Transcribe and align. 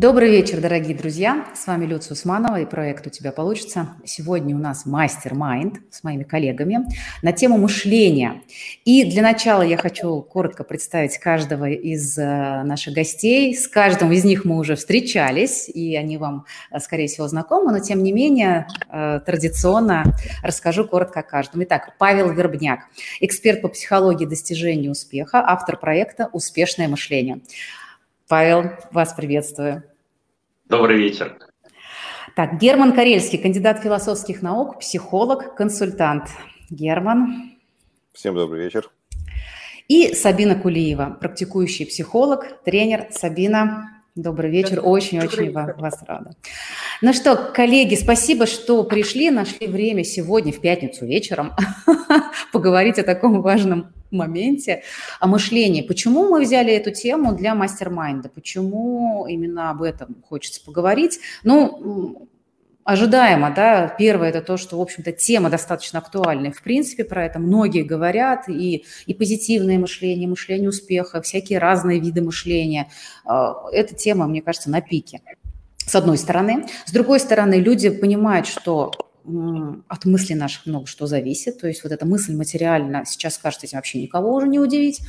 Добрый 0.00 0.30
вечер, 0.30 0.62
дорогие 0.62 0.96
друзья. 0.96 1.44
С 1.54 1.66
вами 1.66 1.84
Люция 1.84 2.14
Усманова 2.14 2.58
и 2.58 2.64
проект 2.64 3.06
«У 3.06 3.10
тебя 3.10 3.32
получится». 3.32 3.96
Сегодня 4.02 4.56
у 4.56 4.58
нас 4.58 4.86
мастер-майнд 4.86 5.74
с 5.90 6.02
моими 6.02 6.22
коллегами 6.22 6.86
на 7.20 7.32
тему 7.32 7.58
мышления. 7.58 8.40
И 8.86 9.04
для 9.04 9.20
начала 9.20 9.60
я 9.60 9.76
хочу 9.76 10.22
коротко 10.22 10.64
представить 10.64 11.18
каждого 11.18 11.68
из 11.68 12.16
э, 12.16 12.62
наших 12.62 12.94
гостей. 12.94 13.54
С 13.54 13.68
каждым 13.68 14.10
из 14.12 14.24
них 14.24 14.46
мы 14.46 14.56
уже 14.56 14.74
встречались, 14.74 15.68
и 15.68 15.94
они 15.96 16.16
вам, 16.16 16.46
э, 16.70 16.78
скорее 16.78 17.06
всего, 17.06 17.28
знакомы, 17.28 17.70
но 17.70 17.80
тем 17.80 18.02
не 18.02 18.12
менее 18.12 18.68
э, 18.90 19.20
традиционно 19.26 20.14
расскажу 20.42 20.86
коротко 20.86 21.20
о 21.20 21.24
каждом. 21.24 21.62
Итак, 21.64 21.96
Павел 21.98 22.32
Вербняк, 22.32 22.86
эксперт 23.20 23.60
по 23.60 23.68
психологии 23.68 24.24
достижения 24.24 24.90
успеха, 24.90 25.44
автор 25.46 25.76
проекта 25.76 26.30
«Успешное 26.32 26.88
мышление». 26.88 27.42
Павел, 28.26 28.70
вас 28.92 29.12
приветствую. 29.12 29.89
Добрый 30.70 30.98
вечер. 30.98 31.36
Так, 32.36 32.60
Герман 32.60 32.92
Карельский, 32.92 33.38
кандидат 33.38 33.82
философских 33.82 34.40
наук, 34.40 34.78
психолог, 34.78 35.56
консультант. 35.56 36.28
Герман. 36.70 37.50
Всем 38.12 38.36
добрый 38.36 38.62
вечер. 38.62 38.88
И 39.88 40.14
Сабина 40.14 40.54
Кулиева, 40.54 41.18
практикующий 41.20 41.86
психолог, 41.86 42.62
тренер. 42.64 43.08
Сабина, 43.10 44.00
Добрый 44.14 44.50
вечер, 44.50 44.80
очень-очень 44.84 45.52
вас 45.52 46.02
рада. 46.06 46.34
Ну 47.00 47.12
что, 47.12 47.36
коллеги, 47.36 47.94
спасибо, 47.94 48.46
что 48.46 48.82
пришли, 48.84 49.30
нашли 49.30 49.66
время 49.66 50.04
сегодня, 50.04 50.52
в 50.52 50.60
пятницу 50.60 51.06
вечером, 51.06 51.52
поговорить 52.52 52.98
о 52.98 53.04
таком 53.04 53.40
важном 53.40 53.92
моменте, 54.10 54.82
о 55.20 55.26
мышлении. 55.26 55.82
Почему 55.82 56.28
мы 56.28 56.42
взяли 56.42 56.72
эту 56.72 56.90
тему 56.90 57.34
для 57.34 57.54
мастер-майнда? 57.54 58.28
Почему 58.28 59.26
именно 59.28 59.70
об 59.70 59.82
этом 59.82 60.16
хочется 60.22 60.64
поговорить? 60.64 61.20
Ну, 61.42 62.28
ожидаемо, 62.84 63.52
да, 63.54 63.88
первое 63.88 64.30
это 64.30 64.40
то, 64.42 64.56
что, 64.56 64.78
в 64.78 64.80
общем-то, 64.80 65.12
тема 65.12 65.50
достаточно 65.50 65.98
актуальная. 65.98 66.52
В 66.52 66.62
принципе, 66.62 67.04
про 67.04 67.26
это 67.26 67.38
многие 67.38 67.82
говорят, 67.82 68.48
и, 68.48 68.84
и 69.06 69.14
позитивное 69.14 69.78
мышление, 69.78 70.28
мышление 70.28 70.68
успеха, 70.68 71.22
всякие 71.22 71.58
разные 71.58 72.00
виды 72.00 72.22
мышления. 72.22 72.88
А, 73.24 73.54
эта 73.72 73.94
тема, 73.94 74.26
мне 74.26 74.42
кажется, 74.42 74.70
на 74.70 74.80
пике. 74.80 75.20
С 75.78 75.94
одной 75.94 76.18
стороны. 76.18 76.66
С 76.86 76.92
другой 76.92 77.20
стороны, 77.20 77.54
люди 77.54 77.90
понимают, 77.90 78.46
что 78.46 78.92
от 79.88 80.04
мыслей 80.04 80.36
наших 80.36 80.66
много 80.66 80.86
что 80.86 81.06
зависит. 81.06 81.58
То 81.60 81.66
есть 81.68 81.82
вот 81.82 81.92
эта 81.92 82.06
мысль 82.06 82.34
материально 82.34 83.04
сейчас 83.06 83.38
кажется 83.38 83.66
этим 83.66 83.78
вообще 83.78 84.00
никого 84.02 84.34
уже 84.34 84.48
не 84.48 84.58
удивить. 84.58 85.00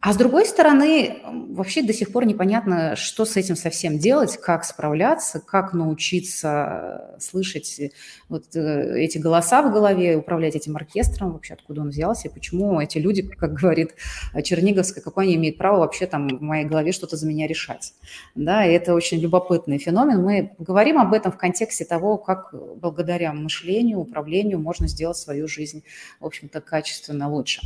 А 0.00 0.12
с 0.12 0.16
другой 0.16 0.46
стороны, 0.46 1.22
вообще 1.24 1.82
до 1.82 1.92
сих 1.92 2.12
пор 2.12 2.24
непонятно, 2.24 2.94
что 2.94 3.24
с 3.24 3.36
этим 3.36 3.56
совсем 3.56 3.98
делать, 3.98 4.36
как 4.36 4.64
справляться, 4.64 5.40
как 5.40 5.72
научиться 5.72 7.16
слышать 7.18 7.80
вот 8.28 8.54
э, 8.54 9.00
эти 9.00 9.18
голоса 9.18 9.60
в 9.60 9.72
голове, 9.72 10.16
управлять 10.16 10.54
этим 10.54 10.76
оркестром, 10.76 11.32
вообще 11.32 11.54
откуда 11.54 11.80
он 11.80 11.88
взялся, 11.88 12.28
и 12.28 12.32
почему 12.32 12.80
эти 12.80 12.98
люди, 12.98 13.22
как 13.38 13.54
говорит 13.54 13.96
Черниговская, 14.44 15.02
какое 15.02 15.24
они 15.24 15.34
имеют 15.34 15.58
право 15.58 15.78
вообще 15.78 16.06
там 16.06 16.28
в 16.28 16.42
моей 16.42 16.64
голове 16.64 16.92
что-то 16.92 17.16
за 17.16 17.26
меня 17.26 17.48
решать. 17.48 17.92
Да, 18.36 18.64
и 18.64 18.72
это 18.72 18.94
очень 18.94 19.18
любопытный 19.18 19.78
феномен. 19.78 20.22
Мы 20.22 20.52
говорим 20.58 21.00
об 21.00 21.12
этом 21.12 21.32
в 21.32 21.36
контексте 21.36 21.84
того, 21.84 22.18
как 22.18 22.54
благодаря 22.76 23.32
мышлению, 23.32 23.98
управлению 23.98 24.60
можно 24.60 24.86
сделать 24.86 25.16
свою 25.16 25.48
жизнь, 25.48 25.82
в 26.20 26.26
общем-то, 26.26 26.60
качественно 26.60 27.28
лучше. 27.28 27.62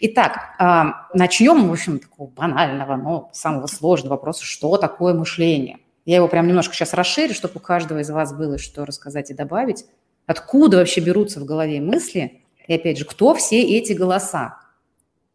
Итак, 0.00 0.56
а, 0.58 1.06
начнем 1.14 1.75
общем, 1.76 1.98
такого 1.98 2.28
банального, 2.28 2.96
но 2.96 3.30
самого 3.32 3.66
сложного 3.66 4.14
вопроса, 4.14 4.44
что 4.44 4.76
такое 4.76 5.14
мышление. 5.14 5.78
Я 6.04 6.16
его 6.16 6.28
прям 6.28 6.46
немножко 6.46 6.74
сейчас 6.74 6.94
расширю, 6.94 7.34
чтобы 7.34 7.54
у 7.56 7.60
каждого 7.60 7.98
из 7.98 8.10
вас 8.10 8.32
было 8.32 8.58
что 8.58 8.84
рассказать 8.84 9.30
и 9.30 9.34
добавить. 9.34 9.84
Откуда 10.26 10.78
вообще 10.78 11.00
берутся 11.00 11.40
в 11.40 11.44
голове 11.44 11.80
мысли? 11.80 12.42
И 12.66 12.74
опять 12.74 12.98
же, 12.98 13.04
кто 13.04 13.34
все 13.34 13.62
эти 13.62 13.92
голоса? 13.92 14.58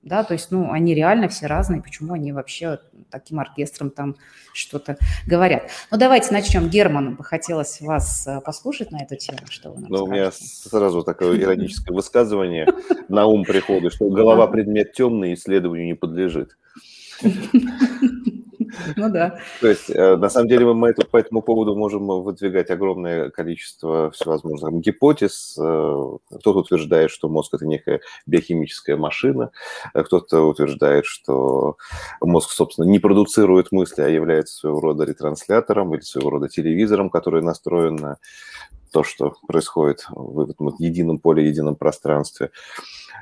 Да, 0.03 0.23
то 0.23 0.33
есть, 0.33 0.49
ну, 0.49 0.71
они 0.71 0.95
реально 0.95 1.27
все 1.27 1.45
разные, 1.45 1.81
почему 1.81 2.13
они 2.13 2.31
вообще 2.31 2.79
таким 3.11 3.39
оркестром 3.39 3.91
там 3.91 4.15
что-то 4.53 4.97
говорят. 5.27 5.69
Ну, 5.91 5.97
давайте 5.97 6.33
начнем. 6.33 6.69
Герман, 6.69 7.15
бы 7.15 7.23
хотелось 7.23 7.79
вас 7.81 8.25
э, 8.25 8.41
послушать 8.41 8.91
на 8.91 9.03
эту 9.03 9.15
тему, 9.15 9.39
что 9.49 9.69
вы 9.69 9.81
нам 9.81 9.91
Ну, 9.91 10.03
у 10.03 10.07
меня 10.07 10.31
сразу 10.31 11.03
такое 11.03 11.39
ироническое 11.39 11.95
высказывание 11.95 12.67
на 13.09 13.25
ум 13.25 13.43
приходит, 13.43 13.93
что 13.93 14.09
голова 14.09 14.47
предмет 14.47 14.93
темный, 14.93 15.35
исследованию 15.35 15.85
не 15.85 15.93
подлежит. 15.93 16.57
Ну 18.95 19.09
да. 19.09 19.39
То 19.59 19.67
есть, 19.67 19.89
э, 19.89 20.15
на 20.15 20.29
самом 20.29 20.47
деле, 20.47 20.65
мы 20.73 20.93
по 20.93 21.17
этому 21.17 21.41
поводу 21.41 21.75
можем 21.75 22.07
выдвигать 22.07 22.69
огромное 22.69 23.29
количество 23.29 24.11
всевозможных 24.11 24.73
гипотез. 24.81 25.57
Э, 25.59 26.17
кто-то 26.29 26.59
утверждает, 26.59 27.11
что 27.11 27.29
мозг– 27.29 27.53
это 27.53 27.65
некая 27.65 28.01
биохимическая 28.25 28.97
машина, 28.97 29.51
э, 29.93 30.03
кто-то 30.03 30.41
утверждает, 30.47 31.05
что 31.05 31.77
мозг, 32.21 32.51
собственно, 32.51 32.85
не 32.85 32.99
продуцирует 32.99 33.71
мысли, 33.71 34.01
а 34.01 34.07
является 34.07 34.55
своего 34.55 34.79
рода 34.79 35.03
ретранслятором 35.03 35.93
или 35.93 36.01
своего 36.01 36.29
рода 36.29 36.47
телевизором, 36.47 37.09
который 37.09 37.41
настроен 37.41 37.95
на 37.95 38.17
то, 38.91 39.03
что 39.03 39.33
происходит 39.47 40.05
в 40.09 40.39
этом 40.41 40.75
едином 40.79 41.19
поле, 41.19 41.47
едином 41.47 41.75
пространстве. 41.75 42.51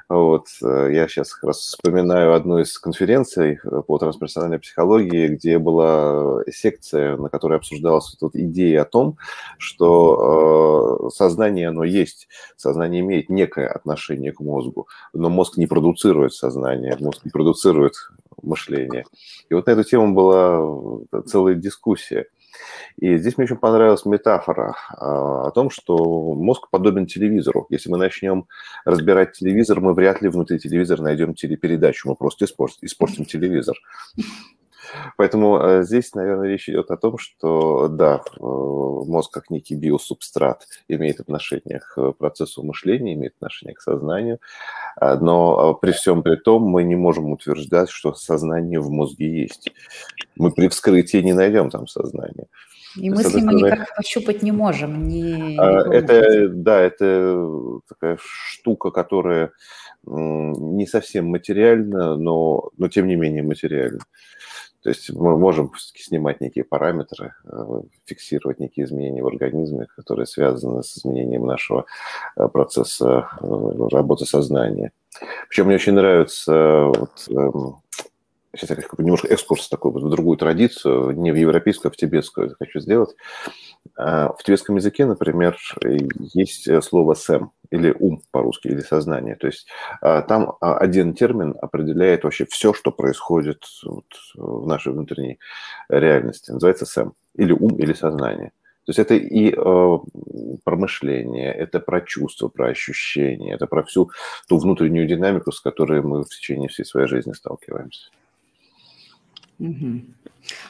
Вот. 0.09 0.47
Э, 0.63 0.90
я 0.91 1.07
сейчас 1.07 1.34
как 1.34 1.50
раз 1.50 1.57
вспоминаю 1.57 2.34
одну 2.34 2.57
из 2.57 2.78
конференций 2.80 3.59
э, 3.63 3.81
по 3.85 4.00
трансперсональной 4.00 4.58
психологии, 4.58 5.28
где 5.28 5.59
была 5.59 6.44
секция, 6.52 7.16
на 7.16 7.29
которой 7.29 7.58
обсуждалась 7.58 8.18
вот 8.19 8.35
идея 8.35 8.81
о 8.81 8.85
том, 8.85 9.18
что 9.59 11.08
э, 11.08 11.09
сознание, 11.16 11.69
оно 11.69 11.84
есть, 11.84 12.28
сознание 12.58 13.02
имеет 13.02 13.29
некое 13.29 13.68
отношение 13.68 14.31
к 14.31 14.40
мозгу, 14.40 14.88
но 15.13 15.29
мозг 15.29 15.58
не 15.58 15.68
продуцирует 15.68 16.34
сознание, 16.34 16.97
мозг 17.00 17.24
не 17.24 17.29
продуцирует 17.29 17.94
мышление. 18.41 19.06
И 19.50 19.53
вот 19.53 19.68
на 19.68 19.72
эту 19.72 19.84
тему 19.84 20.16
была 20.16 21.22
целая 21.25 21.53
дискуссия. 21.53 22.25
И 22.97 23.18
здесь 23.18 23.38
мне 23.38 23.46
очень 23.46 23.58
понравилась 23.58 24.06
метафора 24.06 24.75
а, 24.90 25.47
о 25.47 25.52
том, 25.52 25.70
что 25.70 26.34
мозг 26.34 26.70
подобен 26.70 27.06
телевизору. 27.06 27.66
Если 27.70 27.90
мы 27.90 27.97
начнем 27.97 28.47
разбирать 28.86 29.34
телевизор, 29.34 29.81
мы 29.81 29.94
вряд 29.94 30.22
ли 30.22 30.30
внутри 30.30 30.59
телевизора 30.59 31.02
найдем 31.02 31.34
телепередачу, 31.34 32.09
мы 32.09 32.16
просто 32.16 32.46
испортим, 32.46 32.80
испортим 32.81 33.25
телевизор. 33.25 33.75
Поэтому 35.17 35.59
э, 35.59 35.83
здесь, 35.83 36.13
наверное, 36.13 36.47
речь 36.47 36.69
идет 36.69 36.91
о 36.91 36.97
том, 36.97 37.17
что, 37.17 37.88
да, 37.88 38.22
э, 38.38 38.39
мозг 38.39 39.33
как 39.33 39.50
некий 39.50 39.75
биосубстрат 39.75 40.67
имеет 40.88 41.19
отношение 41.19 41.79
к 41.79 42.13
процессу 42.13 42.63
мышления, 42.63 43.13
имеет 43.13 43.35
отношение 43.35 43.75
к 43.75 43.81
сознанию, 43.81 44.39
а, 44.95 45.16
но 45.17 45.73
при 45.75 45.91
всем 45.91 46.23
при 46.23 46.35
том 46.35 46.63
мы 46.63 46.83
не 46.83 46.95
можем 46.95 47.31
утверждать, 47.31 47.89
что 47.89 48.13
сознание 48.13 48.79
в 48.79 48.89
мозге 48.89 49.41
есть. 49.41 49.72
Мы 50.35 50.51
при 50.51 50.67
вскрытии 50.67 51.17
не 51.17 51.33
найдем 51.33 51.69
там 51.69 51.88
сознание. 51.88 52.47
И 52.95 53.09
мысли 53.09 53.41
мы 53.41 53.53
никак 53.53 53.95
пощупать 53.95 54.41
не 54.41 54.51
можем. 54.51 55.07
Не... 55.07 55.57
А, 55.59 55.94
это, 55.94 56.49
да, 56.49 56.79
это 56.81 57.79
такая 57.88 58.17
штука, 58.22 58.91
которая 58.91 59.51
не 60.05 60.88
совсем 60.88 61.28
материальна, 61.28 62.16
но, 62.16 62.69
но 62.78 62.88
тем 62.88 63.07
не 63.07 63.16
менее 63.16 63.44
материальна. 63.44 63.99
То 64.84 64.90
есть 64.90 65.12
мы 65.12 65.38
можем 65.38 65.72
снимать 65.78 66.40
некие 66.40 66.63
параметры, 66.63 67.34
э, 67.44 67.81
фиксировать 68.06 68.59
некие 68.59 68.85
изменения 68.85 69.22
в 69.22 69.28
организме, 69.28 69.88
которые 69.95 70.25
связаны 70.25 70.84
с 70.84 70.97
изменением 70.97 71.45
нашего 71.45 71.85
э, 72.35 72.47
процесса 72.47 73.29
э, 73.41 73.88
работы 73.91 74.25
сознания. 74.25 74.91
Причем 75.50 75.66
мне 75.66 75.75
очень 75.75 75.94
нравится 75.94 76.85
вот, 76.85 77.28
эм, 77.29 77.78
сейчас 78.55 78.69
я 78.69 78.75
бы 78.75 79.03
немножко 79.03 79.27
экскурс 79.27 79.69
такой 79.69 79.91
в 79.91 80.09
другую 80.09 80.37
традицию, 80.37 81.11
не 81.11 81.31
в 81.31 81.35
европейскую, 81.35 81.89
а 81.89 81.93
в 81.93 81.97
тибетскую 81.97 82.55
хочу 82.57 82.79
сделать. 82.79 83.16
А, 83.96 84.34
в 84.34 84.43
тибетском 84.43 84.75
языке, 84.75 85.05
например, 85.05 85.57
есть 86.34 86.84
слово 86.84 87.13
«сэм» 87.13 87.51
или 87.69 87.96
«ум» 87.97 88.22
по-русски, 88.31 88.67
или 88.67 88.81
«сознание». 88.81 89.35
То 89.35 89.47
есть 89.47 89.67
а, 90.01 90.22
там 90.22 90.53
один 90.61 91.13
термин 91.13 91.55
определяет 91.61 92.23
вообще 92.23 92.46
все, 92.46 92.73
что 92.73 92.91
происходит 92.91 93.63
в 94.35 94.67
нашей 94.67 94.93
внутренней 94.93 95.40
реальности. 95.90 96.52
Называется 96.52 96.85
«сэм» 96.85 97.13
или 97.35 97.53
«ум» 97.53 97.78
или 97.78 97.93
«сознание». 97.93 98.52
То 98.85 98.91
есть 98.91 98.99
это 98.99 99.13
и 99.13 99.52
э, 99.52 99.97
про 100.63 100.75
мышление, 100.75 101.53
это 101.53 101.79
про 101.79 102.02
чувства, 102.02 102.47
про 102.47 102.69
ощущения, 102.69 103.53
это 103.53 103.67
про 103.67 103.84
всю 103.84 104.09
ту 104.47 104.57
внутреннюю 104.57 105.07
динамику, 105.07 105.52
с 105.52 105.61
которой 105.61 106.02
мы 106.02 106.23
в 106.23 106.29
течение 106.29 106.69
всей 106.69 106.85
своей 106.85 107.07
жизни 107.07 107.34
сталкиваемся. 107.34 108.09
Угу. 109.59 110.02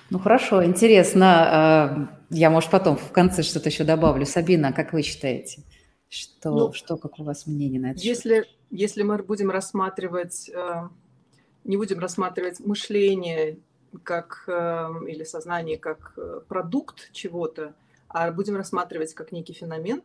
Ну 0.09 0.19
хорошо, 0.19 0.65
интересно. 0.65 1.27
А, 1.27 2.09
я, 2.30 2.50
может, 2.50 2.71
потом 2.71 2.97
в 2.97 3.12
конце 3.12 3.44
что-то 3.44 3.69
еще 3.69 3.83
добавлю. 3.83 4.25
Сабина, 4.25 4.74
как 4.74 4.94
вы 4.94 5.03
считаете? 5.03 5.63
Что, 6.09 6.50
ну, 6.50 6.74
что 6.74 6.97
как 6.97 7.19
у 7.19 7.24
вас 7.24 7.45
мнение 7.45 7.80
на 7.80 7.91
это? 7.91 8.00
Если, 8.00 8.45
если 8.71 9.03
мы 9.03 9.21
будем 9.21 9.51
рассматривать, 9.51 10.50
э, 10.50 10.89
не 11.65 11.77
будем 11.77 12.00
рассматривать 12.00 12.59
мышление 12.59 13.59
как, 14.03 14.44
или 14.47 15.24
сознание 15.24 15.77
как 15.77 16.18
продукт 16.47 17.12
чего-то, 17.12 17.74
а 18.07 18.31
будем 18.31 18.56
рассматривать 18.56 19.13
как 19.13 19.31
некий 19.31 19.53
феномен, 19.53 20.01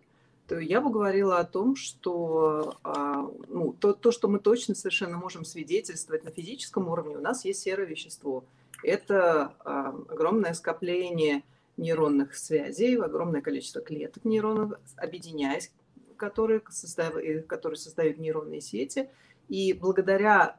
то 0.46 0.58
я 0.58 0.80
бы 0.80 0.90
говорила 0.90 1.38
о 1.38 1.44
том, 1.44 1.74
что 1.74 2.76
а, 2.84 3.26
ну, 3.48 3.72
то, 3.72 3.94
то, 3.94 4.12
что 4.12 4.28
мы 4.28 4.38
точно 4.38 4.74
совершенно 4.74 5.16
можем 5.16 5.44
свидетельствовать 5.44 6.24
на 6.24 6.30
физическом 6.30 6.88
уровне, 6.88 7.16
у 7.16 7.20
нас 7.20 7.44
есть 7.44 7.62
серое 7.62 7.86
вещество. 7.86 8.44
Это 8.84 9.54
а, 9.60 9.88
огромное 10.08 10.54
скопление 10.54 11.42
нейронных 11.76 12.36
связей, 12.36 12.96
огромное 12.96 13.40
количество 13.40 13.80
клеток 13.80 14.24
нейронов, 14.24 14.78
объединяясь, 14.96 15.72
которые 16.16 16.62
создают, 16.70 17.46
которые 17.46 17.76
создают 17.76 18.18
нейронные 18.18 18.60
сети. 18.60 19.08
И 19.48 19.72
благодаря 19.74 20.56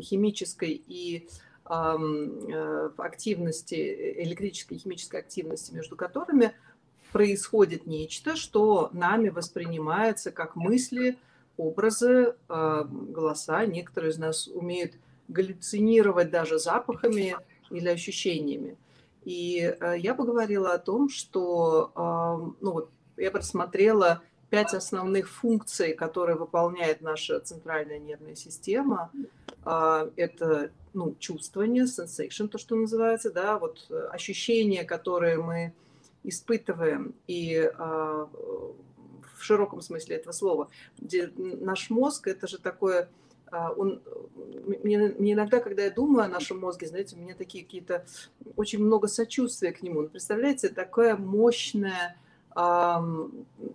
химической 0.00 0.82
и 0.86 1.28
Э, 1.72 2.90
активности, 2.96 4.14
электрической 4.24 4.76
и 4.76 4.80
химической 4.80 5.20
активности, 5.20 5.72
между 5.72 5.94
которыми 5.94 6.52
происходит 7.12 7.86
нечто, 7.86 8.34
что 8.34 8.90
нами 8.92 9.28
воспринимается 9.28 10.32
как 10.32 10.56
мысли, 10.56 11.16
образы, 11.56 12.34
э, 12.48 12.84
голоса. 12.90 13.64
Некоторые 13.66 14.10
из 14.10 14.18
нас 14.18 14.48
умеют 14.48 14.94
галлюцинировать 15.30 16.30
даже 16.30 16.58
запахами 16.58 17.36
или 17.70 17.88
ощущениями. 17.88 18.76
И 19.24 19.76
э, 19.80 19.94
я 19.98 20.14
поговорила 20.14 20.72
о 20.72 20.78
том, 20.78 21.08
что 21.08 21.92
ну, 22.60 22.72
вот, 22.72 22.90
я 23.16 23.30
просмотрела 23.30 24.22
пять 24.48 24.74
основных 24.74 25.28
функций, 25.28 25.94
которые 25.94 26.36
выполняет 26.36 27.00
наша 27.02 27.38
центральная 27.40 27.98
нервная 27.98 28.34
система. 28.34 29.10
Это 29.64 30.70
ну, 30.94 31.14
чувствование, 31.18 31.84
sensation, 31.84 32.48
то, 32.48 32.58
что 32.58 32.74
называется, 32.74 33.30
да, 33.30 33.58
вот 33.58 33.86
э, 33.90 34.08
ощущения, 34.10 34.84
которые 34.84 35.36
мы 35.36 35.72
испытываем, 36.24 37.14
и 37.28 37.70
в 39.40 39.42
широком 39.42 39.80
смысле 39.80 40.16
этого 40.16 40.32
слова, 40.32 40.68
наш 41.00 41.88
мозг, 41.88 42.28
это 42.28 42.46
же 42.46 42.58
такое, 42.58 43.08
он, 43.50 44.02
мне, 44.82 45.14
мне 45.18 45.32
иногда, 45.32 45.60
когда 45.60 45.84
я 45.84 45.90
думаю 45.90 46.24
о 46.24 46.28
нашем 46.28 46.58
мозге, 46.60 46.86
знаете, 46.86 47.16
у 47.16 47.18
меня 47.18 47.34
такие 47.34 47.64
какие-то, 47.64 48.04
очень 48.56 48.82
много 48.82 49.08
сочувствия 49.08 49.72
к 49.72 49.82
нему. 49.82 50.08
Представляете, 50.08 50.68
такая 50.68 51.16
мощная 51.16 52.16
а, 52.52 53.04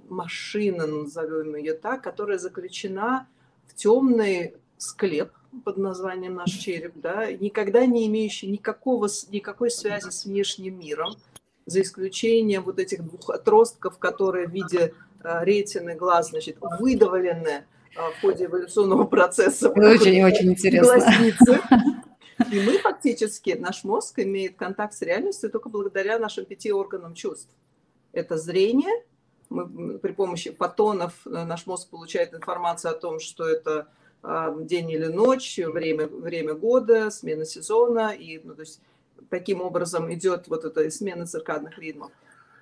машина, 0.09 0.87
назовем 0.87 1.55
ее 1.55 1.73
так, 1.73 2.03
которая 2.03 2.37
заключена 2.37 3.27
в 3.67 3.75
темный 3.75 4.55
склеп, 4.77 5.31
под 5.63 5.77
названием 5.77 6.35
наш 6.35 6.51
череп, 6.51 6.93
да, 6.95 7.31
никогда 7.31 7.85
не 7.85 8.07
имеющий 8.07 8.47
никакого, 8.47 9.07
никакой 9.29 9.71
связи 9.71 10.09
с 10.09 10.25
внешним 10.25 10.79
миром, 10.79 11.15
за 11.65 11.81
исключением 11.81 12.63
вот 12.63 12.79
этих 12.79 13.03
двух 13.03 13.29
отростков, 13.29 13.97
которые 13.97 14.47
в 14.47 14.51
виде 14.51 14.93
э, 15.23 15.45
ретины 15.45 15.95
глаз, 15.95 16.29
значит, 16.29 16.57
выдавлены 16.59 17.47
э, 17.47 17.63
в 17.95 18.21
ходе 18.21 18.45
эволюционного 18.45 19.05
процесса. 19.05 19.69
Очень-очень 19.69 20.51
интересно. 20.51 20.99
И 22.51 22.59
мы 22.59 22.77
фактически, 22.79 23.51
наш 23.51 23.85
мозг 23.85 24.19
имеет 24.19 24.57
контакт 24.57 24.93
с 24.93 25.01
реальностью 25.01 25.49
только 25.49 25.69
благодаря 25.69 26.19
нашим 26.19 26.45
пяти 26.45 26.71
органам 26.71 27.13
чувств. 27.13 27.49
Это 28.11 28.37
зрение, 28.37 29.03
мы 29.49 29.99
при 29.99 30.11
помощи 30.11 30.51
фотонов 30.51 31.13
э, 31.25 31.29
наш 31.29 31.65
мозг 31.65 31.89
получает 31.89 32.33
информацию 32.33 32.91
о 32.91 32.95
том, 32.95 33.19
что 33.19 33.47
это 33.47 33.87
а, 34.23 34.55
день 34.59 34.89
или 34.89 35.05
ночь, 35.05 35.59
время, 35.59 36.07
время 36.07 36.55
года, 36.55 37.11
смена 37.11 37.45
сезона. 37.45 38.13
И, 38.13 38.39
ну, 38.43 38.55
то 38.55 38.61
есть, 38.61 38.81
таким 39.29 39.61
образом 39.61 40.11
идет 40.13 40.47
вот 40.47 40.65
эта 40.65 40.89
смена 40.89 41.27
циркадных 41.27 41.77
ритмов. 41.77 42.11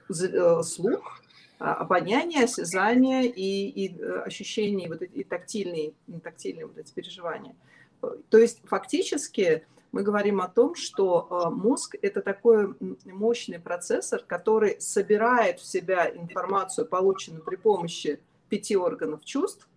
Э, 0.09 0.61
слух, 0.63 1.21
а, 1.59 1.75
обоняние, 1.75 2.43
осязание 2.43 3.25
и, 3.25 3.69
и 3.69 3.99
э, 3.99 4.23
ощущения, 4.25 4.87
вот 4.87 5.01
эти, 5.01 5.13
и 5.13 5.23
тактильные, 5.23 5.93
тактильные 6.23 6.65
вот 6.65 6.77
эти 6.77 6.91
переживания. 6.91 7.55
То 8.29 8.37
есть 8.37 8.59
фактически 8.65 9.65
мы 9.93 10.01
говорим 10.01 10.41
о 10.41 10.47
том, 10.47 10.75
что 10.75 11.27
э, 11.29 11.49
мозг– 11.49 11.95
это 12.01 12.21
такой 12.21 12.73
мощный 13.05 13.59
процессор, 13.59 14.23
который 14.25 14.81
собирает 14.81 15.59
в 15.59 15.65
себя 15.65 16.09
информацию, 16.09 16.87
полученную 16.87 17.43
при 17.43 17.55
помощи 17.55 18.19
пяти 18.49 18.75
органов 18.75 19.23
чувств, 19.23 19.67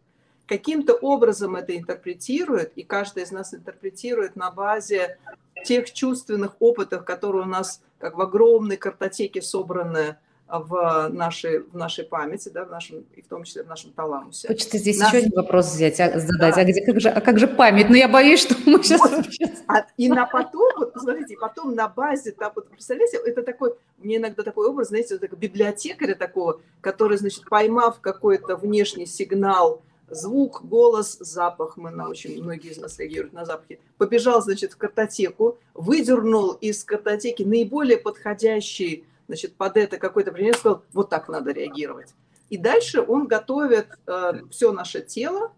каким-то 0.46 0.94
образом 0.94 1.56
это 1.56 1.76
интерпретирует, 1.76 2.72
и 2.76 2.82
каждый 2.82 3.24
из 3.24 3.30
нас 3.30 3.52
интерпретирует 3.52 4.36
на 4.36 4.50
базе 4.50 5.18
тех 5.64 5.92
чувственных 5.92 6.56
опытов, 6.60 7.04
которые 7.04 7.42
у 7.42 7.48
нас 7.48 7.82
как 7.98 8.16
в 8.16 8.20
огромной 8.20 8.76
картотеке 8.76 9.42
собраны 9.42 10.16
в 10.48 11.08
нашей, 11.08 11.60
в 11.60 11.76
нашей 11.76 12.04
памяти, 12.04 12.50
да, 12.50 12.64
в 12.64 12.70
нашем, 12.70 13.04
и 13.14 13.22
в 13.22 13.26
том 13.26 13.44
числе 13.44 13.64
в 13.64 13.66
нашем 13.66 13.92
таламусе. 13.92 14.46
Хочется 14.46 14.78
здесь 14.78 14.98
Нас... 14.98 15.08
еще 15.08 15.18
один 15.18 15.32
вопрос 15.34 15.72
взять, 15.72 15.98
а, 15.98 16.18
задать. 16.18 16.54
Да. 16.54 16.60
А, 16.60 16.64
где, 16.64 16.84
как, 16.84 17.00
же, 17.00 17.08
а 17.08 17.20
как 17.20 17.38
же 17.38 17.48
память? 17.48 17.88
Ну, 17.88 17.96
я 17.96 18.08
боюсь, 18.08 18.40
что 18.40 18.54
мы 18.64 18.82
сейчас... 18.82 19.00
Вот. 19.00 19.26
А, 19.66 19.86
и 19.96 20.08
на 20.08 20.26
потом, 20.26 20.70
вот 20.78 20.92
посмотрите, 20.92 21.36
потом 21.40 21.74
на 21.74 21.88
базе, 21.88 22.30
там, 22.32 22.52
вот, 22.54 22.68
представляете, 22.70 23.18
это 23.24 23.42
такой, 23.42 23.74
мне 23.98 24.16
иногда 24.16 24.44
такой 24.44 24.68
образ, 24.68 24.88
знаете, 24.88 25.18
вот 25.20 25.38
библиотекаря 25.38 26.14
такого, 26.14 26.60
который, 26.80 27.18
значит, 27.18 27.44
поймав 27.48 28.00
какой-то 28.00 28.56
внешний 28.56 29.06
сигнал, 29.06 29.82
звук, 30.08 30.62
голос, 30.64 31.16
запах. 31.18 31.76
Мы 31.76 31.90
на 31.90 32.08
очень 32.08 32.40
многие 32.40 32.70
из 32.70 32.78
нас 32.78 32.98
реагируют 32.98 33.32
на 33.32 33.44
запахи. 33.44 33.80
Побежал, 33.98 34.40
значит, 34.40 34.74
в 34.74 34.76
картотеку, 34.76 35.58
выдернул 35.74 36.52
из 36.52 36.84
картотеки 36.84 37.42
наиболее 37.42 37.98
подходящий, 37.98 39.04
значит, 39.26 39.54
под 39.56 39.76
это 39.76 39.98
какой-то 39.98 40.32
пример, 40.32 40.56
сказал, 40.56 40.82
вот 40.92 41.10
так 41.10 41.28
надо 41.28 41.52
реагировать. 41.52 42.14
И 42.48 42.56
дальше 42.56 43.00
он 43.00 43.26
готовит 43.26 43.88
э, 44.06 44.32
все 44.50 44.72
наше 44.72 45.02
тело, 45.02 45.52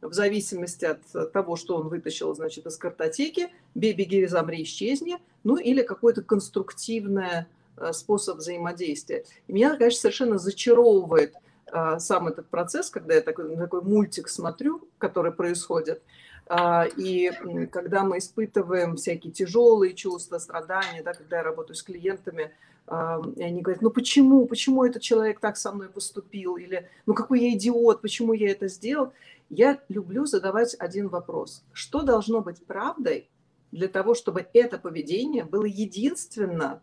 в 0.00 0.12
зависимости 0.12 0.84
от 0.84 1.32
того, 1.32 1.54
что 1.54 1.76
он 1.76 1.88
вытащил, 1.88 2.34
значит, 2.34 2.66
из 2.66 2.76
картотеки, 2.76 3.50
бей, 3.76 3.92
беги, 3.92 4.26
замри, 4.26 4.64
исчезни, 4.64 5.18
ну 5.44 5.56
или 5.56 5.82
какой-то 5.82 6.22
конструктивный 6.22 7.46
э, 7.76 7.92
способ 7.92 8.38
взаимодействия. 8.38 9.24
И 9.46 9.52
меня, 9.52 9.76
конечно, 9.76 10.00
совершенно 10.00 10.38
зачаровывает 10.38 11.34
а, 11.72 11.98
сам 11.98 12.28
этот 12.28 12.48
процесс, 12.48 12.90
когда 12.90 13.14
я 13.14 13.22
такой, 13.22 13.56
такой 13.56 13.80
мультик 13.80 14.28
смотрю, 14.28 14.86
который 14.98 15.32
происходит, 15.32 16.02
а, 16.46 16.84
и 16.84 17.30
когда 17.72 18.04
мы 18.04 18.18
испытываем 18.18 18.96
всякие 18.96 19.32
тяжелые 19.32 19.94
чувства, 19.94 20.38
страдания, 20.38 21.02
да, 21.02 21.14
когда 21.14 21.38
я 21.38 21.42
работаю 21.42 21.74
с 21.74 21.82
клиентами, 21.82 22.52
и 22.88 23.42
они 23.42 23.62
говорят, 23.62 23.82
ну 23.82 23.90
почему, 23.90 24.46
почему 24.46 24.84
этот 24.84 25.02
человек 25.02 25.40
так 25.40 25.56
со 25.56 25.72
мной 25.72 25.88
поступил, 25.88 26.56
или 26.56 26.88
ну 27.06 27.14
какой 27.14 27.40
я 27.40 27.52
идиот, 27.52 28.02
почему 28.02 28.32
я 28.32 28.50
это 28.50 28.68
сделал, 28.68 29.12
я 29.48 29.80
люблю 29.88 30.26
задавать 30.26 30.74
один 30.78 31.08
вопрос. 31.08 31.64
Что 31.72 32.02
должно 32.02 32.40
быть 32.40 32.64
правдой 32.64 33.28
для 33.70 33.88
того, 33.88 34.14
чтобы 34.14 34.46
это 34.52 34.78
поведение 34.78 35.44
было 35.44 35.64
единственно 35.64 36.82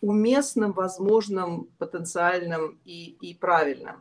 уместным, 0.00 0.72
возможным, 0.72 1.68
потенциальным 1.78 2.78
и, 2.84 3.16
и 3.20 3.34
правильным? 3.34 3.96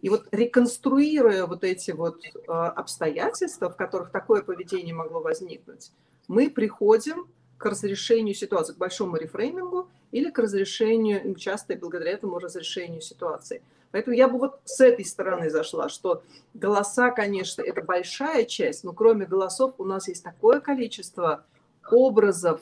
И 0.00 0.10
вот 0.10 0.28
реконструируя 0.30 1.46
вот 1.46 1.64
эти 1.64 1.90
вот 1.90 2.24
э, 2.24 2.52
обстоятельства, 2.52 3.68
в 3.68 3.76
которых 3.76 4.10
такое 4.10 4.42
поведение 4.42 4.94
могло 4.94 5.20
возникнуть, 5.20 5.90
мы 6.28 6.50
приходим 6.50 7.26
к 7.58 7.66
разрешению 7.66 8.34
ситуации, 8.34 8.72
к 8.72 8.78
большому 8.78 9.16
рефреймингу 9.16 9.88
или 10.12 10.30
к 10.30 10.38
разрешению, 10.38 11.34
часто 11.34 11.74
и 11.74 11.76
благодаря 11.76 12.12
этому 12.12 12.38
разрешению 12.38 13.00
ситуации. 13.00 13.62
Поэтому 13.90 14.16
я 14.16 14.28
бы 14.28 14.38
вот 14.38 14.60
с 14.64 14.80
этой 14.80 15.04
стороны 15.04 15.50
зашла, 15.50 15.88
что 15.88 16.22
голоса, 16.54 17.10
конечно, 17.10 17.62
это 17.62 17.82
большая 17.82 18.44
часть, 18.44 18.84
но 18.84 18.92
кроме 18.92 19.26
голосов 19.26 19.74
у 19.78 19.84
нас 19.84 20.08
есть 20.08 20.22
такое 20.22 20.60
количество 20.60 21.44
образов, 21.90 22.60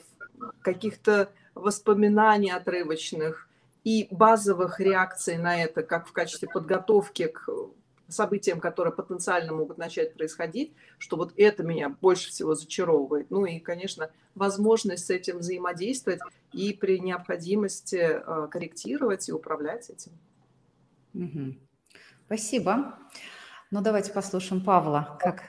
каких-то 0.61 1.29
воспоминаний 1.53 2.51
отрывочных, 2.51 3.47
и 3.87 4.05
базовых 4.11 4.81
реакций 4.81 5.37
на 5.37 5.63
это, 5.63 5.81
как 5.81 6.07
в 6.07 6.11
качестве 6.11 6.49
подготовки 6.49 7.27
к 7.27 7.47
событиям, 8.07 8.59
которые 8.59 8.93
потенциально 8.93 9.53
могут 9.53 9.77
начать 9.77 10.13
происходить, 10.13 10.73
что 10.97 11.17
вот 11.17 11.33
это 11.37 11.63
меня 11.63 11.89
больше 11.89 12.29
всего 12.29 12.55
зачаровывает. 12.55 13.29
Ну 13.31 13.45
и, 13.45 13.59
конечно, 13.59 14.09
возможность 14.35 15.05
с 15.05 15.09
этим 15.09 15.39
взаимодействовать 15.39 16.19
и 16.53 16.73
при 16.73 16.99
необходимости 16.99 17.95
э, 17.95 18.47
корректировать 18.49 19.27
и 19.29 19.33
управлять 19.33 19.89
этим. 19.89 20.11
Угу. 21.13 21.55
Спасибо. 22.25 22.95
Ну, 23.71 23.81
давайте 23.81 24.13
послушаем 24.13 24.63
Павла. 24.63 25.17
Как 25.19 25.43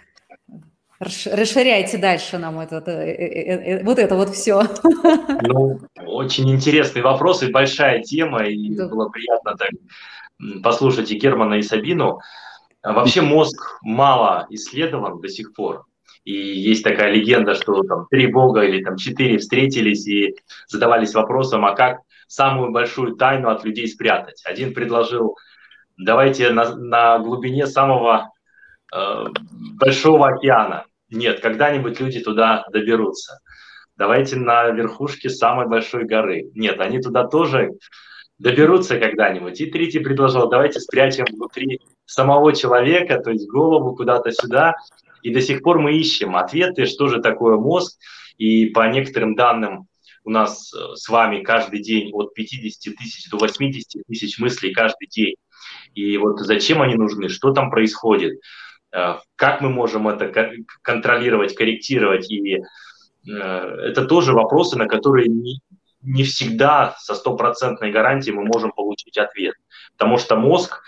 Расширяйте 1.01 1.97
дальше 1.97 2.39
нам 2.39 2.59
этот, 2.59 2.89
э, 2.89 2.93
э, 2.93 3.85
вот 3.85 4.01
это 4.01 4.17
вот 4.17 4.31
все. 4.31 4.63
Ну, 5.43 5.81
очень 6.05 6.51
интересный 6.51 7.03
вопрос 7.03 7.45
и 7.45 7.53
большая 7.53 8.03
тема, 8.03 8.45
и 8.45 8.75
да. 8.75 8.89
было 8.89 9.09
приятно 9.09 9.57
так 9.57 9.71
послушать 10.63 11.13
и 11.13 11.19
Германа, 11.19 11.55
и 11.55 11.63
Сабину. 11.63 12.21
А 12.89 12.95
вообще 12.95 13.21
мозг 13.21 13.77
мало 13.83 14.47
исследован 14.49 15.21
до 15.21 15.29
сих 15.29 15.53
пор. 15.53 15.85
И 16.25 16.33
есть 16.33 16.83
такая 16.83 17.13
легенда, 17.13 17.55
что 17.55 17.83
там 17.83 18.07
три 18.11 18.29
бога 18.29 18.63
или 18.63 18.83
там 18.83 18.97
четыре 18.97 19.37
встретились 19.37 20.07
и 20.07 20.35
задавались 20.69 21.13
вопросом, 21.13 21.67
а 21.67 21.75
как 21.75 21.99
самую 22.29 22.73
большую 22.73 23.17
тайну 23.17 23.51
от 23.51 23.63
людей 23.63 23.89
спрятать. 23.89 24.43
Один 24.47 24.73
предложил, 24.73 25.37
давайте 25.99 26.49
на, 26.49 26.77
на 26.77 27.19
глубине 27.19 27.67
самого 27.67 28.31
э, 28.95 29.25
большого 29.75 30.29
океана. 30.29 30.87
Нет, 31.11 31.41
когда-нибудь 31.41 32.01
люди 32.01 32.21
туда 32.21 32.65
доберутся. 32.73 33.41
Давайте 33.97 34.37
на 34.37 34.71
верхушке 34.71 35.29
самой 35.29 35.69
большой 35.69 36.07
горы. 36.07 36.51
Нет, 36.55 36.81
они 36.81 37.03
туда 37.03 37.27
тоже 37.27 37.69
доберутся 38.39 38.99
когда-нибудь. 38.99 39.61
И 39.61 39.67
третий 39.67 39.99
предложил, 39.99 40.49
давайте 40.49 40.81
спрячем 40.81 41.25
внутри 41.31 41.81
самого 42.07 42.55
человека, 42.55 43.21
то 43.21 43.31
есть 43.31 43.49
голову 43.49 43.95
куда-то 43.95 44.33
сюда. 44.33 44.77
И 45.23 45.33
до 45.33 45.41
сих 45.41 45.63
пор 45.63 45.79
мы 45.79 45.95
ищем 45.95 46.37
ответы, 46.37 46.87
что 46.87 47.09
же 47.09 47.21
такое 47.21 47.57
мозг. 47.57 47.99
И 48.39 48.67
по 48.67 48.89
некоторым 48.89 49.35
данным 49.35 49.89
у 50.25 50.31
нас 50.31 50.73
э, 50.73 50.95
с 50.95 51.09
вами 51.09 51.43
каждый 51.43 51.83
день 51.83 52.11
от 52.13 52.35
50 52.35 52.95
тысяч 52.95 53.29
до 53.31 53.39
80 53.39 54.05
тысяч 54.07 54.39
мыслей 54.39 54.73
каждый 54.73 55.09
день. 55.09 55.35
И 55.95 56.17
вот 56.19 56.39
зачем 56.41 56.83
они 56.83 56.95
нужны, 56.95 57.29
что 57.29 57.53
там 57.53 57.71
происходит, 57.71 58.39
э, 58.93 59.15
как 59.35 59.61
мы 59.61 59.71
можем 59.71 60.07
это 60.07 60.53
контролировать, 60.83 61.57
корректировать. 61.57 62.31
И 62.31 62.59
э, 62.59 63.33
это 63.33 64.05
тоже 64.05 64.33
вопросы, 64.33 64.79
на 64.79 64.87
которые 64.87 65.29
не, 66.03 66.25
всегда 66.25 66.95
со 66.99 67.15
стопроцентной 67.15 67.91
гарантией 67.91 68.35
мы 68.35 68.45
можем 68.45 68.73
получить 68.73 69.19
ответ. 69.19 69.55
Потому 69.97 70.19
что 70.19 70.37
мозг 70.37 70.83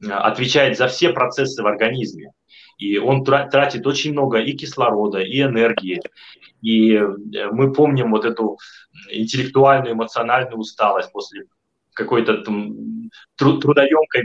отвечает 0.00 0.76
за 0.76 0.88
все 0.88 1.10
процессы 1.10 1.62
в 1.62 1.66
организме. 1.66 2.32
И 2.78 2.98
он 2.98 3.24
тратит 3.24 3.86
очень 3.86 4.12
много 4.12 4.38
и 4.38 4.52
кислорода, 4.52 5.20
и 5.20 5.42
энергии. 5.42 6.00
И 6.62 6.94
э, 6.94 7.06
мы 7.50 7.72
помним 7.72 8.12
вот 8.12 8.24
эту 8.24 8.58
интеллектуальную, 9.10 9.94
эмоциональную 9.94 10.58
усталость 10.58 11.12
после 11.12 11.44
какой-то 11.92 12.44
трудоемкой 13.36 14.24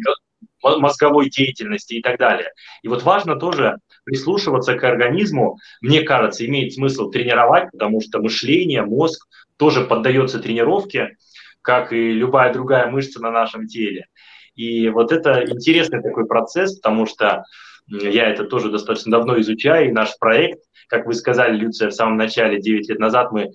мозговой 0.62 1.30
деятельности 1.30 1.96
и 1.96 2.02
так 2.02 2.20
далее. 2.20 2.52
И 2.84 2.88
вот 2.88 3.04
важно 3.04 3.36
тоже 3.36 3.78
прислушиваться 4.04 4.76
к 4.76 4.84
организму. 4.84 5.58
Мне 5.82 6.02
кажется, 6.02 6.46
имеет 6.46 6.74
смысл 6.74 7.10
тренировать, 7.10 7.72
потому 7.72 8.02
что 8.02 8.20
мышление, 8.20 8.84
мозг 8.84 9.28
тоже 9.58 9.86
поддается 9.86 10.40
тренировке, 10.40 11.16
как 11.62 11.94
и 11.94 12.12
любая 12.12 12.54
другая 12.54 12.90
мышца 12.90 13.22
на 13.22 13.32
нашем 13.32 13.68
теле. 13.68 14.08
И 14.56 14.90
вот 14.90 15.12
это 15.12 15.44
интересный 15.48 16.02
такой 16.02 16.26
процесс, 16.28 16.76
потому 16.80 17.06
что 17.06 17.44
я 17.88 18.30
это 18.30 18.46
тоже 18.46 18.70
достаточно 18.70 19.12
давно 19.12 19.40
изучаю, 19.40 19.90
и 19.90 19.94
наш 19.94 20.18
проект, 20.20 20.60
как 20.88 21.06
вы 21.06 21.14
сказали, 21.14 21.58
Люция, 21.58 21.90
в 21.90 21.94
самом 21.94 22.18
начале, 22.18 22.62
9 22.62 22.90
лет 22.90 23.00
назад, 23.00 23.32
мы 23.32 23.52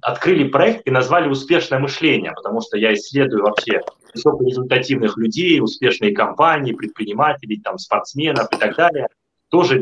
открыли 0.00 0.48
проект 0.48 0.86
и 0.86 0.90
назвали 0.90 1.28
«Успешное 1.28 1.78
мышление», 1.78 2.32
потому 2.34 2.60
что 2.60 2.76
я 2.76 2.94
исследую 2.94 3.42
вообще 3.42 3.80
высокорезультативных 4.14 5.16
людей, 5.16 5.60
успешные 5.60 6.12
компании, 6.12 6.72
предпринимателей, 6.72 7.60
там, 7.60 7.78
спортсменов 7.78 8.48
и 8.52 8.56
так 8.56 8.76
далее. 8.76 9.08
Тоже 9.50 9.78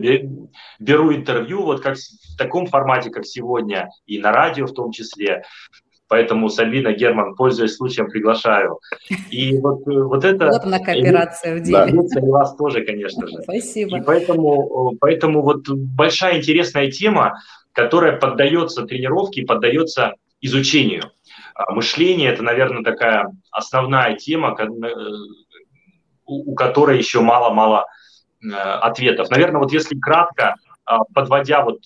беру 0.79 1.15
интервью 1.15 1.63
вот 1.63 1.81
как 1.81 1.97
в 1.97 2.37
таком 2.37 2.67
формате, 2.67 3.11
как 3.11 3.27
сегодня, 3.27 3.91
и 4.07 4.19
на 4.19 4.33
радио 4.33 4.67
в 4.67 4.73
том 4.73 4.93
числе. 4.93 5.43
Поэтому 6.09 6.49
Сабина 6.49 6.93
Герман, 6.93 7.35
пользуясь 7.35 7.77
случаем, 7.77 8.09
приглашаю. 8.09 8.79
И 9.31 9.59
вот, 9.59 9.87
э, 9.87 10.03
вот 10.03 10.25
это... 10.25 10.49
Она 10.63 10.79
кооперация 10.79 11.57
в 11.57 11.61
деле. 11.61 11.93
Да, 11.93 12.21
и 12.21 12.31
вас 12.31 12.57
тоже, 12.57 12.83
конечно 12.83 13.27
же. 13.29 13.43
Спасибо. 13.43 13.99
И 13.99 14.01
поэтому, 14.01 14.97
поэтому 14.99 15.43
вот 15.43 15.69
большая 15.69 16.39
интересная 16.39 16.91
тема, 16.91 17.39
которая 17.73 18.19
поддается 18.19 18.87
тренировке, 18.87 19.45
поддается 19.45 20.15
изучению. 20.41 21.13
А 21.55 21.73
мышление– 21.73 22.31
это, 22.33 22.43
наверное, 22.43 22.83
такая 22.83 23.31
основная 23.51 24.15
тема, 24.17 24.57
э, 24.59 24.67
у 26.25 26.55
которой 26.55 26.97
еще 26.97 27.21
мало-мало 27.21 27.85
ответов. 28.43 29.31
Наверное, 29.31 29.61
вот 29.61 29.73
если 29.73 29.99
кратко, 29.99 30.55
а, 30.85 31.05
подводя 31.15 31.65
вот 31.65 31.81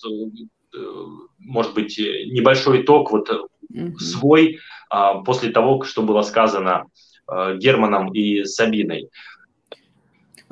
может 1.38 1.74
быть, 1.74 1.98
небольшой 1.98 2.82
итог 2.82 3.10
вот 3.10 3.28
mm-hmm. 3.28 3.96
свой 3.98 4.58
а, 4.88 5.20
после 5.22 5.50
того, 5.50 5.82
что 5.84 6.02
было 6.02 6.22
сказано 6.22 6.84
Германом 7.56 8.12
и 8.12 8.44
Сабиной. 8.44 9.08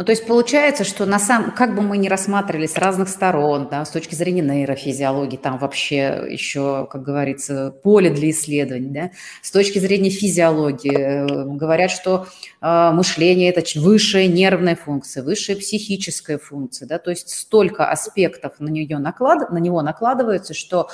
Ну, 0.01 0.07
то 0.07 0.13
есть 0.13 0.27
получается, 0.27 0.83
что 0.83 1.05
на 1.05 1.19
самом, 1.19 1.51
как 1.51 1.75
бы 1.75 1.83
мы 1.83 1.99
ни 1.99 2.09
рассматривали 2.09 2.67
с 2.67 2.79
разных 2.79 3.11
сторон, 3.11 3.69
да, 3.71 3.85
с 3.85 3.91
точки 3.91 4.15
зрения 4.15 4.41
нейрофизиологии, 4.41 5.37
там 5.37 5.59
вообще 5.59 6.27
еще, 6.27 6.89
как 6.91 7.03
говорится, 7.03 7.75
поле 7.83 8.09
для 8.09 8.31
исследований, 8.31 8.89
да, 8.89 9.11
с 9.43 9.51
точки 9.51 9.79
зрения 9.79 10.09
физиологии, 10.09 10.97
э, 10.97 11.45
говорят, 11.55 11.91
что 11.91 12.29
э, 12.63 12.91
мышление– 12.95 13.51
это 13.55 13.61
высшая 13.79 14.27
нервная 14.27 14.75
функция, 14.75 15.23
высшая 15.23 15.57
психическая 15.57 16.39
функция, 16.39 16.89
да, 16.89 16.99
то 16.99 17.11
есть 17.11 17.29
столько 17.29 17.91
аспектов 17.91 18.55
на, 18.59 18.71
нее 18.71 18.97
наклад, 18.97 19.51
на 19.51 19.59
него 19.59 19.83
накладывается, 19.83 20.55
что 20.55 20.89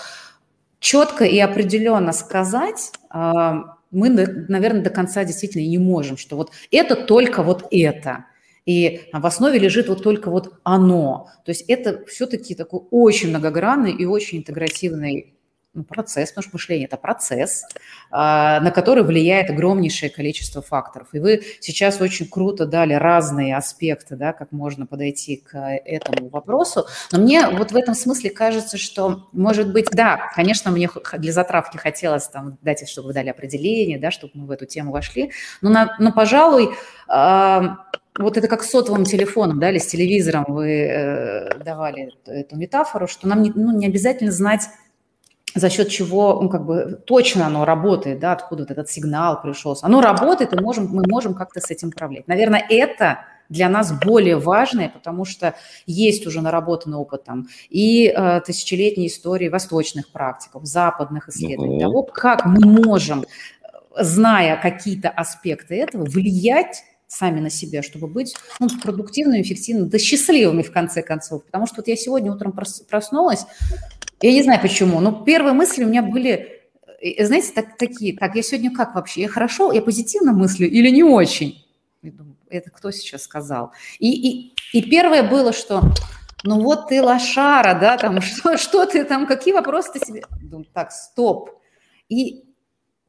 четко 0.80 1.24
и 1.24 1.38
определенно 1.38 2.10
сказать 2.10 2.90
а, 3.10 3.76
мы, 3.92 4.08
наверное, 4.10 4.82
до 4.82 4.90
конца 4.90 5.22
действительно 5.22 5.62
не 5.62 5.78
можем, 5.78 6.16
что 6.16 6.34
вот 6.34 6.50
это 6.72 6.96
только 6.96 7.44
вот 7.44 7.68
это. 7.70 8.24
И 8.66 9.02
в 9.12 9.24
основе 9.24 9.58
лежит 9.58 9.88
вот 9.88 10.02
только 10.02 10.30
вот 10.30 10.54
оно. 10.64 11.30
То 11.44 11.50
есть 11.50 11.62
это 11.68 12.04
все-таки 12.06 12.54
такой 12.56 12.80
очень 12.90 13.30
многогранный 13.30 13.92
и 13.92 14.04
очень 14.04 14.38
интегративный 14.38 15.35
ну, 15.76 15.84
процесс, 15.84 16.30
потому 16.30 16.42
что 16.42 16.50
мышление– 16.54 16.86
это 16.90 16.96
процесс, 16.96 17.64
а, 18.10 18.60
на 18.60 18.70
который 18.70 19.04
влияет 19.04 19.50
огромнейшее 19.50 20.08
количество 20.08 20.62
факторов. 20.62 21.08
И 21.12 21.18
вы 21.18 21.42
сейчас 21.60 22.00
очень 22.00 22.26
круто 22.28 22.64
дали 22.64 22.94
разные 22.94 23.54
аспекты, 23.54 24.16
да, 24.16 24.32
как 24.32 24.52
можно 24.52 24.86
подойти 24.86 25.36
к 25.36 25.54
этому 25.58 26.30
вопросу. 26.30 26.86
Но 27.12 27.20
мне 27.20 27.46
вот 27.48 27.72
в 27.72 27.76
этом 27.76 27.94
смысле 27.94 28.30
кажется, 28.30 28.78
что, 28.78 29.28
может 29.32 29.70
быть, 29.70 29.90
да, 29.92 30.30
конечно, 30.34 30.70
мне 30.70 30.88
для 31.18 31.32
затравки 31.32 31.76
хотелось 31.76 32.26
там 32.26 32.56
дать, 32.62 32.88
чтобы 32.88 33.08
вы 33.08 33.12
дали 33.12 33.28
определение, 33.28 33.98
да, 33.98 34.10
чтобы 34.10 34.32
мы 34.34 34.46
в 34.46 34.50
эту 34.50 34.64
тему 34.64 34.92
вошли, 34.92 35.32
но, 35.60 35.68
на, 35.68 35.94
но 35.98 36.10
пожалуй, 36.10 36.70
а, 37.06 37.84
вот 38.18 38.36
это 38.36 38.48
как 38.48 38.62
с 38.62 38.70
сотовым 38.70 39.04
телефоном, 39.04 39.60
да, 39.60 39.70
или 39.70 39.78
с 39.78 39.86
телевизором 39.86 40.46
вы 40.48 40.70
э, 40.70 41.58
давали 41.58 42.14
эту 42.24 42.56
метафору, 42.56 43.06
что 43.06 43.28
нам 43.28 43.42
не, 43.42 43.52
ну, 43.54 43.76
не 43.76 43.86
обязательно 43.86 44.32
знать 44.32 44.62
за 45.56 45.70
счет 45.70 45.88
чего, 45.88 46.40
ну, 46.40 46.48
как 46.48 46.64
бы 46.64 47.00
точно 47.06 47.46
оно 47.46 47.64
работает, 47.64 48.18
да, 48.18 48.32
откуда 48.32 48.62
вот 48.62 48.70
этот 48.70 48.90
сигнал 48.90 49.40
пришел. 49.40 49.76
Оно 49.82 50.00
работает, 50.00 50.52
и 50.52 50.60
можем, 50.60 50.88
мы 50.88 51.02
можем 51.08 51.34
как-то 51.34 51.60
с 51.60 51.70
этим 51.70 51.88
управлять. 51.88 52.28
Наверное, 52.28 52.64
это 52.68 53.20
для 53.48 53.68
нас 53.68 53.92
более 53.92 54.36
важное, 54.36 54.88
потому 54.88 55.24
что 55.24 55.54
есть 55.86 56.26
уже 56.26 56.40
наработанный 56.40 56.98
опыт 56.98 57.24
там 57.24 57.46
и 57.70 58.06
э, 58.06 58.40
тысячелетней 58.44 59.06
истории 59.06 59.48
восточных 59.48 60.10
практиков, 60.10 60.66
западных 60.66 61.28
исследований, 61.28 61.78
mm-hmm. 61.78 61.80
того, 61.80 62.02
как 62.02 62.44
мы 62.44 62.60
можем, 62.60 63.24
зная 63.98 64.60
какие-то 64.60 65.08
аспекты 65.08 65.76
этого, 65.76 66.04
влиять 66.04 66.82
сами 67.06 67.40
на 67.40 67.50
себя, 67.50 67.82
чтобы 67.82 68.08
быть 68.08 68.34
ну, 68.58 68.68
продуктивными, 68.82 69.42
эффективными, 69.42 69.88
да 69.88 69.98
счастливыми 69.98 70.62
в 70.62 70.72
конце 70.72 71.02
концов. 71.02 71.44
Потому 71.44 71.66
что 71.66 71.76
вот 71.78 71.88
я 71.88 71.96
сегодня 71.96 72.32
утром 72.32 72.52
проснулась, 72.90 73.46
я 74.20 74.32
не 74.32 74.42
знаю 74.42 74.60
почему, 74.60 75.00
но 75.00 75.12
первые 75.12 75.52
мысли 75.52 75.84
у 75.84 75.88
меня 75.88 76.02
были, 76.02 76.62
э, 77.00 77.24
знаете, 77.24 77.52
так, 77.54 77.76
такие, 77.76 78.16
так, 78.16 78.34
я 78.34 78.42
сегодня 78.42 78.74
как 78.74 78.94
вообще, 78.94 79.22
я 79.22 79.28
хорошо, 79.28 79.72
я 79.72 79.82
позитивно 79.82 80.32
мыслю 80.32 80.68
или 80.68 80.90
не 80.90 81.02
очень? 81.02 81.64
Это 82.48 82.70
кто 82.70 82.90
сейчас 82.90 83.22
сказал? 83.22 83.72
И, 83.98 84.10
и, 84.10 84.54
и 84.72 84.82
первое 84.82 85.28
было, 85.28 85.52
что 85.52 85.82
ну 86.44 86.62
вот 86.62 86.88
ты 86.88 87.02
лошара, 87.02 87.78
да, 87.78 87.96
там, 87.96 88.20
что, 88.22 88.56
что 88.56 88.86
ты 88.86 89.04
там, 89.04 89.26
какие 89.26 89.52
вопросы 89.52 89.92
ты 89.94 90.06
себе... 90.06 90.24
Думаю, 90.42 90.66
так, 90.72 90.92
стоп. 90.92 91.50
И 92.08 92.44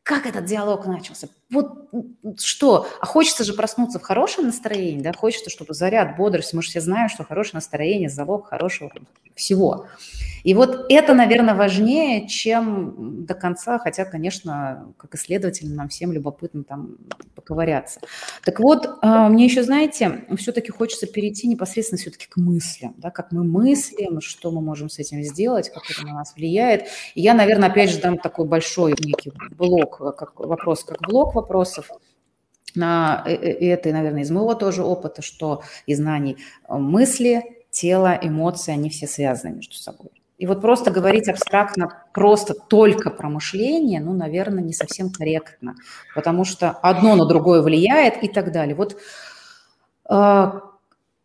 как 0.03 0.25
этот 0.25 0.45
диалог 0.45 0.85
начался? 0.87 1.27
Вот 1.49 1.89
что? 2.37 2.87
А 2.99 3.05
хочется 3.05 3.45
же 3.45 3.53
проснуться 3.53 3.99
в 3.99 4.01
хорошем 4.01 4.45
настроении, 4.45 5.01
да? 5.01 5.13
Хочется, 5.13 5.49
чтобы 5.49 5.73
заряд, 5.73 6.17
бодрость. 6.17 6.53
Мы 6.53 6.61
же 6.61 6.69
все 6.69 6.81
знаем, 6.81 7.07
что 7.07 7.23
хорошее 7.23 7.55
настроение– 7.55 8.09
залог 8.09 8.47
хорошего 8.47 8.91
всего. 9.33 9.87
И 10.43 10.53
вот 10.53 10.85
это, 10.89 11.13
наверное, 11.13 11.55
важнее, 11.55 12.27
чем 12.27 13.25
до 13.25 13.33
конца, 13.33 13.79
хотя, 13.79 14.05
конечно, 14.05 14.93
как 14.97 15.15
исследователям 15.15 15.75
нам 15.75 15.89
всем 15.89 16.11
любопытно 16.11 16.63
там 16.63 16.97
поковыряться. 17.35 17.99
Так 18.45 18.59
вот, 18.59 18.97
а, 19.01 19.29
мне 19.29 19.45
еще, 19.45 19.63
знаете, 19.63 20.25
все-таки 20.37 20.71
хочется 20.71 21.05
перейти 21.05 21.47
непосредственно 21.47 21.99
все-таки 21.99 22.27
к 22.27 22.37
мыслям, 22.37 22.93
да, 22.97 23.11
как 23.11 23.31
мы 23.31 23.43
мыслим, 23.43 24.21
что 24.21 24.51
мы 24.51 24.61
можем 24.61 24.89
с 24.89 24.99
этим 24.99 25.21
сделать, 25.23 25.69
как 25.69 25.83
это 25.89 26.05
на 26.05 26.13
нас 26.13 26.33
влияет. 26.35 26.85
И 27.15 27.21
я, 27.21 27.33
наверное, 27.33 27.69
опять 27.69 27.89
же 27.89 27.99
дам 27.99 28.17
такой 28.17 28.45
большой 28.45 28.95
некий 28.99 29.33
блок, 29.51 29.97
как 29.97 30.39
вопрос, 30.39 30.83
как 30.83 30.99
блок 31.01 31.35
вопросов 31.37 31.89
на, 32.75 33.23
и 33.27 33.65
это, 33.65 33.91
наверное, 33.91 34.21
из 34.21 34.31
моего 34.31 34.53
тоже 34.53 34.83
опыта, 34.83 35.21
что 35.21 35.63
и 35.85 35.95
знаний 35.95 36.37
мысли– 36.67 37.43
тело, 37.77 38.17
эмоции, 38.19 38.71
они 38.71 38.89
все 38.89 39.07
связаны 39.07 39.55
между 39.55 39.75
собой. 39.75 40.09
И 40.37 40.45
вот 40.45 40.61
просто 40.61 40.91
говорить 40.91 41.27
абстрактно 41.29 42.03
просто 42.13 42.53
только 42.53 43.09
про 43.09 43.29
мышление, 43.29 43.99
ну, 43.99 44.13
наверное, 44.13 44.63
не 44.63 44.73
совсем 44.73 45.11
корректно, 45.11 45.75
потому 46.13 46.45
что 46.45 46.71
одно 46.71 47.15
на 47.15 47.25
другое 47.25 47.61
влияет 47.61 48.23
и 48.23 48.27
так 48.27 48.51
далее. 48.51 48.75
Вот 48.75 48.97
э, 50.09 50.51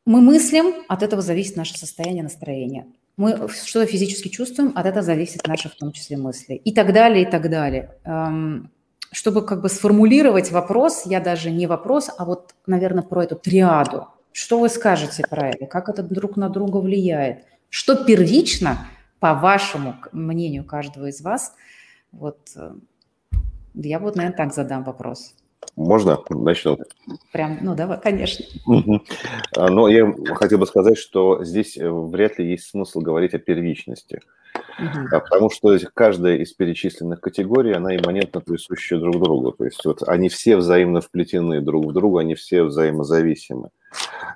мы 0.07 0.21
мыслим, 0.21 0.85
от 0.88 1.02
этого 1.02 1.21
зависит 1.21 1.57
наше 1.57 1.76
состояние, 1.76 2.23
настроение. 2.23 2.87
Мы 3.19 3.49
что-то 3.49 3.87
физически 3.87 4.28
чувствуем, 4.28 4.73
от 4.75 4.87
этого 4.87 5.02
зависит 5.02 5.47
наши, 5.47 5.69
в 5.69 5.75
том 5.75 5.92
числе, 5.92 6.16
мысли. 6.16 6.54
И 6.54 6.73
так 6.73 6.95
далее, 6.95 7.25
и 7.25 7.31
так 7.31 7.50
далее. 7.50 7.95
Эм, 8.04 8.71
чтобы 9.12 9.42
как 9.47 9.62
бы 9.62 9.69
сформулировать 9.69 10.50
вопрос, 10.50 11.02
я 11.07 11.21
даже 11.21 11.50
не 11.50 11.66
вопрос, 11.66 12.11
а 12.19 12.25
вот, 12.25 12.54
наверное, 12.66 13.04
про 13.04 13.23
эту 13.23 13.37
триаду. 13.37 14.09
Что 14.33 14.59
вы 14.59 14.69
скажете 14.69 15.25
про 15.28 15.50
это? 15.50 15.66
Как 15.66 15.88
это 15.88 16.02
друг 16.02 16.37
на 16.37 16.49
друга 16.49 16.78
влияет? 16.78 17.45
Что 17.69 18.04
первично– 18.04 18.88
по 19.23 19.35
вашему 19.35 19.95
мнению 20.11 20.64
каждого 20.64 21.07
из 21.07 21.21
вас, 21.21 21.54
вот 22.11 22.40
э, 22.57 22.73
я 23.75 24.00
вот, 24.00 24.16
наверное, 24.16 24.37
так 24.37 24.52
задам 24.52 24.83
вопрос. 24.83 25.37
Можно 25.76 26.19
начну? 26.28 26.76
Прям, 27.33 27.59
ну 27.62 27.76
давай, 27.76 28.00
конечно. 28.00 28.45
А, 29.57 29.69
но 29.69 29.87
я 29.87 30.12
хотел 30.35 30.59
бы 30.59 30.66
сказать, 30.66 30.99
что 30.99 31.45
здесь 31.45 31.78
э, 31.78 31.88
вряд 31.88 32.40
ли 32.40 32.50
есть 32.50 32.64
смысл 32.64 32.99
говорить 32.99 33.33
о 33.35 33.38
первичности. 33.38 34.19
Угу. 34.79 35.09
Потому 35.11 35.50
что 35.50 35.79
каждая 35.95 36.37
из 36.37 36.52
перечисленных 36.52 37.21
категорий, 37.21 37.73
она 37.73 37.95
имманентно 37.97 38.41
присуща 38.41 38.99
друг 38.99 39.21
другу. 39.21 39.52
То 39.52 39.64
есть 39.64 39.85
вот 39.85 40.02
они 40.07 40.29
все 40.29 40.57
взаимно 40.57 41.00
вплетены 41.00 41.61
друг 41.61 41.87
в 41.87 41.93
друга, 41.93 42.21
они 42.21 42.35
все 42.35 42.62
взаимозависимы. 42.62 43.71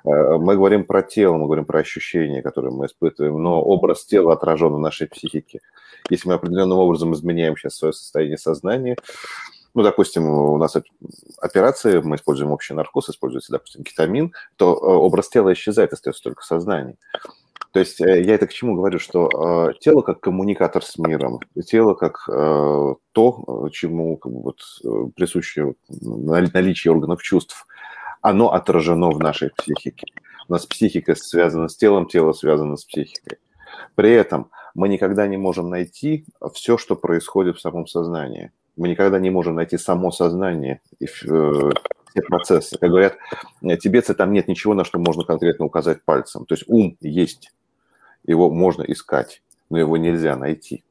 Э, 0.05 0.37
мы 0.37 0.55
говорим 0.55 0.85
про 0.85 1.01
тело, 1.01 1.33
мы 1.33 1.45
говорим 1.45 1.65
про 1.65 1.79
ощущения, 1.79 2.41
которые 2.41 2.73
мы 2.73 2.85
испытываем, 2.85 3.41
но 3.41 3.61
образ 3.61 4.05
тела 4.05 4.33
отражен 4.33 4.73
в 4.73 4.79
нашей 4.79 5.07
психике. 5.07 5.59
Если 6.09 6.27
мы 6.27 6.35
определенным 6.35 6.77
образом 6.77 7.13
изменяем 7.13 7.57
сейчас 7.57 7.75
свое 7.75 7.93
состояние 7.93 8.37
сознания, 8.37 8.95
ну, 9.73 9.83
допустим, 9.83 10.27
у 10.27 10.57
нас 10.57 10.75
операции, 11.39 11.99
мы 11.99 12.15
используем 12.15 12.51
общий 12.51 12.73
наркоз, 12.73 13.09
используется, 13.09 13.51
допустим, 13.51 13.83
кетамин, 13.83 14.33
то 14.55 14.73
э, 14.73 14.75
образ 14.75 15.29
тела 15.29 15.53
исчезает, 15.53 15.93
остается 15.93 16.23
только 16.23 16.43
сознание. 16.43 16.95
То 17.77 17.81
есть 17.81 18.01
э, 18.01 18.23
я 18.23 18.33
это 18.33 18.47
к 18.47 18.53
чему 18.53 18.75
говорю, 18.75 18.97
что 18.97 19.71
тело 19.79 20.01
как 20.01 20.19
коммуникатор 20.19 20.83
с 20.83 20.97
миром, 20.97 21.39
тело 21.65 21.93
как 21.93 22.25
то, 22.25 23.69
чему 23.71 24.17
как 24.17 24.31
бы, 24.31 24.41
вот, 24.41 25.13
присуще 25.15 25.75
наличие 25.89 26.91
органов 26.91 27.21
чувств– 27.21 27.67
оно 28.21 28.51
отражено 28.51 29.11
в 29.11 29.19
нашей 29.19 29.51
психике. 29.51 30.07
У 30.47 30.53
нас 30.53 30.65
психика 30.65 31.15
связана 31.15 31.67
с 31.67 31.75
телом, 31.75 32.07
тело 32.07 32.33
связано 32.33 32.77
с 32.77 32.85
психикой. 32.85 33.37
При 33.95 34.11
этом 34.11 34.49
мы 34.75 34.89
никогда 34.89 35.27
не 35.27 35.37
можем 35.37 35.69
найти 35.69 36.25
все, 36.53 36.77
что 36.77 36.95
происходит 36.95 37.57
в 37.57 37.61
самом 37.61 37.87
сознании. 37.87 38.51
Мы 38.75 38.89
никогда 38.89 39.19
не 39.19 39.29
можем 39.29 39.55
найти 39.55 39.77
само 39.77 40.11
сознание 40.11 40.81
и 40.99 41.05
э, 41.05 41.07
все 41.07 42.21
процессы. 42.27 42.77
Как 42.77 42.89
говорят, 42.89 43.17
тибетцы, 43.81 44.13
там 44.13 44.31
нет 44.31 44.47
ничего, 44.47 44.73
на 44.73 44.83
что 44.83 44.99
можно 44.99 45.23
конкретно 45.23 45.65
указать 45.65 46.03
пальцем. 46.05 46.45
То 46.45 46.55
есть 46.55 46.65
ум 46.67 46.97
есть, 47.01 47.51
его 48.27 48.49
можно 48.51 48.83
искать, 48.83 49.41
но 49.69 49.79
его 49.79 49.97
нельзя 49.97 50.35
найти. 50.35 50.83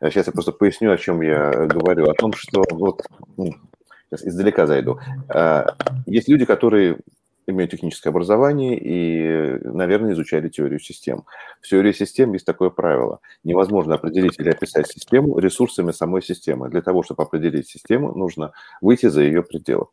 Сейчас 0.00 0.26
я 0.26 0.32
просто 0.32 0.52
поясню, 0.52 0.92
о 0.92 0.98
чем 0.98 1.20
я 1.20 1.50
говорю. 1.66 2.08
О 2.08 2.14
том, 2.14 2.32
что 2.32 2.62
вот 2.70 3.02
сейчас 3.36 4.24
издалека 4.24 4.66
зайду. 4.66 5.00
А, 5.28 5.76
есть 6.06 6.28
люди, 6.28 6.44
которые 6.44 6.98
имеют 7.46 7.70
техническое 7.70 8.10
образование 8.10 8.78
и, 8.78 9.58
наверное, 9.64 10.12
изучали 10.12 10.48
теорию 10.48 10.78
систем. 10.78 11.24
В 11.60 11.68
теории 11.68 11.92
систем 11.92 12.32
есть 12.34 12.44
такое 12.44 12.70
правило. 12.70 13.20
Невозможно 13.42 13.94
определить 13.94 14.38
или 14.38 14.50
описать 14.50 14.86
систему 14.88 15.38
ресурсами 15.38 15.92
самой 15.92 16.22
системы. 16.22 16.68
Для 16.68 16.82
того, 16.82 17.02
чтобы 17.02 17.22
определить 17.22 17.68
систему, 17.68 18.12
нужно 18.14 18.52
выйти 18.80 19.06
за 19.06 19.22
ее 19.22 19.42
пределы. 19.42 19.86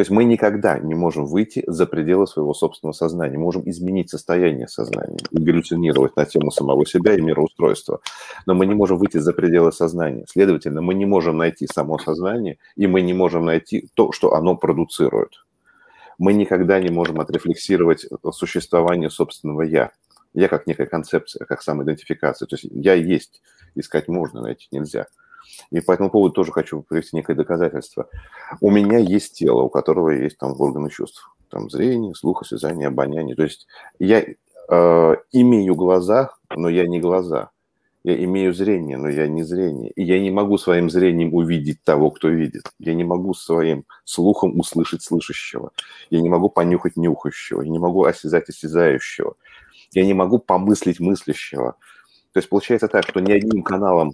То 0.00 0.02
есть 0.02 0.10
мы 0.10 0.24
никогда 0.24 0.78
не 0.78 0.94
можем 0.94 1.26
выйти 1.26 1.62
за 1.66 1.84
пределы 1.84 2.26
своего 2.26 2.54
собственного 2.54 2.94
сознания. 2.94 3.36
Мы 3.36 3.44
можем 3.44 3.68
изменить 3.68 4.08
состояние 4.08 4.66
сознания 4.66 5.18
и 5.30 5.36
галлюцинировать 5.38 6.16
на 6.16 6.24
тему 6.24 6.50
самого 6.50 6.86
себя 6.86 7.12
и 7.12 7.20
мироустройства. 7.20 8.00
Но 8.46 8.54
мы 8.54 8.64
не 8.64 8.74
можем 8.74 8.96
выйти 8.96 9.18
за 9.18 9.34
пределы 9.34 9.72
сознания. 9.72 10.24
Следовательно, 10.26 10.80
мы 10.80 10.94
не 10.94 11.04
можем 11.04 11.36
найти 11.36 11.66
само 11.66 11.98
сознание, 11.98 12.56
и 12.76 12.86
мы 12.86 13.02
не 13.02 13.12
можем 13.12 13.44
найти 13.44 13.90
то, 13.92 14.10
что 14.12 14.32
оно 14.32 14.56
продуцирует. 14.56 15.44
Мы 16.16 16.32
никогда 16.32 16.80
не 16.80 16.88
можем 16.88 17.20
отрефлексировать 17.20 18.06
существование 18.32 19.10
собственного 19.10 19.60
«я». 19.60 19.90
Я 20.32 20.48
как 20.48 20.66
некая 20.66 20.86
концепция, 20.86 21.44
как 21.44 21.60
самоидентификация. 21.60 22.46
То 22.46 22.56
есть 22.56 22.64
я 22.72 22.94
есть, 22.94 23.42
искать 23.74 24.08
можно, 24.08 24.40
найти 24.40 24.66
нельзя– 24.70 25.08
и 25.70 25.80
по 25.80 25.92
этому 25.92 26.10
поводу 26.10 26.34
тоже 26.34 26.52
хочу 26.52 26.82
привести 26.82 27.16
некое 27.16 27.34
доказательство. 27.34 28.08
У 28.60 28.70
меня 28.70 28.98
есть 28.98 29.38
тело, 29.38 29.62
у 29.62 29.68
которого 29.68 30.10
есть 30.10 30.38
там 30.38 30.54
органы 30.58 30.90
чувств. 30.90 31.30
Там 31.50 31.68
зрение, 31.70 32.14
слух, 32.14 32.42
осязание, 32.42 32.88
обоняние. 32.88 33.34
То 33.34 33.42
есть 33.42 33.66
я 33.98 34.22
э, 34.22 35.16
имею 35.32 35.74
глаза, 35.74 36.30
но 36.54 36.68
я 36.68 36.86
не 36.86 37.00
глаза. 37.00 37.50
Я 38.02 38.24
имею 38.24 38.54
зрение, 38.54 38.96
но 38.96 39.10
я 39.10 39.28
не 39.28 39.42
зрение. 39.42 39.90
И 39.90 40.02
я 40.02 40.18
не 40.20 40.30
могу 40.30 40.56
своим 40.56 40.88
зрением 40.88 41.34
увидеть 41.34 41.82
того, 41.84 42.10
кто 42.10 42.28
видит. 42.28 42.62
Я 42.78 42.94
не 42.94 43.04
могу 43.04 43.34
своим 43.34 43.84
слухом 44.04 44.58
услышать 44.58 45.02
слышащего. 45.02 45.72
Я 46.08 46.22
не 46.22 46.30
могу 46.30 46.48
понюхать 46.48 46.96
нюхающего. 46.96 47.60
Я 47.60 47.68
не 47.68 47.78
могу 47.78 48.04
осязать 48.04 48.48
осязающего. 48.48 49.34
Я 49.92 50.06
не 50.06 50.14
могу 50.14 50.38
помыслить 50.38 50.98
мыслящего. 50.98 51.76
То 52.32 52.38
есть 52.38 52.48
получается 52.48 52.86
так, 52.86 53.04
что 53.08 53.20
ни 53.20 53.32
одним 53.32 53.62
каналом 53.62 54.12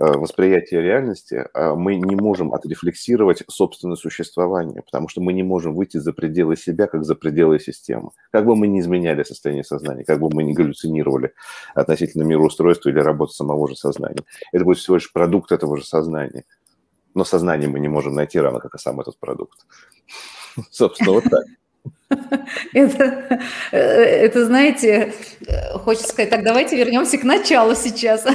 э, 0.00 0.04
восприятия 0.04 0.82
реальности 0.82 1.46
э, 1.54 1.74
мы 1.74 1.94
не 1.94 2.16
можем 2.16 2.52
отрефлексировать 2.52 3.44
собственное 3.48 3.96
существование, 3.96 4.82
потому 4.82 5.08
что 5.08 5.20
мы 5.20 5.32
не 5.32 5.44
можем 5.44 5.74
выйти 5.74 5.98
за 5.98 6.12
пределы 6.12 6.56
себя, 6.56 6.88
как 6.88 7.04
за 7.04 7.14
пределы 7.14 7.60
системы. 7.60 8.10
Как 8.32 8.46
бы 8.46 8.56
мы 8.56 8.66
ни 8.66 8.80
изменяли 8.80 9.22
состояние 9.22 9.62
сознания, 9.62 10.04
как 10.04 10.20
бы 10.20 10.28
мы 10.32 10.42
ни 10.42 10.52
галлюцинировали 10.52 11.34
относительно 11.74 12.24
мироустройства 12.24 12.88
или 12.88 12.98
работы 12.98 13.32
самого 13.32 13.68
же 13.68 13.76
сознания. 13.76 14.24
Это 14.52 14.64
будет 14.64 14.78
всего 14.78 14.96
лишь 14.96 15.12
продукт 15.12 15.52
этого 15.52 15.76
же 15.76 15.84
сознания. 15.84 16.44
Но 17.14 17.24
сознание 17.24 17.68
мы 17.68 17.78
не 17.78 17.88
можем 17.88 18.14
найти 18.14 18.40
равно, 18.40 18.58
как 18.58 18.74
и 18.74 18.78
сам 18.78 19.00
этот 19.00 19.18
продукт. 19.20 19.66
Собственно, 20.70 21.12
вот 21.12 21.24
так. 21.24 21.44
Это, 22.72 23.40
э, 23.72 23.78
это, 23.78 24.44
знаете, 24.46 25.12
хочется 25.74 26.08
сказать, 26.08 26.30
так 26.30 26.44
давайте 26.44 26.76
вернемся 26.76 27.18
к 27.18 27.24
началу 27.24 27.74
сейчас. 27.74 28.26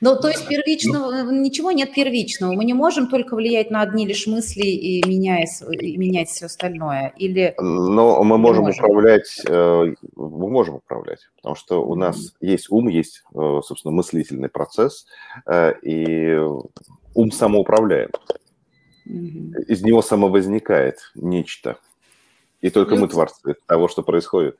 Ну, 0.00 0.18
то 0.20 0.28
есть 0.28 0.48
первичного, 0.48 1.30
ничего 1.30 1.70
нет 1.70 1.94
первичного. 1.94 2.52
Мы 2.52 2.64
не 2.64 2.74
можем 2.74 3.08
только 3.08 3.36
влиять 3.36 3.70
на 3.70 3.82
одни 3.82 4.06
лишь 4.06 4.26
мысли 4.26 4.66
и, 4.66 5.06
меняя, 5.06 5.46
и 5.70 5.96
менять 5.96 6.28
все 6.28 6.46
остальное. 6.46 7.12
Или 7.16 7.54
Но 7.58 8.22
мы 8.24 8.38
можем, 8.38 8.64
можем 8.64 8.84
управлять, 8.84 9.40
э, 9.46 9.94
мы 10.16 10.50
можем 10.50 10.76
управлять, 10.76 11.20
потому 11.36 11.54
что 11.54 11.84
у 11.84 11.94
нас 11.94 12.34
есть 12.40 12.70
ум, 12.70 12.88
есть, 12.88 13.22
э, 13.34 13.60
собственно, 13.64 13.92
мыслительный 13.92 14.48
процесс, 14.48 15.06
и 15.82 16.38
ум 17.14 17.30
самоуправляет. 17.30 18.18
Из 19.04 19.82
него 19.82 20.02
самовозникает 20.02 20.98
нечто. 21.14 21.78
И 22.60 22.70
только 22.70 22.96
мы 22.96 23.08
творцы 23.08 23.56
того, 23.66 23.88
что 23.88 24.02
происходит. 24.02 24.58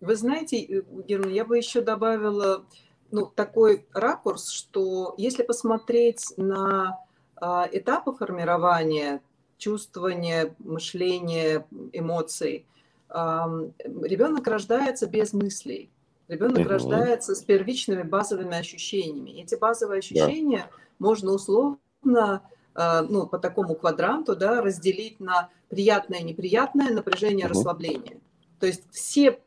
Вы 0.00 0.16
знаете, 0.16 0.62
э, 0.62 0.82
Герман, 1.06 1.30
я 1.30 1.44
бы 1.44 1.56
еще 1.56 1.82
добавила 1.82 2.64
ну, 3.10 3.26
такой 3.26 3.86
ракурс, 3.92 4.48
что 4.50 5.14
если 5.18 5.42
посмотреть 5.42 6.32
на 6.36 6.98
а, 7.40 7.68
этапы 7.70 8.12
формирования 8.12 9.22
чувствования, 9.56 10.54
мышления, 10.58 11.66
эмоций, 11.92 12.66
а, 13.08 13.48
ребенок 13.84 14.46
рождается 14.46 15.06
без 15.06 15.32
мыслей. 15.32 15.90
Ребенок 16.28 16.60
угу. 16.60 16.68
рождается 16.68 17.34
с 17.34 17.42
первичными 17.42 18.02
базовыми 18.02 18.56
ощущениями. 18.56 19.42
Эти 19.42 19.56
базовые 19.56 19.98
ощущения 19.98 20.68
да. 20.70 20.76
можно 20.98 21.32
условно 21.32 22.42
ну, 22.74 23.26
по 23.26 23.38
такому 23.38 23.74
квадранту, 23.74 24.36
да, 24.36 24.62
разделить 24.62 25.20
на 25.20 25.50
приятное, 25.68 26.20
неприятное, 26.20 26.90
напряжение, 26.90 27.46
угу. 27.46 27.54
расслабление. 27.54 28.20
То 28.58 28.66
есть 28.66 28.84
все 28.90 29.40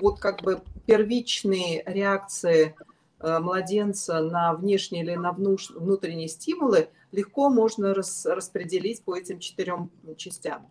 вот 0.00 0.18
как 0.18 0.42
бы 0.42 0.60
первичные 0.86 1.82
реакции 1.86 2.74
э, 3.20 3.38
младенца 3.38 4.20
на 4.20 4.54
внешние 4.54 5.02
или 5.02 5.14
на 5.14 5.32
внутренние 5.32 6.28
стимулы 6.28 6.88
легко 7.12 7.48
можно 7.50 7.94
рас, 7.94 8.26
распределить 8.26 9.02
по 9.02 9.16
этим 9.16 9.38
четырем 9.38 9.90
частям. 10.16 10.66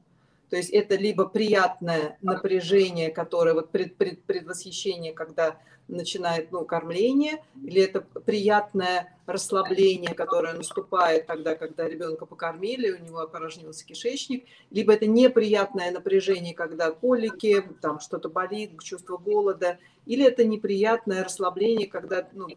То 0.49 0.55
есть 0.55 0.69
это 0.69 0.95
либо 0.95 1.25
приятное 1.25 2.17
напряжение, 2.21 3.09
которое 3.09 3.53
вот 3.53 3.69
пред, 3.69 3.95
пред, 3.97 4.23
предвосхищение, 4.23 5.13
когда 5.13 5.57
начинает 5.87 6.51
ну, 6.51 6.65
кормление, 6.65 7.43
или 7.63 7.81
это 7.81 8.01
приятное 8.01 9.15
расслабление, 9.25 10.13
которое 10.13 10.53
наступает 10.53 11.27
тогда, 11.27 11.55
когда 11.55 11.87
ребенка 11.87 12.25
покормили, 12.25 12.91
у 12.91 12.97
него 12.97 13.19
опорожнился 13.19 13.85
кишечник, 13.85 14.45
либо 14.69 14.93
это 14.93 15.05
неприятное 15.05 15.91
напряжение, 15.91 16.53
когда 16.53 16.91
колики, 16.91 17.63
там 17.81 17.99
что-то 17.99 18.29
болит, 18.29 18.81
чувство 18.81 19.17
голода, 19.17 19.79
или 20.05 20.25
это 20.25 20.45
неприятное 20.45 21.23
расслабление, 21.23 21.87
когда 21.87 22.27
ну, 22.33 22.47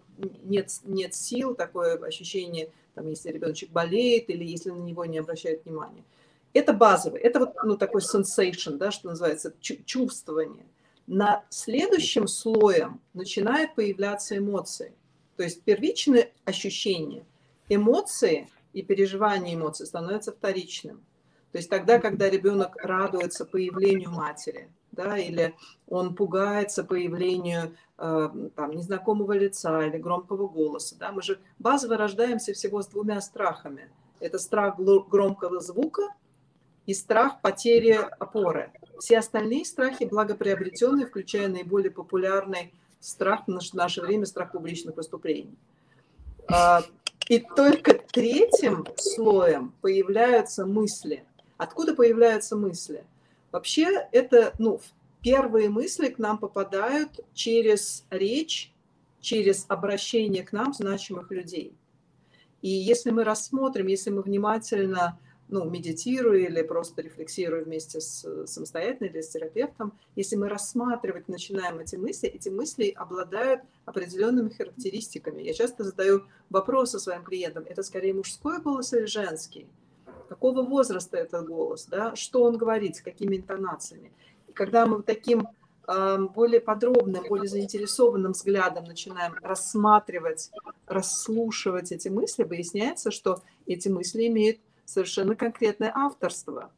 нет, 0.44 0.70
нет 0.84 1.14
сил, 1.14 1.54
такое 1.54 1.96
ощущение, 1.98 2.70
там, 2.94 3.08
если 3.08 3.30
ребеночек 3.30 3.70
болеет 3.70 4.28
или 4.30 4.44
если 4.44 4.70
на 4.70 4.82
него 4.82 5.04
не 5.04 5.18
обращают 5.18 5.64
внимания. 5.64 6.04
Это 6.52 6.72
базовый, 6.72 7.20
это 7.20 7.40
вот 7.40 7.54
ну, 7.62 7.76
такой 7.76 8.00
sensation, 8.00 8.76
да, 8.76 8.90
что 8.90 9.08
называется, 9.08 9.54
чувствование. 9.60 10.66
На 11.06 11.44
следующем 11.48 12.26
слоем 12.26 13.00
начинают 13.14 13.74
появляться 13.74 14.36
эмоции. 14.36 14.92
То 15.36 15.44
есть 15.44 15.62
первичные 15.62 16.32
ощущения, 16.44 17.24
эмоции 17.68 18.48
и 18.72 18.82
переживания 18.82 19.54
эмоций 19.54 19.86
становятся 19.86 20.32
вторичным. 20.32 21.04
То 21.52 21.58
есть 21.58 21.68
тогда, 21.68 21.98
когда 21.98 22.28
ребенок 22.28 22.76
радуется 22.76 23.44
появлению 23.44 24.10
матери, 24.10 24.68
да, 24.92 25.18
или 25.18 25.54
он 25.88 26.14
пугается 26.14 26.84
появлению 26.84 27.76
э, 27.98 28.28
там, 28.54 28.70
незнакомого 28.72 29.32
лица 29.32 29.86
или 29.86 29.98
громкого 29.98 30.48
голоса. 30.48 30.96
Да, 30.98 31.12
мы 31.12 31.22
же 31.22 31.40
базово 31.58 31.96
рождаемся 31.96 32.52
всего 32.52 32.82
с 32.82 32.86
двумя 32.88 33.20
страхами. 33.20 33.88
Это 34.20 34.38
страх 34.38 34.78
громкого 34.78 35.60
звука 35.60 36.02
и 36.90 36.94
страх 36.94 37.40
потери 37.40 38.00
опоры. 38.18 38.72
Все 38.98 39.18
остальные 39.18 39.64
страхи 39.64 40.04
благоприобретенные, 40.04 41.06
включая 41.06 41.46
наиболее 41.46 41.92
популярный 41.92 42.74
страх 42.98 43.44
в 43.46 43.74
наше 43.74 44.00
время, 44.00 44.26
страх 44.26 44.50
публичных 44.50 44.96
выступлений. 44.96 45.56
А, 46.48 46.82
и 47.28 47.38
только 47.38 47.94
третьим 47.94 48.84
слоем 48.96 49.72
появляются 49.80 50.66
мысли. 50.66 51.24
Откуда 51.58 51.94
появляются 51.94 52.56
мысли? 52.56 53.04
Вообще 53.52 54.08
это, 54.10 54.52
ну, 54.58 54.80
первые 55.22 55.68
мысли 55.68 56.08
к 56.08 56.18
нам 56.18 56.38
попадают 56.38 57.20
через 57.34 58.04
речь, 58.10 58.72
через 59.20 59.64
обращение 59.68 60.42
к 60.42 60.52
нам 60.52 60.74
значимых 60.74 61.30
людей. 61.30 61.72
И 62.62 62.68
если 62.68 63.10
мы 63.10 63.22
рассмотрим, 63.22 63.86
если 63.86 64.10
мы 64.10 64.22
внимательно 64.22 65.20
ну, 65.50 65.68
медитируя 65.68 66.46
или 66.46 66.62
просто 66.62 67.02
рефлексируя 67.02 67.64
вместе 67.64 68.00
с 68.00 68.46
самостоятельно 68.46 69.08
или 69.08 69.20
с 69.20 69.30
терапевтом, 69.30 69.92
если 70.16 70.36
мы 70.36 70.48
рассматривать 70.48 71.28
начинаем 71.28 71.78
эти 71.80 71.96
мысли, 71.96 72.28
эти 72.28 72.48
мысли 72.48 72.94
обладают 72.96 73.62
определенными 73.84 74.50
характеристиками. 74.50 75.42
Я 75.42 75.52
часто 75.52 75.84
задаю 75.84 76.22
вопросы 76.48 76.98
своим 76.98 77.24
клиентам, 77.24 77.64
это 77.68 77.82
скорее 77.82 78.14
мужской 78.14 78.60
голос 78.60 78.92
или 78.92 79.06
женский? 79.06 79.66
Какого 80.28 80.62
возраста 80.62 81.16
этот 81.16 81.48
голос? 81.48 81.86
Да? 81.86 82.14
Что 82.14 82.44
он 82.44 82.56
говорит, 82.56 82.96
с 82.96 83.02
какими 83.02 83.36
интонациями? 83.36 84.12
И 84.46 84.52
когда 84.52 84.86
мы 84.86 85.02
таким 85.02 85.48
более 86.34 86.60
подробным, 86.60 87.24
более 87.28 87.48
заинтересованным 87.48 88.30
взглядом 88.32 88.84
начинаем 88.84 89.34
рассматривать, 89.42 90.52
расслушивать 90.86 91.90
эти 91.90 92.08
мысли, 92.08 92.44
выясняется, 92.44 93.10
что 93.10 93.42
эти 93.66 93.88
мысли 93.88 94.28
имеют 94.28 94.60
совершенно 94.90 95.34
конкретное 95.34 95.92
авторство. 95.94 96.70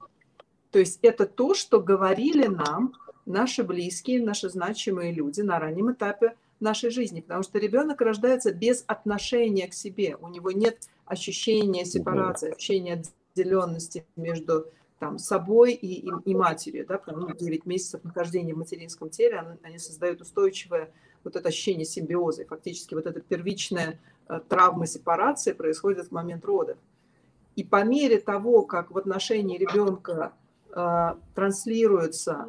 То 0.70 0.78
есть 0.78 0.98
это 1.02 1.26
то, 1.26 1.54
что 1.54 1.80
говорили 1.80 2.46
нам 2.46 2.94
наши 3.26 3.62
близкие, 3.62 4.22
наши 4.22 4.48
значимые 4.48 5.12
люди 5.12 5.40
на 5.40 5.58
раннем 5.58 5.92
этапе 5.92 6.34
нашей 6.60 6.90
жизни, 6.90 7.20
потому 7.20 7.42
что 7.42 7.58
ребенок 7.58 8.00
рождается 8.00 8.52
без 8.52 8.84
отношения 8.86 9.68
к 9.68 9.74
себе, 9.74 10.16
у 10.20 10.28
него 10.28 10.52
нет 10.52 10.88
ощущения 11.04 11.84
сепарации, 11.84 12.54
ощущения 12.54 13.02
отделенности 13.34 14.06
между 14.16 14.66
там, 14.98 15.18
собой 15.18 15.72
и, 15.72 16.08
и, 16.08 16.12
и 16.24 16.34
матерью, 16.34 16.86
да, 16.86 16.98
потому 16.98 17.28
что 17.28 17.36
9 17.36 17.66
месяцев 17.66 18.04
нахождения 18.04 18.54
в 18.54 18.58
материнском 18.58 19.10
теле, 19.10 19.40
они, 19.40 19.58
они 19.64 19.78
создают 19.78 20.20
устойчивое 20.20 20.92
вот 21.24 21.34
это 21.34 21.48
ощущение 21.48 21.84
симбиоза, 21.84 22.42
и 22.42 22.46
фактически 22.46 22.94
вот 22.94 23.06
эта 23.06 23.20
первичная 23.20 23.98
э, 24.28 24.40
травма 24.48 24.86
сепарации 24.86 25.52
происходит 25.52 26.06
в 26.06 26.12
момент 26.12 26.44
родов. 26.44 26.78
И 27.56 27.64
по 27.64 27.84
мере 27.84 28.18
того, 28.18 28.62
как 28.62 28.90
в 28.90 28.98
отношении 28.98 29.58
ребенка 29.58 30.32
э, 30.74 31.14
транслируются 31.34 32.48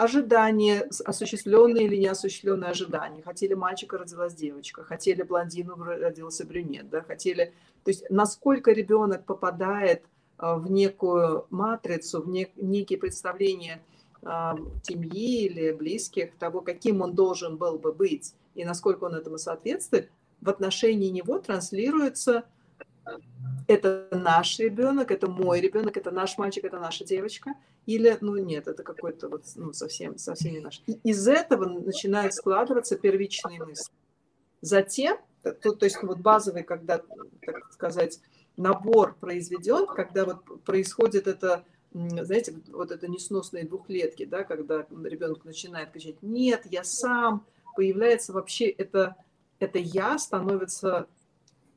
ожидания, 0.00 0.88
осуществленные 1.04 1.84
или 1.84 1.96
неосуществленные 1.96 2.70
ожидания. 2.70 3.22
Хотели 3.22 3.52
мальчика, 3.52 3.98
родилась 3.98 4.34
девочка, 4.34 4.82
хотели 4.82 5.22
блондину, 5.22 5.76
родился 5.76 6.46
брюнет, 6.46 6.88
да, 6.88 7.02
хотели... 7.02 7.52
То 7.84 7.90
есть 7.90 8.08
насколько 8.08 8.72
ребенок 8.72 9.26
попадает 9.26 10.02
э, 10.38 10.54
в 10.56 10.70
некую 10.70 11.46
матрицу, 11.50 12.22
в 12.22 12.28
нек, 12.28 12.50
некие 12.56 12.98
представления 12.98 13.82
э, 14.22 14.26
семьи 14.82 15.44
или 15.44 15.72
близких, 15.72 16.34
того, 16.36 16.62
каким 16.62 17.02
он 17.02 17.14
должен 17.14 17.58
был 17.58 17.78
бы 17.78 17.92
быть, 17.92 18.34
и 18.54 18.64
насколько 18.64 19.04
он 19.04 19.14
этому 19.14 19.36
соответствует, 19.36 20.10
в 20.40 20.48
отношении 20.48 21.10
него 21.10 21.38
транслируется 21.38 22.44
это 23.66 24.08
наш 24.10 24.58
ребенок, 24.58 25.10
это 25.10 25.28
мой 25.28 25.60
ребенок, 25.60 25.96
это 25.96 26.10
наш 26.10 26.38
мальчик, 26.38 26.64
это 26.64 26.78
наша 26.78 27.04
девочка, 27.04 27.54
или, 27.86 28.16
ну 28.20 28.36
нет, 28.36 28.68
это 28.68 28.82
какой-то 28.82 29.28
вот, 29.28 29.44
ну, 29.56 29.72
совсем, 29.72 30.18
совсем 30.18 30.52
не 30.52 30.60
наш. 30.60 30.82
И 30.86 30.92
из 31.04 31.26
этого 31.28 31.66
начинают 31.66 32.34
складываться 32.34 32.96
первичные 32.96 33.58
мысли. 33.64 33.92
Затем, 34.60 35.18
то, 35.42 35.72
то 35.72 35.84
есть 35.84 36.02
вот 36.02 36.18
базовый, 36.18 36.62
когда, 36.62 36.98
так 37.44 37.72
сказать, 37.72 38.20
набор 38.56 39.16
произведен, 39.18 39.86
когда 39.86 40.24
вот 40.24 40.62
происходит 40.64 41.26
это, 41.26 41.64
знаете, 41.92 42.54
вот 42.68 42.90
это 42.90 43.08
несносные 43.08 43.64
двухлетки, 43.64 44.24
да, 44.24 44.44
когда 44.44 44.86
ребенок 45.04 45.44
начинает 45.44 45.90
кричать 45.90 46.22
«нет, 46.22 46.62
я 46.70 46.84
сам», 46.84 47.46
появляется 47.74 48.32
вообще 48.32 48.66
это, 48.68 49.16
это 49.58 49.78
«я» 49.78 50.18
становится 50.18 51.06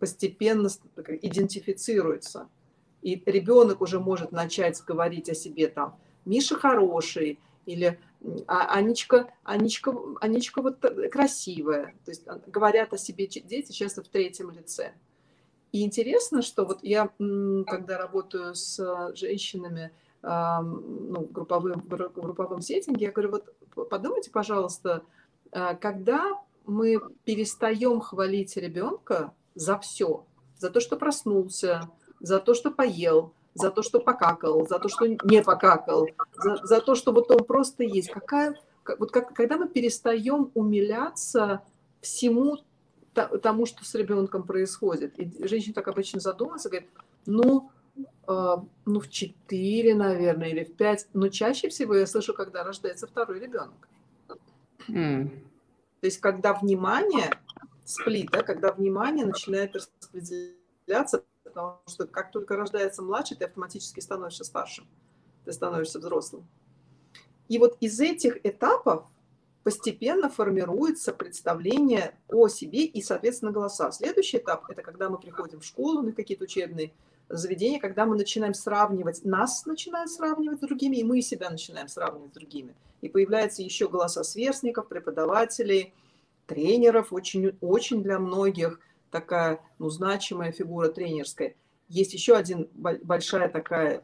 постепенно 0.03 0.67
идентифицируется. 1.21 2.49
И 3.01 3.23
ребенок 3.25 3.79
уже 3.79 4.01
может 4.01 4.33
начать 4.33 4.83
говорить 4.83 5.29
о 5.29 5.33
себе 5.33 5.69
там, 5.69 5.97
Миша 6.25 6.55
хороший, 6.55 7.39
или 7.65 8.01
а, 8.47 8.75
Анечка, 8.75 9.33
Анечка, 9.45 9.95
Анечка 10.19 10.61
вот 10.61 10.81
красивая. 11.09 11.95
То 12.03 12.11
есть 12.11 12.25
говорят 12.47 12.91
о 12.91 12.97
себе 12.97 13.27
дети 13.27 13.71
часто 13.71 14.03
в 14.03 14.09
третьем 14.09 14.51
лице. 14.51 14.91
И 15.71 15.85
интересно, 15.85 16.41
что 16.41 16.65
вот 16.65 16.83
я, 16.83 17.09
когда 17.65 17.97
работаю 17.97 18.55
с 18.55 19.13
женщинами 19.15 19.93
ну, 20.21 21.27
в, 21.29 21.31
групповым, 21.31 21.79
в 21.79 21.87
групповом 21.87 22.59
сеттинге, 22.59 23.05
я 23.05 23.11
говорю, 23.13 23.39
вот 23.75 23.89
подумайте, 23.89 24.31
пожалуйста, 24.31 25.03
а, 25.53 25.75
когда 25.75 26.43
мы 26.65 26.99
перестаем 27.23 27.99
хвалить 27.99 28.55
ребенка, 28.57 29.33
за 29.55 29.77
все. 29.79 30.25
За 30.57 30.69
то, 30.69 30.79
что 30.79 30.97
проснулся, 30.97 31.89
за 32.19 32.39
то, 32.39 32.53
что 32.53 32.71
поел, 32.71 33.33
за 33.53 33.69
то, 33.69 33.83
что 33.83 33.99
покакал, 33.99 34.67
за 34.67 34.79
то, 34.79 34.89
что 34.89 35.07
не 35.07 35.43
покакал, 35.43 36.07
за, 36.35 36.57
за 36.63 36.81
то, 36.81 36.95
что 36.95 37.11
вот 37.11 37.29
он 37.31 37.43
просто 37.43 37.83
есть. 37.83 38.09
Какая, 38.09 38.59
вот 38.97 39.11
как, 39.11 39.33
когда 39.33 39.57
мы 39.57 39.67
перестаем 39.67 40.51
умиляться 40.53 41.61
всему 42.01 42.57
тому, 43.13 43.65
что 43.65 43.85
с 43.85 43.93
ребенком 43.95 44.43
происходит. 44.43 45.19
И 45.19 45.47
женщина 45.47 45.75
так 45.75 45.87
обычно 45.87 46.19
задумывается, 46.19 46.69
говорит, 46.69 46.89
ну, 47.25 47.69
э, 48.27 48.55
ну 48.85 48.99
в 48.99 49.09
4, 49.09 49.95
наверное, 49.95 50.49
или 50.49 50.63
в 50.63 50.75
5. 50.75 51.09
Но 51.13 51.27
чаще 51.29 51.69
всего 51.69 51.95
я 51.95 52.07
слышу, 52.07 52.33
когда 52.33 52.63
рождается 52.63 53.07
второй 53.07 53.39
ребенок. 53.39 53.87
Mm. 54.87 55.29
То 56.01 56.07
есть, 56.07 56.19
когда 56.19 56.53
внимание 56.53 57.29
сплит, 57.85 58.29
да, 58.31 58.43
когда 58.43 58.71
внимание 58.71 59.25
начинает 59.25 59.75
распределяться, 59.75 61.23
потому 61.43 61.79
что 61.87 62.07
как 62.07 62.31
только 62.31 62.55
рождается 62.55 63.01
младший, 63.01 63.37
ты 63.37 63.45
автоматически 63.45 63.99
становишься 63.99 64.43
старшим, 64.43 64.87
ты 65.45 65.51
становишься 65.51 65.99
взрослым. 65.99 66.47
И 67.49 67.57
вот 67.57 67.77
из 67.81 67.99
этих 67.99 68.45
этапов 68.45 69.05
постепенно 69.63 70.29
формируется 70.29 71.13
представление 71.13 72.17
о 72.29 72.47
себе 72.47 72.85
и, 72.85 73.01
соответственно, 73.01 73.51
голоса. 73.51 73.91
Следующий 73.91 74.37
этап– 74.37 74.65
это 74.69 74.81
когда 74.81 75.09
мы 75.09 75.17
приходим 75.17 75.59
в 75.59 75.65
школу, 75.65 76.01
на 76.01 76.11
какие-то 76.13 76.45
учебные 76.45 76.93
заведения, 77.29 77.79
когда 77.79 78.05
мы 78.05 78.17
начинаем 78.17 78.53
сравнивать, 78.53 79.23
нас 79.23 79.65
начинают 79.65 80.11
сравнивать 80.11 80.57
с 80.57 80.61
другими, 80.61 80.97
и 80.97 81.03
мы 81.03 81.21
себя 81.21 81.49
начинаем 81.49 81.87
сравнивать 81.87 82.31
с 82.31 82.33
другими. 82.33 82.75
И 83.01 83.09
появляются 83.09 83.61
еще 83.61 83.87
голоса 83.89 84.23
сверстников, 84.23 84.87
преподавателей– 84.87 85.93
тренеров, 86.45 87.13
очень, 87.13 87.57
очень 87.61 88.03
для 88.03 88.19
многих 88.19 88.79
такая 89.11 89.59
ну, 89.79 89.89
значимая 89.89 90.51
фигура 90.51 90.89
тренерская. 90.89 91.55
есть 91.87 92.13
еще 92.13 92.35
один 92.35 92.69
большая 92.73 93.49
такая 93.49 94.03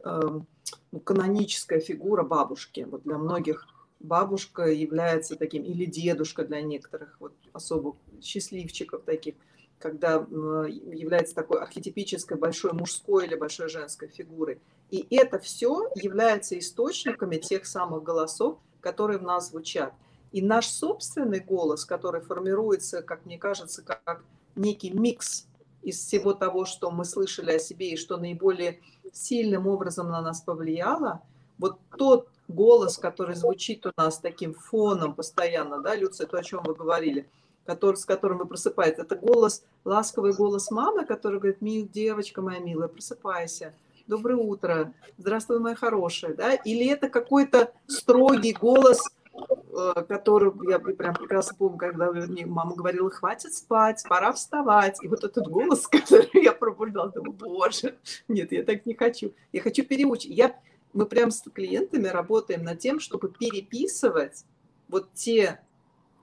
ну, 0.92 1.00
каноническая 1.00 1.80
фигура 1.80 2.24
бабушки. 2.24 2.88
Вот 2.90 3.04
для 3.04 3.18
многих 3.18 3.68
бабушка 4.00 4.68
является 4.68 5.36
таким, 5.36 5.64
или 5.64 5.86
дедушка 5.86 6.46
для 6.46 6.62
некоторых, 6.62 7.18
вот 7.20 7.34
особо 7.54 7.98
счастливчиков 8.22 9.04
таких, 9.04 9.36
когда 9.78 10.14
является 10.14 11.36
такой 11.36 11.62
архетипической 11.62 12.38
большой 12.38 12.74
мужской 12.74 13.26
или 13.26 13.36
большой 13.36 13.70
женской 13.70 14.10
фигурой. 14.10 14.60
И 14.90 15.06
это 15.10 15.40
все 15.40 15.90
является 15.96 16.58
источниками 16.58 17.38
тех 17.38 17.66
самых 17.66 18.04
голосов, 18.04 18.60
которые 18.82 19.20
в 19.20 19.24
нас 19.24 19.50
звучат. 19.50 19.94
И 20.32 20.42
наш 20.42 20.68
собственный 20.68 21.40
голос, 21.40 21.86
который 21.86 22.22
формируется, 22.22 23.02
как 23.02 23.26
мне 23.26 23.38
кажется, 23.38 23.82
как 23.82 24.24
некий 24.56 24.92
микс 24.92 25.48
из 25.82 25.98
всего 25.98 26.34
того, 26.34 26.66
что 26.66 26.92
мы 26.92 27.06
слышали 27.06 27.52
о 27.52 27.60
себе 27.60 27.92
и 27.92 27.98
что 27.98 28.18
наиболее 28.18 28.80
сильным 29.12 29.68
образом 29.68 30.10
на 30.10 30.22
нас 30.22 30.42
повлияло, 30.42 31.22
вот 31.58 31.80
тот 31.98 32.30
голос, 32.48 32.98
который 32.98 33.36
звучит 33.36 33.86
у 33.86 33.92
нас 33.98 34.20
таким 34.20 34.54
фоном 34.54 35.14
постоянно, 35.14 35.82
да, 35.82 35.96
Люция, 35.96 36.28
то, 36.28 36.38
о 36.38 36.44
чем 36.44 36.64
вы 36.64 36.76
говорили, 36.76 37.30
который, 37.66 37.96
с 37.96 38.06
которым 38.06 38.40
вы 38.40 38.46
просыпаетесь, 38.46 39.00
это 39.00 39.16
голос, 39.16 39.64
ласковый 39.86 40.34
голос 40.34 40.72
мамы, 40.72 41.06
который 41.06 41.40
говорит, 41.40 41.62
мил, 41.62 41.88
девочка 41.92 42.42
моя 42.42 42.60
милая, 42.60 42.88
просыпайся, 42.88 43.74
доброе 44.08 44.38
утро, 44.38 44.94
здравствуй, 45.18 45.60
моя 45.60 45.76
хорошая, 45.76 46.34
да, 46.34 46.54
или 46.54 46.88
это 46.88 47.10
какой-то 47.10 47.72
строгий 47.88 48.54
голос, 48.54 49.02
э, 49.48 50.04
который 50.08 50.52
я 50.70 50.80
прям 50.80 51.14
прекрасно 51.14 51.56
помню, 51.58 51.78
когда 51.78 52.12
мне 52.12 52.46
мама 52.46 52.76
говорила, 52.76 53.10
хватит 53.10 53.54
спать, 53.54 54.04
пора 54.08 54.34
вставать. 54.34 55.04
И 55.04 55.08
вот 55.08 55.24
этот 55.24 55.48
голос, 55.48 55.88
который 55.92 56.44
я 56.44 56.52
пробуждала, 56.52 57.12
думаю, 57.12 57.34
боже, 57.34 57.98
нет, 58.28 58.52
я 58.52 58.64
так 58.64 58.86
не 58.86 58.94
хочу. 58.94 59.34
Я 59.52 59.62
хочу 59.62 59.84
переучить. 59.84 60.32
Я, 60.32 60.60
мы 60.94 61.06
прям 61.06 61.32
с 61.32 61.42
клиентами 61.42 62.08
работаем 62.08 62.64
над 62.64 62.80
тем, 62.80 63.00
чтобы 63.00 63.30
переписывать 63.30 64.46
вот 64.88 65.14
те 65.14 65.60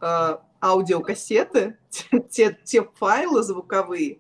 э, 0.00 0.36
аудиокассеты, 0.60 1.78
те, 2.30 2.58
те 2.64 2.82
файлы 2.94 3.42
звуковые, 3.42 4.18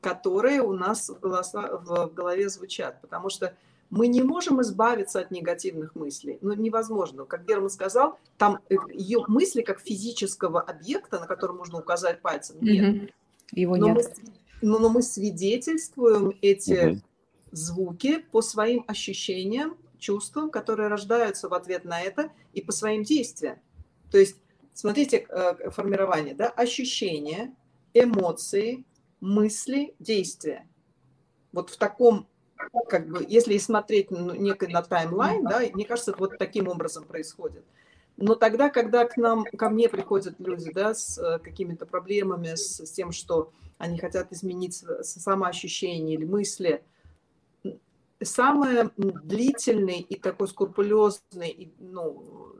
которые 0.00 0.62
у 0.62 0.72
нас 0.72 1.10
в 1.10 2.10
голове 2.14 2.48
звучат. 2.48 3.00
Потому 3.00 3.30
что 3.30 3.54
мы 3.90 4.06
не 4.06 4.22
можем 4.22 4.62
избавиться 4.62 5.20
от 5.20 5.30
негативных 5.32 5.96
мыслей. 5.96 6.38
Ну, 6.40 6.54
невозможно. 6.54 7.24
Как 7.24 7.44
Герман 7.44 7.70
сказал, 7.70 8.18
там 8.38 8.60
э, 8.70 8.76
ее 8.94 9.24
мысли 9.26 9.62
как 9.62 9.80
физического 9.80 10.60
объекта, 10.60 11.18
на 11.18 11.26
который 11.26 11.56
можно 11.56 11.78
указать 11.78 12.22
пальцем, 12.22 12.56
нет. 12.60 13.10
Его 13.52 13.76
но 13.76 13.88
нет. 13.88 14.14
Мы, 14.62 14.68
но, 14.68 14.78
но 14.78 14.88
мы 14.90 15.02
свидетельствуем 15.02 16.32
эти 16.40 16.90
угу. 16.90 17.00
звуки 17.50 18.18
по 18.30 18.42
своим 18.42 18.84
ощущениям, 18.86 19.76
чувствам, 19.98 20.50
которые 20.50 20.88
рождаются 20.88 21.48
в 21.48 21.54
ответ 21.54 21.84
на 21.84 22.00
это, 22.00 22.30
и 22.52 22.62
по 22.62 22.72
своим 22.72 23.02
действиям. 23.02 23.58
То 24.12 24.18
есть, 24.18 24.36
смотрите, 24.72 25.26
э, 25.28 25.70
формирование, 25.70 26.34
да, 26.34 26.48
ощущения, 26.48 27.54
эмоции, 27.92 28.84
мысли, 29.20 29.94
действия. 29.98 30.66
Вот 31.52 31.70
в 31.70 31.76
таком, 31.76 32.28
как 32.88 33.08
бы, 33.08 33.24
если 33.28 33.56
смотреть 33.58 34.10
ну, 34.10 34.34
некий 34.34 34.66
на 34.66 34.82
таймлайн, 34.82 35.44
да, 35.44 35.60
мне 35.72 35.84
кажется, 35.84 36.14
вот 36.16 36.38
таким 36.38 36.68
образом 36.68 37.04
происходит. 37.04 37.64
Но 38.16 38.34
тогда, 38.34 38.68
когда 38.68 39.06
к 39.06 39.16
нам, 39.16 39.44
ко 39.44 39.70
мне 39.70 39.88
приходят 39.88 40.34
люди, 40.38 40.70
да, 40.72 40.94
с 40.94 41.18
э, 41.18 41.38
какими-то 41.38 41.86
проблемами, 41.86 42.54
с, 42.54 42.84
с 42.84 42.90
тем, 42.90 43.12
что 43.12 43.52
они 43.78 43.98
хотят 43.98 44.30
изменить 44.32 44.84
самоощущение 45.02 46.16
или 46.16 46.26
мысли, 46.26 46.82
самый 48.22 48.90
длительный 48.96 50.00
и 50.00 50.18
такой 50.18 50.48
скрупулезный, 50.48 51.72
ну, 51.78 52.54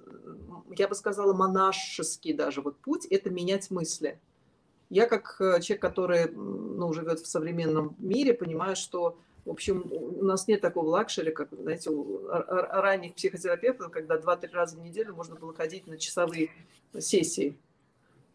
я 0.77 0.89
бы 0.89 0.95
сказала, 0.95 1.35
монашеский 1.35 2.33
даже 2.33 2.63
вот 2.63 2.79
путь– 2.79 3.05
это 3.11 3.31
менять 3.31 3.71
мысли. 3.71 4.19
Я 4.89 5.07
как 5.07 5.37
э, 5.41 5.61
человек, 5.61 5.83
который 5.83 6.31
ну, 6.33 6.93
живет 6.93 7.21
в 7.21 7.27
современном 7.27 7.95
мире, 7.99 8.35
понимаю, 8.35 8.77
что 8.77 9.19
в 9.45 9.51
общем, 9.51 9.91
у 9.91 10.25
нас 10.25 10.49
нет 10.49 10.61
такого 10.61 10.89
luxury, 10.89 11.33
как, 11.33 11.49
знаете, 11.53 11.91
у 11.91 12.27
ранних 12.29 13.15
психотерапевтов, 13.15 13.91
когда 13.91 14.19
два-три 14.19 14.51
раза 14.51 14.77
в 14.77 14.81
неделю 14.81 15.15
можно 15.15 15.35
было 15.35 15.55
ходить 15.55 15.87
на 15.87 15.99
часовые 15.99 16.51
сессии. 16.99 17.57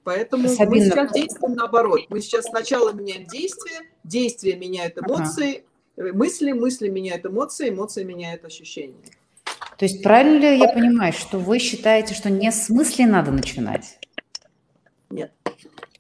Поэтому 0.04 0.48
Сабина. 0.48 0.70
мы 0.70 0.82
сейчас 0.82 1.12
действуем 1.14 1.56
наоборот. 1.56 2.02
Мы 2.10 2.22
сейчас 2.22 2.46
сначала 2.46 2.94
меняем 2.94 3.26
действия, 3.26 3.82
действия 4.04 4.56
меняют 4.56 4.98
эмоции, 4.98 5.64
ага. 5.98 6.14
мысли, 6.14 6.52
мысли 6.52 6.90
меняют 6.90 7.26
эмоции, 7.26 7.70
эмоции 7.70 8.04
меняют 8.04 8.46
ощущения. 8.46 8.96
То 9.78 9.86
есть 9.86 10.04
правильно 10.04 10.40
ли 10.40 10.60
я 10.60 10.72
понимаю, 10.72 11.12
что 11.12 11.40
вы 11.40 11.60
считаете, 11.60 12.14
что 12.14 12.30
не 12.30 12.52
с 12.52 12.70
мысли 12.70 13.04
надо 13.04 13.32
начинать? 13.32 14.00
Нет. 15.10 15.32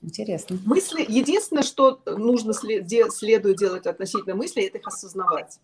Интересно. 0.05 0.59
Мысли, 0.65 1.03
единственное, 1.07 1.63
что 1.63 1.99
нужно 2.05 2.53
след, 2.53 2.87
следует 3.11 3.57
делать 3.57 3.87
относительно 3.87 4.35
мыслей, 4.35 4.65
это 4.65 4.77
их 4.77 4.87
осознавать. 4.87 5.59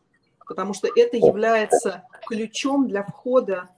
Потому 0.48 0.74
что 0.74 0.88
это 0.96 1.16
является 1.16 2.04
ключом 2.26 2.88
для 2.88 3.04
входа 3.04 3.70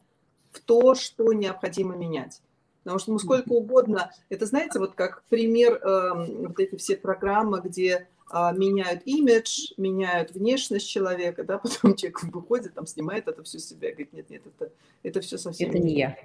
в 0.51 0.61
то, 0.61 0.95
что 0.95 1.33
необходимо 1.33 1.97
менять. 1.97 2.41
Потому 2.83 2.99
что 2.99 3.11
мы 3.11 3.19
сколько 3.19 3.51
угодно, 3.51 4.11
это 4.29 4.45
знаете, 4.45 4.79
вот 4.79 4.95
как 4.95 5.23
пример, 5.29 5.73
э, 5.73 6.47
вот 6.47 6.59
эти 6.59 6.75
все 6.77 6.95
программы, 6.95 7.59
где 7.61 8.07
э, 8.31 8.37
меняют 8.55 9.01
имидж, 9.05 9.73
меняют 9.75 10.31
внешность 10.31 10.87
человека, 10.87 11.43
да, 11.43 11.57
потом 11.63 11.95
человек 11.95 12.23
выходит, 12.23 12.73
там 12.73 12.87
снимает 12.87 13.27
это 13.27 13.43
все 13.43 13.59
себя, 13.59 13.89
говорит, 13.89 14.13
нет, 14.13 14.29
нет, 14.29 14.43
это, 14.45 14.71
это 15.03 15.19
все 15.19 15.37
совсем 15.37 15.69
это 15.69 15.79
не 15.79 15.97
я. 15.97 16.17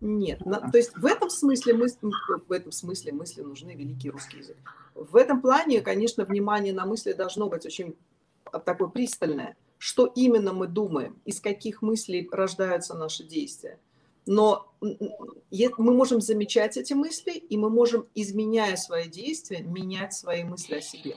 Нет, 0.00 0.44
на, 0.44 0.70
то 0.70 0.76
есть 0.76 0.96
в 0.96 1.06
этом 1.06 1.30
смысле 1.30 1.74
мысли, 1.74 1.98
в 2.46 2.52
этом 2.52 2.70
смысле 2.70 3.12
мысли 3.12 3.40
нужны 3.40 3.74
великий 3.74 4.10
русский 4.10 4.38
язык. 4.38 4.56
В 4.94 5.16
этом 5.16 5.40
плане, 5.40 5.80
конечно, 5.80 6.24
внимание 6.24 6.74
на 6.74 6.84
мысли 6.84 7.12
должно 7.12 7.48
быть 7.48 7.64
очень 7.64 7.96
а, 8.44 8.58
такое 8.58 8.88
пристальное. 8.88 9.56
Что 9.78 10.06
именно 10.06 10.52
мы 10.52 10.68
думаем, 10.68 11.20
из 11.24 11.40
каких 11.40 11.82
мыслей 11.82 12.28
рождаются 12.30 12.94
наши 12.94 13.24
действия. 13.24 13.78
Но 14.26 14.72
мы 14.80 15.94
можем 15.94 16.20
замечать 16.20 16.76
эти 16.76 16.94
мысли, 16.94 17.32
и 17.32 17.56
мы 17.56 17.70
можем, 17.70 18.06
изменяя 18.14 18.76
свои 18.76 19.08
действия, 19.08 19.60
менять 19.60 20.14
свои 20.14 20.44
мысли 20.44 20.76
о 20.76 20.80
себе. 20.80 21.16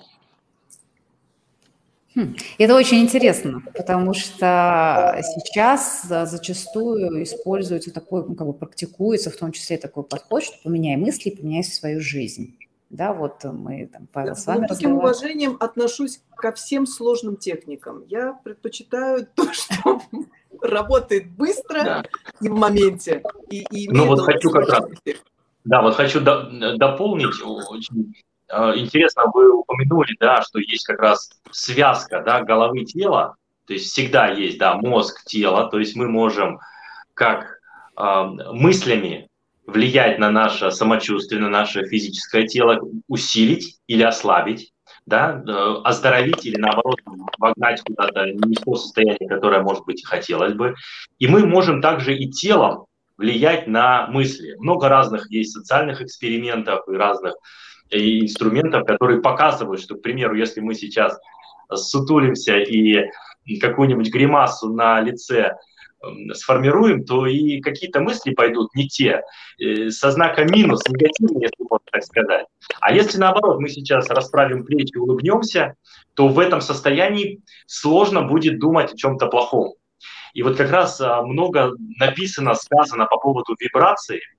Хм, 2.15 2.35
это 2.57 2.75
очень 2.75 3.01
интересно, 3.01 3.61
потому 3.75 4.13
что 4.13 5.21
сейчас 5.21 6.03
зачастую 6.03 7.23
используется 7.23 7.93
такой, 7.93 8.25
ну, 8.27 8.35
как 8.35 8.47
бы 8.47 8.53
практикуется 8.53 9.29
в 9.29 9.35
том 9.35 9.51
числе 9.51 9.77
такой 9.77 10.03
подход, 10.03 10.43
что 10.43 10.57
поменяй 10.63 10.97
мысли, 10.97 11.29
поменяй 11.29 11.63
свою 11.63 12.01
жизнь. 12.01 12.57
Да, 12.89 13.13
вот 13.13 13.43
мы 13.43 13.85
там, 13.85 14.07
Павел, 14.11 14.35
с 14.35 14.47
вами 14.47 14.65
С 14.65 14.69
таким 14.69 14.93
уважением 14.93 15.57
отношусь 15.59 16.21
ко 16.35 16.51
всем 16.51 16.87
сложным 16.87 17.37
техникам. 17.37 18.03
Я 18.07 18.33
предпочитаю 18.43 19.27
то, 19.35 19.53
что 19.53 20.01
работает 20.61 21.29
быстро 21.29 21.83
да. 21.83 22.03
и 22.41 22.49
в 22.49 22.55
моменте. 22.55 23.21
И, 23.51 23.63
и 23.69 23.89
ну 23.89 24.07
вот 24.07 24.21
хочу 24.21 24.49
как 24.49 24.67
раз, 24.67 24.83
да, 25.63 25.83
вот 25.83 25.93
хочу 25.93 26.21
дополнить 26.21 27.39
очень 27.45 28.15
интересно, 28.51 29.23
вы 29.33 29.51
упомянули, 29.51 30.15
да, 30.19 30.41
что 30.41 30.59
есть 30.59 30.85
как 30.85 30.99
раз 30.99 31.31
связка, 31.51 32.21
да, 32.21 32.41
головы 32.41 32.85
тела, 32.85 33.35
то 33.65 33.73
есть 33.73 33.91
всегда 33.91 34.27
есть, 34.27 34.57
да, 34.57 34.75
мозг, 34.75 35.23
тело, 35.25 35.69
то 35.69 35.79
есть 35.79 35.95
мы 35.95 36.07
можем 36.07 36.59
как 37.13 37.59
э, 37.97 38.23
мыслями 38.51 39.29
влиять 39.67 40.19
на 40.19 40.31
наше 40.31 40.71
самочувствие, 40.71 41.41
на 41.41 41.49
наше 41.49 41.85
физическое 41.85 42.47
тело, 42.47 42.79
усилить 43.07 43.77
или 43.87 44.03
ослабить, 44.03 44.71
да, 45.05 45.43
э, 45.47 45.75
оздоровить 45.83 46.45
или 46.45 46.57
наоборот 46.57 46.99
вогнать 47.37 47.81
куда-то 47.81 48.25
не 48.25 48.55
в 48.55 48.61
то 48.61 48.75
состояние, 48.75 49.29
которое, 49.29 49.61
может 49.61 49.85
быть, 49.85 50.05
хотелось 50.05 50.53
бы. 50.53 50.75
И 51.19 51.27
мы 51.27 51.45
можем 51.45 51.81
также 51.81 52.15
и 52.15 52.29
телом 52.29 52.85
влиять 53.17 53.67
на 53.67 54.07
мысли. 54.07 54.55
Много 54.59 54.89
разных 54.89 55.29
есть 55.29 55.51
социальных 55.51 56.01
экспериментов 56.01 56.87
и 56.87 56.93
разных 56.93 57.35
и 57.89 58.21
инструментов, 58.21 58.85
которые 58.85 59.21
показывают, 59.21 59.81
что, 59.81 59.95
к 59.95 60.01
примеру, 60.01 60.35
если 60.35 60.61
мы 60.61 60.75
сейчас 60.75 61.17
сутулимся 61.73 62.57
и 62.57 63.05
какую-нибудь 63.59 64.11
гримасу 64.11 64.73
на 64.73 65.01
лице 65.01 65.55
сформируем, 66.33 67.03
то 67.03 67.25
и 67.25 67.59
какие-то 67.59 67.99
мысли 67.99 68.33
пойдут 68.33 68.73
не 68.73 68.87
те, 68.87 69.23
э, 69.59 69.89
со 69.89 70.11
знаком 70.11 70.47
минус, 70.47 70.81
негативные, 70.87 71.43
если 71.43 71.67
можно 71.69 71.85
так 71.91 72.03
сказать. 72.03 72.45
А 72.79 72.93
если 72.93 73.17
наоборот 73.17 73.59
мы 73.59 73.69
сейчас 73.69 74.09
расправим 74.09 74.63
плечи 74.63 74.93
и 74.95 74.97
улыбнемся, 74.97 75.75
то 76.13 76.29
в 76.29 76.39
этом 76.39 76.61
состоянии 76.61 77.41
сложно 77.65 78.21
будет 78.21 78.59
думать 78.59 78.93
о 78.93 78.97
чем-то 78.97 79.27
плохом. 79.27 79.73
И 80.33 80.43
вот 80.43 80.55
как 80.55 80.71
раз 80.71 81.01
а, 81.01 81.21
много 81.23 81.71
написано, 81.97 82.53
сказано 82.53 83.05
по 83.05 83.17
поводу 83.17 83.55
вибрации– 83.59 84.21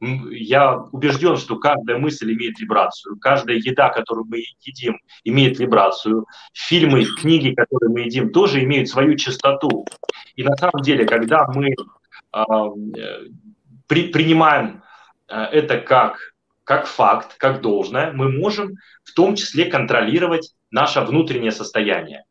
я 0.00 0.76
убежден, 0.92 1.36
что 1.36 1.56
каждая 1.56 1.98
мысль 1.98 2.32
имеет 2.32 2.58
вибрацию, 2.58 3.18
каждая 3.20 3.56
еда, 3.56 3.90
которую 3.90 4.26
мы 4.26 4.42
едим, 4.62 4.98
имеет 5.24 5.58
вибрацию. 5.58 6.26
Фильмы, 6.54 7.04
книги, 7.04 7.54
которые 7.54 7.90
мы 7.90 8.00
едим, 8.00 8.32
тоже 8.32 8.64
имеют 8.64 8.88
свою 8.88 9.16
частоту. 9.16 9.84
И 10.36 10.42
на 10.42 10.56
самом 10.56 10.82
деле, 10.82 11.04
когда 11.04 11.46
мы 11.48 11.74
э, 11.74 12.44
при, 13.86 14.08
принимаем 14.08 14.82
э, 15.28 15.34
это 15.34 15.78
как, 15.78 16.32
как 16.64 16.86
факт, 16.86 17.36
как 17.36 17.60
должное, 17.60 18.12
мы 18.12 18.30
можем 18.30 18.76
в 19.04 19.12
том 19.12 19.34
числе 19.36 19.66
контролировать 19.66 20.54
наше 20.70 21.02
внутреннее 21.02 21.52
состояние. 21.52 22.24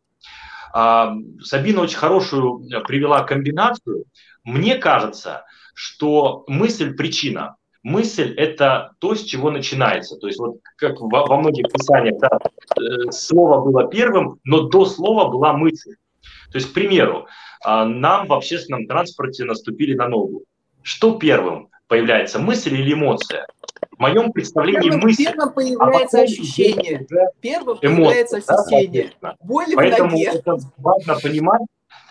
Э, 0.75 1.09
Сабина 1.43 1.81
очень 1.81 1.97
хорошую 1.97 2.67
привела 2.87 3.23
комбинацию. 3.23 4.05
Мне 4.43 4.75
кажется, 4.75 5.45
что 5.75 6.45
мысль– 6.47 6.93
причина. 6.97 7.57
Мысль– 7.83 8.33
это 8.37 8.91
то, 8.99 9.15
с 9.15 9.23
чего 9.23 9.51
начинается. 9.51 10.17
То 10.17 10.27
есть 10.27 10.39
вот 10.39 10.57
как 10.75 10.99
во, 10.99 11.25
во 11.25 11.37
многих 11.37 11.71
писаниях, 11.71 12.19
да, 12.19 12.29
э, 12.77 13.11
слово 13.11 13.63
было 13.63 13.87
первым, 13.87 14.39
но 14.43 14.63
до 14.63 14.85
слова 14.85 15.29
была 15.29 15.53
мысль. 15.53 15.95
То 16.51 16.57
есть, 16.57 16.71
к 16.71 16.73
примеру, 16.73 17.27
а, 17.63 17.85
нам 17.85 18.27
в 18.27 18.33
общественном 18.33 18.87
транспорте 18.87 19.45
наступили 19.45 19.93
на 19.93 20.07
ногу. 20.07 20.43
Что 20.81 21.17
первым 21.17 21.69
появляется, 21.87 22.39
мысль 22.39 22.75
или 22.75 22.93
эмоция? 22.93 23.45
В 23.91 23.99
моем 23.99 24.31
представлении 24.31 24.89
первым, 24.89 24.99
мысль. 25.01 25.25
Первым 25.25 25.53
появляется 25.53 26.19
а 26.19 26.23
ощущение. 26.23 27.07
Первым 27.41 27.77
появляется 27.77 28.37
ощущение. 28.37 29.11
Да, 29.21 29.35
Боль 29.41 29.71
в 29.71 29.75
Поэтому 29.75 30.11
ноге. 30.11 30.31
это 30.33 30.57
важно 30.77 31.19
понимать, 31.19 31.61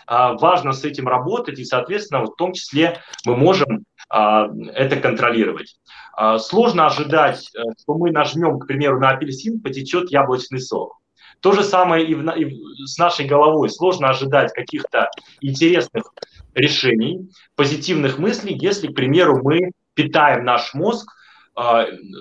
а, 0.05 0.33
важно 0.33 0.73
с 0.73 0.83
этим 0.83 1.07
работать, 1.07 1.59
и, 1.59 1.65
соответственно, 1.65 2.25
в 2.25 2.35
том 2.35 2.53
числе 2.53 2.97
мы 3.25 3.35
можем 3.35 3.85
а, 3.97 3.98
это 4.09 4.95
контролировать. 4.97 5.75
А, 6.13 6.39
сложно 6.39 6.87
ожидать, 6.87 7.49
э, 7.55 7.61
что 7.81 7.93
мы 7.93 8.11
нажмем, 8.11 8.59
к 8.59 8.67
примеру, 8.67 8.99
на 8.99 9.11
апельсин, 9.11 9.61
потечет 9.61 10.11
яблочный 10.11 10.59
сок. 10.59 10.97
То 11.41 11.51
же 11.51 11.63
самое 11.63 12.05
и, 12.05 12.15
в, 12.15 12.27
и 12.35 12.85
с 12.85 12.97
нашей 12.97 13.25
головой. 13.25 13.69
Сложно 13.69 14.09
ожидать 14.09 14.51
каких-то 14.51 15.09
интересных 15.41 16.11
решений, 16.55 17.29
позитивных 17.55 18.17
мыслей, 18.17 18.57
если, 18.59 18.87
к 18.87 18.95
примеру, 18.95 19.41
мы 19.43 19.71
питаем 19.93 20.43
наш 20.43 20.73
мозг 20.73 21.09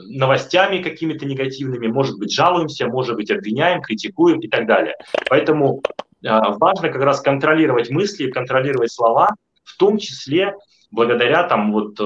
новостями 0.08 0.82
какими-то 0.82 1.24
негативными, 1.24 1.86
может 1.86 2.18
быть, 2.18 2.32
жалуемся, 2.32 2.88
может 2.88 3.14
быть, 3.14 3.30
обвиняем, 3.30 3.82
критикуем 3.82 4.40
и 4.40 4.48
так 4.48 4.66
далее. 4.66 4.96
Поэтому 5.28 5.80
а, 6.26 6.52
важно 6.58 6.88
как 6.88 7.02
раз 7.02 7.20
контролировать 7.20 7.90
мысли, 7.90 8.32
контролировать 8.32 8.90
слова, 8.90 9.28
в 9.62 9.76
том 9.76 9.98
числе 9.98 10.54
благодаря 10.90 11.44
там 11.44 11.72
вот 11.72 11.98
э, 12.00 12.04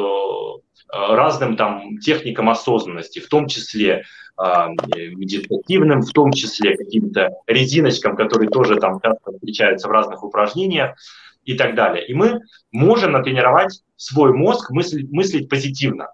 разным 0.92 1.56
там 1.56 1.98
техникам 1.98 2.50
осознанности, 2.50 3.18
в 3.20 3.28
том 3.28 3.46
числе 3.46 4.04
а, 4.36 4.68
медитативным, 4.68 6.02
в 6.02 6.10
том 6.10 6.32
числе 6.32 6.76
каким-то 6.76 7.30
резиночкам, 7.46 8.16
которые 8.16 8.48
тоже 8.48 8.76
там 8.76 9.00
часто 9.00 9.32
встречаются 9.32 9.88
в 9.88 9.90
разных 9.90 10.24
упражнениях 10.24 10.96
и 11.44 11.54
так 11.54 11.74
далее. 11.74 12.06
И 12.06 12.14
мы 12.14 12.40
можем 12.70 13.12
натренировать 13.12 13.82
свой 13.96 14.32
мозг 14.32 14.70
мыслить, 14.70 15.10
мыслить 15.10 15.48
позитивно. 15.48 16.08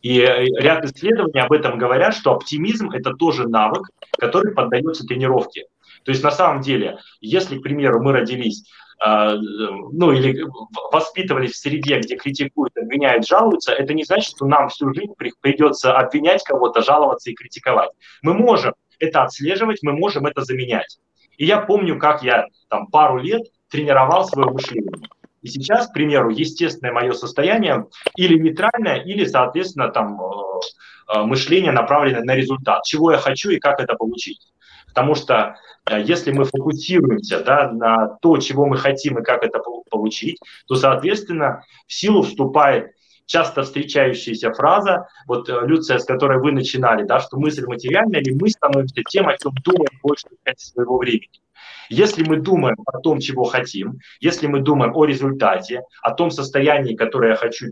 И 0.00 0.20
э, 0.20 0.44
ряд 0.60 0.84
исследований 0.84 1.40
об 1.40 1.52
этом 1.52 1.78
говорят, 1.78 2.14
что 2.14 2.32
оптимизм– 2.32 2.90
это 2.92 3.14
тоже 3.14 3.48
навык, 3.48 3.88
который 4.18 4.52
поддается 4.52 5.06
тренировке. 5.06 5.64
То 6.04 6.10
есть 6.10 6.22
на 6.22 6.30
самом 6.30 6.62
деле, 6.62 6.98
если, 7.20 7.58
к 7.58 7.62
примеру, 7.62 8.02
мы 8.02 8.12
родились 8.12 8.64
ну 9.04 10.12
или 10.12 10.44
воспитывались 10.92 11.52
в 11.52 11.56
среде, 11.56 11.98
где 11.98 12.16
критикуют, 12.16 12.76
обвиняют, 12.76 13.26
жалуются, 13.26 13.72
это 13.72 13.94
не 13.94 14.04
значит, 14.04 14.36
что 14.36 14.46
нам 14.46 14.68
всю 14.68 14.94
жизнь 14.94 15.12
придется 15.40 15.96
обвинять 15.96 16.44
кого-то, 16.44 16.82
жаловаться 16.82 17.30
и 17.30 17.34
критиковать. 17.34 17.90
Мы 18.22 18.34
можем 18.34 18.74
это 19.00 19.22
отслеживать, 19.24 19.82
мы 19.82 19.92
можем 19.92 20.26
это 20.26 20.42
заменять. 20.44 20.98
И 21.36 21.46
я 21.46 21.58
помню, 21.58 21.98
как 21.98 22.22
я 22.22 22.46
там 22.68 22.86
пару 22.86 23.18
лет 23.18 23.42
тренировал 23.68 24.24
свое 24.24 24.50
мышление. 24.50 24.92
И 25.40 25.48
сейчас, 25.48 25.88
к 25.88 25.92
примеру, 25.92 26.30
естественное 26.30 26.92
мое 26.92 27.12
состояние 27.12 27.86
или 28.16 28.38
нейтральное, 28.38 29.02
или, 29.02 29.24
соответственно, 29.24 29.88
там 29.88 30.20
э, 30.20 31.16
э, 31.16 31.22
мышление 31.22 31.72
направленное 31.72 32.22
на 32.22 32.36
результат, 32.36 32.84
чего 32.84 33.10
я 33.10 33.18
хочу 33.18 33.50
и 33.50 33.58
как 33.58 33.80
это 33.80 33.94
получить. 33.94 34.52
Потому 34.94 35.14
что 35.14 35.56
э, 35.90 36.02
если 36.02 36.32
мы 36.32 36.44
фокусируемся 36.44 37.42
да, 37.42 37.70
на 37.72 38.18
то, 38.20 38.36
чего 38.36 38.66
мы 38.66 38.76
хотим 38.76 39.18
и 39.18 39.22
как 39.22 39.44
это 39.44 39.60
получить, 39.90 40.38
то, 40.66 40.74
соответственно, 40.74 41.64
в 41.86 41.92
силу 41.92 42.22
вступает 42.22 42.92
часто 43.26 43.62
встречающаяся 43.62 44.52
фраза, 44.52 45.08
вот, 45.26 45.48
э, 45.48 45.60
Люция, 45.64 45.98
с 45.98 46.04
которой 46.04 46.38
вы 46.38 46.52
начинали, 46.52 47.04
да, 47.04 47.20
что 47.20 47.38
мысль 47.38 47.64
материальная, 47.66 48.20
или 48.20 48.32
мы 48.32 48.50
становимся 48.50 49.02
тем, 49.08 49.28
о 49.28 49.36
чем 49.38 49.52
думаем 49.64 49.98
большую 50.02 50.36
часть 50.44 50.72
своего 50.72 50.98
времени. 50.98 51.40
Если 51.88 52.24
мы 52.24 52.36
думаем 52.36 52.76
о 52.86 52.98
том, 52.98 53.20
чего 53.20 53.44
хотим, 53.44 53.98
если 54.20 54.46
мы 54.46 54.60
думаем 54.60 54.92
о 54.94 55.04
результате, 55.04 55.82
о 56.02 56.12
том 56.12 56.30
состоянии, 56.30 56.96
которое 56.96 57.30
я 57.30 57.36
хочу 57.36 57.66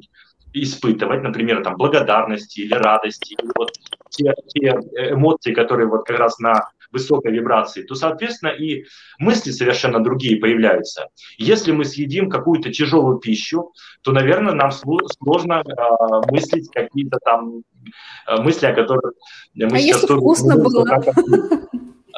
испытывать, 0.52 1.22
например, 1.22 1.62
там, 1.62 1.76
благодарности 1.76 2.60
или 2.60 2.74
радости, 2.74 3.34
или 3.38 3.50
вот 3.56 3.70
те, 4.10 4.34
те 4.48 4.68
эмоции, 5.12 5.52
которые 5.52 5.88
вот 5.88 6.04
как 6.06 6.18
раз 6.18 6.38
на 6.38 6.68
высокой 6.90 7.32
вибрации, 7.32 7.82
то, 7.82 7.94
соответственно, 7.94 8.50
и 8.50 8.84
мысли 9.18 9.50
совершенно 9.50 10.02
другие 10.02 10.38
появляются. 10.38 11.08
Если 11.38 11.72
мы 11.72 11.84
съедим 11.84 12.28
какую-то 12.28 12.72
тяжелую 12.72 13.18
пищу, 13.18 13.72
то, 14.02 14.12
наверное, 14.12 14.54
нам 14.54 14.70
сложно 14.70 15.62
э, 15.66 16.30
мыслить 16.30 16.68
какие-то 16.70 17.18
там 17.24 17.62
э, 18.26 18.42
мысли, 18.42 18.66
о 18.66 18.74
которых 18.74 19.12
мы 19.54 19.66
а 19.66 19.78
сейчас... 19.78 20.02
если 20.02 20.16
вкусно 20.16 20.56
было? 20.56 20.84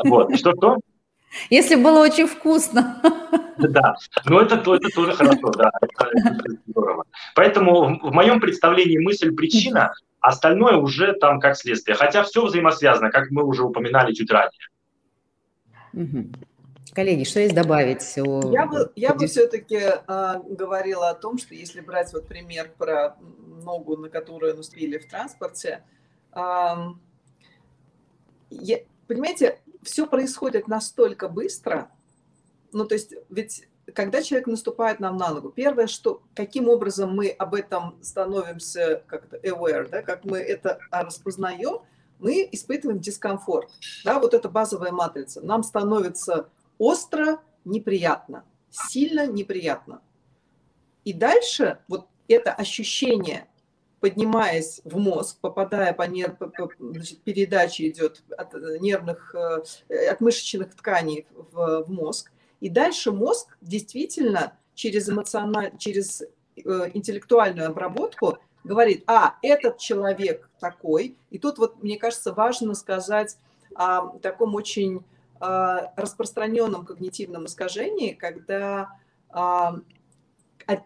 Вот, 0.04 0.37
что-что? 0.37 0.78
Если 1.50 1.76
было 1.76 2.00
очень 2.00 2.26
вкусно. 2.26 3.00
Да, 3.58 3.94
но 4.26 4.40
это, 4.40 4.56
это 4.56 4.88
тоже 4.94 5.12
хорошо, 5.12 5.50
да, 5.56 5.70
это, 5.80 6.11
это 6.14 6.44
здорово. 6.66 7.04
Поэтому 7.35 8.00
в 8.00 8.12
моем 8.12 8.40
представлении 8.40 8.98
мысль-причина 8.98 9.92
Остальное 10.22 10.76
уже 10.76 11.14
там 11.14 11.40
как 11.40 11.56
следствие. 11.56 11.96
Хотя 11.96 12.22
все 12.22 12.46
взаимосвязано, 12.46 13.11
как 13.11 13.30
мы 13.30 13.44
уже 13.44 13.64
упоминали 13.64 14.14
чуть 14.14 14.30
ранее. 14.30 14.68
Угу. 15.92 16.30
Коллеги, 16.94 17.24
что 17.24 17.40
есть 17.40 17.54
добавить? 17.54 18.16
Я 18.16 18.66
бы, 18.66 18.92
я 18.94 19.14
бы 19.14 19.26
все-таки 19.26 19.76
э, 19.76 20.35
говорила 20.48 21.11
о 21.11 21.14
том, 21.14 21.38
что 21.38 21.54
если 21.54 21.80
брать 21.80 22.12
вот 22.12 22.28
пример 22.28 22.70
про 22.78 23.16
ногу, 23.64 23.96
на 23.96 24.08
которую 24.08 24.56
наступили 24.56 24.98
в 24.98 25.08
транспорте, 25.08 25.82
э, 26.35 26.38
я, 28.50 28.78
понимаете, 29.08 29.58
все 29.82 30.06
происходит 30.06 30.68
настолько 30.68 31.28
быстро, 31.28 31.90
ну 32.72 32.85
то 32.85 32.94
есть 32.94 33.14
ведь 33.28 33.66
когда 33.95 34.23
человек 34.23 34.47
наступает 34.47 35.01
нам 35.01 35.16
на 35.16 35.31
ногу, 35.31 35.51
первое, 35.51 35.87
что 35.87 36.23
каким 36.35 36.68
образом 36.68 37.14
мы 37.14 37.29
об 37.31 37.55
этом 37.55 37.97
становимся 38.03 39.03
как-то 39.07 39.37
aware, 39.38 39.88
да, 39.88 40.03
как 40.03 40.25
мы 40.25 40.38
это 40.38 40.79
распознаем, 40.90 41.81
мы 42.18 42.49
испытываем 42.53 43.01
дискомфорт. 43.01 43.68
Да, 44.05 44.21
вот 44.21 44.33
это 44.35 44.49
базовая 44.49 44.92
матрица. 44.92 45.40
Нам 45.40 45.64
становится 45.64 46.49
остро 46.79 47.40
неприятно, 47.64 48.45
сильно 48.71 49.27
неприятно. 49.27 50.01
И 51.05 51.12
дальше 51.12 51.79
вот 51.88 52.07
это 52.29 52.53
ощущение, 52.53 53.49
поднимаясь 53.99 54.81
в 54.85 54.99
мозг, 54.99 55.38
попадая 55.40 55.92
по 55.92 56.03
нерв, 56.03 56.37
значит, 56.79 57.21
передача 57.23 57.88
идет 57.88 58.23
от 58.37 58.55
нервных, 58.81 59.35
э, 59.88 60.09
от 60.09 60.21
мышечных 60.21 60.75
тканей 60.75 61.27
в 61.33 61.85
мозг, 61.88 62.32
и 62.62 62.68
дальше 62.68 63.11
мозг 63.11 63.57
действительно 63.61 64.57
через, 64.75 65.09
эмоциональ... 65.09 65.77
через 65.79 66.22
э, 66.22 66.90
интеллектуальную 66.94 67.68
обработку 67.68 68.38
говорит, 68.62 69.03
а, 69.09 69.35
этот 69.42 69.79
человек 69.79 70.48
такой. 70.61 71.16
И 71.31 71.40
тут 71.40 71.59
вот, 71.59 71.83
мне 71.83 71.98
кажется, 71.98 72.33
важно 72.33 72.75
сказать 72.75 73.37
о 73.75 74.16
таком 74.20 74.55
очень 74.55 75.05
а, 75.40 75.92
распространенном 75.96 76.87
когнитивном 76.87 77.46
искажении, 77.46 78.12
когда, 78.12 78.90
а, 79.31 79.79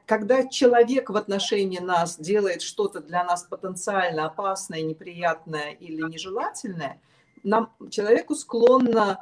когда 0.07 0.49
человек 0.49 1.11
в 1.11 1.17
отношении 1.19 1.81
нас 1.81 2.19
делает 2.19 2.63
что-то 2.63 3.01
для 3.01 3.23
нас 3.23 3.43
потенциально 3.43 4.25
опасное, 4.25 4.81
неприятное 4.81 5.73
или 5.73 6.01
нежелательное, 6.01 7.03
нам, 7.43 7.71
человеку 7.91 8.35
склонно 8.35 9.21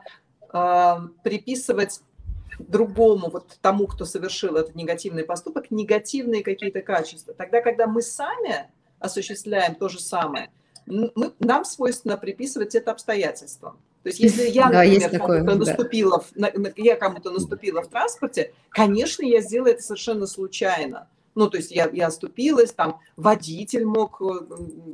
приписывать 1.24 2.00
другому, 2.58 3.30
вот 3.30 3.58
тому, 3.60 3.86
кто 3.86 4.04
совершил 4.04 4.56
этот 4.56 4.74
негативный 4.74 5.24
поступок, 5.24 5.70
негативные 5.70 6.42
какие-то 6.42 6.82
качества. 6.82 7.34
Тогда, 7.34 7.60
когда 7.60 7.86
мы 7.86 8.02
сами 8.02 8.70
осуществляем 8.98 9.74
то 9.74 9.88
же 9.88 10.00
самое, 10.00 10.50
мы, 10.86 11.32
нам 11.38 11.64
свойственно 11.64 12.16
приписывать 12.16 12.74
это 12.74 12.92
обстоятельствам. 12.92 13.78
То 14.02 14.10
есть, 14.10 14.20
если 14.20 14.48
я, 14.48 14.68
например, 14.68 15.10
да, 15.10 15.18
кому-то 15.18 15.44
да. 15.44 15.54
наступила, 15.54 16.24
я 16.76 16.96
кому-то 16.96 17.30
наступила 17.30 17.82
в 17.82 17.88
транспорте, 17.88 18.52
конечно, 18.68 19.24
я 19.24 19.40
сделала 19.40 19.68
это 19.68 19.82
совершенно 19.82 20.26
случайно. 20.26 21.08
Ну, 21.34 21.48
то 21.48 21.56
есть 21.56 21.72
я, 21.72 21.88
я 21.90 22.08
оступилась, 22.08 22.72
там 22.72 23.00
водитель 23.16 23.84
мог 23.84 24.20
э, 24.20 24.46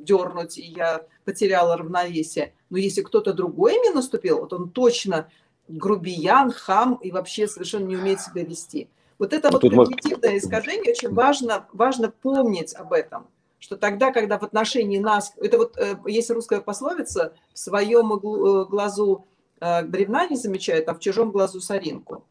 дернуть, 0.05 0.57
и 0.59 0.63
я 0.63 1.05
потеряла 1.25 1.77
равновесие. 1.77 2.55
Но 2.71 2.79
если 2.79 3.03
кто-то 3.03 3.35
другой 3.35 3.79
мне 3.79 3.91
наступил, 3.91 4.39
вот 4.41 4.53
он 4.53 4.71
точно 4.71 5.29
грубиян, 5.71 6.53
хам 6.53 6.95
и 6.95 7.11
вообще 7.11 7.49
совершенно 7.49 7.87
не 7.87 7.97
умеет 7.97 8.21
себя 8.21 8.45
вести. 8.45 8.89
Вот 9.19 9.33
это 9.33 9.51
вот 9.51 9.61
когнитивное 9.61 10.39
искажение, 10.39 10.93
очень 10.93 11.13
важно, 11.13 11.67
важно 11.73 12.11
помнить 12.11 12.75
об 12.75 12.93
этом 12.93 13.27
что 13.63 13.77
тогда, 13.77 14.11
когда 14.11 14.39
в 14.39 14.43
отношении 14.43 14.99
нас, 14.99 15.35
это 15.37 15.59
вот 15.59 15.77
э, 15.77 15.95
есть 16.07 16.31
русская 16.31 16.63
пословица, 16.63 17.35
в 17.53 17.59
своем 17.59 18.11
э, 18.15 18.65
глазу 18.65 19.27
бревна 19.61 20.27
не 20.27 20.37
замечают, 20.37 20.89
а 20.89 20.95
в 20.95 21.01
чужом 21.01 21.31
глазу 21.31 21.61
соринку. 21.61 22.25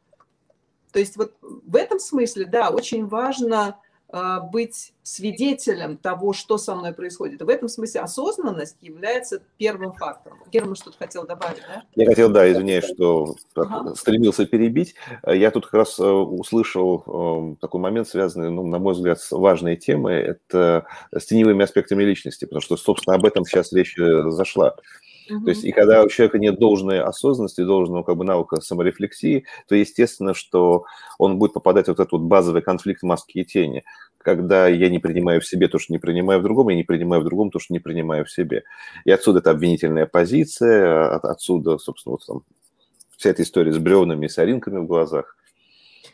То 0.91 0.97
есть 0.97 1.15
вот 1.15 1.35
в 1.41 1.75
этом 1.75 1.99
смысле, 1.99 2.45
да, 2.45 2.71
очень 2.71 3.05
важно 3.05 3.77
быть 4.51 4.93
свидетелем 5.03 5.97
того, 5.97 6.33
что 6.33 6.57
со 6.57 6.75
мной 6.75 6.93
происходит. 6.93 7.41
в 7.41 7.49
этом 7.49 7.67
смысле 7.67 8.01
осознанность 8.01 8.77
является 8.81 9.41
первым 9.57 9.93
фактором. 9.93 10.39
Герман 10.51 10.75
что-то 10.75 10.97
хотел 10.97 11.25
добавить, 11.25 11.61
да? 11.67 11.83
Я 11.95 12.05
хотел, 12.05 12.29
да, 12.29 12.51
извиняюсь, 12.51 12.85
что 12.85 13.35
ага. 13.55 13.95
стремился 13.95 14.45
перебить. 14.45 14.95
Я 15.27 15.51
тут 15.51 15.65
как 15.65 15.73
раз 15.75 15.99
э, 15.99 16.03
услышал 16.03 17.03
э, 17.05 17.55
такой 17.61 17.81
момент, 17.81 18.07
связанный, 18.07 18.49
ну, 18.49 18.65
на 18.65 18.79
мой 18.79 18.93
взгляд, 18.93 19.19
с 19.19 19.31
важной 19.31 19.75
темой, 19.75 20.21
это 20.21 20.85
с 21.11 21.25
теневыми 21.25 21.63
аспектами 21.63 22.03
личности, 22.03 22.45
потому 22.45 22.61
что, 22.61 22.77
собственно, 22.77 23.15
об 23.15 23.25
этом 23.25 23.45
сейчас 23.45 23.71
речь 23.73 23.97
э, 23.97 24.29
зашла. 24.29 24.75
То 25.29 25.49
есть, 25.49 25.63
и 25.63 25.71
когда 25.71 26.03
у 26.03 26.09
человека 26.09 26.39
нет 26.39 26.57
должной 26.57 27.01
осознанности, 27.01 27.63
должного 27.63 28.03
как 28.03 28.17
бы 28.17 28.25
навыка 28.25 28.61
саморефлексии, 28.61 29.45
то 29.67 29.75
естественно, 29.75 30.33
что 30.33 30.85
он 31.19 31.37
будет 31.37 31.53
попадать 31.53 31.85
в 31.85 31.89
вот 31.89 31.99
этот 31.99 32.11
вот 32.11 32.21
базовый 32.21 32.61
конфликт 32.61 33.03
маски 33.03 33.39
и 33.39 33.45
тени, 33.45 33.83
когда 34.17 34.67
я 34.67 34.89
не 34.89 34.99
принимаю 34.99 35.41
в 35.41 35.45
себе 35.45 35.67
то, 35.67 35.77
что 35.77 35.93
не 35.93 35.99
принимаю 35.99 36.39
в 36.39 36.43
другом, 36.43 36.71
и 36.71 36.75
не 36.75 36.83
принимаю 36.83 37.21
в 37.21 37.25
другом 37.25 37.51
то, 37.51 37.59
что 37.59 37.73
не 37.73 37.79
принимаю 37.79 38.25
в 38.25 38.31
себе. 38.31 38.63
И 39.05 39.11
отсюда 39.11 39.39
эта 39.39 39.51
обвинительная 39.51 40.07
позиция, 40.07 41.15
от, 41.15 41.25
отсюда, 41.25 41.77
собственно, 41.77 42.13
вот 42.13 42.25
там 42.25 42.43
вся 43.15 43.29
эта 43.29 43.43
история 43.43 43.71
с 43.71 43.77
бревнами 43.77 44.25
и 44.25 44.29
соринками 44.29 44.79
в 44.79 44.87
глазах. 44.87 45.35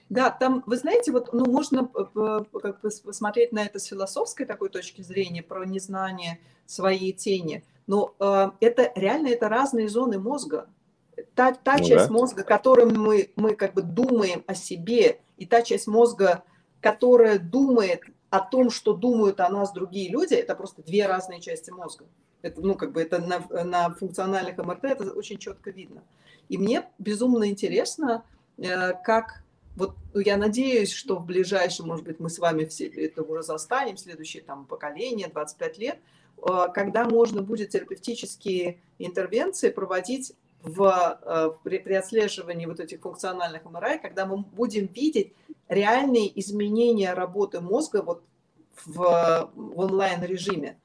Да, 0.09 0.29
там, 0.29 0.61
вы 0.65 0.77
знаете, 0.77 1.11
вот, 1.11 1.33
ну, 1.33 1.45
можно 1.45 1.87
как 1.87 2.81
бы 2.81 2.89
посмотреть 3.03 3.51
на 3.53 3.65
это 3.65 3.79
с 3.79 3.85
философской 3.85 4.45
такой 4.45 4.69
точки 4.69 5.01
зрения, 5.01 5.41
про 5.41 5.65
незнание 5.65 6.39
своей 6.65 7.13
тени– 7.13 7.63
но 7.87 8.15
э, 8.19 8.51
это 8.59 8.91
реально 8.95 9.27
это 9.27 9.49
разные 9.49 9.89
зоны 9.89 10.19
мозга. 10.19 10.67
Та, 11.33 11.53
та 11.53 11.77
ну, 11.77 11.85
часть 11.85 12.07
да. 12.07 12.13
мозга, 12.13 12.43
которым 12.43 12.93
мы, 12.93 13.31
мы 13.35 13.55
как 13.55 13.73
бы 13.73 13.81
думаем 13.81 14.43
о 14.47 14.55
себе, 14.55 15.19
и 15.37 15.45
та 15.45 15.61
часть 15.61 15.87
мозга, 15.87 16.43
которая 16.81 17.39
думает 17.39 18.01
о 18.29 18.39
том, 18.39 18.69
что 18.69 18.93
думают 18.93 19.39
о 19.39 19.49
нас 19.49 19.71
другие 19.71 20.09
люди, 20.09 20.33
это 20.33 20.55
просто 20.55 20.83
две 20.83 21.07
разные 21.07 21.39
части 21.39 21.71
мозга. 21.71 22.05
Это, 22.41 22.61
ну, 22.61 22.75
как 22.75 22.91
бы 22.91 23.01
это 23.01 23.19
на, 23.19 23.39
на 23.63 23.89
функциональных 23.91 24.57
МРТ 24.57 24.83
это 24.85 25.11
очень 25.11 25.37
четко 25.37 25.71
видно. 25.71 26.03
И 26.49 26.57
мне 26.57 26.85
безумно 26.99 27.49
интересно, 27.49 28.23
э, 28.57 28.93
как 29.03 29.43
вот 29.75 29.95
ну, 30.13 30.21
я 30.21 30.37
надеюсь, 30.37 30.91
что 30.91 31.17
в 31.17 31.25
ближайшем, 31.25 31.87
может 31.87 32.05
быть, 32.05 32.19
мы 32.19 32.29
с 32.29 32.39
вами 32.39 32.65
все 32.65 32.87
это 32.87 33.23
уже 33.23 33.43
застанем, 33.43 33.97
следующее 33.97 34.43
там 34.43 34.65
поколение, 34.65 35.27
25 35.27 35.77
лет, 35.77 35.99
когда 36.73 37.05
можно 37.05 37.41
будет 37.41 37.69
терапевтические 37.69 38.79
интервенции 38.99 39.69
проводить 39.69 40.33
в, 40.61 41.19
э, 41.21 41.51
при, 41.63 41.79
при 41.79 41.93
отслеживании 41.93 42.65
вот 42.65 42.79
этих 42.79 43.01
функциональных 43.01 43.65
МРА, 43.65 43.99
когда 43.99 44.25
мы 44.25 44.37
будем 44.37 44.87
видеть 44.87 45.33
реальные 45.69 46.39
изменения 46.39 47.13
работы 47.13 47.61
мозга 47.61 48.01
вот 48.01 48.23
в, 48.85 49.49
в 49.55 49.79
онлайн-режиме. 49.79 50.77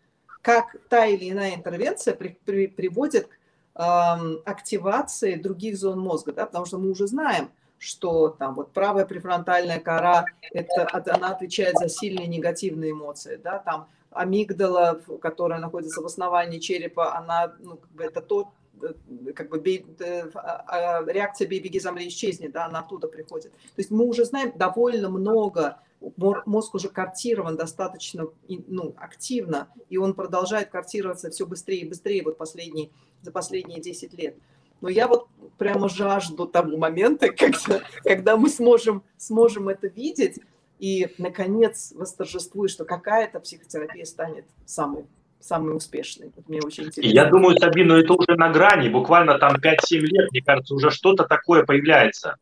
Как 0.43 0.77
та 0.89 1.07
или 1.07 1.31
иная 1.31 1.55
интервенция 1.55 2.15
при, 2.15 2.39
при, 2.45 2.67
приводит 2.67 3.29
к 3.29 3.31
э, 3.75 4.37
активации 4.45 5.35
других 5.35 5.77
зон 5.77 5.99
мозга, 5.99 6.33
да, 6.33 6.47
потому 6.47 6.67
что 6.67 6.79
мы 6.79 6.91
уже 6.91 7.07
знаем, 7.07 7.51
что 7.79 8.29
там 8.29 8.55
вот 8.55 8.73
правая 8.73 9.07
префронтальная 9.07 9.81
кора, 9.81 10.27
это, 10.53 10.89
она 11.15 11.31
отвечает 11.31 11.77
за 11.79 11.89
сильные 11.89 12.27
негативные 12.27 12.91
эмоции, 12.93 13.37
да, 13.43 13.59
там 13.59 13.89
амигдала, 14.11 15.01
которая 15.21 15.61
находится 15.61 16.01
в 16.01 16.07
основании 16.07 16.59
черепа, 16.59 17.17
она, 17.17 17.55
ну, 17.61 17.77
как 17.77 17.91
бы 17.91 18.05
это 18.05 18.21
то, 18.21 18.53
э, 18.83 19.33
как 19.33 19.49
бы 19.51 19.63
э, 19.65 20.31
а, 20.35 20.99
а, 20.99 21.05
реакция 21.13 21.47
«бей, 21.47 21.61
беги, 21.61 21.79
замри, 21.79 22.09
исчезни», 22.09 22.49
да, 22.49 22.67
она 22.67 22.81
оттуда 22.81 23.09
приходит. 23.09 23.53
То 23.53 23.79
есть 23.79 23.91
мы 23.91 24.05
уже 24.05 24.25
знаем 24.25 24.53
довольно 24.57 25.09
много, 25.09 25.79
мозг 26.17 26.75
уже 26.75 26.89
картирован 26.89 27.57
достаточно 27.57 28.27
ну, 28.49 28.95
активно, 28.97 29.69
и 29.89 29.97
он 29.97 30.15
продолжает 30.15 30.71
картироваться 30.71 31.31
все 31.31 31.47
быстрее 31.47 31.81
и 31.81 31.89
быстрее 31.89 32.23
вот 32.25 32.39
последние, 32.39 32.91
за 33.23 33.31
последние 33.31 33.81
10 33.81 34.15
лет. 34.15 34.37
Но 34.81 34.89
я 34.89 35.09
вот 35.09 35.29
прямо 35.59 35.89
жажду 35.89 36.47
того 36.47 36.77
момента, 36.77 37.29
когда, 37.33 37.81
когда 38.03 38.37
мы 38.37 38.49
сможем, 38.49 39.03
сможем 39.19 39.69
это 39.69 39.89
видеть, 39.89 40.41
и, 40.81 41.15
наконец, 41.19 41.93
восторжествует, 41.95 42.71
что 42.71 42.85
какая-то 42.85 43.39
психотерапия 43.41 44.05
станет 44.05 44.47
самой 44.65 45.05
самый 45.43 45.75
успешный. 45.75 46.31
Вот 46.37 46.51
мне 46.51 46.61
очень 46.61 46.85
интересно. 46.85 47.15
Я 47.15 47.25
думаю, 47.25 47.57
Сабину, 47.59 47.97
это 47.97 48.13
уже 48.13 48.37
на 48.37 48.51
грани, 48.51 48.91
буквально 48.91 49.39
там 49.39 49.57
5-7 49.57 50.01
лет, 50.01 50.31
мне 50.31 50.43
кажется, 50.43 50.75
уже 50.75 50.91
что-то 50.91 51.25
такое 51.25 51.65
появляется. 51.65 52.37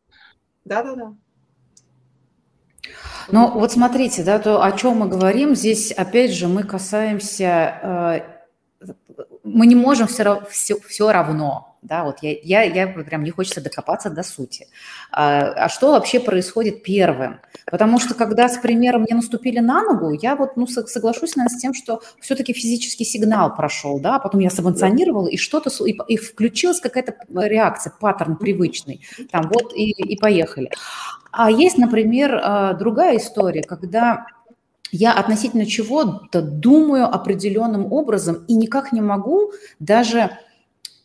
Да-да-да. 0.65 1.13
Ну, 3.31 3.51
вот 3.51 3.71
смотрите, 3.71 4.23
да, 4.23 4.37
то, 4.37 4.61
о 4.61 4.71
чем 4.73 4.97
мы 4.97 5.07
говорим, 5.07 5.55
здесь, 5.55 5.93
опять 5.93 6.33
же, 6.33 6.49
мы 6.49 6.63
касаемся, 6.63 7.79
э, 7.81 8.38
мы 9.49 9.67
не 9.67 9.75
можем 9.75 10.07
все, 10.07 10.41
все, 10.49 10.79
все 10.79 11.11
равно 11.11 11.69
да, 11.81 12.03
вот 12.03 12.17
я, 12.21 12.35
я, 12.43 12.63
я 12.63 12.87
прям 12.87 13.23
не 13.23 13.31
хочется 13.31 13.61
докопаться 13.61 14.09
до 14.09 14.23
сути. 14.23 14.67
А, 15.11 15.65
а 15.65 15.69
что 15.69 15.91
вообще 15.91 16.19
происходит 16.19 16.83
первым? 16.83 17.39
Потому 17.65 17.99
что 17.99 18.13
когда, 18.13 18.49
с 18.49 18.57
примером, 18.57 19.03
мне 19.03 19.15
наступили 19.15 19.59
на 19.59 19.83
ногу, 19.83 20.11
я 20.11 20.35
вот, 20.35 20.57
ну, 20.57 20.67
соглашусь, 20.67 21.35
наверное, 21.35 21.57
с 21.57 21.61
тем, 21.61 21.73
что 21.73 22.01
все-таки 22.19 22.53
физический 22.53 23.05
сигнал 23.05 23.55
прошел, 23.55 23.99
да, 23.99 24.17
а 24.17 24.19
потом 24.19 24.41
я 24.41 24.49
сабанционировала, 24.49 25.27
и 25.27 25.37
что-то, 25.37 25.69
и, 25.85 25.97
и 26.07 26.17
включилась 26.17 26.81
какая-то 26.81 27.15
реакция, 27.29 27.93
паттерн 27.97 28.35
привычный, 28.35 29.05
там, 29.31 29.49
вот, 29.49 29.73
и, 29.73 29.91
и 29.91 30.17
поехали. 30.17 30.71
А 31.31 31.49
есть, 31.49 31.77
например, 31.77 32.39
а, 32.43 32.73
другая 32.73 33.17
история, 33.17 33.63
когда 33.63 34.25
я 34.91 35.13
относительно 35.13 35.65
чего-то 35.65 36.41
думаю 36.41 37.05
определенным 37.05 37.91
образом 37.91 38.43
и 38.47 38.53
никак 38.53 38.91
не 38.91 39.01
могу 39.01 39.51
даже 39.79 40.31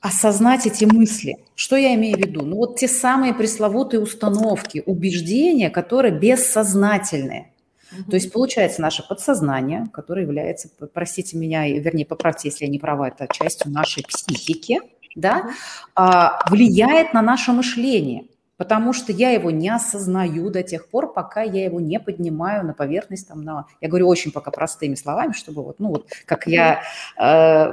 осознать 0.00 0.66
эти 0.66 0.84
мысли. 0.84 1.36
Что 1.54 1.76
я 1.76 1.94
имею 1.94 2.16
в 2.16 2.20
виду? 2.20 2.42
Ну 2.44 2.56
вот 2.56 2.78
те 2.78 2.88
самые 2.88 3.32
пресловутые 3.32 4.00
установки, 4.00 4.82
убеждения, 4.84 5.70
которые 5.70 6.12
бессознательные. 6.12 7.52
Mm-hmm. 7.90 8.10
То 8.10 8.14
есть 8.16 8.32
получается 8.32 8.82
наше 8.82 9.06
подсознание, 9.06 9.86
которое 9.92 10.22
является, 10.22 10.68
простите 10.92 11.38
меня, 11.38 11.66
вернее, 11.68 12.04
поправьте, 12.04 12.48
если 12.48 12.66
я 12.66 12.70
не 12.70 12.78
права, 12.78 13.08
это 13.08 13.26
частью 13.32 13.70
нашей 13.72 14.04
психики, 14.04 14.80
да, 15.14 15.50
mm-hmm. 15.96 16.50
влияет 16.50 17.14
на 17.14 17.22
наше 17.22 17.52
мышление 17.52 18.24
потому 18.56 18.92
что 18.92 19.12
я 19.12 19.30
его 19.30 19.50
не 19.50 19.68
осознаю 19.68 20.50
до 20.50 20.62
тех 20.62 20.88
пор, 20.88 21.12
пока 21.12 21.42
я 21.42 21.64
его 21.64 21.80
не 21.80 21.98
поднимаю 22.00 22.64
на 22.64 22.74
поверхность, 22.74 23.28
там, 23.28 23.42
на, 23.42 23.66
я 23.80 23.88
говорю 23.88 24.08
очень 24.08 24.32
пока 24.32 24.50
простыми 24.50 24.94
словами, 24.94 25.32
чтобы 25.32 25.62
вот, 25.62 25.80
ну 25.80 25.88
вот, 25.88 26.08
как 26.26 26.46
я, 26.46 26.82
э, 27.18 27.72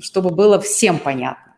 чтобы 0.00 0.30
было 0.30 0.60
всем 0.60 0.98
понятно. 0.98 1.54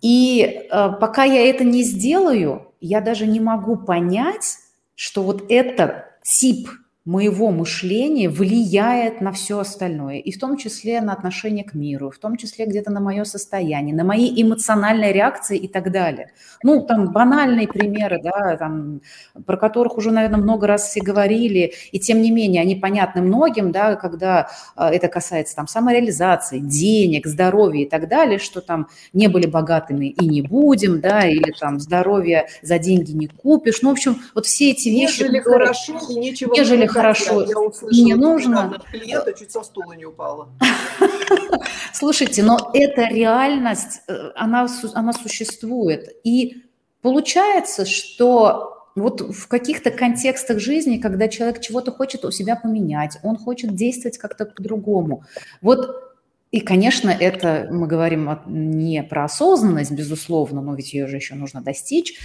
И 0.00 0.42
э, 0.42 0.90
пока 1.00 1.24
я 1.24 1.48
это 1.48 1.64
не 1.64 1.82
сделаю, 1.82 2.72
я 2.80 3.00
даже 3.00 3.26
не 3.26 3.40
могу 3.40 3.76
понять, 3.76 4.58
что 4.94 5.22
вот 5.22 5.44
этот 5.48 6.20
тип 6.22 6.68
моего 7.04 7.50
мышления 7.50 8.28
влияет 8.28 9.20
на 9.20 9.32
все 9.32 9.58
остальное, 9.58 10.18
и 10.18 10.30
в 10.30 10.38
том 10.38 10.56
числе 10.56 11.00
на 11.00 11.12
отношение 11.12 11.64
к 11.64 11.74
миру, 11.74 12.10
в 12.10 12.18
том 12.18 12.36
числе 12.36 12.64
где-то 12.64 12.92
на 12.92 13.00
мое 13.00 13.24
состояние, 13.24 13.94
на 13.94 14.04
мои 14.04 14.32
эмоциональные 14.40 15.12
реакции 15.12 15.58
и 15.58 15.66
так 15.66 15.90
далее. 15.90 16.30
Ну, 16.62 16.86
там 16.86 17.12
банальные 17.12 17.66
примеры, 17.66 18.20
да, 18.22 18.56
там, 18.56 19.00
про 19.44 19.56
которых 19.56 19.96
уже, 19.96 20.12
наверное, 20.12 20.38
много 20.38 20.68
раз 20.68 20.88
все 20.88 21.00
говорили, 21.00 21.72
и 21.90 21.98
тем 21.98 22.22
не 22.22 22.30
менее 22.30 22.62
они 22.62 22.76
понятны 22.76 23.20
многим, 23.20 23.72
да, 23.72 23.96
когда 23.96 24.48
э, 24.76 24.84
это 24.84 25.08
касается 25.08 25.56
там 25.56 25.66
самореализации, 25.66 26.60
денег, 26.60 27.26
здоровья 27.26 27.82
и 27.82 27.88
так 27.88 28.08
далее, 28.08 28.38
что 28.38 28.60
там 28.60 28.86
не 29.12 29.26
были 29.26 29.46
богатыми 29.46 30.06
и 30.06 30.28
не 30.28 30.42
будем, 30.42 31.00
да, 31.00 31.26
или 31.26 31.52
там 31.58 31.80
здоровье 31.80 32.46
за 32.62 32.78
деньги 32.78 33.10
не 33.10 33.26
купишь. 33.26 33.82
Ну, 33.82 33.88
в 33.88 33.92
общем, 33.92 34.18
вот 34.36 34.46
все 34.46 34.70
эти 34.70 34.88
вещи... 34.88 35.22
Нежели 35.22 35.38
которые... 35.38 35.66
хорошо 35.66 35.98
и 36.08 36.14
нечего 36.14 36.54
нежели 36.54 36.91
хорошо 36.92 37.42
я 37.42 37.54
и 37.90 38.04
не 38.04 38.14
нужно. 38.14 38.80
Клиента 38.90 39.32
чуть 39.32 39.50
со 39.50 39.62
стула 39.62 39.92
не 39.92 40.04
упала. 40.04 40.48
Слушайте, 41.92 42.42
но 42.42 42.70
эта 42.74 43.02
реальность, 43.08 44.02
э, 44.08 44.30
она, 44.34 44.68
она 44.94 45.12
существует. 45.12 46.08
И 46.24 46.64
получается, 47.00 47.86
что 47.86 48.90
вот 48.94 49.20
в 49.20 49.48
каких-то 49.48 49.90
контекстах 49.90 50.58
жизни, 50.58 50.98
когда 50.98 51.28
человек 51.28 51.60
чего-то 51.60 51.92
хочет 51.92 52.24
у 52.24 52.30
себя 52.30 52.56
поменять, 52.56 53.18
он 53.22 53.36
хочет 53.36 53.74
действовать 53.74 54.18
как-то 54.18 54.46
по-другому. 54.46 55.24
Вот 55.60 56.12
и, 56.50 56.60
конечно, 56.60 57.08
это 57.08 57.68
мы 57.70 57.86
говорим 57.86 58.38
не 58.46 59.02
про 59.02 59.24
осознанность, 59.24 59.90
безусловно, 59.90 60.60
но 60.60 60.74
ведь 60.74 60.92
ее 60.92 61.06
же 61.06 61.16
еще 61.16 61.34
нужно 61.34 61.62
достичь. 61.62 62.18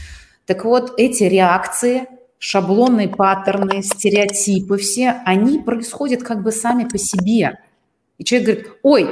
Так 0.46 0.66
вот, 0.66 0.94
эти 0.98 1.24
реакции, 1.24 2.08
шаблонные 2.40 3.10
паттерны, 3.10 3.82
стереотипы 3.82 4.78
все, 4.78 5.22
они 5.26 5.60
происходят 5.60 6.24
как 6.24 6.44
бы 6.44 6.52
сами 6.52 6.84
по 6.86 6.98
себе. 6.98 7.60
И 8.18 8.24
человек 8.24 8.48
говорит, 8.48 8.74
ой, 8.84 9.10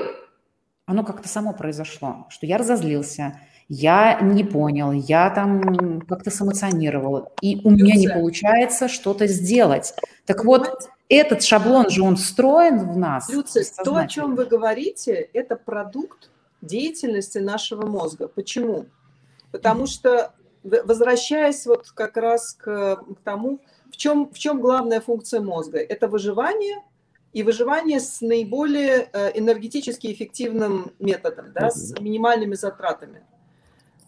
оно 0.86 1.03
как-то 1.03 1.28
само 1.28 1.53
произошло, 1.53 2.28
что 2.30 2.45
я 2.45 2.57
разозлился, 2.57 3.39
я 3.67 4.19
не 4.21 4.43
понял, 4.43 4.91
я 4.91 5.30
там 5.32 6.01
как-то 6.01 6.30
сэмоционировал, 6.30 7.30
и 7.41 7.61
у 7.63 7.71
меня 7.71 7.95
не 7.95 8.07
получается 8.07 8.88
что-то 8.88 9.26
сделать. 9.26 9.95
Так 10.26 10.45
вот, 10.45 10.89
этот 11.09 11.43
шаблон 11.43 11.89
же 11.89 12.03
он 12.03 12.15
встроен 12.15 12.80
в 12.80 12.97
нас. 12.97 13.30
Люция, 13.30 13.65
то, 13.84 13.95
о 13.95 14.07
чем 14.07 14.36
вы 14.36 14.45
говорите, 14.45 15.30
это 15.34 15.55
продукт 15.55 16.30
деятельности 16.61 17.39
нашего 17.39 17.86
мозга. 17.86 18.28
Почему? 18.28 18.86
Потому 19.51 19.88
что, 19.88 20.34
возвращаясь 20.84 21.66
вот 21.66 21.91
как 21.91 22.18
раз 22.18 22.53
к, 22.53 22.97
к 22.97 23.20
тому, 23.24 23.59
в 23.91 23.97
чем, 23.97 24.30
в 24.32 24.38
чем 24.38 24.59
главная 24.59 25.01
функция 25.01 25.41
мозга? 25.41 25.80
Это 25.80 26.07
выживание 26.07 26.84
и 27.34 27.43
выживание 27.43 27.99
с 27.99 28.22
наиболее 28.22 29.09
э, 29.11 29.32
энергетически 29.38 30.11
эффективным 30.11 30.91
методом, 30.99 31.53
да, 31.53 31.70
с 31.70 31.97
минимальными 31.99 32.55
затратами. 32.55 33.24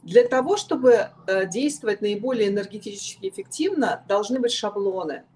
Для 0.03 0.27
того, 0.27 0.57
чтобы 0.57 1.09
э, 1.27 1.45
действовать 1.47 2.01
наиболее 2.01 2.49
энергетически 2.49 3.29
эффективно, 3.29 4.03
должны 4.07 4.39
быть 4.39 4.51
шаблоны– 4.51 5.23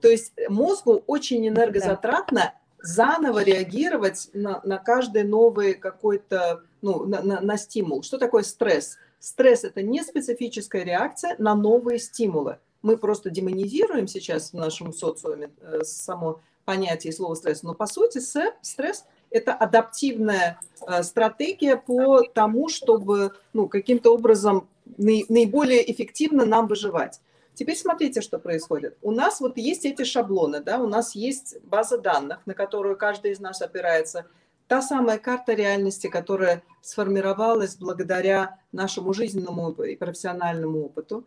то 0.00 0.08
есть 0.08 0.32
мозгу 0.48 1.02
очень 1.06 1.46
энергозатратно 1.48 2.54
заново 2.78 3.42
реагировать 3.42 4.30
на, 4.32 4.60
на 4.62 4.78
каждый 4.78 5.24
новый 5.24 5.74
какой-то, 5.74 6.62
ну, 6.82 7.04
на, 7.04 7.22
на, 7.22 7.40
на 7.40 7.56
стимул. 7.56 8.02
Что 8.02 8.18
такое 8.18 8.42
стресс? 8.42 8.98
Стресс– 9.26 9.64
это 9.64 9.82
не 9.82 10.04
специфическая 10.04 10.84
реакция 10.84 11.34
на 11.38 11.56
новые 11.56 11.98
стимулы. 11.98 12.58
Мы 12.82 12.96
просто 12.96 13.28
демонизируем 13.28 14.06
сейчас 14.06 14.52
в 14.52 14.54
нашем 14.54 14.92
социуме 14.92 15.50
э, 15.60 15.82
само 15.82 16.38
понятие 16.64 17.12
слова 17.12 17.34
стресс, 17.34 17.64
но 17.64 17.74
по 17.74 17.86
сути 17.86 18.20
стресс– 18.20 19.04
это 19.30 19.52
адаптивная 19.52 20.60
э, 20.80 21.02
стратегия 21.02 21.76
по 21.76 22.22
тому, 22.22 22.68
чтобы 22.68 23.32
ну, 23.52 23.66
каким-то 23.66 24.14
образом 24.14 24.68
наиболее 24.96 25.90
эффективно 25.90 26.44
нам 26.44 26.68
выживать. 26.68 27.20
Теперь 27.54 27.76
смотрите, 27.76 28.20
что 28.20 28.38
происходит. 28.38 28.96
У 29.02 29.10
нас 29.10 29.40
вот 29.40 29.56
есть 29.56 29.86
эти 29.86 30.04
шаблоны, 30.04 30.60
да, 30.60 30.78
у 30.78 30.86
нас 30.86 31.16
есть 31.16 31.56
база 31.64 31.98
данных, 31.98 32.46
на 32.46 32.54
которую 32.54 32.96
каждый 32.96 33.32
из 33.32 33.40
нас 33.40 33.60
опирается. 33.60 34.26
Та 34.68 34.82
самая 34.82 35.18
карта 35.18 35.54
реальности, 35.54 36.08
которая 36.08 36.62
сформировалась 36.82 37.76
благодаря 37.76 38.58
нашему 38.72 39.12
жизненному 39.12 39.70
и 39.70 39.96
профессиональному 39.96 40.86
опыту. 40.86 41.24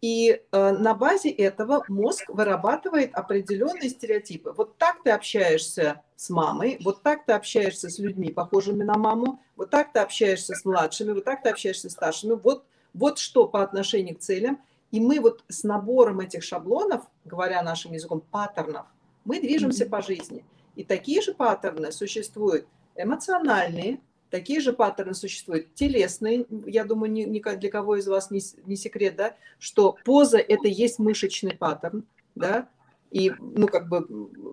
И 0.00 0.30
э, 0.30 0.70
на 0.72 0.94
базе 0.94 1.30
этого 1.30 1.84
мозг 1.88 2.28
вырабатывает 2.28 3.14
определенные 3.14 3.88
стереотипы. 3.88 4.52
Вот 4.56 4.76
так 4.78 5.02
ты 5.02 5.10
общаешься 5.10 6.02
с 6.16 6.28
мамой, 6.28 6.78
вот 6.84 7.02
так 7.02 7.24
ты 7.24 7.32
общаешься 7.32 7.88
с 7.88 7.98
людьми, 7.98 8.30
похожими 8.30 8.84
на 8.84 8.98
маму, 8.98 9.40
вот 9.56 9.70
так 9.70 9.92
ты 9.92 10.00
общаешься 10.00 10.54
с 10.54 10.64
младшими, 10.64 11.12
вот 11.12 11.24
так 11.24 11.42
ты 11.42 11.48
общаешься 11.48 11.88
с 11.88 11.92
старшими. 11.92 12.34
Вот, 12.34 12.64
вот 12.94 13.18
что 13.18 13.46
по 13.46 13.62
отношению 13.62 14.16
к 14.16 14.20
целям. 14.20 14.60
И 14.90 15.00
мы 15.00 15.18
вот 15.18 15.44
с 15.48 15.64
набором 15.64 16.20
этих 16.20 16.42
шаблонов, 16.42 17.02
говоря 17.24 17.62
нашим 17.62 17.92
языком, 17.92 18.20
паттернов, 18.20 18.86
мы 19.24 19.40
движемся 19.40 19.84
mm-hmm. 19.84 19.88
по 19.88 20.02
жизни. 20.02 20.44
И 20.76 20.84
такие 20.84 21.20
же 21.20 21.34
паттерны 21.34 21.90
существуют 21.90 22.66
эмоциональные, 22.94 24.00
такие 24.30 24.60
же 24.60 24.72
паттерны 24.72 25.14
существуют 25.14 25.74
телесные. 25.74 26.46
Я 26.66 26.84
думаю, 26.84 27.10
ни, 27.10 27.22
ни 27.22 27.40
для 27.40 27.70
кого 27.70 27.96
из 27.96 28.06
вас 28.06 28.30
не, 28.30 28.40
не 28.66 28.76
секрет, 28.76 29.16
да, 29.16 29.36
что 29.58 29.96
поза– 30.04 30.38
это 30.38 30.68
есть 30.68 30.98
мышечный 30.98 31.56
паттерн, 31.56 32.04
да, 32.34 32.68
и, 33.10 33.32
ну, 33.38 33.66
как 33.68 33.88
бы, 33.88 34.06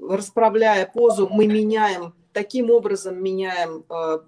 расправляя 0.09 0.85
позу, 0.85 1.27
мы 1.29 1.47
меняем, 1.47 2.13
таким 2.31 2.69
образом 2.69 3.21
меняем, 3.21 3.83
э, 3.89 4.19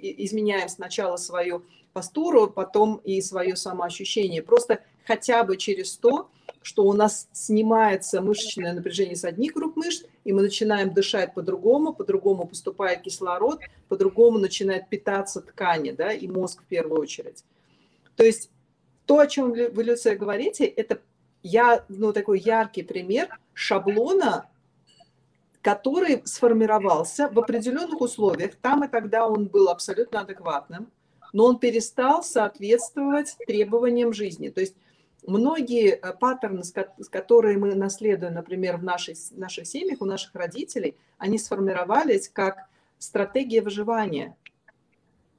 изменяем 0.00 0.68
сначала 0.68 1.16
свою 1.16 1.64
постуру, 1.92 2.48
потом 2.48 2.96
и 3.04 3.20
свое 3.20 3.56
самоощущение. 3.56 4.42
Просто 4.42 4.80
хотя 5.04 5.44
бы 5.44 5.56
через 5.56 5.96
то, 5.96 6.30
что 6.62 6.84
у 6.84 6.92
нас 6.92 7.28
снимается 7.32 8.20
мышечное 8.20 8.72
напряжение 8.72 9.16
с 9.16 9.24
одних 9.24 9.54
групп 9.54 9.76
мышц, 9.76 10.04
и 10.26 10.32
мы 10.32 10.42
начинаем 10.42 10.92
дышать 10.92 11.34
по-другому, 11.34 11.94
по-другому 11.94 12.48
поступает 12.48 13.02
кислород, 13.02 13.60
по-другому 13.88 14.38
начинает 14.38 14.88
питаться 14.88 15.40
ткани, 15.40 15.92
да, 15.92 16.12
и 16.12 16.26
мозг 16.26 16.62
в 16.62 16.64
первую 16.64 17.00
очередь. 17.00 17.44
То 18.16 18.24
есть 18.24 18.50
то, 19.06 19.20
о 19.20 19.28
чем 19.28 19.52
вы, 19.52 19.84
Люция, 19.84 20.16
говорите, 20.16 20.64
это 20.66 21.00
я, 21.44 21.84
ну, 21.88 22.12
такой 22.12 22.40
яркий 22.40 22.82
пример 22.82 23.38
шаблона, 23.54 24.50
который 25.62 26.22
сформировался 26.24 27.28
в 27.28 27.38
определенных 27.38 28.00
условиях. 28.00 28.56
Там 28.56 28.82
и 28.82 28.88
тогда 28.88 29.28
он 29.28 29.46
был 29.46 29.68
абсолютно 29.68 30.22
адекватным, 30.22 30.90
но 31.32 31.44
он 31.44 31.60
перестал 31.60 32.24
соответствовать 32.24 33.36
требованиям 33.46 34.12
жизни. 34.12 34.48
То 34.48 34.60
есть 34.60 34.74
многие 35.26 35.90
э, 35.90 36.12
паттерны, 36.12 36.62
которые 37.10 37.58
мы 37.58 37.74
наследуем, 37.74 38.34
например, 38.34 38.76
в 38.76 38.84
нашей, 38.84 39.16
наших 39.32 39.66
семьях, 39.66 40.00
у 40.00 40.04
наших 40.04 40.34
родителей, 40.34 40.96
они 41.18 41.38
сформировались 41.38 42.28
как 42.28 42.68
стратегия 42.98 43.60
выживания. 43.60 44.36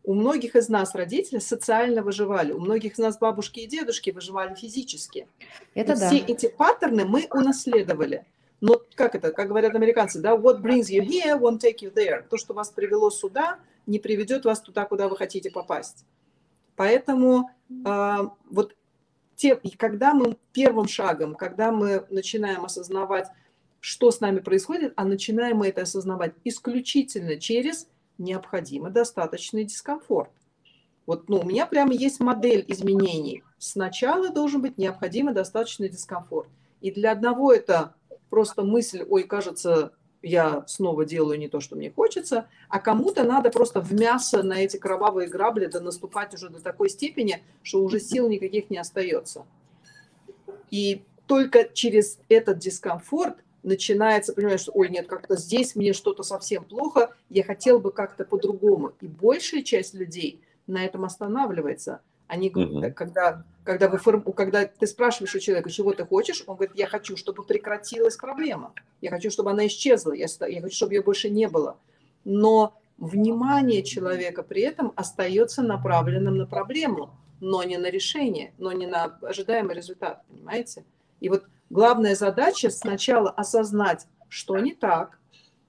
У 0.03 0.13
многих 0.13 0.55
из 0.55 0.69
нас 0.69 0.95
родители 0.95 1.39
социально 1.39 2.01
выживали, 2.01 2.53
у 2.53 2.59
многих 2.59 2.93
из 2.93 2.97
нас 2.97 3.17
бабушки 3.17 3.59
и 3.59 3.67
дедушки 3.67 4.09
выживали 4.11 4.55
физически. 4.55 5.27
Это 5.73 5.93
и 5.93 5.95
да. 5.97 6.07
Все 6.07 6.19
эти 6.19 6.47
паттерны 6.47 7.05
мы 7.05 7.27
унаследовали. 7.29 8.25
Но 8.61 8.81
как 8.95 9.15
это, 9.15 9.31
как 9.31 9.49
говорят 9.49 9.75
американцы, 9.75 10.19
да, 10.19 10.35
what 10.35 10.61
brings 10.61 10.89
you 10.89 11.05
here 11.05 11.38
won't 11.38 11.59
take 11.59 11.79
you 11.81 11.93
there. 11.93 12.23
То, 12.27 12.38
что 12.38 12.53
вас 12.53 12.69
привело 12.69 13.09
сюда, 13.09 13.59
не 13.85 13.99
приведет 13.99 14.45
вас 14.45 14.61
туда, 14.61 14.85
куда 14.85 15.09
вы 15.09 15.17
хотите 15.17 15.51
попасть. 15.51 16.05
Поэтому 16.77 17.49
э, 17.69 18.17
вот 18.49 18.76
те, 19.38 19.57
и 19.63 19.69
когда 19.69 20.13
мы 20.13 20.35
первым 20.51 20.88
шагом, 20.88 21.35
когда 21.35 21.71
мы 21.71 22.05
начинаем 22.09 22.65
осознавать, 22.65 23.27
что 23.79 24.11
с 24.11 24.19
нами 24.19 24.39
происходит, 24.39 24.93
а 24.97 25.05
начинаем 25.05 25.57
мы 25.57 25.67
это 25.67 25.83
осознавать 25.83 26.33
исключительно 26.43 27.38
через 27.38 27.88
необходимый 28.17 28.91
достаточный 28.91 29.63
дискомфорт. 29.63 30.31
Вот 31.05 31.29
ну, 31.29 31.39
у 31.39 31.45
меня 31.45 31.67
прямо 31.67 31.93
есть 31.93 32.19
модель 32.19 32.65
изменений. 32.67 33.43
Сначала 33.59 34.29
должен 34.29 34.61
быть 34.61 34.77
необходимый 34.77 35.33
достаточный 35.33 35.88
дискомфорт. 35.88 36.49
И 36.81 36.91
для 36.91 37.11
одного 37.11 37.53
это 37.53 37.93
просто 38.29 38.63
мысль, 38.63 39.05
ой, 39.07 39.23
кажется, 39.23 39.93
я 40.28 40.63
снова 40.67 41.05
делаю 41.05 41.39
не 41.39 41.47
то, 41.47 41.59
что 41.59 41.75
мне 41.75 41.91
хочется, 41.91 42.47
а 42.69 42.80
кому-то 42.80 43.23
надо 43.23 43.49
просто 43.49 43.82
в 43.82 43.93
мясо 43.93 44.43
на 44.43 44.61
эти 44.61 44.78
кровавые 44.78 45.28
грабли 45.28 45.65
да 45.65 45.80
наступать 45.80 46.34
уже 46.34 46.49
до 46.49 46.61
такой 46.61 46.89
степени, 46.89 47.41
что 47.63 47.84
уже 47.84 47.99
сил 47.99 48.30
никаких 48.30 48.69
не 48.69 48.78
остается. 48.78 49.45
И 50.69 51.03
только 51.25 51.65
через 51.73 52.19
этот 52.30 52.59
дискомфорт 52.59 53.38
начинается, 53.63 54.34
понимаешь, 54.34 54.67
ой, 54.73 54.89
нет, 54.89 55.07
как-то 55.07 55.36
здесь 55.36 55.75
мне 55.75 55.93
что-то 55.93 56.23
совсем 56.23 56.63
плохо, 56.63 57.13
я 57.30 57.43
хотел 57.43 57.80
бы 57.80 57.91
как-то 57.91 58.23
по-другому. 58.23 58.93
И 59.01 59.07
большая 59.07 59.63
часть 59.63 59.93
людей 59.93 60.41
на 60.67 60.86
этом 60.86 61.05
останавливается. 61.05 62.01
Они, 62.28 62.51
угу. 62.53 62.82
когда 62.95 63.43
когда, 63.67 63.89
вы 63.89 63.97
форм... 63.97 64.21
когда 64.21 64.65
ты 64.65 64.88
спрашиваешь 64.88 65.36
у 65.36 65.39
человека, 65.39 65.69
чего 65.69 65.91
ты 65.91 66.05
хочешь, 66.05 66.41
он 66.47 66.55
говорит, 66.55 66.75
я 66.78 66.88
хочу, 66.88 67.17
чтобы 67.17 67.43
прекратилась 67.43 68.15
проблема, 68.15 68.73
я 69.01 69.09
хочу, 69.09 69.30
чтобы 69.30 69.51
она 69.51 69.67
исчезла, 69.67 70.13
я, 70.13 70.28
я 70.47 70.61
хочу, 70.61 70.75
чтобы 70.75 70.93
ее 70.93 71.03
больше 71.03 71.30
не 71.30 71.49
было. 71.49 71.78
Но 72.23 72.80
внимание 72.97 73.84
человека 73.84 74.41
при 74.41 74.61
этом 74.61 74.93
остается 74.95 75.61
направленным 75.61 76.38
на 76.38 76.47
проблему, 76.47 77.11
но 77.41 77.61
не 77.63 77.78
на 77.78 77.89
решение, 77.89 78.53
но 78.57 78.71
не 78.71 78.88
на 78.88 79.17
ожидаемый 79.21 79.75
результат, 79.75 80.23
понимаете? 80.30 80.86
И 81.19 81.28
вот 81.28 81.43
главная 81.69 82.15
задача 82.15 82.69
сначала 82.69 83.30
осознать, 83.30 84.07
что 84.30 84.57
не 84.57 84.73
так, 84.73 85.19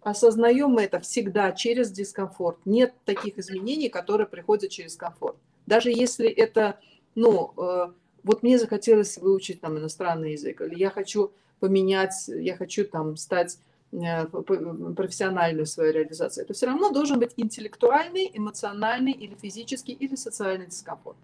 осознаем 0.02 0.70
мы 0.70 0.82
это 0.82 1.00
всегда 1.00 1.50
через 1.50 1.90
дискомфорт. 1.90 2.58
Нет 2.64 2.94
таких 3.04 3.38
изменений, 3.38 3.88
которые 3.88 4.28
приходят 4.28 4.70
через 4.70 4.96
комфорт. 4.96 5.36
Даже 5.68 5.90
если 5.90 6.28
это 6.28 6.78
ну, 7.14 7.52
э, 7.56 7.88
вот 8.22 8.42
мне 8.42 8.58
захотелось 8.58 9.18
выучить 9.18 9.60
там 9.60 9.76
иностранный 9.76 10.32
язык, 10.32 10.62
или 10.62 10.74
я 10.76 10.90
хочу 10.90 11.32
поменять, 11.60 12.14
я 12.28 12.56
хочу 12.56 12.84
там 12.84 13.16
стать 13.16 13.58
э, 13.92 14.24
профессиональную 14.26 15.66
свою 15.66 15.92
реализацию. 15.92 16.44
Это 16.44 16.54
все 16.54 16.66
равно 16.66 16.90
должен 16.90 17.18
быть 17.18 17.32
интеллектуальный, 17.36 18.30
эмоциональный 18.32 19.12
или 19.12 19.34
физический 19.34 19.92
или 19.92 20.14
социальный 20.14 20.66
дискомфорт. 20.66 21.18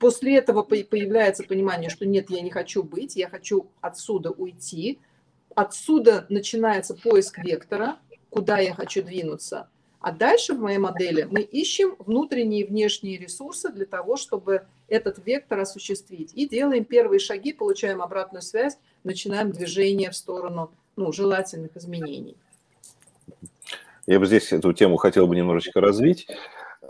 После 0.00 0.36
этого 0.36 0.62
появляется 0.62 1.44
понимание, 1.44 1.90
что 1.90 2.04
нет, 2.06 2.30
я 2.30 2.40
не 2.40 2.50
хочу 2.50 2.82
быть, 2.82 3.14
я 3.14 3.28
хочу 3.28 3.68
отсюда 3.80 4.30
уйти. 4.30 4.98
Отсюда 5.54 6.26
начинается 6.28 6.94
поиск 6.94 7.38
вектора, 7.38 7.98
куда 8.30 8.58
я 8.58 8.74
хочу 8.74 9.04
двинуться. 9.04 9.68
А 10.04 10.12
дальше 10.12 10.52
в 10.52 10.60
моей 10.60 10.76
модели 10.76 11.26
мы 11.30 11.40
ищем 11.40 11.96
внутренние 11.98 12.60
и 12.60 12.68
внешние 12.68 13.16
ресурсы 13.16 13.72
для 13.72 13.86
того, 13.86 14.18
чтобы 14.18 14.66
этот 14.86 15.24
вектор 15.24 15.60
осуществить. 15.60 16.30
И 16.34 16.46
делаем 16.46 16.84
первые 16.84 17.18
шаги, 17.18 17.54
получаем 17.54 18.02
обратную 18.02 18.42
связь, 18.42 18.76
начинаем 19.02 19.50
движение 19.50 20.10
в 20.10 20.14
сторону 20.14 20.70
ну, 20.96 21.10
желательных 21.10 21.74
изменений. 21.78 22.36
Я 24.06 24.20
бы 24.20 24.26
здесь 24.26 24.52
эту 24.52 24.74
тему 24.74 24.98
хотел 24.98 25.26
бы 25.26 25.34
немножечко 25.36 25.80
развить. 25.80 26.26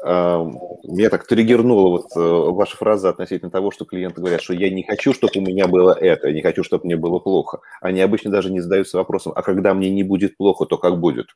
Меня 0.03 1.09
так 1.09 1.25
триггернула 1.29 1.91
вот 1.91 2.17
э, 2.17 2.21
ваша 2.21 2.77
фраза 2.77 3.11
относительно 3.11 3.53
того, 3.53 3.71
что 3.71 3.85
клиенты 3.85 4.21
говорят, 4.21 4.43
что 4.43 4.55
я 4.55 4.69
не 4.71 4.83
хочу, 4.83 5.13
чтобы 5.15 5.35
у 5.37 5.41
меня 5.41 5.69
было 5.69 5.93
это, 5.93 6.27
я 6.27 6.35
не 6.35 6.43
хочу, 6.43 6.65
чтобы 6.65 6.87
мне 6.87 6.97
было 6.97 7.21
плохо. 7.21 7.61
Они 7.81 8.01
обычно 8.01 8.33
даже 8.33 8.51
не 8.51 8.59
задаются 8.59 8.99
вопросом, 8.99 9.33
а 9.37 9.43
когда 9.43 9.73
мне 9.73 9.89
не 9.91 10.03
будет 10.03 10.37
плохо, 10.37 10.67
то 10.67 10.79
как 10.79 10.99
будет? 10.99 11.29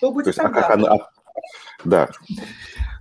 То 0.00 0.10
будет 0.10 0.24
то 0.24 0.30
есть, 0.30 0.38
а 0.38 0.48
как 0.48 0.70
она, 0.70 0.88
а 0.88 1.10
да. 1.84 2.08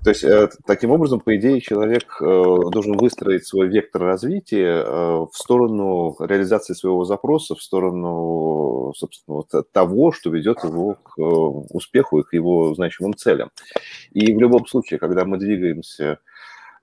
То 0.04 0.12
есть, 0.12 0.24
э, 0.24 0.50
таким 0.66 0.92
образом, 0.92 1.20
по 1.20 1.36
идее, 1.36 1.60
человек 1.60 2.22
э, 2.22 2.24
должен 2.24 2.96
выстроить 2.96 3.46
свой 3.46 3.68
вектор 3.68 4.04
развития 4.04 4.84
э, 4.86 4.86
в 4.86 5.32
сторону 5.34 6.16
реализации 6.20 6.74
своего 6.74 7.04
запроса, 7.04 7.56
в 7.56 7.62
сторону, 7.62 8.94
собственно, 8.96 9.44
того, 9.74 10.14
что 10.14 10.30
ведет 10.30 10.64
его 10.64 10.96
к 11.04 11.18
успеху 11.74 12.20
и 12.20 12.24
к 12.24 12.32
его 12.32 12.74
значимым 12.74 13.16
целям. 13.16 13.52
И 14.12 14.34
в 14.34 14.40
любом 14.40 14.66
случае, 14.66 15.00
когда 15.00 15.26
мы 15.26 15.38
двигаемся 15.38 16.20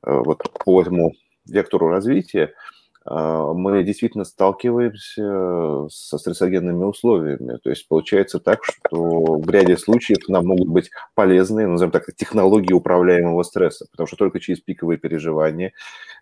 вот 0.03 0.43
по 0.63 0.83
этому 0.83 1.13
вектору 1.47 1.89
развития, 1.89 2.53
мы 3.07 3.83
действительно 3.85 4.25
сталкиваемся 4.25 5.89
со 5.91 6.19
стрессогенными 6.19 6.85
условиями. 6.85 7.59
То 7.63 7.71
есть 7.71 7.87
получается 7.87 8.41
так, 8.41 8.65
что 8.65 9.37
в 9.41 9.51
ряде 9.51 9.77
случаев 9.77 10.29
нам 10.29 10.47
могут 10.47 10.69
быть 10.69 10.91
полезны, 11.15 11.67
назовем 11.67 11.93
так, 11.93 12.07
технологии 12.17 12.73
управляемого 12.73 13.43
стресса, 13.43 13.87
потому 13.91 14.07
что 14.07 14.17
только 14.17 14.41
через 14.41 14.61
пиковые 14.61 14.99
переживания, 14.99 15.73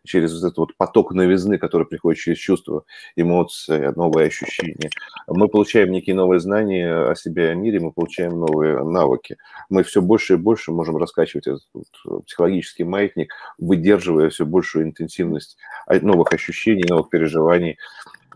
через 0.04 0.32
вот 0.32 0.46
этот 0.46 0.58
вот 0.58 0.76
поток 0.76 1.12
новизны, 1.12 1.58
который 1.58 1.86
приходит 1.86 2.20
через 2.20 2.38
чувства, 2.38 2.84
эмоции, 3.14 3.92
новые 3.94 4.26
ощущения, 4.26 4.90
мы 5.28 5.48
получаем 5.48 5.92
некие 5.92 6.16
новые 6.16 6.40
знания 6.40 7.10
о 7.10 7.14
себе 7.14 7.44
и 7.44 7.50
о 7.50 7.54
мире, 7.54 7.78
мы 7.78 7.92
получаем 7.92 8.40
новые 8.40 8.82
навыки. 8.82 9.36
Мы 9.68 9.84
все 9.84 10.02
больше 10.02 10.34
и 10.34 10.36
больше 10.36 10.72
можем 10.72 10.96
раскачивать 10.96 11.46
этот 11.46 11.62
вот 11.72 12.24
психологический 12.26 12.82
маятник, 12.82 13.32
выдерживая 13.58 14.30
все 14.30 14.44
большую 14.44 14.86
интенсивность 14.86 15.56
новых 15.88 16.32
ощущений, 16.32 16.71
ощущений, 16.72 16.84
новых 16.88 17.10
переживаний, 17.10 17.78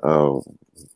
а, 0.03 0.33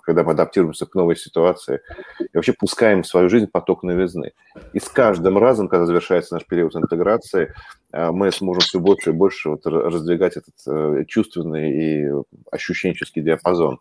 когда 0.03 0.25
мы 0.25 0.33
адаптируемся 0.33 0.87
к 0.87 0.95
новой 0.95 1.17
ситуации 1.17 1.81
и 2.19 2.31
вообще 2.35 2.53
пускаем 2.53 3.03
в 3.03 3.07
свою 3.07 3.29
жизнь 3.29 3.47
поток 3.47 3.83
новизны. 3.83 4.33
И 4.73 4.81
с 4.81 4.89
каждым 4.89 5.39
разом, 5.39 5.69
когда 5.69 5.87
завершается 5.87 6.35
наш 6.35 6.45
период 6.47 6.75
интеграции, 6.75 7.55
а, 7.93 8.13
мы 8.13 8.33
сможем 8.33 8.61
все 8.63 8.81
больше 8.81 9.11
и 9.11 9.13
больше 9.13 9.51
вот 9.51 9.67
раздвигать 9.67 10.37
этот 10.37 10.55
э, 10.67 11.05
чувственный 11.07 11.71
и 11.71 12.13
ощущенческий 12.51 13.23
диапазон. 13.23 13.81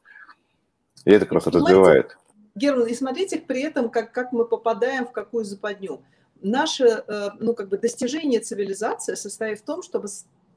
И 1.05 1.11
это 1.11 1.25
как 1.25 1.33
раз 1.33 1.47
развивает. 1.47 2.17
Герман, 2.55 2.87
и 2.87 2.93
смотрите 2.93 3.39
при 3.39 3.61
этом, 3.61 3.89
как, 3.89 4.11
как 4.11 4.33
мы 4.33 4.45
попадаем 4.45 5.05
в 5.05 5.11
какую 5.11 5.45
западню. 5.45 6.01
Наше 6.41 6.85
э, 6.85 7.29
ну, 7.39 7.53
как 7.53 7.69
бы 7.69 7.77
достижение 7.77 8.39
цивилизации 8.39 9.15
состоит 9.15 9.59
в 9.59 9.63
том, 9.63 9.81
чтобы, 9.81 10.07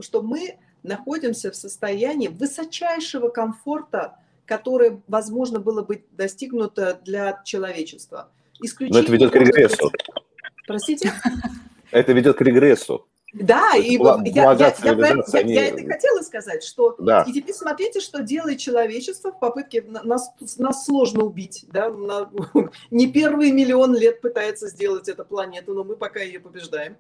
что 0.01 0.23
мы 0.23 0.59
находимся 0.83 1.51
в 1.51 1.57
состоянии 1.57 2.29
высочайшего 2.29 3.29
комфорта, 3.29 4.17
которое 4.47 5.01
возможно 5.09 5.61
было 5.61 5.83
бы 5.83 6.05
достигнуто 6.13 7.01
для 7.05 7.41
человечества. 7.45 8.31
Исключение 8.61 9.01
Но 9.01 9.05
это 9.05 9.13
ведет 9.13 9.33
к 9.33 9.37
регрессу. 9.37 9.93
Простите? 10.67 11.13
Это 11.91 12.13
ведет 12.13 12.37
к 12.37 12.41
регрессу. 12.41 13.07
Да, 13.33 13.73
и 13.77 13.97
я, 13.97 14.21
я, 14.25 14.53
я, 14.53 14.75
я, 14.83 15.41
они... 15.41 15.55
я 15.55 15.69
это 15.69 15.87
хотела 15.87 16.21
сказать, 16.21 16.63
что 16.63 16.95
да. 16.99 17.25
и 17.27 17.33
теперь 17.33 17.55
смотрите, 17.55 18.01
что 18.01 18.23
делает 18.23 18.59
человечество 18.59 19.33
в 19.33 19.39
попытке 19.39 19.83
нас, 19.83 20.31
нас 20.59 20.85
сложно 20.85 21.25
убить, 21.25 21.65
да, 21.73 21.89
на, 21.89 22.31
не 22.91 23.11
первый 23.11 23.51
миллион 23.51 23.97
лет 23.97 24.21
пытается 24.21 24.69
сделать 24.69 25.09
эту 25.09 25.25
планету, 25.25 25.73
но 25.73 25.83
мы 25.83 25.97
пока 25.97 26.21
ее 26.21 26.41
побеждаем. 26.41 26.99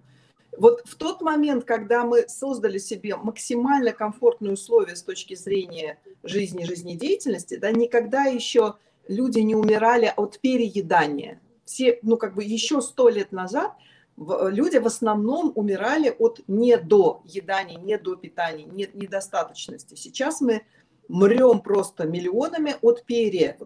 Вот 0.57 0.83
в 0.85 0.97
тот 0.97 1.23
момент, 1.23 1.65
когда 1.65 2.05
мы 2.05 2.29
создали 2.29 2.79
себе 2.79 3.17
максимально 3.17 3.93
комфортные 3.93 4.53
условия 4.53 4.97
с 4.97 5.03
точки 5.03 5.35
зрения 5.35 5.99
жизни, 6.23 6.65
жизнедеятельности, 6.65 7.57
да, 7.57 7.71
никогда 7.71 8.25
еще 8.25 8.75
люди 9.09 9.41
не 9.41 9.55
умирали 9.55 10.13
от 10.15 10.39
переедания. 10.41 11.41
Все, 11.65 11.99
ну, 12.03 12.17
как 12.17 12.35
бы 12.35 12.45
еще 12.45 12.83
сто 12.83 13.09
лет 13.09 13.33
назад 13.33 13.73
люди 14.17 14.77
в 14.77 14.87
основном 14.87 15.53
умирали 15.55 16.15
от 16.19 16.41
недоедания, 16.47 17.79
недопитания, 17.79 18.67
недостаточности. 18.93 19.95
Сейчас 19.95 20.41
мы 20.41 20.63
мрем 21.09 21.61
просто 21.61 22.05
миллионами 22.05 22.77
от 22.83 23.05
пере. 23.05 23.59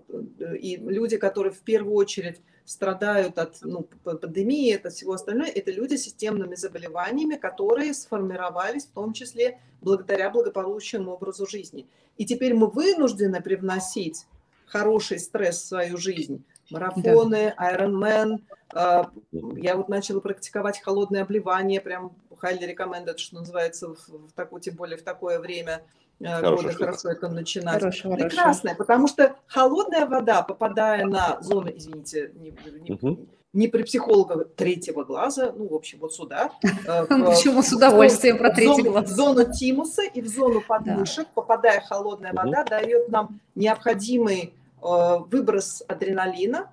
И 0.61 0.77
люди, 0.77 1.17
которые 1.17 1.53
в 1.53 1.61
первую 1.61 1.95
очередь 1.95 2.41
страдают 2.67 3.39
от 3.39 3.59
ну, 3.63 3.89
пандемии, 4.05 4.75
от 4.75 4.93
всего 4.93 5.13
остального, 5.13 5.49
это 5.49 5.71
люди 5.71 5.95
с 5.95 6.03
системными 6.03 6.57
заболеваниями, 6.57 7.37
которые 7.37 7.95
сформировались 7.95 8.87
в 8.87 8.91
том 8.91 9.13
числе 9.13 9.61
благодаря 9.81 10.31
благополучному 10.31 11.13
образу 11.13 11.47
жизни. 11.47 11.87
И 12.19 12.27
теперь 12.27 12.55
мы 12.55 12.69
вынуждены 12.69 13.41
привносить 13.41 14.27
хороший 14.67 15.21
стресс 15.21 15.63
в 15.63 15.67
свою 15.67 15.97
жизнь. 15.97 16.45
Марафоны, 16.71 17.55
да. 17.57 17.73
Ironman. 17.73 18.43
А, 18.75 19.13
я 19.31 19.77
вот 19.77 19.89
начала 19.89 20.19
практиковать 20.19 20.83
холодное 20.83 21.23
обливание, 21.23 21.81
прям 21.81 22.17
highly 22.43 22.75
recommended, 22.75 23.19
что 23.19 23.37
называется, 23.37 23.95
в, 23.95 24.09
в 24.09 24.33
такое, 24.33 24.61
тем 24.61 24.75
более 24.75 24.99
в 24.99 25.03
такое 25.03 25.39
время– 25.39 25.83
Э, 26.21 26.41
года 26.41 26.73
хорошо 26.73 27.11
это 27.11 27.29
начинать. 27.29 27.81
Хорошо, 27.81 28.11
Прекрасная, 28.11 28.75
хорошо. 28.75 28.77
потому 28.77 29.09
что 29.09 29.37
холодная 29.47 30.07
вода, 30.07 30.43
попадая 30.43 31.05
на 31.07 31.41
зону, 31.43 31.71
извините, 31.75 32.33
не, 32.35 32.55
не, 32.81 32.93
угу. 32.95 33.27
не 33.53 33.69
при 33.69 33.83
психологах 33.83 34.49
третьего 34.57 35.05
глаза, 35.05 35.53
ну, 35.55 35.69
в 35.69 35.75
общем, 35.75 35.99
вот 36.01 36.15
сюда. 36.15 36.53
Э, 36.87 37.05
Почему 37.09 37.63
с 37.63 37.73
удовольствием 37.73 38.39
про 38.39 38.51
третий 38.51 38.83
глаз? 38.83 39.11
В 39.11 39.15
зону 39.15 39.53
тимуса 39.53 40.03
и 40.03 40.23
в 40.23 40.29
зону 40.29 40.63
подмышек, 40.67 41.29
попадая 41.35 41.81
холодная 41.83 42.33
вода, 42.33 42.65
дает 42.65 43.11
нам 43.11 43.41
необходимый 43.55 44.55
э, 44.83 45.19
выброс 45.31 45.83
адреналина, 45.87 46.71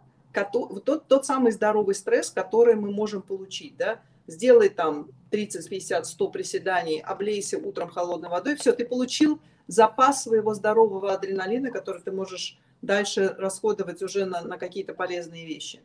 тот, 0.51 1.07
тот 1.07 1.25
самый 1.25 1.51
здоровый 1.51 1.95
стресс, 1.95 2.31
который 2.31 2.75
мы 2.75 2.91
можем 2.91 3.21
получить, 3.21 3.75
да, 3.77 3.99
сделай 4.25 4.69
там 4.69 5.09
30, 5.33 5.67
50, 5.67 6.05
100 6.05 6.27
приседаний, 6.29 7.01
облейся 7.01 7.57
утром 7.57 7.89
холодной 7.89 8.29
водой, 8.29 8.55
все, 8.55 8.71
ты 8.71 8.85
получил 8.85 9.39
запас 9.65 10.23
своего 10.23 10.53
здорового 10.53 11.11
адреналина, 11.11 11.71
который 11.71 12.03
ты 12.03 12.11
можешь 12.11 12.59
дальше 12.83 13.35
расходовать 13.39 14.03
уже 14.03 14.25
на, 14.25 14.41
на 14.43 14.59
какие-то 14.59 14.93
полезные 14.93 15.47
вещи. 15.47 15.81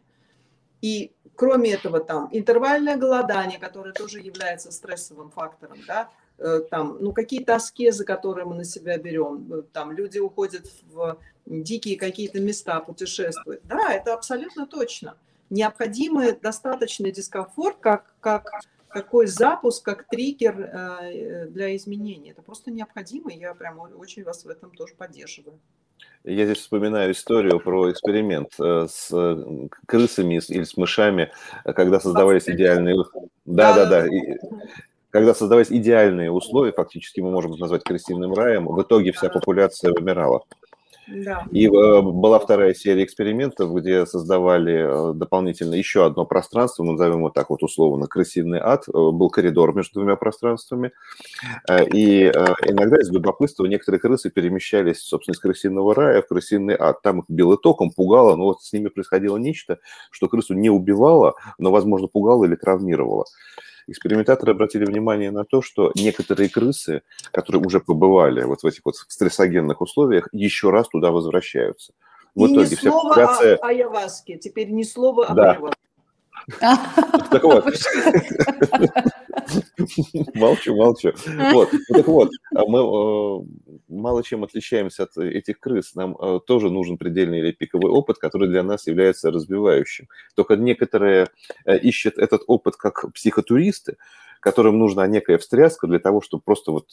И 0.82 1.12
кроме 1.34 1.72
этого 1.72 1.98
там 1.98 2.28
интервальное 2.30 2.98
голодание, 2.98 3.58
которое 3.58 3.94
тоже 3.94 4.20
является 4.20 4.70
стрессовым 4.70 5.30
фактором, 5.30 5.78
да, 5.86 6.10
э, 6.36 6.60
там, 6.70 6.98
ну, 7.00 7.14
какие-то 7.14 7.54
аскезы, 7.54 8.04
которые 8.04 8.44
мы 8.44 8.54
на 8.54 8.64
себя 8.64 8.98
берем, 8.98 9.50
э, 9.50 9.62
там, 9.72 9.92
люди 9.92 10.18
уходят 10.18 10.66
в 10.90 11.18
дикие 11.46 11.96
какие-то 11.96 12.38
места, 12.38 12.80
путешествуют. 12.80 13.62
Да, 13.64 13.94
это 13.94 14.12
абсолютно 14.12 14.66
точно 14.66 15.16
необходимый 15.48 16.32
достаточный 16.32 17.12
дискомфорт, 17.12 17.78
как, 17.80 18.14
как 18.20 18.50
какой 18.88 19.26
запуск, 19.26 19.84
как 19.84 20.08
триггер 20.08 20.60
э, 20.60 21.46
для 21.48 21.76
изменений. 21.76 22.30
Это 22.30 22.42
просто 22.42 22.70
необходимо, 22.70 23.30
и 23.30 23.38
я 23.38 23.54
прям 23.54 23.78
очень 23.78 24.24
вас 24.24 24.44
в 24.44 24.48
этом 24.48 24.70
тоже 24.70 24.94
поддерживаю. 24.96 25.58
Я 26.24 26.44
здесь 26.44 26.58
вспоминаю 26.58 27.12
историю 27.12 27.60
про 27.60 27.90
эксперимент 27.90 28.54
э, 28.58 28.86
с 28.90 29.10
крысами 29.86 30.40
или 30.48 30.64
с 30.64 30.76
мышами, 30.76 31.30
когда 31.64 32.00
создавались 32.00 32.48
идеальные... 32.48 33.04
Да, 33.44 33.74
да, 33.74 33.86
да. 33.86 34.08
Когда 35.10 35.34
создавались 35.34 35.72
идеальные 35.72 36.30
условия, 36.30 36.72
фактически 36.72 37.20
мы 37.20 37.30
можем 37.30 37.52
назвать 37.52 37.82
крысиным 37.82 38.34
раем, 38.34 38.66
в 38.66 38.82
итоге 38.82 39.12
вся 39.12 39.30
популяция 39.30 39.92
вымирала. 39.92 40.44
И 41.52 41.66
э, 41.66 42.00
была 42.02 42.38
вторая 42.38 42.74
серия 42.74 43.04
экспериментов, 43.04 43.74
где 43.74 44.04
создавали 44.06 45.10
э, 45.10 45.14
дополнительно 45.14 45.74
еще 45.74 46.04
одно 46.04 46.26
пространство, 46.26 46.84
мы 46.84 46.92
назовем 46.92 47.18
его 47.18 47.30
так 47.30 47.50
вот 47.50 47.62
условно, 47.62 48.06
крысиный 48.06 48.58
ад. 48.58 48.88
Э, 48.88 48.92
был 48.92 49.30
коридор 49.30 49.74
между 49.74 50.00
двумя 50.00 50.16
пространствами. 50.16 50.92
И 51.92 52.24
иногда 52.24 53.00
из 53.00 53.10
любопытства 53.10 53.64
некоторые 53.66 54.00
крысы 54.00 54.30
перемещались, 54.30 55.00
собственно, 55.00 55.34
из 55.34 55.38
крысиного 55.38 55.94
рая 55.94 56.22
в 56.22 56.28
крысиный 56.28 56.76
ад. 56.78 57.00
Там 57.02 57.20
их 57.20 57.24
било 57.28 57.56
током, 57.56 57.90
пугало, 57.90 58.36
но 58.36 58.44
вот 58.44 58.62
с 58.62 58.72
ними 58.72 58.88
происходило 58.88 59.36
нечто, 59.36 59.78
что 60.10 60.28
крысу 60.28 60.54
не 60.54 60.70
убивало, 60.70 61.34
но, 61.58 61.70
возможно, 61.70 62.08
пугало 62.08 62.44
или 62.44 62.54
травмировало. 62.54 63.24
Экспериментаторы 63.88 64.52
обратили 64.52 64.84
внимание 64.84 65.30
на 65.30 65.44
то, 65.44 65.62
что 65.62 65.92
некоторые 65.94 66.48
крысы, 66.48 67.02
которые 67.32 67.62
уже 67.62 67.80
побывали 67.80 68.42
вот 68.44 68.62
в 68.62 68.66
этих 68.66 68.82
вот 68.84 68.96
стрессогенных 68.96 69.80
условиях, 69.80 70.28
еще 70.32 70.70
раз 70.70 70.88
туда 70.88 71.10
возвращаются. 71.10 71.92
В 72.34 72.46
и 72.46 72.52
итоге 72.52 72.70
ни 72.70 72.74
вся 72.74 72.90
слова 72.90 73.08
популяция... 73.08 73.56
о 73.56 73.66
айаваске, 73.66 74.38
теперь 74.38 74.70
ни 74.70 74.82
слова 74.82 75.26
об 75.26 75.36
да. 75.36 75.52
айаваске. 75.52 75.80
Так 77.30 77.42
вот. 77.42 77.64
Молчу, 80.34 80.76
молчу. 80.76 81.12
Вот. 81.52 81.68
Ну, 81.72 81.94
так 81.94 82.06
вот, 82.06 82.30
а 82.54 82.64
мы 82.66 82.78
э, 82.80 83.46
мало 83.88 84.22
чем 84.22 84.44
отличаемся 84.44 85.04
от 85.04 85.16
этих 85.16 85.60
крыс. 85.60 85.94
Нам 85.94 86.16
э, 86.16 86.40
тоже 86.46 86.70
нужен 86.70 86.98
предельный 86.98 87.40
или 87.40 87.52
пиковый 87.52 87.90
опыт, 87.90 88.18
который 88.18 88.48
для 88.48 88.62
нас 88.62 88.86
является 88.86 89.30
разбивающим. 89.30 90.08
Только 90.34 90.56
некоторые 90.56 91.28
э, 91.64 91.78
ищут 91.78 92.18
этот 92.18 92.42
опыт 92.46 92.76
как 92.76 93.12
психотуристы, 93.12 93.96
которым 94.40 94.78
нужна 94.78 95.06
некая 95.06 95.38
встряска 95.38 95.86
для 95.86 95.98
того, 95.98 96.20
чтобы 96.20 96.42
просто 96.44 96.72
вот 96.72 96.86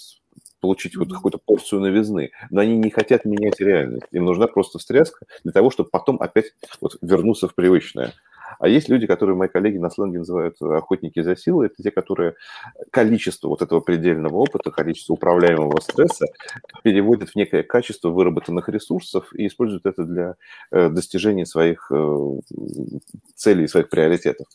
получить 0.59 0.95
вот 0.95 1.11
какую-то 1.11 1.37
порцию 1.37 1.81
новизны, 1.81 2.31
но 2.49 2.61
они 2.61 2.77
не 2.77 2.89
хотят 2.89 3.25
менять 3.25 3.59
реальность. 3.59 4.07
Им 4.11 4.25
нужна 4.25 4.47
просто 4.47 4.79
встряска 4.79 5.25
для 5.43 5.51
того, 5.51 5.69
чтобы 5.69 5.89
потом 5.89 6.17
опять 6.19 6.53
вот 6.81 6.97
вернуться 7.01 7.47
в 7.47 7.53
привычное. 7.53 8.13
А 8.59 8.67
есть 8.67 8.89
люди, 8.89 9.07
которые 9.07 9.35
мои 9.35 9.47
коллеги 9.47 9.77
на 9.77 9.89
сленге 9.89 10.19
называют 10.19 10.61
охотники 10.61 11.21
за 11.21 11.35
силой, 11.35 11.67
это 11.67 11.81
те, 11.81 11.91
которые 11.91 12.35
количество 12.91 13.47
вот 13.49 13.61
этого 13.61 13.79
предельного 13.79 14.35
опыта, 14.35 14.71
количество 14.71 15.13
управляемого 15.13 15.79
стресса 15.81 16.25
переводят 16.83 17.29
в 17.29 17.35
некое 17.35 17.63
качество 17.63 18.09
выработанных 18.09 18.69
ресурсов 18.69 19.33
и 19.33 19.47
используют 19.47 19.85
это 19.85 20.03
для 20.03 20.35
э, 20.71 20.89
достижения 20.89 21.45
своих 21.45 21.91
э, 21.91 22.39
целей, 23.35 23.67
своих 23.67 23.89
приоритетов. 23.89 24.47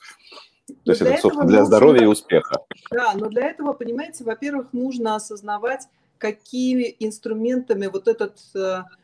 То 0.85 0.93
есть 0.93 1.03
это, 1.03 1.21
собственно, 1.21 1.49
для 1.49 1.65
здоровья 1.65 2.03
и 2.03 2.07
успеха. 2.07 2.61
Да, 2.91 3.13
но 3.15 3.29
для 3.29 3.49
этого, 3.49 3.73
понимаете, 3.73 4.25
во-первых, 4.25 4.73
нужно 4.73 5.17
осознавать, 5.17 5.89
какими 6.19 6.95
инструментами 7.01 7.87
вот 7.87 8.07
этот 8.07 8.39
э, 8.55 8.83
Э, 8.83 9.00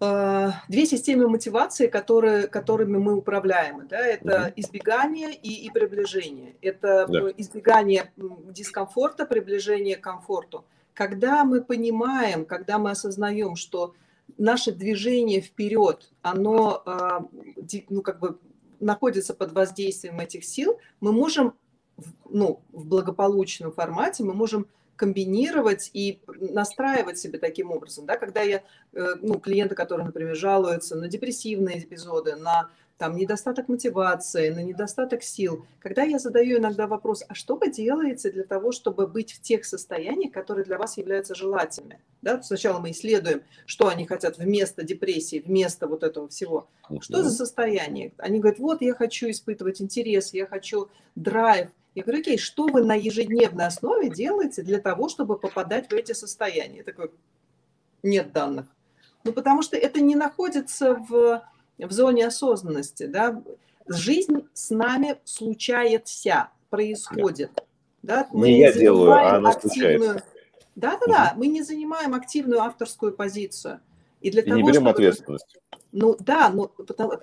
две 0.00 0.86
системы 0.86 1.28
мотивации, 1.28 1.86
которые, 1.86 2.46
которыми 2.46 2.96
мы 2.96 3.14
управляем. 3.14 3.86
Да? 3.86 3.98
Это 3.98 4.50
избегание 4.56 5.34
и, 5.34 5.66
и 5.66 5.70
приближение. 5.70 6.56
Это 6.62 7.06
да. 7.06 7.30
избегание 7.36 8.10
дискомфорта, 8.16 9.26
приближение 9.26 9.96
к 9.96 10.00
комфорту. 10.00 10.64
Когда 10.94 11.44
мы 11.44 11.62
понимаем, 11.62 12.46
когда 12.46 12.78
мы 12.78 12.92
осознаем, 12.92 13.56
что 13.56 13.94
наше 14.38 14.72
движение 14.72 15.42
вперед, 15.42 16.10
оно 16.22 16.82
э, 16.86 17.20
ну, 17.90 18.00
как 18.00 18.20
бы 18.20 18.38
находится 18.80 19.34
под 19.34 19.52
воздействием 19.52 20.18
этих 20.18 20.44
сил, 20.44 20.78
мы 21.00 21.12
можем 21.12 21.54
ну, 22.28 22.62
в 22.72 22.86
благополучном 22.86 23.72
формате, 23.72 24.24
мы 24.24 24.32
можем 24.32 24.66
комбинировать 25.00 25.90
и 25.94 26.20
настраивать 26.26 27.18
себя 27.18 27.38
таким 27.38 27.70
образом. 27.70 28.04
Да? 28.04 28.18
Когда 28.18 28.42
я, 28.42 28.62
э, 28.92 29.14
ну, 29.22 29.40
клиенты, 29.40 29.74
которые, 29.74 30.04
например, 30.04 30.36
жалуются 30.36 30.94
на 30.94 31.08
депрессивные 31.08 31.78
эпизоды, 31.78 32.36
на 32.36 32.68
там, 32.98 33.16
недостаток 33.16 33.68
мотивации, 33.68 34.50
на 34.50 34.62
недостаток 34.62 35.22
сил, 35.22 35.64
когда 35.78 36.02
я 36.02 36.18
задаю 36.18 36.58
иногда 36.58 36.86
вопрос, 36.86 37.24
а 37.26 37.34
что 37.34 37.56
вы 37.56 37.70
делаете 37.70 38.30
для 38.30 38.44
того, 38.44 38.72
чтобы 38.72 39.06
быть 39.06 39.32
в 39.32 39.40
тех 39.40 39.64
состояниях, 39.64 40.32
которые 40.34 40.66
для 40.66 40.76
вас 40.76 40.98
являются 40.98 41.34
желательными? 41.34 41.98
Да? 42.20 42.42
Сначала 42.42 42.78
мы 42.78 42.90
исследуем, 42.90 43.40
что 43.64 43.88
они 43.88 44.04
хотят 44.06 44.36
вместо 44.36 44.82
депрессии, 44.82 45.42
вместо 45.42 45.86
вот 45.86 46.02
этого 46.02 46.28
всего. 46.28 46.68
Что 47.00 47.22
за 47.22 47.30
состояние? 47.30 48.12
Они 48.18 48.38
говорят, 48.38 48.58
вот 48.58 48.82
я 48.82 48.92
хочу 48.92 49.30
испытывать 49.30 49.80
интерес, 49.80 50.34
я 50.34 50.46
хочу 50.46 50.90
драйв, 51.14 51.70
я 51.94 52.02
говорю, 52.02 52.20
окей, 52.20 52.38
что 52.38 52.66
вы 52.66 52.84
на 52.84 52.94
ежедневной 52.94 53.66
основе 53.66 54.10
делаете 54.10 54.62
для 54.62 54.78
того, 54.78 55.08
чтобы 55.08 55.38
попадать 55.38 55.90
в 55.90 55.92
эти 55.92 56.12
состояния? 56.12 56.78
Я 56.78 56.84
такой, 56.84 57.10
нет 58.02 58.32
данных. 58.32 58.66
Ну, 59.24 59.32
потому 59.32 59.62
что 59.62 59.76
это 59.76 60.00
не 60.00 60.14
находится 60.14 60.94
в, 60.94 61.42
в 61.78 61.92
зоне 61.92 62.26
осознанности. 62.26 63.06
Да? 63.06 63.42
Жизнь 63.86 64.46
с 64.52 64.70
нами 64.70 65.18
случается, 65.24 66.50
происходит. 66.70 67.50
Да? 68.02 68.28
Мы 68.32 68.48
не, 68.48 68.54
не 68.54 68.60
я 68.60 68.72
делаю, 68.72 69.12
а 69.12 69.36
она 69.36 69.50
активную... 69.50 69.98
случается. 69.98 70.24
Да-да-да, 70.76 71.30
угу. 71.32 71.40
мы 71.40 71.46
не 71.48 71.62
занимаем 71.62 72.14
активную 72.14 72.62
авторскую 72.62 73.12
позицию. 73.12 73.80
И, 74.20 74.30
для 74.30 74.42
и 74.42 74.44
того, 74.44 74.56
не 74.56 74.62
берем 74.62 74.74
чтобы... 74.74 74.90
ответственность. 74.90 75.56
Ну 75.92 76.16
да, 76.20 76.50
но 76.50 76.70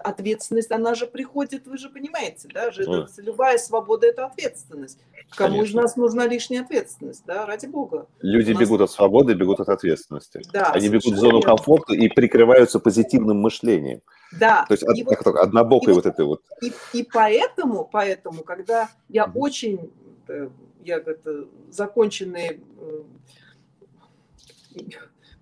ответственность, 0.03 0.71
она 0.71 0.93
же 0.93 1.07
приходит, 1.07 1.67
вы 1.67 1.77
же 1.77 1.89
понимаете, 1.89 2.49
да, 2.53 2.71
же 2.71 2.83
это, 2.83 3.07
любая 3.17 3.57
свобода– 3.57 4.07
это 4.07 4.25
ответственность. 4.25 4.99
Кому 5.29 5.55
Конечно. 5.55 5.69
из 5.69 5.73
нас 5.75 5.95
нужна 5.95 6.27
лишняя 6.27 6.61
ответственность, 6.61 7.23
да, 7.25 7.45
ради 7.45 7.65
бога. 7.65 8.07
Люди 8.19 8.51
нас... 8.51 8.61
бегут 8.61 8.81
от 8.81 8.91
свободы, 8.91 9.35
бегут 9.35 9.61
от 9.61 9.69
ответственности. 9.69 10.41
Да, 10.51 10.71
Они 10.71 10.89
бегут 10.89 11.13
в 11.13 11.17
зону 11.17 11.41
комфорта 11.41 11.93
и 11.93 12.09
прикрываются 12.09 12.79
позитивным 12.79 13.37
мышлением. 13.37 14.01
Да. 14.37 14.65
То 14.67 14.73
есть 14.73 14.83
и 14.95 15.03
вот, 15.03 15.27
однобокой 15.37 15.93
и 15.93 15.95
вот, 15.95 16.05
вот 16.05 16.13
этой 16.13 16.25
вот. 16.25 16.41
И, 16.61 16.73
и 16.93 17.03
поэтому, 17.03 17.87
поэтому, 17.89 18.43
когда 18.43 18.89
я 19.07 19.25
mm-hmm. 19.25 19.31
очень, 19.35 19.91
э, 20.27 20.49
я 20.83 20.97
это, 20.97 21.45
законченный 21.69 22.59
э, 22.79 23.03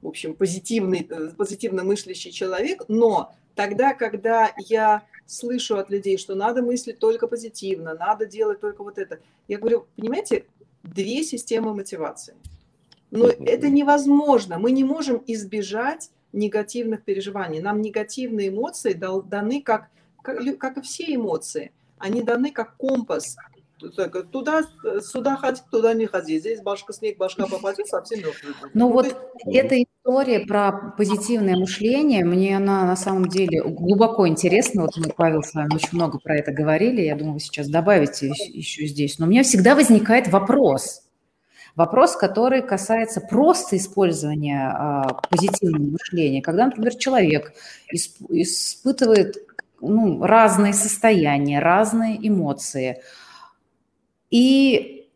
в 0.05 0.07
общем, 0.07 0.35
позитивный, 0.35 1.07
э, 1.09 1.29
позитивно 1.35 1.83
мыслящий 1.83 2.31
человек, 2.31 2.83
но 2.87 3.33
тогда, 3.55 3.93
когда 3.93 4.53
я 4.57 5.03
слышу 5.25 5.77
от 5.77 5.89
людей, 5.89 6.17
что 6.17 6.35
надо 6.35 6.61
мыслить 6.61 6.99
только 6.99 7.27
позитивно, 7.27 7.95
надо 7.95 8.27
делать 8.27 8.59
только 8.59 8.83
вот 8.83 8.99
это, 8.99 9.19
я 9.47 9.57
говорю, 9.57 9.87
понимаете, 9.95 10.45
две 10.83 11.23
системы 11.23 11.73
мотивации. 11.73 12.35
Но 13.09 13.27
это 13.27 13.69
невозможно. 13.69 14.59
Мы 14.59 14.71
не 14.71 14.83
можем 14.83 15.23
избежать 15.25 16.11
негативных 16.33 17.03
переживаний. 17.03 17.59
Нам 17.59 17.81
негативные 17.81 18.49
эмоции 18.49 18.93
даны 18.93 19.61
как, 19.61 19.89
как, 20.21 20.37
как 20.59 20.77
и 20.77 20.81
все 20.81 21.15
эмоции. 21.15 21.71
Они 21.97 22.21
даны 22.21 22.51
как 22.51 22.77
компас, 22.77 23.37
Туда, 23.77 24.61
сюда 25.01 25.35
ходить, 25.35 25.63
туда 25.69 25.93
не 25.93 26.05
ходи. 26.05 26.39
Здесь 26.39 26.61
башка 26.61 26.93
снег, 26.93 27.17
башка 27.17 27.45
попадет, 27.45 27.87
совсем 27.87 28.19
мертвый. 28.19 28.53
Ну, 28.73 28.87
ну 28.87 28.91
вот 28.93 29.07
ты... 29.43 29.57
эта 29.57 29.83
история 29.83 30.39
про 30.39 30.93
позитивное 30.97 31.57
мышление, 31.57 32.23
мне 32.23 32.55
она 32.55 32.85
на 32.85 32.95
самом 32.95 33.27
деле 33.27 33.61
глубоко 33.63 34.27
интересна. 34.29 34.83
Вот 34.83 34.95
мы, 34.95 35.11
Павел, 35.15 35.43
с 35.43 35.53
вами 35.53 35.75
очень 35.75 35.89
много 35.91 36.19
про 36.19 36.37
это 36.37 36.53
говорили. 36.53 37.01
Я 37.01 37.15
думаю, 37.15 37.33
вы 37.33 37.39
сейчас 37.41 37.67
добавите 37.67 38.27
еще 38.27 38.85
здесь. 38.87 39.19
Но 39.19 39.25
у 39.25 39.29
меня 39.29 39.43
всегда 39.43 39.75
возникает 39.75 40.29
вопрос. 40.29 41.01
Вопрос, 41.75 42.15
который 42.15 42.61
касается 42.61 43.19
просто 43.19 43.75
использования 43.75 44.69
а, 44.69 45.19
позитивного 45.29 45.91
мышления. 45.91 46.41
Когда, 46.41 46.67
например, 46.67 46.95
человек 46.95 47.51
исп, 47.91 48.21
испытывает 48.29 49.35
ну, 49.81 50.23
разные 50.23 50.71
состояния, 50.71 51.59
разные 51.59 52.25
эмоции– 52.25 53.01
и 54.35 55.07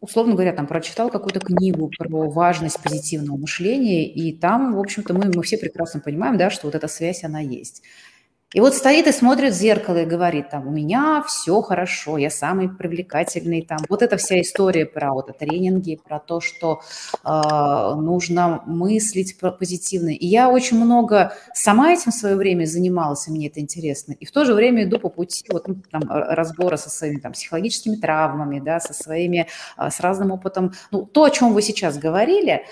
условно 0.00 0.32
говоря, 0.32 0.54
там 0.54 0.66
прочитал 0.66 1.10
какую-то 1.10 1.40
книгу 1.40 1.90
про 1.98 2.30
важность 2.30 2.82
позитивного 2.82 3.36
мышления, 3.36 4.10
и 4.10 4.32
там, 4.32 4.74
в 4.74 4.80
общем-то, 4.80 5.12
мы, 5.12 5.30
мы 5.34 5.42
все 5.42 5.58
прекрасно 5.58 6.00
понимаем, 6.00 6.38
да, 6.38 6.48
что 6.48 6.66
вот 6.66 6.74
эта 6.74 6.88
связь, 6.88 7.22
она 7.22 7.40
есть. 7.40 7.82
И 8.54 8.60
вот 8.60 8.74
стоит 8.74 9.08
и 9.08 9.12
смотрит 9.12 9.52
в 9.52 9.56
зеркало 9.56 10.02
и 10.02 10.06
говорит, 10.06 10.48
там, 10.48 10.68
у 10.68 10.70
меня 10.70 11.24
все 11.26 11.60
хорошо, 11.60 12.18
я 12.18 12.30
самый 12.30 12.68
привлекательный, 12.68 13.62
там, 13.62 13.78
вот 13.88 14.00
эта 14.00 14.16
вся 14.16 14.40
история 14.40 14.86
про 14.86 15.12
вот 15.12 15.36
тренинги, 15.36 16.00
про 16.02 16.20
то, 16.20 16.40
что 16.40 16.80
э, 17.24 17.28
нужно 17.28 18.62
мыслить 18.64 19.36
позитивно. 19.40 20.10
И 20.10 20.26
я 20.26 20.48
очень 20.48 20.78
много 20.78 21.32
сама 21.52 21.92
этим 21.92 22.12
в 22.12 22.14
свое 22.14 22.36
время 22.36 22.64
занималась, 22.64 23.26
и 23.26 23.32
мне 23.32 23.48
это 23.48 23.58
интересно. 23.58 24.12
И 24.12 24.24
в 24.24 24.30
то 24.30 24.44
же 24.44 24.54
время 24.54 24.84
иду 24.84 25.00
по 25.00 25.08
пути 25.08 25.44
вот, 25.50 25.66
ну, 25.66 25.76
там, 25.90 26.02
разбора 26.08 26.76
со 26.76 26.90
своими 26.90 27.18
там, 27.18 27.32
психологическими 27.32 27.96
травмами, 27.96 28.60
да, 28.60 28.78
со 28.78 28.94
своими, 28.94 29.48
э, 29.76 29.90
с 29.90 29.98
разным 29.98 30.30
опытом. 30.30 30.74
Ну, 30.92 31.04
то, 31.04 31.24
о 31.24 31.30
чем 31.30 31.54
вы 31.54 31.62
сейчас 31.62 31.98
говорили, 31.98 32.64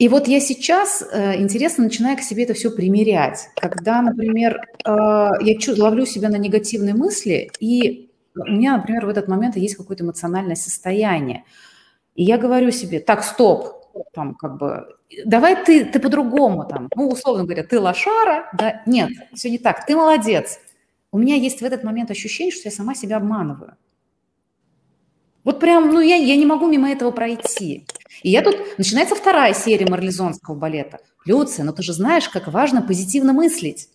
и 0.00 0.08
вот 0.08 0.28
я 0.28 0.40
сейчас, 0.40 1.04
э, 1.12 1.38
интересно, 1.42 1.84
начинаю 1.84 2.16
к 2.16 2.22
себе 2.22 2.44
это 2.44 2.54
все 2.54 2.70
примерять. 2.70 3.50
Когда, 3.56 4.00
например, 4.00 4.58
э, 4.58 4.88
я 4.88 5.54
ловлю 5.76 6.06
себя 6.06 6.30
на 6.30 6.36
негативные 6.36 6.94
мысли, 6.94 7.50
и 7.60 8.10
у 8.34 8.50
меня, 8.50 8.78
например, 8.78 9.04
в 9.04 9.10
этот 9.10 9.28
момент 9.28 9.58
есть 9.58 9.76
какое-то 9.76 10.02
эмоциональное 10.02 10.56
состояние. 10.56 11.44
И 12.14 12.24
я 12.24 12.38
говорю 12.38 12.70
себе, 12.70 13.00
так, 13.00 13.22
стоп, 13.22 13.74
там, 14.14 14.36
как 14.36 14.56
бы, 14.56 14.86
давай 15.26 15.62
ты, 15.62 15.84
ты 15.84 16.00
по-другому, 16.00 16.64
там, 16.64 16.88
ну, 16.96 17.10
условно 17.10 17.44
говоря, 17.44 17.62
ты 17.62 17.78
лошара, 17.78 18.48
да, 18.54 18.80
нет, 18.86 19.10
все 19.34 19.50
не 19.50 19.58
так, 19.58 19.84
ты 19.84 19.94
молодец. 19.94 20.60
У 21.12 21.18
меня 21.18 21.34
есть 21.34 21.60
в 21.60 21.64
этот 21.64 21.84
момент 21.84 22.10
ощущение, 22.10 22.52
что 22.52 22.70
я 22.70 22.74
сама 22.74 22.94
себя 22.94 23.18
обманываю. 23.18 23.76
Вот 25.44 25.60
прям, 25.60 25.92
ну, 25.92 26.00
я, 26.00 26.16
я 26.16 26.36
не 26.36 26.46
могу 26.46 26.68
мимо 26.68 26.90
этого 26.90 27.10
пройти. 27.10 27.86
И 28.22 28.30
я 28.30 28.42
тут... 28.42 28.56
Начинается 28.78 29.14
вторая 29.14 29.54
серия 29.54 29.86
марлезонского 29.86 30.54
балета. 30.54 30.98
Люция, 31.24 31.64
ну 31.64 31.72
ты 31.72 31.82
же 31.82 31.92
знаешь, 31.92 32.28
как 32.28 32.48
важно 32.48 32.82
позитивно 32.82 33.32
мыслить. 33.32 33.88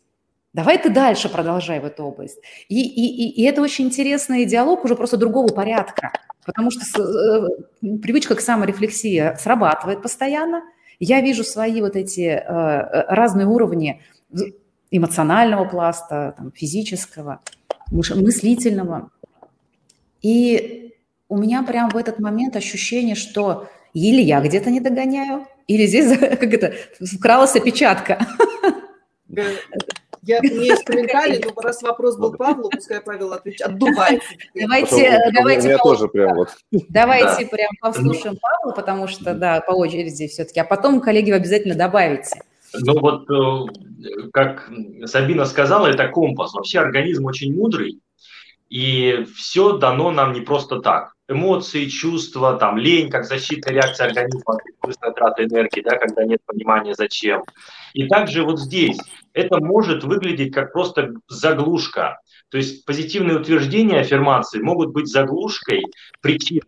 Давай 0.54 0.82
ты 0.82 0.90
дальше 0.90 1.28
продолжай 1.28 1.80
в 1.80 1.86
эту 1.86 2.04
область. 2.04 2.40
И, 2.70 2.82
и, 2.82 3.30
и 3.30 3.44
это 3.44 3.62
очень 3.62 3.86
интересный 3.86 4.46
диалог 4.46 4.86
уже 4.86 4.96
просто 4.96 5.18
другого 5.18 5.50
порядка, 5.50 6.12
потому 6.46 6.72
что 6.72 6.82
э, 7.02 7.98
привычка 8.02 8.36
к 8.36 8.42
саморефлексии 8.42 9.36
срабатывает 9.38 10.02
постоянно. 10.02 10.64
Я 11.00 11.20
вижу 11.20 11.44
свои 11.44 11.82
вот 11.82 11.98
эти 11.98 12.22
э, 12.22 12.42
э 12.42 13.06
разные 13.14 13.48
уровни 13.48 14.02
эмоционального 14.92 15.66
пласта, 15.66 16.36
там, 16.38 16.54
физического, 16.54 17.42
мыслительного. 17.92 19.10
И 20.22 20.85
у 21.28 21.38
меня 21.38 21.64
прям 21.64 21.90
в 21.90 21.98
этот 21.98 22.20
момент 22.20 22.56
ощущение, 22.56 23.16
что 23.16 23.68
или 23.94 24.22
я 24.22 24.42
где-то 24.42 24.70
не 24.70 24.80
догоняю, 24.80 25.48
или 25.68 25.86
здесь 25.86 26.18
как 26.20 26.54
это, 26.54 26.74
вкралась 27.00 27.56
опечатка. 27.56 28.26
Я, 30.26 30.40
меня 30.40 30.62
есть 30.62 30.84
комментарий, 30.86 31.40
но 31.44 31.62
раз 31.62 31.84
вопрос 31.84 32.18
был 32.18 32.34
Павлу, 32.34 32.70
пускай 32.70 33.00
Павел 33.00 33.32
отвечает. 33.34 33.74
Отдувайте. 33.74 34.22
Давайте, 34.56 35.20
давайте, 35.34 35.70
я 35.70 35.78
тоже 35.78 36.08
прям 36.08 36.36
вот. 36.36 36.50
Давайте 36.90 37.46
прям 37.46 37.70
послушаем 37.80 38.38
Павла, 38.42 38.74
потому 38.74 39.08
что, 39.08 39.36
да, 39.36 39.62
по 39.62 39.72
очереди 39.74 40.28
все-таки. 40.28 40.60
А 40.60 40.64
потом, 40.64 41.00
коллеги, 41.00 41.30
вы 41.30 41.38
обязательно 41.38 41.76
добавите. 41.76 42.42
Ну 42.74 43.00
вот, 43.00 43.30
э, 43.30 44.28
как 44.34 44.70
Сабина 45.06 45.46
сказала, 45.46 45.88
это 45.88 46.08
компас. 46.08 46.54
Вообще 46.54 46.80
организм 46.80 47.26
очень 47.26 47.56
мудрый, 47.56 48.02
и 48.70 49.26
все 49.38 49.78
дано 49.78 50.12
нам 50.12 50.34
не 50.34 50.42
просто 50.42 50.80
так. 50.80 51.15
Эмоции, 51.28 51.86
чувства, 51.88 52.58
там, 52.58 52.78
лень, 52.78 53.10
как 53.10 53.26
защитная 53.26 53.74
реакция 53.74 54.08
организма, 54.08 54.58
быстрая 54.82 55.14
трата 55.14 55.44
энергии, 55.44 55.82
да, 55.82 55.98
когда 55.98 56.24
нет 56.24 56.40
понимания 56.46 56.94
зачем. 56.94 57.44
И 57.94 58.08
также 58.08 58.44
вот 58.44 58.60
здесь 58.60 58.98
это 59.34 59.58
может 59.58 60.04
выглядеть 60.04 60.54
как 60.54 60.72
просто 60.72 61.14
заглушка. 61.28 62.20
То 62.50 62.58
есть 62.58 62.86
позитивные 62.86 63.40
утверждения, 63.40 64.00
аффирмации 64.00 64.60
могут 64.60 64.92
быть 64.92 65.08
заглушкой 65.08 65.84
причин. 66.22 66.62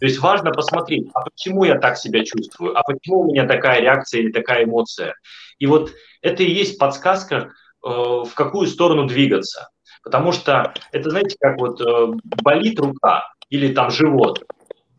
То 0.00 0.06
есть 0.06 0.18
важно 0.18 0.50
посмотреть, 0.50 1.08
а 1.14 1.22
почему 1.22 1.64
я 1.64 1.78
так 1.78 1.96
себя 1.96 2.24
чувствую, 2.24 2.78
а 2.78 2.82
почему 2.82 3.20
у 3.20 3.30
меня 3.30 3.46
такая 3.46 3.80
реакция 3.80 4.20
или 4.20 4.32
такая 4.32 4.64
эмоция. 4.64 5.14
И 5.58 5.66
вот 5.66 5.92
это 6.20 6.42
и 6.42 6.52
есть 6.52 6.78
подсказка, 6.78 7.36
э, 7.36 7.88
в 7.88 8.30
какую 8.34 8.66
сторону 8.66 9.06
двигаться. 9.06 9.70
Потому 10.02 10.32
что 10.32 10.74
это, 10.92 11.10
знаете, 11.10 11.36
как 11.40 11.58
вот 11.58 11.80
э, 11.80 12.12
болит 12.42 12.78
рука 12.78 13.24
или 13.50 13.72
там 13.72 13.90
живот, 13.90 14.44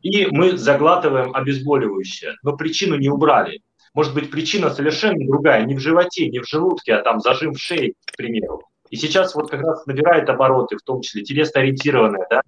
и 0.01 0.27
мы 0.27 0.57
заглатываем 0.57 1.35
обезболивающее, 1.35 2.35
но 2.43 2.55
причину 2.55 2.95
не 2.95 3.09
убрали. 3.09 3.61
Может 3.93 4.13
быть, 4.13 4.29
причина 4.29 4.69
совершенно 4.69 5.25
другая, 5.25 5.65
не 5.65 5.75
в 5.75 5.79
животе, 5.79 6.29
не 6.29 6.39
в 6.39 6.47
желудке, 6.47 6.93
а 6.93 7.01
там 7.01 7.19
зажим 7.21 7.53
в 7.53 7.59
шее, 7.59 7.93
к 8.05 8.15
примеру. 8.17 8.61
И 8.89 8.97
сейчас 8.97 9.33
вот 9.33 9.49
как 9.49 9.61
раз 9.61 9.85
набирает 9.87 10.29
обороты, 10.29 10.77
в 10.77 10.83
том 10.83 11.01
числе 11.01 11.23
телесно-ориентированная 11.23 12.27
да, 12.29 12.41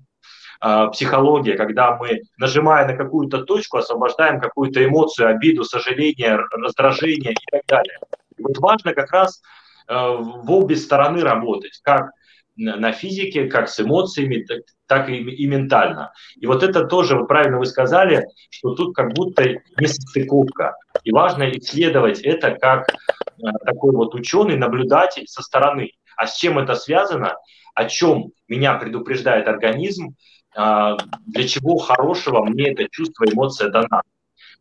а, 0.59 0.87
психология, 0.87 1.55
когда 1.55 1.95
мы, 1.97 2.21
нажимая 2.37 2.85
на 2.85 2.95
какую-то 2.95 3.43
точку, 3.43 3.77
освобождаем 3.77 4.39
какую-то 4.39 4.83
эмоцию, 4.83 5.29
обиду, 5.29 5.63
сожаление, 5.63 6.39
раздражение 6.51 7.33
и 7.33 7.51
так 7.51 7.61
далее. 7.67 7.97
И 8.37 8.43
вот 8.43 8.57
важно 8.59 8.93
как 8.93 9.11
раз 9.11 9.41
э, 9.87 9.93
в 9.95 10.51
обе 10.51 10.75
стороны 10.75 11.21
работать, 11.21 11.79
как 11.83 12.11
на 12.57 12.91
физике, 12.91 13.45
как 13.45 13.69
с 13.69 13.79
эмоциями, 13.79 14.43
так, 14.43 14.61
так 14.87 15.09
и, 15.09 15.17
и 15.17 15.47
ментально. 15.47 16.11
И 16.35 16.47
вот 16.47 16.63
это 16.63 16.85
тоже, 16.85 17.15
вот 17.15 17.27
правильно 17.27 17.59
вы 17.59 17.65
сказали, 17.65 18.25
что 18.49 18.73
тут 18.73 18.95
как 18.95 19.13
будто 19.13 19.43
несостыковка. 19.79 20.75
И 21.03 21.11
важно 21.11 21.49
исследовать 21.51 22.21
это 22.21 22.51
как 22.51 22.89
э, 22.89 22.95
такой 23.65 23.93
вот 23.93 24.15
ученый, 24.15 24.57
наблюдатель 24.57 25.27
со 25.27 25.41
стороны. 25.41 25.91
А 26.15 26.25
с 26.25 26.35
чем 26.35 26.57
это 26.57 26.75
связано? 26.75 27.35
О 27.75 27.85
чем 27.85 28.31
меня 28.47 28.73
предупреждает 28.73 29.47
организм? 29.47 30.15
Э, 30.57 30.97
для 31.27 31.47
чего 31.47 31.77
хорошего 31.77 32.43
мне 32.43 32.71
это 32.71 32.87
чувство, 32.89 33.25
эмоция 33.25 33.69
дана? 33.69 34.01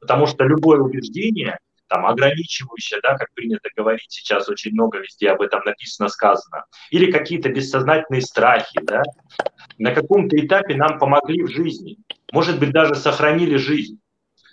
Потому 0.00 0.26
что 0.26 0.44
любое 0.44 0.80
убеждение 0.80 1.58
там, 1.88 2.06
ограничивающее, 2.06 3.00
да, 3.02 3.16
как 3.16 3.32
принято 3.34 3.68
говорить 3.76 4.06
сейчас, 4.08 4.48
очень 4.48 4.72
много 4.72 4.98
везде 4.98 5.30
об 5.30 5.42
этом 5.42 5.62
написано, 5.64 6.08
сказано, 6.08 6.64
или 6.90 7.10
какие-то 7.10 7.48
бессознательные 7.48 8.22
страхи, 8.22 8.80
да, 8.82 9.02
на 9.78 9.94
каком-то 9.94 10.36
этапе 10.36 10.74
нам 10.76 10.98
помогли 10.98 11.42
в 11.42 11.48
жизни, 11.48 11.98
может 12.32 12.58
быть, 12.58 12.72
даже 12.72 12.94
сохранили 12.94 13.56
жизнь. 13.56 14.00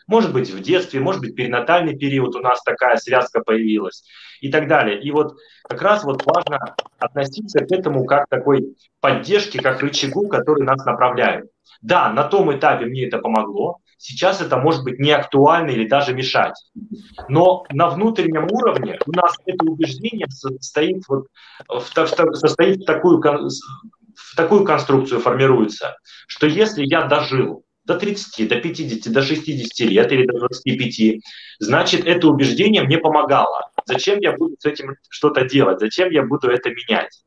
Может 0.06 0.34
быть, 0.34 0.50
в 0.50 0.62
детстве, 0.62 1.00
может 1.00 1.22
быть, 1.22 1.36
перинатальный 1.36 1.98
период 1.98 2.36
у 2.36 2.40
нас 2.40 2.62
такая 2.62 2.98
связка 2.98 3.42
появилась 3.42 4.04
и 4.42 4.52
так 4.52 4.68
далее. 4.68 5.02
И 5.02 5.12
вот 5.12 5.38
как 5.64 5.82
раз 5.82 6.04
вот 6.04 6.26
важно 6.26 6.76
относиться 7.00 7.60
к 7.60 7.72
этому 7.72 8.06
как 8.06 8.28
такой 8.28 8.76
поддержке, 9.00 9.62
как 9.62 9.82
рычагу, 9.82 10.28
который 10.28 10.64
нас 10.64 10.84
направляет. 10.86 11.46
Да, 11.82 12.12
на 12.12 12.24
том 12.24 12.54
этапе 12.56 12.86
мне 12.86 13.08
это 13.08 13.20
помогло, 13.20 13.78
сейчас 14.04 14.42
это 14.42 14.58
может 14.58 14.84
быть 14.84 15.00
не 15.00 15.12
актуально 15.12 15.72
или 15.72 15.88
даже 15.88 16.14
мешать. 16.14 16.56
Но 17.30 17.64
на 17.72 17.90
внутреннем 17.90 18.48
уровне 18.52 19.00
у 19.06 19.12
нас 19.12 19.36
это 19.46 19.64
убеждение 19.66 20.28
состоит, 20.30 21.04
вот, 21.08 21.28
в, 21.70 21.90
в, 21.96 22.36
состоит 22.36 22.82
в, 22.82 22.86
такую, 22.86 23.22
в 23.22 24.36
такую 24.36 24.66
конструкцию 24.66 25.22
формируется, 25.22 25.96
что 26.28 26.48
если 26.48 26.84
я 26.86 27.06
дожил 27.06 27.64
до 27.86 27.98
30, 27.98 28.48
до 28.48 28.60
50, 28.60 29.12
до 29.12 29.22
60 29.22 29.90
лет 29.90 30.12
или 30.12 30.26
до 30.26 30.40
25, 30.40 31.22
значит, 31.60 32.06
это 32.06 32.28
убеждение 32.28 32.84
мне 32.84 32.98
помогало. 32.98 33.70
Зачем 33.86 34.20
я 34.20 34.34
буду 34.34 34.56
с 34.60 34.66
этим 34.66 34.96
что-то 35.10 35.46
делать? 35.46 35.80
Зачем 35.80 36.10
я 36.12 36.24
буду 36.24 36.50
это 36.50 36.70
менять? 36.70 37.24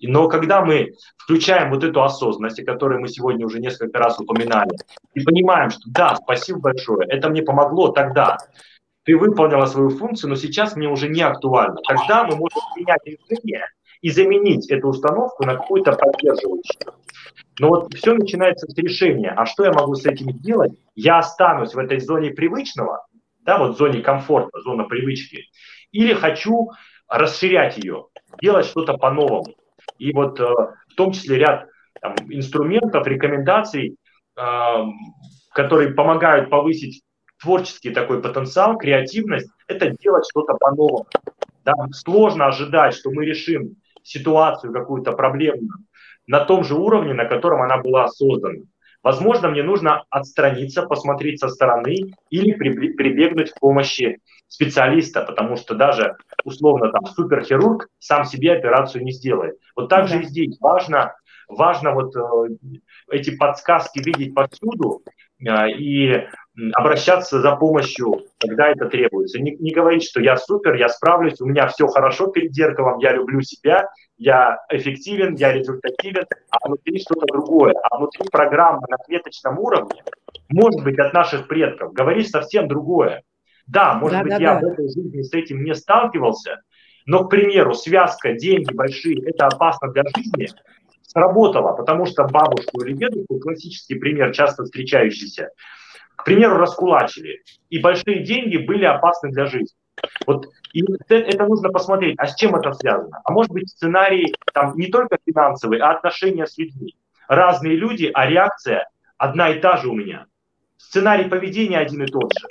Но 0.00 0.28
когда 0.28 0.64
мы 0.64 0.92
включаем 1.16 1.70
вот 1.70 1.84
эту 1.84 2.02
осознанность, 2.02 2.60
о 2.60 2.64
которой 2.64 2.98
мы 2.98 3.08
сегодня 3.08 3.46
уже 3.46 3.60
несколько 3.60 3.98
раз 3.98 4.18
упоминали, 4.20 4.76
и 5.14 5.20
понимаем, 5.20 5.70
что 5.70 5.82
да, 5.86 6.16
спасибо 6.16 6.60
большое, 6.60 7.08
это 7.08 7.28
мне 7.28 7.42
помогло 7.42 7.88
тогда, 7.88 8.38
ты 9.04 9.16
выполнила 9.16 9.66
свою 9.66 9.90
функцию, 9.90 10.30
но 10.30 10.36
сейчас 10.36 10.74
мне 10.74 10.88
уже 10.88 11.08
не 11.08 11.22
актуально. 11.22 11.76
Тогда 11.86 12.24
мы 12.24 12.36
можем 12.36 12.60
принять 12.74 13.00
решение 13.04 13.66
и 14.00 14.10
заменить 14.10 14.68
эту 14.70 14.88
установку 14.88 15.46
на 15.46 15.54
какую-то 15.54 15.92
поддерживающую. 15.92 16.92
Но 17.58 17.68
вот 17.68 17.94
все 17.94 18.14
начинается 18.14 18.66
с 18.66 18.76
решения, 18.76 19.30
а 19.30 19.46
что 19.46 19.64
я 19.64 19.72
могу 19.72 19.94
с 19.94 20.04
этим 20.04 20.32
сделать? 20.32 20.72
Я 20.94 21.18
останусь 21.18 21.74
в 21.74 21.78
этой 21.78 22.00
зоне 22.00 22.30
привычного, 22.30 23.06
да, 23.40 23.58
вот 23.58 23.78
зоне 23.78 24.00
комфорта, 24.00 24.60
зона 24.60 24.84
привычки, 24.84 25.44
или 25.92 26.12
хочу 26.12 26.70
расширять 27.08 27.78
ее, 27.78 28.06
делать 28.42 28.66
что-то 28.66 28.94
по-новому. 28.94 29.54
И 29.98 30.12
вот 30.12 30.40
э, 30.40 30.44
в 30.44 30.94
том 30.96 31.12
числе 31.12 31.38
ряд 31.38 31.66
там, 32.00 32.14
инструментов, 32.28 33.06
рекомендаций, 33.06 33.96
э, 34.36 34.42
которые 35.52 35.94
помогают 35.94 36.50
повысить 36.50 37.02
творческий 37.40 37.90
такой 37.90 38.22
потенциал, 38.22 38.78
креативность, 38.78 39.50
это 39.68 39.90
делать 39.90 40.24
что-то 40.30 40.54
по-новому. 40.54 41.06
Да? 41.64 41.72
Сложно 41.92 42.46
ожидать, 42.46 42.94
что 42.94 43.10
мы 43.10 43.24
решим 43.24 43.76
ситуацию 44.02 44.72
какую-то 44.72 45.12
проблемную 45.12 45.78
на 46.26 46.44
том 46.44 46.64
же 46.64 46.74
уровне, 46.74 47.14
на 47.14 47.24
котором 47.24 47.62
она 47.62 47.78
была 47.78 48.08
создана. 48.08 48.64
Возможно, 49.06 49.48
мне 49.50 49.62
нужно 49.62 50.02
отстраниться, 50.10 50.82
посмотреть 50.82 51.38
со 51.38 51.48
стороны 51.48 51.94
или 52.28 52.54
прибегнуть 52.54 53.52
к 53.52 53.60
помощи 53.60 54.18
специалиста, 54.48 55.22
потому 55.22 55.54
что 55.54 55.76
даже 55.76 56.16
условно 56.42 56.90
там 56.90 57.06
суперхирург 57.06 57.86
сам 58.00 58.24
себе 58.24 58.54
операцию 58.54 59.04
не 59.04 59.12
сделает. 59.12 59.58
Вот 59.76 59.88
так 59.88 60.08
же 60.08 60.20
и 60.20 60.24
здесь 60.24 60.58
важно, 60.58 61.14
важно 61.46 61.92
вот 61.92 62.16
э, 62.16 62.56
эти 63.12 63.36
подсказки 63.36 64.00
видеть 64.00 64.34
повсюду 64.34 65.02
э, 65.38 65.70
и 65.70 66.26
обращаться 66.74 67.40
за 67.40 67.54
помощью, 67.56 68.24
когда 68.38 68.68
это 68.68 68.86
требуется. 68.86 69.38
Не, 69.38 69.56
не 69.56 69.72
говорить, 69.72 70.04
что 70.04 70.20
я 70.20 70.36
супер, 70.36 70.74
я 70.74 70.88
справлюсь, 70.88 71.40
у 71.40 71.46
меня 71.46 71.68
все 71.68 71.86
хорошо 71.86 72.28
перед 72.28 72.54
зеркалом, 72.54 72.98
я 72.98 73.12
люблю 73.12 73.42
себя, 73.42 73.90
я 74.16 74.58
эффективен, 74.70 75.34
я 75.34 75.52
результативен, 75.52 76.24
а 76.50 76.66
внутри 76.66 76.98
что-то 76.98 77.26
другое. 77.26 77.74
А 77.90 77.98
внутри 77.98 78.28
программы 78.30 78.82
на 78.88 78.96
клеточном 78.96 79.58
уровне, 79.58 80.02
может 80.48 80.82
быть, 80.82 80.98
от 80.98 81.12
наших 81.12 81.46
предков, 81.46 81.92
говорит 81.92 82.28
совсем 82.28 82.68
другое. 82.68 83.22
Да, 83.66 83.94
может 83.94 84.18
да, 84.18 84.22
быть, 84.22 84.32
да, 84.32 84.38
я 84.38 84.54
да. 84.54 84.60
в 84.60 84.72
этой 84.72 84.88
жизни 84.88 85.22
с 85.22 85.32
этим 85.34 85.62
не 85.64 85.74
сталкивался, 85.74 86.62
но, 87.04 87.24
к 87.24 87.30
примеру, 87.30 87.74
связка, 87.74 88.32
деньги 88.32 88.72
большие, 88.72 89.22
это 89.28 89.46
опасно 89.46 89.92
для 89.92 90.04
жизни, 90.14 90.48
сработало, 91.02 91.72
потому 91.72 92.06
что 92.06 92.24
бабушку 92.24 92.82
или 92.82 92.94
дедушку, 92.94 93.38
классический 93.38 93.96
пример, 93.96 94.32
часто 94.32 94.64
встречающийся, 94.64 95.50
к 96.16 96.24
примеру, 96.24 96.56
раскулачили, 96.56 97.42
и 97.70 97.78
большие 97.78 98.24
деньги 98.24 98.56
были 98.56 98.84
опасны 98.84 99.30
для 99.30 99.46
жизни. 99.46 99.76
Вот 100.26 100.46
и 100.72 100.84
это 101.08 101.46
нужно 101.46 101.70
посмотреть, 101.70 102.16
а 102.18 102.26
с 102.26 102.34
чем 102.34 102.54
это 102.54 102.72
связано? 102.72 103.20
А 103.24 103.32
может 103.32 103.50
быть 103.50 103.70
сценарий 103.70 104.34
там 104.52 104.76
не 104.76 104.88
только 104.88 105.16
финансовый, 105.24 105.78
а 105.78 105.92
отношения 105.92 106.46
с 106.46 106.58
людьми. 106.58 106.94
Разные 107.28 107.76
люди, 107.76 108.10
а 108.12 108.26
реакция 108.26 108.88
одна 109.16 109.50
и 109.50 109.60
та 109.60 109.78
же 109.78 109.88
у 109.88 109.94
меня. 109.94 110.26
Сценарий 110.76 111.28
поведения 111.28 111.78
один 111.78 112.02
и 112.02 112.06
тот 112.06 112.30
же. 112.38 112.46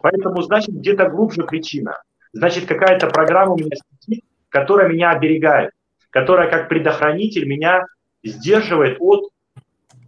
Поэтому, 0.00 0.42
значит, 0.42 0.74
где-то 0.74 1.08
глубже 1.08 1.42
причина. 1.42 2.00
Значит, 2.32 2.66
какая-то 2.66 3.08
программа 3.08 3.54
у 3.54 3.58
меня 3.58 3.76
сидит, 4.00 4.24
которая 4.48 4.88
меня 4.88 5.10
оберегает, 5.10 5.72
которая 6.10 6.48
как 6.48 6.68
предохранитель 6.68 7.46
меня 7.46 7.84
сдерживает 8.22 8.98
от 9.00 9.30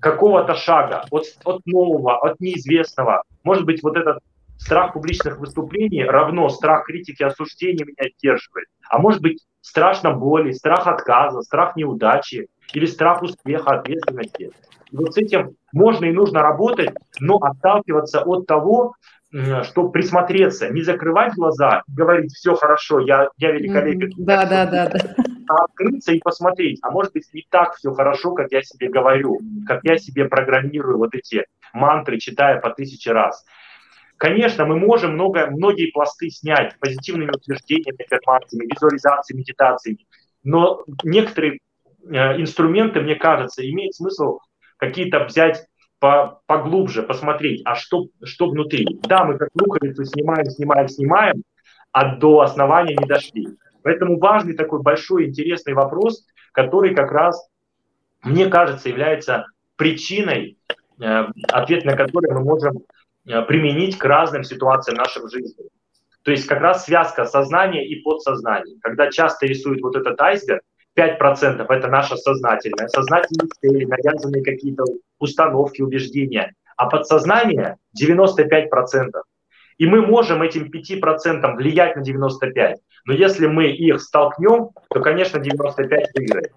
какого-то 0.00 0.54
шага, 0.54 1.04
от, 1.10 1.24
от 1.44 1.64
нового, 1.66 2.18
от 2.18 2.40
неизвестного. 2.40 3.22
Может 3.44 3.64
быть, 3.64 3.82
вот 3.82 3.96
этот 3.96 4.18
страх 4.58 4.94
публичных 4.94 5.38
выступлений 5.38 6.04
равно 6.04 6.48
страх 6.48 6.86
критики 6.86 7.22
осуждения 7.22 7.84
меня 7.84 8.10
сдерживает. 8.16 8.68
А 8.88 8.98
может 8.98 9.20
быть, 9.20 9.44
страшно 9.60 10.12
боли, 10.12 10.52
страх 10.52 10.86
отказа, 10.86 11.42
страх 11.42 11.76
неудачи 11.76 12.48
или 12.72 12.86
страх 12.86 13.22
успеха, 13.22 13.78
ответственности. 13.78 14.50
И 14.90 14.96
вот 14.96 15.14
с 15.14 15.16
этим 15.16 15.56
можно 15.72 16.06
и 16.06 16.12
нужно 16.12 16.40
работать, 16.40 16.90
но 17.20 17.36
отталкиваться 17.36 18.22
от 18.22 18.46
того, 18.46 18.94
чтобы 19.64 19.92
присмотреться, 19.92 20.70
не 20.70 20.82
закрывать 20.82 21.34
глаза, 21.34 21.82
говорить, 21.88 22.32
все 22.32 22.54
хорошо, 22.54 23.00
я, 23.00 23.28
я 23.36 23.52
великолепен. 23.52 24.12
Да, 24.18 24.46
да, 24.46 24.66
да, 24.66 24.88
да. 24.88 25.14
А 25.48 25.64
открыться 25.64 26.12
и 26.12 26.20
посмотреть, 26.20 26.78
а 26.82 26.90
может 26.90 27.12
быть 27.12 27.28
не 27.32 27.46
так 27.50 27.76
все 27.76 27.92
хорошо, 27.92 28.32
как 28.34 28.50
я 28.52 28.62
себе 28.62 28.88
говорю, 28.88 29.38
как 29.66 29.80
я 29.84 29.96
себе 29.96 30.26
программирую 30.26 30.98
вот 30.98 31.14
эти 31.14 31.44
мантры, 31.72 32.18
читая 32.18 32.60
по 32.60 32.70
тысяче 32.70 33.12
раз. 33.12 33.44
Конечно, 34.16 34.64
мы 34.64 34.76
можем 34.78 35.12
много, 35.12 35.48
многие 35.50 35.90
пласты 35.90 36.30
снять 36.30 36.74
позитивными 36.80 37.30
утверждениями, 37.30 38.02
аффирмациями, 38.02 38.72
визуализацией, 38.72 39.38
медитациями, 39.38 40.06
но 40.42 40.84
некоторые 41.04 41.58
э, 42.08 42.40
инструменты, 42.40 43.00
мне 43.02 43.16
кажется, 43.16 43.68
имеет 43.68 43.94
смысл 43.94 44.38
какие-то 44.78 45.24
взять 45.24 45.66
по, 46.06 46.40
поглубже, 46.46 47.02
посмотреть, 47.02 47.62
а 47.64 47.74
что, 47.74 48.06
что 48.22 48.48
внутри. 48.48 48.86
Да, 49.08 49.24
мы 49.24 49.36
как 49.38 49.48
луковицу 49.60 50.04
снимаем, 50.04 50.48
снимаем, 50.48 50.88
снимаем, 50.88 51.42
а 51.90 52.14
до 52.14 52.42
основания 52.42 52.94
не 52.94 53.06
дошли. 53.06 53.48
Поэтому 53.82 54.20
важный 54.20 54.54
такой 54.54 54.82
большой 54.82 55.26
интересный 55.26 55.74
вопрос, 55.74 56.24
который 56.52 56.94
как 56.94 57.10
раз, 57.10 57.48
мне 58.22 58.46
кажется, 58.46 58.88
является 58.88 59.46
причиной, 59.74 60.58
э, 61.00 61.24
ответ 61.50 61.84
на 61.84 61.96
который 61.96 62.32
мы 62.32 62.44
можем 62.44 62.78
э, 63.26 63.42
применить 63.42 63.98
к 63.98 64.04
разным 64.04 64.44
ситуациям 64.44 64.98
нашей 64.98 65.28
жизни. 65.28 65.64
То 66.22 66.30
есть 66.30 66.46
как 66.46 66.60
раз 66.60 66.84
связка 66.84 67.24
сознания 67.24 67.84
и 67.84 68.00
подсознания. 68.00 68.76
Когда 68.80 69.10
часто 69.10 69.46
рисуют 69.46 69.82
вот 69.82 69.96
этот 69.96 70.20
айсберг, 70.20 70.62
5% 70.96 71.66
это 71.68 71.88
наше 71.88 72.16
сознательное, 72.16 72.88
сознательные 72.88 73.48
цели, 73.60 73.84
навязанные 73.84 74.42
какие-то 74.42 74.84
установки, 75.18 75.82
убеждения, 75.82 76.54
а 76.76 76.86
подсознание 76.86 77.76
95%. 78.00 78.68
И 79.78 79.86
мы 79.86 80.00
можем 80.00 80.42
этим 80.42 80.70
5% 80.70 81.54
влиять 81.56 81.96
на 81.96 82.00
95%. 82.00 82.76
Но 83.06 83.12
если 83.12 83.46
мы 83.46 83.66
их 83.66 84.00
столкнем, 84.00 84.70
то, 84.88 85.00
конечно, 85.00 85.38
95 85.38 86.08
выиграет. 86.14 86.52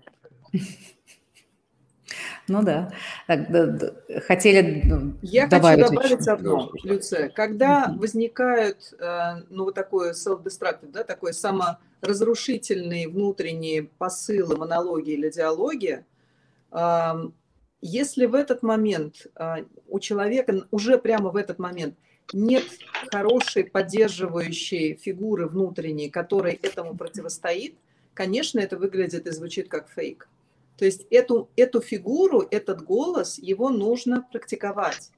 Ну 2.50 2.64
да. 2.64 2.92
Так, 3.28 3.52
да, 3.52 3.66
да. 3.68 3.94
Хотели 4.28 4.84
Я 5.22 5.48
добавить 5.48 5.86
хочу 5.86 5.96
добавить 5.96 6.22
еще. 6.22 6.32
одно, 6.32 6.72
Люция. 6.84 7.30
Когда 7.30 7.94
возникают, 7.98 8.94
э, 9.00 9.44
ну, 9.50 9.66
вот 9.66 9.76
такое 9.76 10.14
self-destructive, 10.14 10.92
да, 10.92 11.04
такой 11.04 11.34
саморазрушительные 11.34 13.08
внутренние 13.08 13.84
посылы, 13.84 14.58
монологи 14.58 15.12
или 15.12 15.30
диалоги, 15.30 16.04
если 17.82 18.26
в 18.26 18.36
этот 18.36 18.62
момент 18.62 19.28
э, 19.36 19.64
у 19.88 20.00
человека, 20.00 20.66
уже 20.72 20.98
прямо 20.98 21.30
в 21.30 21.38
этот 21.38 21.60
момент 21.60 21.96
нет 22.34 22.64
хорошей 23.12 23.64
поддерживающей 23.64 24.96
фигуры 24.96 25.48
внутренней, 25.48 26.10
которая 26.10 26.58
этому 26.62 26.96
противостоит, 26.96 27.76
конечно, 28.14 28.60
это 28.60 28.78
выглядит 28.78 29.28
и 29.28 29.32
звучит 29.32 29.70
как 29.70 29.90
фейк. 29.90 30.28
То 30.80 30.86
есть 30.86 31.06
эту, 31.10 31.50
эту 31.58 31.82
фигуру, 31.82 32.48
этот 32.50 32.82
голос, 32.84 33.38
его 33.38 33.70
нужно 33.70 34.26
практиковать. 34.32 35.12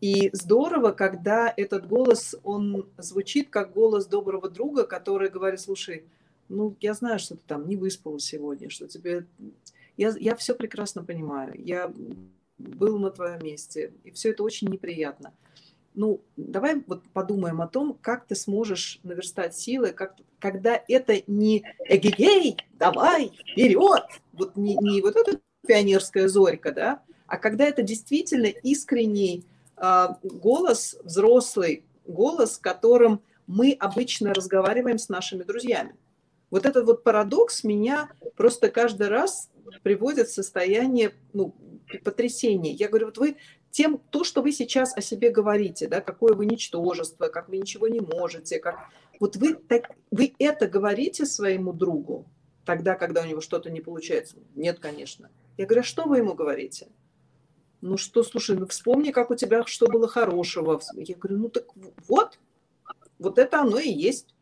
И 0.00 0.30
здорово, 0.32 0.90
когда 0.90 1.54
этот 1.56 1.86
голос, 1.86 2.34
он 2.42 2.90
звучит 2.98 3.48
как 3.48 3.72
голос 3.72 4.06
доброго 4.06 4.50
друга, 4.50 4.82
который 4.82 5.28
говорит, 5.30 5.60
слушай, 5.60 6.04
ну, 6.48 6.74
я 6.80 6.94
знаю, 6.94 7.20
что 7.20 7.36
ты 7.36 7.42
там 7.46 7.68
не 7.68 7.76
выспалась 7.76 8.24
сегодня, 8.24 8.70
что 8.70 8.88
тебе... 8.88 9.24
Я, 9.96 10.12
я 10.18 10.34
все 10.34 10.56
прекрасно 10.56 11.04
понимаю, 11.04 11.54
я 11.56 11.92
был 12.58 12.98
на 12.98 13.10
твоем 13.12 13.44
месте, 13.44 13.92
и 14.02 14.10
все 14.10 14.30
это 14.30 14.42
очень 14.42 14.68
неприятно 14.68 15.32
ну, 15.94 16.20
давай 16.36 16.82
вот 16.86 17.02
подумаем 17.12 17.60
о 17.60 17.68
том, 17.68 17.98
как 18.00 18.26
ты 18.26 18.34
сможешь 18.34 19.00
наверстать 19.02 19.56
силы, 19.56 19.92
как, 19.92 20.16
когда 20.38 20.80
это 20.88 21.22
не 21.26 21.64
эгегей, 21.86 22.56
давай, 22.74 23.32
вперед, 23.52 24.04
вот 24.32 24.56
не, 24.56 24.76
не 24.76 25.00
вот 25.00 25.16
эта 25.16 25.40
пионерская 25.66 26.28
зорька, 26.28 26.72
да, 26.72 27.02
а 27.26 27.36
когда 27.36 27.64
это 27.64 27.82
действительно 27.82 28.46
искренний 28.46 29.44
э, 29.76 30.06
голос, 30.22 30.96
взрослый 31.04 31.84
голос, 32.06 32.58
которым 32.58 33.20
мы 33.46 33.76
обычно 33.78 34.32
разговариваем 34.32 34.98
с 34.98 35.08
нашими 35.08 35.42
друзьями. 35.42 35.94
Вот 36.50 36.66
этот 36.66 36.86
вот 36.86 37.04
парадокс 37.04 37.64
меня 37.64 38.10
просто 38.36 38.70
каждый 38.70 39.08
раз 39.08 39.50
приводит 39.82 40.28
в 40.28 40.34
состояние 40.34 41.12
ну, 41.32 41.54
потрясения. 42.04 42.72
Я 42.72 42.88
говорю, 42.88 43.06
вот 43.06 43.18
вы 43.18 43.36
тем, 43.70 44.00
то, 44.10 44.24
что 44.24 44.42
вы 44.42 44.52
сейчас 44.52 44.96
о 44.96 45.00
себе 45.00 45.30
говорите, 45.30 45.88
да, 45.88 46.00
какое 46.00 46.34
вы 46.34 46.46
ничтожество, 46.46 47.28
как 47.28 47.48
вы 47.48 47.58
ничего 47.58 47.88
не 47.88 48.00
можете, 48.00 48.58
как... 48.58 48.88
вот 49.18 49.36
вы, 49.36 49.54
так, 49.54 49.90
вы 50.10 50.34
это 50.38 50.66
говорите 50.66 51.24
своему 51.24 51.72
другу 51.72 52.26
тогда, 52.64 52.94
когда 52.94 53.22
у 53.22 53.26
него 53.26 53.40
что-то 53.40 53.70
не 53.70 53.80
получается? 53.80 54.36
Нет, 54.54 54.78
конечно. 54.80 55.30
Я 55.56 55.66
говорю, 55.66 55.80
а 55.80 55.84
что 55.84 56.04
вы 56.04 56.18
ему 56.18 56.34
говорите? 56.34 56.88
Ну 57.80 57.96
что, 57.96 58.22
слушай, 58.22 58.56
ну 58.56 58.66
вспомни, 58.66 59.10
как 59.10 59.30
у 59.30 59.34
тебя 59.34 59.64
что 59.66 59.86
было 59.86 60.06
хорошего. 60.06 60.80
Я 60.94 61.16
говорю, 61.16 61.38
ну 61.38 61.48
так 61.48 61.64
вот, 62.08 62.38
вот 63.18 63.38
это 63.38 63.60
оно 63.60 63.78
и 63.78 63.88
есть. 63.88 64.34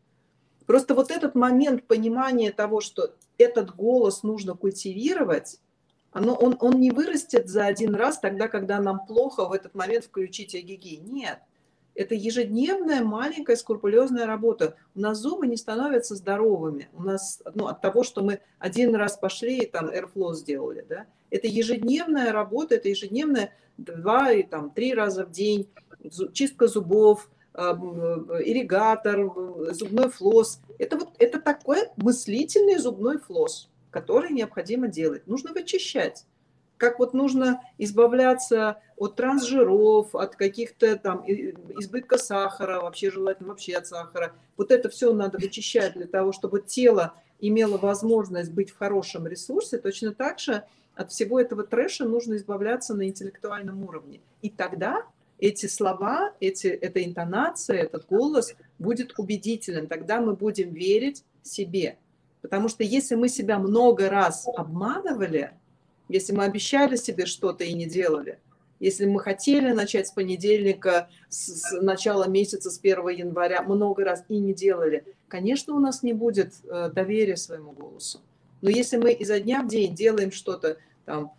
Просто 0.65 0.93
вот 0.93 1.09
этот 1.09 1.35
момент 1.35 1.87
понимания 1.87 2.51
того, 2.51 2.81
что 2.81 3.15
этот 3.37 3.75
голос 3.75 4.23
нужно 4.23 4.55
культивировать, 4.55 5.59
оно, 6.19 6.35
он, 6.35 6.57
он 6.59 6.81
не 6.81 6.91
вырастет 6.91 7.47
за 7.47 7.65
один 7.65 7.95
раз 7.95 8.19
тогда, 8.19 8.49
когда 8.49 8.81
нам 8.81 9.05
плохо 9.05 9.45
в 9.45 9.53
этот 9.53 9.73
момент 9.73 10.03
включить 10.03 10.53
эгиги. 10.53 10.95
Нет. 10.95 11.39
Это 11.95 12.13
ежедневная 12.13 13.03
маленькая 13.03 13.55
скрупулезная 13.55 14.25
работа. 14.25 14.75
У 14.95 14.99
нас 14.99 15.17
зубы 15.19 15.47
не 15.47 15.55
становятся 15.55 16.15
здоровыми. 16.15 16.89
У 16.93 17.03
нас 17.03 17.41
ну, 17.55 17.67
от 17.67 17.79
того, 17.79 18.03
что 18.03 18.21
мы 18.21 18.41
один 18.57 18.95
раз 18.95 19.17
пошли 19.17 19.59
и 19.59 19.65
там 19.65 19.89
Airflow 19.89 20.33
сделали. 20.33 20.85
Да? 20.87 21.05
Это 21.29 21.47
ежедневная 21.47 22.33
работа, 22.33 22.75
это 22.75 22.89
ежедневная 22.89 23.53
два 23.77 24.31
и 24.31 24.43
там 24.43 24.71
три 24.71 24.93
раза 24.93 25.25
в 25.25 25.31
день, 25.31 25.69
чистка 26.33 26.67
зубов, 26.67 27.29
а, 27.53 27.71
ирригатор, 28.43 29.73
зубной 29.73 30.09
флосс. 30.09 30.59
Это 30.79 30.97
вот 30.97 31.09
это 31.17 31.39
такой 31.39 31.83
мыслительный 31.95 32.77
зубной 32.77 33.19
флосс 33.19 33.69
которые 33.91 34.31
необходимо 34.31 34.87
делать. 34.87 35.27
Нужно 35.27 35.53
вычищать. 35.53 36.25
Как 36.77 36.99
вот 36.99 37.13
нужно 37.13 37.61
избавляться 37.77 38.81
от 38.95 39.15
трансжиров, 39.15 40.15
от 40.15 40.35
каких-то 40.37 40.95
там 40.95 41.25
избытка 41.27 42.17
сахара, 42.17 42.79
вообще 42.79 43.11
желательно 43.11 43.49
вообще 43.49 43.75
от 43.75 43.87
сахара. 43.87 44.33
Вот 44.55 44.71
это 44.71 44.87
все 44.89 45.13
надо 45.13 45.37
вычищать 45.37 45.93
для 45.93 46.07
того, 46.07 46.31
чтобы 46.31 46.61
тело 46.61 47.13
имело 47.39 47.77
возможность 47.77 48.51
быть 48.51 48.69
в 48.69 48.77
хорошем 48.77 49.27
ресурсе. 49.27 49.77
Точно 49.77 50.13
так 50.13 50.39
же 50.39 50.63
от 50.95 51.11
всего 51.11 51.39
этого 51.39 51.63
трэша 51.63 52.05
нужно 52.05 52.35
избавляться 52.35 52.93
на 52.93 53.07
интеллектуальном 53.07 53.83
уровне. 53.83 54.21
И 54.41 54.49
тогда 54.49 55.05
эти 55.37 55.65
слова, 55.65 56.33
эти, 56.39 56.67
эта 56.67 57.03
интонация, 57.03 57.83
этот 57.83 58.05
голос 58.07 58.53
будет 58.77 59.17
убедителен. 59.17 59.87
Тогда 59.87 60.19
мы 60.19 60.35
будем 60.35 60.73
верить 60.73 61.23
себе. 61.41 61.97
Потому 62.41 62.69
что 62.69 62.83
если 62.83 63.15
мы 63.15 63.29
себя 63.29 63.59
много 63.59 64.09
раз 64.09 64.47
обманывали, 64.55 65.51
если 66.07 66.33
мы 66.33 66.45
обещали 66.45 66.95
себе 66.95 67.25
что-то 67.25 67.63
и 67.63 67.73
не 67.73 67.85
делали, 67.85 68.39
если 68.79 69.05
мы 69.05 69.19
хотели 69.19 69.71
начать 69.73 70.07
с 70.07 70.11
понедельника, 70.11 71.09
с 71.27 71.79
начала 71.81 72.27
месяца, 72.27 72.71
с 72.71 72.79
1 72.79 73.09
января, 73.09 73.61
много 73.61 74.05
раз 74.05 74.23
и 74.29 74.37
не 74.37 74.53
делали, 74.53 75.03
конечно, 75.27 75.75
у 75.75 75.79
нас 75.79 76.01
не 76.01 76.13
будет 76.13 76.53
э, 76.63 76.89
доверия 76.93 77.35
своему 77.35 77.71
голосу. 77.71 78.21
Но 78.61 78.69
если 78.69 78.97
мы 78.97 79.11
изо 79.11 79.39
дня 79.39 79.63
в 79.63 79.67
день 79.67 79.93
делаем 79.93 80.31
что-то, 80.31 80.77
там, 81.05 81.33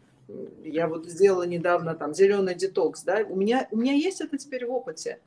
я 0.64 0.86
вот 0.86 1.06
сделала 1.06 1.44
недавно 1.44 1.94
там 1.94 2.14
зеленый 2.14 2.54
детокс, 2.54 3.02
да, 3.02 3.24
у 3.28 3.36
меня, 3.36 3.66
у 3.70 3.76
меня 3.76 3.94
есть 3.94 4.20
это 4.20 4.36
теперь 4.36 4.66
в 4.66 4.72
опыте 4.72 5.18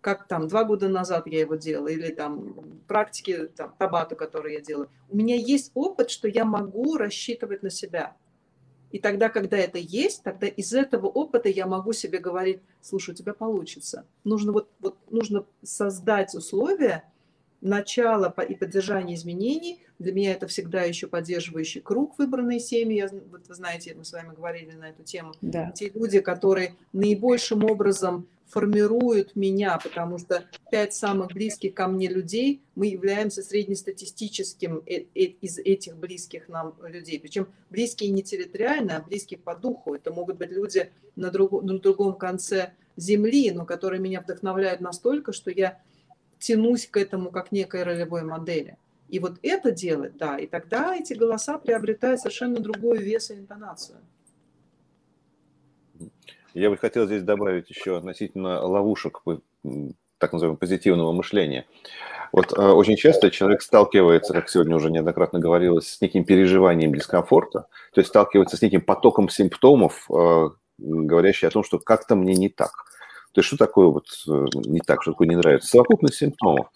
как 0.00 0.26
там 0.26 0.48
два 0.48 0.64
года 0.64 0.88
назад 0.88 1.26
я 1.26 1.40
его 1.40 1.56
делала, 1.56 1.88
или 1.88 2.10
там 2.10 2.54
практики 2.86 3.48
там, 3.54 3.74
табату, 3.78 4.16
которые 4.16 4.56
я 4.56 4.60
делаю. 4.60 4.88
У 5.08 5.16
меня 5.16 5.36
есть 5.36 5.72
опыт, 5.74 6.10
что 6.10 6.28
я 6.28 6.44
могу 6.44 6.96
рассчитывать 6.96 7.62
на 7.62 7.70
себя. 7.70 8.16
И 8.90 8.98
тогда, 8.98 9.28
когда 9.28 9.56
это 9.56 9.78
есть, 9.78 10.22
тогда 10.22 10.46
из 10.48 10.72
этого 10.72 11.06
опыта 11.06 11.48
я 11.48 11.66
могу 11.66 11.92
себе 11.92 12.18
говорить, 12.18 12.60
слушай, 12.80 13.10
у 13.10 13.14
тебя 13.14 13.34
получится. 13.34 14.04
Нужно, 14.24 14.52
вот, 14.52 14.68
вот, 14.80 14.96
нужно 15.10 15.44
создать 15.62 16.34
условия, 16.34 17.04
начало 17.60 18.34
и 18.48 18.54
поддержание 18.54 19.16
изменений. 19.16 19.80
Для 19.98 20.12
меня 20.12 20.32
это 20.32 20.48
всегда 20.48 20.82
еще 20.82 21.06
поддерживающий 21.06 21.80
круг 21.80 22.18
выбранной 22.18 22.58
семьи. 22.58 22.96
Я, 22.96 23.08
вот 23.30 23.46
вы 23.46 23.54
знаете, 23.54 23.94
мы 23.94 24.04
с 24.04 24.12
вами 24.12 24.34
говорили 24.34 24.72
на 24.72 24.88
эту 24.88 25.04
тему. 25.04 25.34
Да. 25.40 25.70
Те 25.72 25.90
люди, 25.90 26.20
которые 26.20 26.74
наибольшим 26.92 27.64
образом 27.64 28.26
формируют 28.50 29.36
меня, 29.36 29.78
потому 29.82 30.18
что 30.18 30.44
пять 30.70 30.92
самых 30.92 31.28
близких 31.28 31.74
ко 31.74 31.86
мне 31.86 32.08
людей, 32.08 32.62
мы 32.74 32.88
являемся 32.88 33.42
среднестатистическим 33.42 34.82
э, 34.86 35.04
э, 35.14 35.20
из 35.40 35.58
этих 35.58 35.96
близких 35.96 36.48
нам 36.48 36.74
людей. 36.82 37.20
Причем 37.20 37.48
близкие 37.70 38.10
не 38.10 38.22
территориально, 38.22 38.96
а 38.96 39.02
близкие 39.02 39.38
по 39.38 39.54
духу. 39.54 39.94
Это 39.94 40.12
могут 40.12 40.36
быть 40.36 40.50
люди 40.50 40.90
на, 41.16 41.30
друг, 41.30 41.62
на 41.62 41.78
другом 41.78 42.14
конце 42.14 42.72
земли, 42.96 43.50
но 43.52 43.64
которые 43.64 44.00
меня 44.00 44.20
вдохновляют 44.20 44.80
настолько, 44.80 45.32
что 45.32 45.50
я 45.50 45.80
тянусь 46.38 46.86
к 46.86 46.96
этому 46.96 47.30
как 47.30 47.52
некой 47.52 47.84
ролевой 47.84 48.22
модели. 48.22 48.76
И 49.08 49.18
вот 49.18 49.38
это 49.42 49.70
делать, 49.72 50.16
да, 50.16 50.38
и 50.38 50.46
тогда 50.46 50.96
эти 50.96 51.14
голоса 51.14 51.58
приобретают 51.58 52.20
совершенно 52.20 52.60
другой 52.60 52.98
вес 52.98 53.30
и 53.30 53.34
интонацию. 53.34 53.98
Я 56.54 56.70
бы 56.70 56.76
хотел 56.76 57.06
здесь 57.06 57.22
добавить 57.22 57.70
еще 57.70 57.96
относительно 57.96 58.60
ловушек 58.62 59.22
так 60.18 60.32
называемого 60.32 60.58
позитивного 60.58 61.12
мышления. 61.12 61.66
Вот 62.32 62.52
э, 62.52 62.62
очень 62.62 62.96
часто 62.96 63.30
человек 63.30 63.62
сталкивается, 63.62 64.32
как 64.32 64.48
сегодня 64.48 64.76
уже 64.76 64.90
неоднократно 64.90 65.40
говорилось, 65.40 65.88
с 65.88 66.00
неким 66.00 66.24
переживанием 66.24 66.94
дискомфорта, 66.94 67.66
то 67.92 68.00
есть 68.00 68.08
сталкивается 68.08 68.56
с 68.56 68.62
неким 68.62 68.82
потоком 68.82 69.28
симптомов, 69.28 70.06
э, 70.10 70.50
говорящий 70.78 71.48
о 71.48 71.50
том, 71.50 71.64
что 71.64 71.78
как-то 71.78 72.14
мне 72.14 72.34
не 72.34 72.48
так. 72.48 72.70
То 73.32 73.40
есть 73.40 73.48
что 73.48 73.56
такое 73.56 73.86
вот 73.86 74.06
э, 74.28 74.44
не 74.54 74.80
так, 74.80 75.02
что 75.02 75.12
такое 75.12 75.28
не 75.28 75.36
нравится? 75.36 75.68
Совокупность 75.68 76.16
симптомов. 76.16 76.68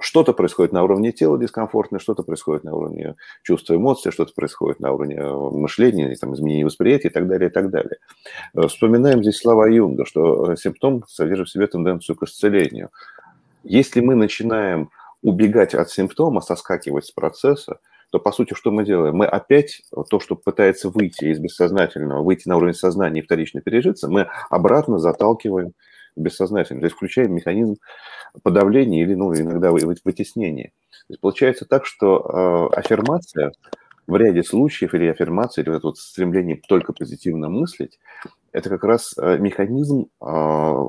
Что-то 0.00 0.32
происходит 0.32 0.72
на 0.72 0.82
уровне 0.82 1.12
тела 1.12 1.38
дискомфортное, 1.38 2.00
что-то 2.00 2.22
происходит 2.22 2.64
на 2.64 2.74
уровне 2.74 3.16
чувства 3.42 3.74
эмоций, 3.74 4.12
что-то 4.12 4.32
происходит 4.34 4.80
на 4.80 4.92
уровне 4.92 5.16
э, 5.16 5.32
мышления, 5.32 6.14
там, 6.16 6.34
изменения 6.34 6.64
восприятия 6.64 7.08
и 7.08 7.10
так 7.10 7.28
далее, 7.28 7.50
и 7.50 7.52
так 7.52 7.70
далее. 7.70 7.98
Э, 8.54 8.66
вспоминаем 8.66 9.22
здесь 9.22 9.38
слова 9.38 9.68
Юнга, 9.68 10.06
что 10.06 10.54
симптом 10.56 11.04
содержит 11.06 11.48
в 11.48 11.52
себе 11.52 11.66
тенденцию 11.66 12.16
к 12.16 12.22
исцелению. 12.22 12.90
Если 13.62 14.00
мы 14.00 14.14
начинаем 14.14 14.90
убегать 15.22 15.74
от 15.74 15.90
симптома, 15.90 16.40
соскакивать 16.40 17.06
с 17.06 17.10
процесса, 17.10 17.78
то, 18.10 18.18
по 18.18 18.32
сути, 18.32 18.54
что 18.54 18.70
мы 18.70 18.84
делаем? 18.84 19.14
Мы 19.14 19.26
опять 19.26 19.82
то, 20.08 20.18
что 20.18 20.34
пытается 20.34 20.88
выйти 20.88 21.26
из 21.26 21.38
бессознательного, 21.38 22.22
выйти 22.22 22.48
на 22.48 22.56
уровень 22.56 22.74
сознания 22.74 23.20
и 23.20 23.22
вторично 23.22 23.60
пережиться, 23.60 24.08
мы 24.08 24.28
обратно 24.48 24.98
заталкиваем 24.98 25.74
в 26.16 26.28
то 26.28 26.54
есть 26.64 26.94
включаем 26.96 27.34
механизм 27.34 27.76
подавления 28.42 29.02
или, 29.02 29.14
ну, 29.14 29.34
иногда 29.34 29.70
вытеснения. 29.72 30.72
То 31.08 31.12
есть 31.14 31.20
получается 31.20 31.64
так, 31.64 31.86
что 31.86 32.70
э, 32.72 32.78
аффирмация 32.78 33.52
в 34.06 34.16
ряде 34.16 34.42
случаев, 34.42 34.94
или 34.94 35.06
аффирмация, 35.06 35.62
или 35.62 35.70
вот 35.70 35.76
это 35.78 35.86
вот 35.88 35.98
стремление 35.98 36.60
только 36.68 36.92
позитивно 36.92 37.48
мыслить, 37.48 37.98
это 38.52 38.68
как 38.68 38.84
раз 38.84 39.14
э, 39.16 39.38
механизм 39.38 40.06
э, 40.20 40.88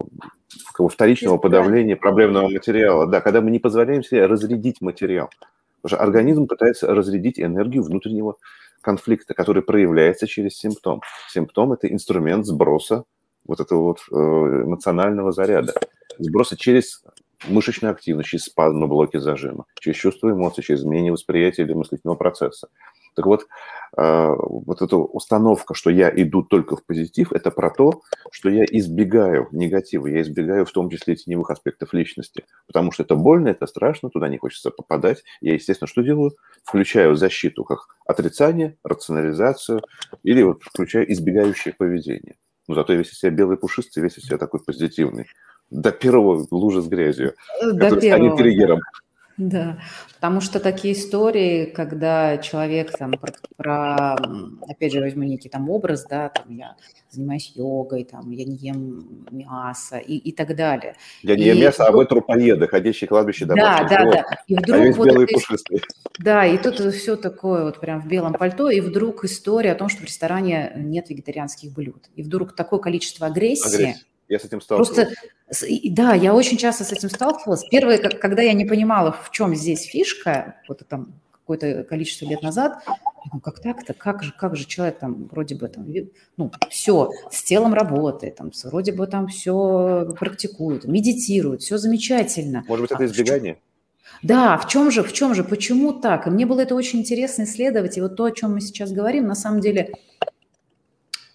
вторичного 0.90 1.38
подавления 1.38 1.96
проблемного 1.96 2.50
материала. 2.50 3.08
Да, 3.08 3.22
когда 3.22 3.42
мы 3.42 3.52
не 3.52 3.60
позволяем 3.60 4.04
себе 4.04 4.26
разрядить 4.26 4.82
материал. 4.82 5.30
Потому 5.82 5.98
что 5.98 6.04
организм 6.04 6.48
пытается 6.48 6.94
разрядить 6.94 7.40
энергию 7.40 7.84
внутреннего 7.84 8.36
конфликта, 8.82 9.34
который 9.34 9.64
проявляется 9.64 10.28
через 10.28 10.58
симптом. 10.58 11.02
Симптом– 11.30 11.74
это 11.74 11.92
инструмент 11.92 12.46
сброса 12.46 13.04
вот 13.46 13.60
этого 13.60 13.82
вот 13.82 14.00
э, 14.12 14.16
эмоционального 14.16 15.32
заряда. 15.32 15.74
Сброса 16.20 16.58
через 16.58 17.04
мышечную 17.48 17.92
активность, 17.92 18.30
через 18.30 18.46
спазмы, 18.46 18.88
блоки 18.88 19.18
зажима, 19.18 19.66
через 19.80 19.98
чувство 19.98 20.32
эмоций, 20.32 20.64
через 20.64 20.82
изменение 20.82 21.12
восприятия 21.12 21.64
или 21.64 21.74
мыслительного 21.74 22.16
процесса. 22.18 22.70
Так 23.16 23.26
вот, 23.26 23.46
э, 23.98 24.36
вот 24.38 24.82
эта 24.82 24.96
установка, 24.96 25.74
что 25.74 25.90
я 25.90 26.10
иду 26.10 26.44
только 26.44 26.78
в 26.78 26.86
позитив, 26.86 27.34
это 27.34 27.52
про 27.52 27.70
то, 27.70 28.02
что 28.32 28.50
я 28.50 28.64
избегаю 28.64 29.50
негатива, 29.52 30.08
я 30.08 30.22
избегаю 30.22 30.66
в 30.66 30.72
том 30.72 30.90
числе 30.90 31.16
теневых 31.16 31.50
аспектов 31.50 31.94
личности, 31.94 32.46
потому 32.68 32.92
что 32.92 33.04
это 33.04 33.16
больно, 33.16 33.50
это 33.50 33.68
страшно, 33.68 34.10
туда 34.10 34.30
не 34.30 34.38
хочется 34.38 34.72
попадать. 34.72 35.24
Я, 35.42 35.54
естественно, 35.56 35.88
что 35.88 36.04
делаю? 36.04 36.32
Включаю 36.64 37.16
защиту 37.16 37.66
как 37.66 37.80
отрицание, 38.06 38.78
рационализацию 38.84 39.82
или 40.24 40.42
вот 40.44 40.64
включаю 40.64 41.12
избегающее 41.12 41.74
поведение. 41.78 42.38
Но 42.68 42.76
зато 42.76 42.94
я 42.94 43.00
весь 43.00 43.12
из 43.12 43.20
себя 43.20 43.32
белый 43.32 43.58
пушистый, 43.58 44.02
весь 44.02 44.18
из 44.18 44.24
себя 44.24 44.38
такой 44.38 44.62
позитивный. 44.64 45.26
До 45.72 45.92
первого 45.92 46.46
лужи 46.52 46.82
с 46.82 46.88
грязью, 46.88 47.34
До 47.62 47.72
который 47.72 48.02
первого. 48.02 48.18
станет 48.18 48.38
триггером. 48.38 48.80
Да, 49.38 49.80
потому 50.16 50.40
что 50.40 50.60
такие 50.60 50.94
истории, 50.94 51.66
когда 51.66 52.38
человек 52.38 52.92
там 52.96 53.14
про, 53.14 53.34
про 53.56 54.14
опять 54.68 54.92
же, 54.92 55.00
возьму 55.00 55.24
некий 55.24 55.50
там 55.50 55.70
образ, 55.70 56.06
да, 56.08 56.30
там 56.30 56.56
я 56.56 56.76
занимаюсь 57.10 57.52
йогой, 57.56 58.04
там 58.04 58.30
я 58.30 58.46
не 58.46 58.56
ем 58.56 59.26
мясо 59.32 59.98
и, 59.98 60.16
и 60.16 60.32
так 60.32 60.56
далее. 60.56 60.96
Я 61.24 61.36
не 61.36 61.46
ем 61.46 61.60
мясо, 61.60 61.86
а 61.86 61.92
вы 61.92 62.06
трупоеды, 62.06 62.68
ходящие 62.68 63.08
кладбище 63.08 63.46
Да, 63.46 63.56
да, 63.56 64.04
да. 64.04 64.26
И 64.48 64.56
а 64.56 64.60
вдруг 64.60 64.80
а 64.80 64.92
вот 64.98 65.08
белый 65.08 65.28
пушистый. 65.28 65.82
Да, 66.20 66.46
и 66.46 66.58
тут 66.60 66.80
все 66.94 67.16
такое 67.16 67.64
вот 67.64 67.80
прям 67.80 68.02
в 68.02 68.08
белом 68.08 68.34
пальто, 68.34 68.70
и 68.70 68.80
вдруг 68.80 69.24
история 69.24 69.72
о 69.72 69.76
том, 69.76 69.90
что 69.90 70.02
в 70.02 70.06
ресторане 70.06 70.74
нет 70.76 71.10
вегетарианских 71.10 71.74
блюд. 71.74 72.10
И 72.16 72.22
вдруг 72.22 72.54
такое 72.56 72.80
количество 72.80 73.26
агрессии. 73.26 73.74
Агрессия 73.74 74.06
я 74.32 74.40
с 74.40 74.46
этим 74.46 74.62
сталкивался. 74.62 75.10
Просто, 75.46 75.66
да, 75.92 76.14
я 76.14 76.34
очень 76.34 76.58
часто 76.58 76.84
с 76.84 76.92
этим 76.92 77.10
сталкивалась. 77.10 77.66
Первое, 77.70 77.98
когда 77.98 78.42
я 78.42 78.54
не 78.54 78.66
понимала, 78.66 79.12
в 79.12 79.30
чем 79.32 79.56
здесь 79.56 79.84
фишка, 79.84 80.56
вот 80.68 80.82
там 80.88 81.14
какое-то 81.34 81.84
количество 81.84 82.26
лет 82.26 82.42
назад, 82.42 82.82
ну 83.34 83.42
как 83.42 83.60
так-то, 83.60 83.94
как 83.94 84.24
же, 84.24 84.32
как 84.32 84.56
же 84.56 84.66
человек 84.66 85.00
там 85.00 85.28
вроде 85.28 85.56
бы 85.56 85.68
там, 85.68 85.86
ну 86.38 86.52
все, 86.70 87.10
с 87.30 87.44
телом 87.44 87.74
работает, 87.74 88.38
там 88.38 88.52
вроде 88.64 88.94
бы 88.94 89.06
там 89.06 89.28
все 89.28 90.16
практикует, 90.18 90.86
медитирует, 90.86 91.62
все 91.62 91.78
замечательно. 91.78 92.64
Может 92.68 92.84
быть, 92.84 92.92
это 92.92 93.04
а 93.04 93.06
избегание? 93.06 93.60
Да, 94.24 94.58
в 94.58 94.68
чем 94.70 94.92
же, 94.92 95.04
в 95.04 95.12
чем 95.12 95.36
же, 95.36 95.44
почему 95.44 95.94
так? 95.94 96.28
И 96.28 96.30
мне 96.30 96.46
было 96.46 96.62
это 96.62 96.76
очень 96.76 97.00
интересно 97.00 97.44
исследовать, 97.44 97.98
и 97.98 98.02
вот 98.02 98.16
то, 98.16 98.26
о 98.26 98.32
чем 98.32 98.54
мы 98.54 98.62
сейчас 98.62 98.92
говорим, 98.94 99.28
на 99.28 99.36
самом 99.36 99.60
деле, 99.60 99.92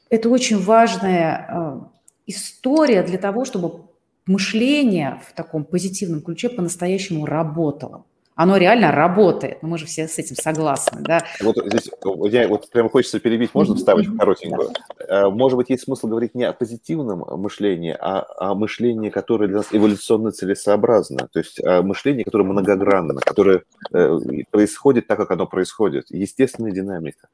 это 0.09 0.30
очень 0.30 0.59
важная 0.59 1.90
история 2.27 3.03
для 3.03 3.18
того, 3.18 3.45
чтобы 3.45 3.87
мышление 4.27 5.20
в 5.29 5.33
таком 5.35 5.64
позитивном 5.64 6.20
ключе 6.20 6.49
по-настоящему 6.49 7.27
работало. 7.27 8.05
Оно 8.35 8.59
реально 8.59 8.93
работает, 8.93 9.62
но 9.62 9.68
мы 9.68 9.79
же 9.79 9.87
все 9.87 10.07
с 10.07 10.18
этим 10.18 10.37
согласны, 10.37 11.01
да? 11.01 11.24
Вот 11.41 11.57
здесь 11.57 11.89
я 12.31 12.47
вот 12.47 12.68
прямо 12.70 12.91
хочется 12.91 13.18
перебить, 13.18 13.55
можно 13.55 13.74
вставить 13.74 14.14
коротенькую? 14.14 14.72
Э, 15.09 15.31
может 15.31 15.57
быть, 15.57 15.70
есть 15.70 15.85
смысл 15.85 16.07
говорить 16.07 16.35
не 16.35 16.45
о 16.45 16.53
позитивном 16.53 17.24
мышлении, 17.41 17.97
а 17.99 18.27
о 18.37 18.55
мышлении, 18.55 19.09
которое 19.09 19.47
для 19.49 19.59
нас 19.59 19.68
эволюционно 19.72 20.33
целесообразно, 20.33 21.29
то 21.33 21.39
есть 21.39 21.64
о 21.64 21.81
мышлении, 21.81 22.24
которое 22.24 22.45
многогранно, 22.45 23.14
которое 23.14 23.62
э, 23.95 24.18
происходит 24.51 25.07
так, 25.07 25.16
как 25.16 25.31
оно 25.31 25.47
происходит, 25.47 26.05
естественная 26.11 26.72
динамика. 26.72 27.29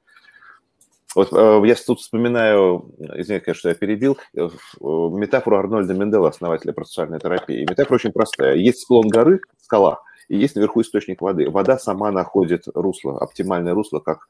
Вот 1.14 1.32
э, 1.32 1.62
я 1.66 1.74
тут 1.74 2.00
вспоминаю, 2.00 2.94
извините, 2.98 3.44
конечно, 3.44 3.54
что 3.54 3.68
я 3.68 3.74
перебил, 3.74 4.18
э, 4.34 4.48
метафору 4.80 5.58
Арнольда 5.58 5.94
Мендела, 5.94 6.28
основателя 6.28 6.72
процессуальной 6.72 7.18
терапии. 7.18 7.66
Метафора 7.68 7.96
очень 7.96 8.12
простая. 8.12 8.56
Есть 8.56 8.80
склон 8.80 9.08
горы, 9.08 9.40
скала, 9.60 10.00
и 10.28 10.36
есть 10.36 10.54
наверху 10.56 10.80
источник 10.80 11.20
воды. 11.20 11.50
Вода 11.50 11.78
сама 11.78 12.10
находит 12.10 12.64
русло, 12.74 13.18
оптимальное 13.18 13.74
русло, 13.74 13.98
как 13.98 14.28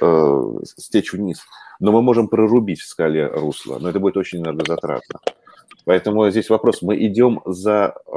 э, 0.00 0.42
стечь 0.76 1.12
вниз. 1.12 1.42
Но 1.80 1.92
мы 1.92 2.02
можем 2.02 2.28
прорубить 2.28 2.80
в 2.80 2.88
скале 2.88 3.26
русло, 3.28 3.78
но 3.78 3.88
это 3.88 4.00
будет 4.00 4.16
очень 4.16 4.40
энергозатратно. 4.40 5.20
Поэтому 5.88 6.28
здесь 6.28 6.50
вопрос, 6.50 6.82
мы 6.82 7.02
идем 7.06 7.40
за 7.46 7.94
э, 8.06 8.10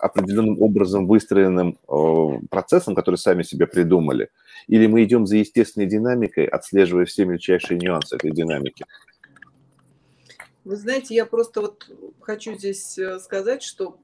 определенным 0.00 0.62
образом 0.62 1.06
выстроенным 1.06 1.78
э, 1.86 2.46
процессом, 2.48 2.94
который 2.94 3.16
сами 3.16 3.42
себе 3.42 3.66
придумали, 3.66 4.30
или 4.66 4.86
мы 4.86 5.04
идем 5.04 5.26
за 5.26 5.36
естественной 5.36 5.86
динамикой, 5.86 6.46
отслеживая 6.46 7.04
все 7.04 7.26
мельчайшие 7.26 7.78
нюансы 7.78 8.16
этой 8.16 8.30
динамики? 8.30 8.86
Вы 10.64 10.76
знаете, 10.76 11.14
я 11.14 11.26
просто 11.26 11.60
вот 11.60 11.90
хочу 12.22 12.54
здесь 12.54 12.98
э, 12.98 13.18
сказать, 13.18 13.62
что 13.62 13.98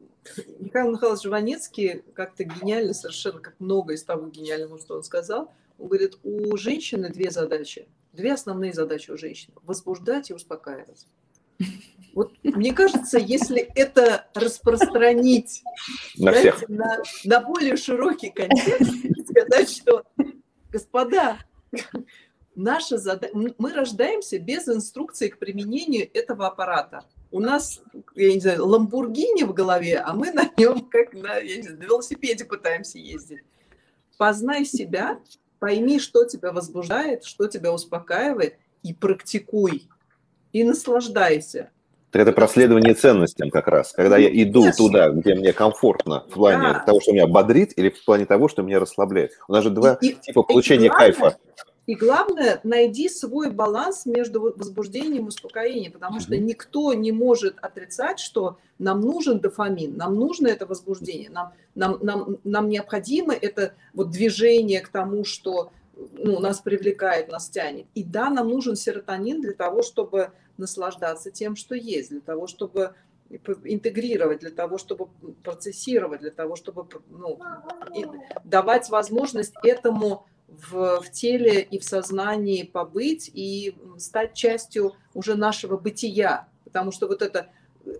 Михаил 0.58 0.92
Михайлович 0.92 1.22
Жванецкий 1.22 2.02
как-то 2.12 2.44
гениально, 2.44 2.92
совершенно 2.92 3.40
как 3.40 3.54
много 3.58 3.94
из 3.94 4.04
того 4.04 4.26
гениального, 4.26 4.78
что 4.78 4.96
он 4.96 5.02
сказал, 5.02 5.50
он 5.78 5.88
говорит, 5.88 6.18
у 6.24 6.54
женщины 6.58 7.08
две 7.08 7.30
задачи, 7.30 7.88
две 8.12 8.34
основные 8.34 8.74
задачи 8.74 9.10
у 9.10 9.16
женщины– 9.16 9.54
возбуждать 9.62 10.28
и 10.28 10.34
успокаивать. 10.34 11.06
Вот 12.14 12.32
мне 12.42 12.72
кажется, 12.72 13.18
если 13.18 13.60
это 13.74 14.28
распространить 14.34 15.62
на, 16.16 16.30
знаете, 16.30 16.66
на, 16.68 17.02
на 17.24 17.40
более 17.40 17.76
широкий 17.76 18.30
контекст, 18.30 18.92
сказать, 19.28 19.68
что, 19.68 20.04
господа, 20.70 21.38
наша 22.54 22.98
задача, 22.98 23.34
мы 23.34 23.72
рождаемся 23.72 24.38
без 24.38 24.68
инструкции 24.68 25.28
к 25.28 25.38
применению 25.38 26.08
этого 26.14 26.46
аппарата. 26.46 27.04
У 27.32 27.40
нас 27.40 27.82
я 28.14 28.32
не 28.32 28.40
знаю, 28.40 28.64
ламбургини 28.64 29.42
в 29.42 29.52
голове, 29.52 29.98
а 29.98 30.14
мы 30.14 30.30
на 30.30 30.48
нем 30.56 30.88
как 30.88 31.14
на, 31.14 31.38
я 31.38 31.56
не 31.56 31.62
знаю, 31.62 31.78
на 31.78 31.82
велосипеде 31.82 32.44
пытаемся 32.44 32.98
ездить. 32.98 33.42
Познай 34.16 34.64
себя, 34.64 35.18
пойми, 35.58 35.98
что 35.98 36.24
тебя 36.24 36.52
возбуждает, 36.52 37.24
что 37.24 37.48
тебя 37.48 37.72
успокаивает, 37.72 38.56
и 38.84 38.94
практикуй, 38.94 39.88
и 40.52 40.62
наслаждайся. 40.62 41.70
Так 42.14 42.22
это 42.22 42.32
проследование 42.32 42.94
ценностям 42.94 43.50
как 43.50 43.66
раз, 43.66 43.90
когда 43.90 44.16
я 44.16 44.28
иду 44.28 44.60
Конечно. 44.60 44.86
туда, 44.86 45.08
где 45.08 45.34
мне 45.34 45.52
комфортно, 45.52 46.24
в 46.28 46.34
плане 46.34 46.74
да. 46.74 46.84
того, 46.86 47.00
что 47.00 47.10
меня 47.10 47.26
бодрит, 47.26 47.72
или 47.74 47.90
в 47.90 48.04
плане 48.04 48.24
того, 48.24 48.46
что 48.46 48.62
меня 48.62 48.78
расслабляет. 48.78 49.32
У 49.48 49.52
нас 49.52 49.64
же 49.64 49.70
два 49.70 49.98
и, 50.00 50.12
типа 50.12 50.44
получения 50.44 50.86
и 50.86 50.88
главное, 50.90 51.12
кайфа. 51.12 51.38
И 51.86 51.94
главное, 51.96 52.60
найди 52.62 53.08
свой 53.08 53.50
баланс 53.50 54.06
между 54.06 54.40
возбуждением 54.56 55.24
и 55.24 55.28
успокоением, 55.30 55.90
потому 55.90 56.20
что 56.20 56.36
никто 56.36 56.94
не 56.94 57.10
может 57.10 57.56
отрицать, 57.60 58.20
что 58.20 58.58
нам 58.78 59.00
нужен 59.00 59.40
дофамин, 59.40 59.96
нам 59.96 60.14
нужно 60.14 60.46
это 60.46 60.66
возбуждение, 60.66 61.30
нам, 61.30 61.52
нам, 61.74 61.98
нам, 62.00 62.36
нам 62.44 62.68
необходимо 62.68 63.34
это 63.34 63.74
вот 63.92 64.10
движение 64.10 64.82
к 64.82 64.88
тому, 64.88 65.24
что 65.24 65.72
ну, 66.16 66.38
нас 66.38 66.60
привлекает, 66.60 67.28
нас 67.28 67.48
тянет. 67.48 67.86
И 67.94 68.04
да, 68.04 68.30
нам 68.30 68.48
нужен 68.48 68.76
серотонин 68.76 69.40
для 69.40 69.52
того, 69.52 69.82
чтобы 69.82 70.30
наслаждаться 70.56 71.30
тем, 71.30 71.56
что 71.56 71.74
есть, 71.74 72.10
для 72.10 72.20
того, 72.20 72.46
чтобы 72.46 72.94
интегрировать, 73.64 74.40
для 74.40 74.50
того, 74.50 74.78
чтобы 74.78 75.08
процессировать, 75.42 76.20
для 76.20 76.30
того, 76.30 76.56
чтобы 76.56 76.86
ну, 77.08 77.40
давать 78.44 78.90
возможность 78.90 79.54
этому 79.62 80.26
в, 80.46 81.00
в 81.00 81.10
теле 81.10 81.62
и 81.62 81.78
в 81.78 81.84
сознании 81.84 82.62
побыть 82.62 83.30
и 83.32 83.74
стать 83.98 84.34
частью 84.34 84.94
уже 85.14 85.34
нашего 85.34 85.76
бытия. 85.76 86.48
Потому 86.64 86.92
что 86.92 87.06
вот 87.06 87.22
это 87.22 87.48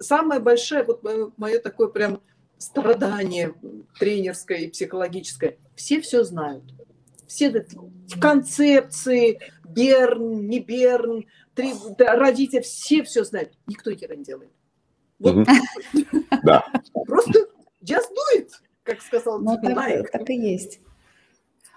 самое 0.00 0.40
большое, 0.40 0.84
вот 0.84 1.02
мое 1.36 1.58
такое 1.58 1.88
прям 1.88 2.20
страдание 2.58 3.54
тренерское 3.98 4.58
и 4.58 4.70
психологическое. 4.70 5.58
Все 5.74 6.00
все 6.00 6.24
знают. 6.24 6.64
Все 7.26 7.66
концепции, 8.20 9.40
Берн, 9.64 10.46
не 10.46 10.60
Берн, 10.60 11.26
три, 11.54 11.74
родители, 11.98 12.60
все 12.60 13.02
все 13.02 13.24
знают. 13.24 13.52
Никто 13.66 13.90
хера 13.92 14.14
не 14.14 14.24
делает. 14.24 14.50
Вот. 15.18 15.46
Да. 16.42 16.64
Просто 17.06 17.46
just 17.82 18.10
do 18.10 18.38
it, 18.38 18.48
как 18.82 19.00
сказал 19.00 19.38
ну, 19.38 19.58
так, 19.62 20.10
так 20.10 20.28
и 20.28 20.34
есть. 20.34 20.80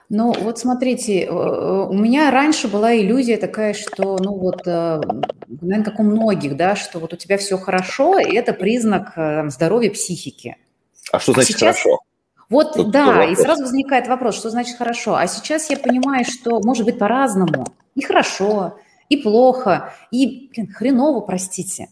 Ну, 0.10 0.34
вот 0.34 0.58
смотрите, 0.58 1.26
э, 1.26 1.32
у 1.32 1.94
меня 1.94 2.32
раньше 2.32 2.70
была 2.70 2.96
иллюзия 2.96 3.38
такая, 3.38 3.74
что, 3.74 4.18
ну 4.18 4.38
вот, 4.38 4.66
э, 4.66 5.02
наверное, 5.48 5.84
как 5.84 6.00
у 6.00 6.04
многих, 6.04 6.56
да, 6.56 6.76
что 6.78 7.00
вот 7.00 7.14
у 7.14 7.18
тебя 7.18 7.38
все 7.38 7.58
хорошо, 7.58 8.18
и 8.18 8.34
это 8.34 8.54
признак 8.54 9.14
э, 9.18 9.50
здоровья 9.50 9.92
психики. 9.92 10.58
А 11.12 11.20
что 11.20 11.34
а 11.34 11.36
значит 11.36 11.56
а 11.56 11.60
сейчас... 11.60 11.78
хорошо? 11.78 12.00
Вот, 12.50 12.74
Тут 12.74 12.92
да, 12.92 13.26
и 13.26 13.36
сразу 13.36 13.64
возникает 13.64 14.08
вопрос, 14.08 14.36
что 14.36 14.50
значит 14.50 14.78
хорошо. 14.78 15.16
А 15.16 15.28
сейчас 15.28 15.70
я 15.70 15.78
понимаю, 15.78 16.24
что 16.24 16.62
может 16.62 16.86
быть 16.86 16.98
по-разному. 16.98 17.68
И 17.96 18.02
хорошо, 18.02 18.80
и 19.10 19.18
плохо, 19.18 19.94
и 20.12 20.50
блин, 20.54 20.72
хреново, 20.72 21.22
простите. 21.22 21.90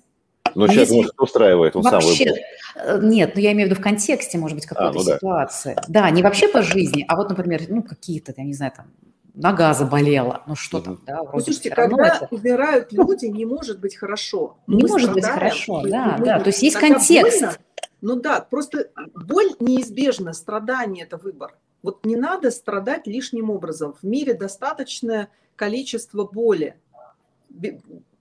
Но 0.54 0.66
а 0.66 0.68
человек, 0.68 0.88
если... 0.88 0.96
может, 0.96 1.14
устраивает, 1.20 1.76
он 1.76 1.84
вообще... 1.84 2.08
сам 2.08 2.18
выбрал. 2.18 2.44
Э, 2.76 3.00
нет, 3.02 3.32
ну 3.36 3.42
я 3.42 3.52
имею 3.52 3.68
в 3.68 3.72
виду 3.72 3.82
в 3.82 3.84
контексте, 3.84 4.38
может 4.38 4.56
быть, 4.56 4.66
какой-то 4.66 4.92
а, 4.92 4.94
ну 4.94 5.04
ситуации. 5.04 5.76
Да. 5.76 6.02
да, 6.02 6.10
не 6.12 6.24
вообще 6.24 6.48
по 6.48 6.62
жизни, 6.62 7.06
а 7.08 7.16
вот, 7.16 7.30
например, 7.30 7.64
ну 7.68 7.84
какие-то, 7.84 8.34
я 8.38 8.44
не 8.44 8.54
знаю, 8.54 8.72
там, 8.76 8.86
нога 9.34 9.74
заболела, 9.74 10.44
ну 10.48 10.56
что 10.56 10.80
там, 10.80 11.02
да, 11.06 11.24
вроде 11.24 11.32
ну, 11.34 11.42
слушайте, 11.42 11.70
когда 11.72 12.08
это... 12.08 12.28
убирают 12.32 12.94
люди, 12.94 13.26
не 13.26 13.46
может 13.46 13.80
быть 13.80 13.96
хорошо. 13.96 14.58
Не 14.68 14.84
мы 14.84 14.90
может 14.90 15.14
быть 15.14 15.26
хорошо, 15.26 15.82
да, 15.84 16.18
да, 16.20 16.40
то 16.40 16.48
есть 16.48 16.64
есть 16.64 16.78
контекст. 16.78 17.42
Больно, 17.42 17.58
ну 18.02 18.16
да, 18.16 18.40
просто 18.40 18.90
боль 19.14 19.52
неизбежна, 19.60 20.34
страдание– 20.34 21.06
это 21.06 21.18
выбор. 21.18 21.58
Вот 21.82 22.06
не 22.06 22.16
надо 22.16 22.50
страдать 22.52 23.08
лишним 23.08 23.50
образом. 23.50 23.96
В 24.02 24.06
мире 24.06 24.34
достаточное 24.34 25.30
количество 25.56 26.26
боли 26.26 26.76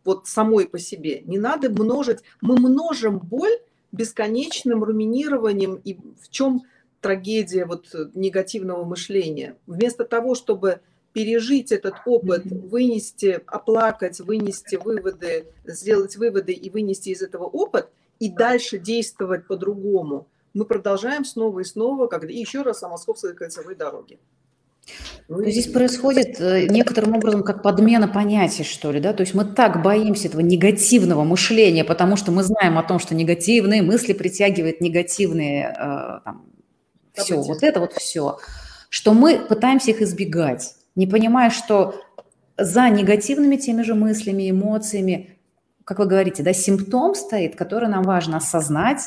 вот 0.05 0.27
самой 0.27 0.69
по 0.69 0.79
себе. 0.79 1.23
Не 1.25 1.39
надо 1.39 1.71
множить. 1.71 2.21
Мы 2.41 2.57
множим 2.57 3.19
боль 3.19 3.59
бесконечным 3.93 4.85
руминированием. 4.85 5.81
И 5.85 5.99
в 6.21 6.29
чем 6.31 6.63
трагедия 7.01 7.65
вот 7.65 7.95
негативного 8.15 8.85
мышления? 8.85 9.57
Вместо 9.67 10.05
того, 10.05 10.35
чтобы 10.35 10.81
пережить 11.13 11.71
этот 11.73 11.95
опыт, 12.07 12.45
вынести, 12.45 13.41
оплакать, 13.47 14.21
вынести 14.21 14.77
выводы, 14.77 15.47
сделать 15.65 16.17
выводы 16.17 16.53
и 16.53 16.71
вынести 16.71 17.11
из 17.11 17.23
этого 17.23 17.45
опыт, 17.45 17.89
и 18.19 18.29
дальше 18.29 18.79
действовать 18.79 19.47
по-другому, 19.47 20.27
мы 20.55 20.65
продолжаем 20.65 21.25
снова 21.25 21.61
и 21.61 21.65
снова, 21.65 22.07
когда 22.07 22.33
и 22.33 22.39
еще 22.39 22.63
раз 22.63 22.83
о 22.83 22.89
московской 22.89 23.35
кольцевой 23.35 23.75
дороге. 23.75 24.19
Ну, 25.29 25.43
здесь 25.45 25.69
происходит 25.69 26.41
э, 26.41 26.67
некоторым 26.69 27.17
образом 27.17 27.43
как 27.43 27.63
подмена 27.63 28.09
понятий, 28.09 28.63
что 28.63 28.93
ли, 28.93 29.01
да, 29.01 29.15
то 29.15 29.23
есть 29.23 29.35
мы 29.35 29.45
так 29.45 29.83
боимся 29.83 30.29
этого 30.29 30.43
негативного 30.43 31.25
мышления, 31.25 31.85
потому 31.85 32.17
что 32.17 32.31
мы 32.31 32.43
знаем 32.43 32.77
о 32.77 32.83
том, 32.83 32.99
что 32.99 33.15
негативные 33.15 33.83
мысли 33.83 34.13
притягивают 34.13 34.83
негативные, 34.83 35.75
э, 35.79 36.21
там, 36.25 36.47
все, 37.15 37.37
вот 37.41 37.63
это 37.63 37.81
вот 37.81 37.95
все, 37.95 38.39
что 38.91 39.15
мы 39.15 39.39
пытаемся 39.39 39.93
их 39.93 40.03
избегать, 40.03 40.75
не 40.95 41.07
понимая, 41.07 41.51
что 41.51 41.95
за 42.59 42.89
негативными 42.91 43.57
теми 43.57 43.83
же 43.83 43.95
мыслями, 43.95 44.51
эмоциями, 44.51 45.39
как 45.85 45.99
вы 45.99 46.07
говорите, 46.07 46.43
да, 46.43 46.53
симптом 46.53 47.15
стоит, 47.15 47.57
который 47.57 47.89
нам 47.89 48.03
важно 48.03 48.37
осознать, 48.37 49.01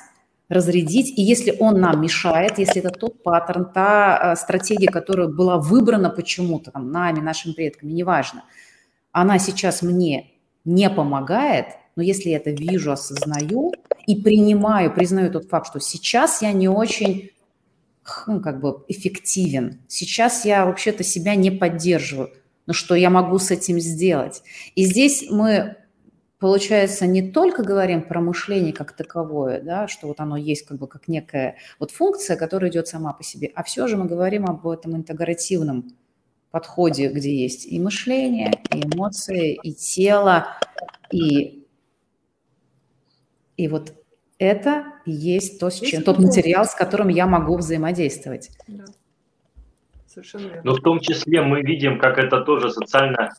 разрядить. 0.49 1.17
И 1.17 1.21
если 1.21 1.55
он 1.59 1.79
нам 1.79 2.01
мешает, 2.01 2.57
если 2.57 2.81
это 2.81 2.91
тот 2.91 3.21
паттерн, 3.23 3.71
та 3.73 4.33
э, 4.33 4.35
стратегия, 4.35 4.87
которая 4.87 5.27
была 5.27 5.57
выбрана 5.57 6.09
почему-то 6.09 6.71
там, 6.71 6.91
нами, 6.91 7.19
нашими 7.19 7.53
предками, 7.53 7.91
неважно, 7.91 8.43
она 9.11 9.39
сейчас 9.39 9.81
мне 9.81 10.31
не 10.63 10.89
помогает, 10.89 11.67
но 11.95 12.03
если 12.03 12.29
я 12.29 12.37
это 12.37 12.51
вижу, 12.51 12.91
осознаю 12.91 13.73
и 14.05 14.21
принимаю, 14.21 14.93
признаю 14.93 15.31
тот 15.31 15.49
факт, 15.49 15.67
что 15.67 15.79
сейчас 15.79 16.41
я 16.41 16.51
не 16.53 16.69
очень 16.69 17.31
ну, 18.25 18.39
как 18.39 18.61
бы 18.61 18.85
эффективен, 18.87 19.81
сейчас 19.87 20.45
я 20.45 20.65
вообще-то 20.65 21.03
себя 21.03 21.35
не 21.35 21.51
поддерживаю, 21.51 22.31
но 22.65 22.73
что 22.73 22.95
я 22.95 23.09
могу 23.09 23.37
с 23.39 23.51
этим 23.51 23.79
сделать? 23.79 24.43
И 24.75 24.85
здесь 24.85 25.25
мы 25.29 25.75
получается, 26.39 27.07
не 27.07 27.31
только 27.31 27.63
говорим 27.63 28.01
про 28.01 28.21
мышление 28.21 28.73
как 28.73 28.93
таковое, 28.93 29.61
да, 29.61 29.87
что 29.87 30.07
вот 30.07 30.19
оно 30.19 30.37
есть 30.37 30.65
как 30.65 30.77
бы 30.77 30.87
как 30.87 31.07
некая 31.07 31.57
вот 31.79 31.91
функция, 31.91 32.37
которая 32.37 32.69
идет 32.69 32.87
сама 32.87 33.13
по 33.13 33.23
себе, 33.23 33.51
а 33.55 33.63
все 33.63 33.87
же 33.87 33.97
мы 33.97 34.05
говорим 34.05 34.45
об 34.45 34.67
этом 34.67 34.95
интегративном 34.95 35.91
подходе, 36.51 37.09
где 37.09 37.35
есть 37.35 37.65
и 37.65 37.79
мышление, 37.79 38.51
и 38.73 38.81
эмоции, 38.81 39.59
и 39.61 39.73
тело, 39.73 40.47
и, 41.11 41.65
и 43.57 43.67
вот 43.67 43.93
это 44.39 44.85
и 45.05 45.11
есть 45.11 45.59
то, 45.59 45.69
с 45.69 45.79
чем, 45.79 46.03
тот 46.03 46.19
материал, 46.19 46.65
с 46.65 46.75
которым 46.75 47.09
я 47.09 47.25
могу 47.25 47.57
взаимодействовать. 47.57 48.51
Да. 48.67 48.85
Совершенно 50.07 50.45
верно. 50.47 50.61
Но 50.63 50.73
в 50.73 50.81
том 50.81 50.99
числе 50.99 51.41
мы 51.41 51.61
видим, 51.61 51.99
как 51.99 52.17
это 52.17 52.41
тоже 52.41 52.69
социально 52.71 53.33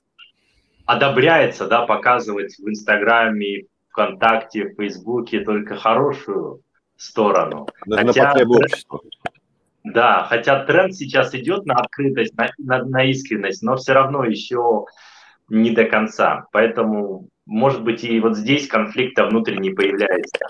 одобряется, 0.88 1.66
да, 1.66 1.82
показывать 1.82 2.58
в 2.58 2.66
Инстаграме, 2.66 3.66
ВКонтакте, 3.90 4.70
в 4.70 4.76
Фейсбуке 4.76 5.40
только 5.40 5.76
хорошую 5.76 6.62
сторону. 6.96 7.68
Даже 7.84 8.06
хотя, 8.06 8.34
на 8.34 8.48
общества. 8.48 9.00
Да, 9.84 10.26
хотя 10.30 10.64
тренд 10.64 10.94
сейчас 10.94 11.34
идет 11.34 11.66
на 11.66 11.74
открытость, 11.74 12.34
на, 12.38 12.48
на, 12.56 12.84
на 12.84 13.04
искренность, 13.04 13.62
но 13.62 13.76
все 13.76 13.92
равно 13.92 14.24
еще 14.24 14.86
не 15.50 15.72
до 15.72 15.84
конца. 15.84 16.46
Поэтому, 16.52 17.28
может 17.44 17.84
быть, 17.84 18.02
и 18.02 18.18
вот 18.20 18.38
здесь 18.38 18.66
конфликта 18.66 19.26
внутренний 19.26 19.74
появляется. 19.74 20.46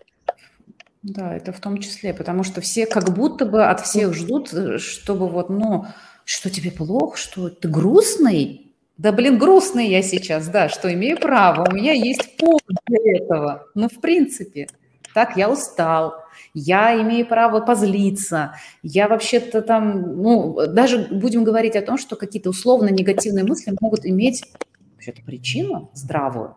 Да, 1.03 1.35
это 1.35 1.53
в 1.53 1.61
том 1.61 1.79
числе, 1.79 2.15
потому 2.15 2.45
что 2.45 2.61
все 2.61 2.87
как 2.87 3.13
будто 3.13 3.45
бы 3.45 3.65
от 3.65 3.81
всех 3.81 4.15
ждут, 4.15 4.53
э, 4.53 4.79
чтобы 4.79 5.29
вот, 5.29 5.49
ну, 5.49 5.87
что 6.25 6.49
тебе 6.49 6.71
плохо, 6.71 7.17
что 7.17 7.49
ты 7.49 7.69
грустный, 7.69 8.68
да, 8.99 9.13
блин, 9.13 9.39
грустный 9.39 9.89
я 9.89 10.03
сейчас, 10.03 10.49
да, 10.49 10.69
что 10.69 10.93
имею 10.93 11.19
право, 11.19 11.69
у 11.71 11.73
меня 11.73 11.93
есть 11.93 12.37
повод 12.37 12.63
для 12.87 13.17
этого. 13.17 13.67
Ну, 13.75 13.89
в 13.89 14.01
принципе, 14.01 14.67
так, 15.15 15.37
я 15.37 15.49
устал, 15.49 16.17
я 16.53 17.01
имею 17.01 17.25
право 17.25 17.61
позлиться, 17.61 18.55
я 18.83 19.07
вообще-то 19.07 19.63
там, 19.63 20.21
ну, 20.21 20.67
даже 20.67 21.07
будем 21.13 21.45
говорить 21.45 21.77
о 21.77 21.83
том, 21.83 21.97
что 21.97 22.17
какие-то 22.17 22.51
условно 22.51 22.89
негативные 22.89 23.45
мысли 23.45 23.73
могут 23.81 24.05
иметь 24.05 24.45
вообще-то 24.95 25.23
причину 25.23 25.91
здравую. 25.95 26.57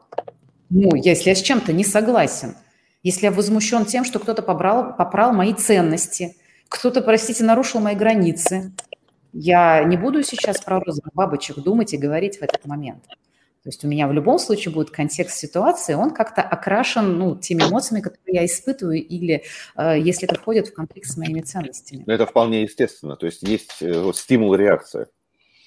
Ну, 0.72 0.96
если 0.96 1.30
я 1.30 1.36
с 1.36 1.42
чем-то 1.42 1.74
не 1.74 1.84
согласен, 1.84 2.56
если 3.04 3.26
я 3.26 3.32
возмущен 3.32 3.86
тем, 3.86 4.04
что 4.04 4.18
кто-то 4.18 4.42
побрал, 4.42 4.96
попрал 4.96 5.32
мои 5.32 5.54
ценности, 5.54 6.36
кто-то, 6.70 7.02
простите, 7.02 7.44
нарушил 7.44 7.82
мои 7.82 7.96
границы, 7.96 8.72
я 9.34 9.84
не 9.84 9.98
буду 9.98 10.24
сейчас 10.24 10.62
про 10.62 10.80
розовых 10.80 11.14
бабочек 11.14 11.58
думать 11.58 11.94
и 11.94 11.98
говорить 11.98 12.38
в 12.38 12.42
этот 12.42 12.66
момент. 12.66 13.04
То 13.64 13.70
есть 13.70 13.86
у 13.86 13.88
меня 13.88 14.08
в 14.08 14.14
любом 14.14 14.40
случае 14.40 14.74
будет 14.74 14.90
контекст 14.90 15.38
ситуации, 15.38 15.94
он 15.94 16.12
как-то 16.12 16.42
окрашен 16.42 17.20
ну, 17.20 17.36
теми 17.36 17.62
эмоциями, 17.62 18.02
которые 18.02 18.38
я 18.38 18.46
испытываю, 18.46 18.98
или 18.98 19.44
э, 19.78 20.00
если 20.00 20.28
это 20.28 20.34
входит 20.34 20.70
в 20.70 20.74
конфликт 20.74 21.08
с 21.08 21.16
моими 21.16 21.42
ценностями. 21.42 22.04
Это 22.08 22.26
вполне 22.26 22.64
естественно. 22.64 23.16
То 23.16 23.28
есть 23.28 23.44
есть 23.44 23.78
э, 23.82 24.02
вот, 24.02 24.18
стимул-реакция. 24.18 25.08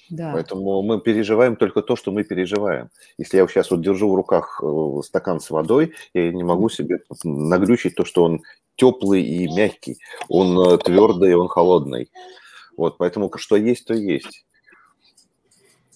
Да. 0.09 0.31
Поэтому 0.33 0.81
мы 0.81 0.99
переживаем 0.99 1.55
только 1.55 1.81
то, 1.81 1.95
что 1.95 2.11
мы 2.11 2.23
переживаем. 2.23 2.89
Если 3.17 3.37
я 3.37 3.47
сейчас 3.47 3.71
вот 3.71 3.81
держу 3.81 4.11
в 4.11 4.15
руках 4.15 4.61
э, 4.61 5.01
стакан 5.05 5.39
с 5.39 5.49
водой, 5.49 5.93
я 6.13 6.31
не 6.33 6.43
могу 6.43 6.67
себе 6.67 6.99
наглючить 7.23 7.95
то, 7.95 8.03
что 8.03 8.23
он 8.23 8.41
теплый 8.75 9.23
и 9.23 9.47
мягкий, 9.47 9.99
он 10.27 10.59
э, 10.59 10.77
твердый, 10.79 11.33
он 11.35 11.47
холодный. 11.47 12.09
Вот, 12.77 12.97
поэтому 12.97 13.31
что 13.37 13.55
есть, 13.55 13.85
то 13.85 13.93
есть. 13.93 14.45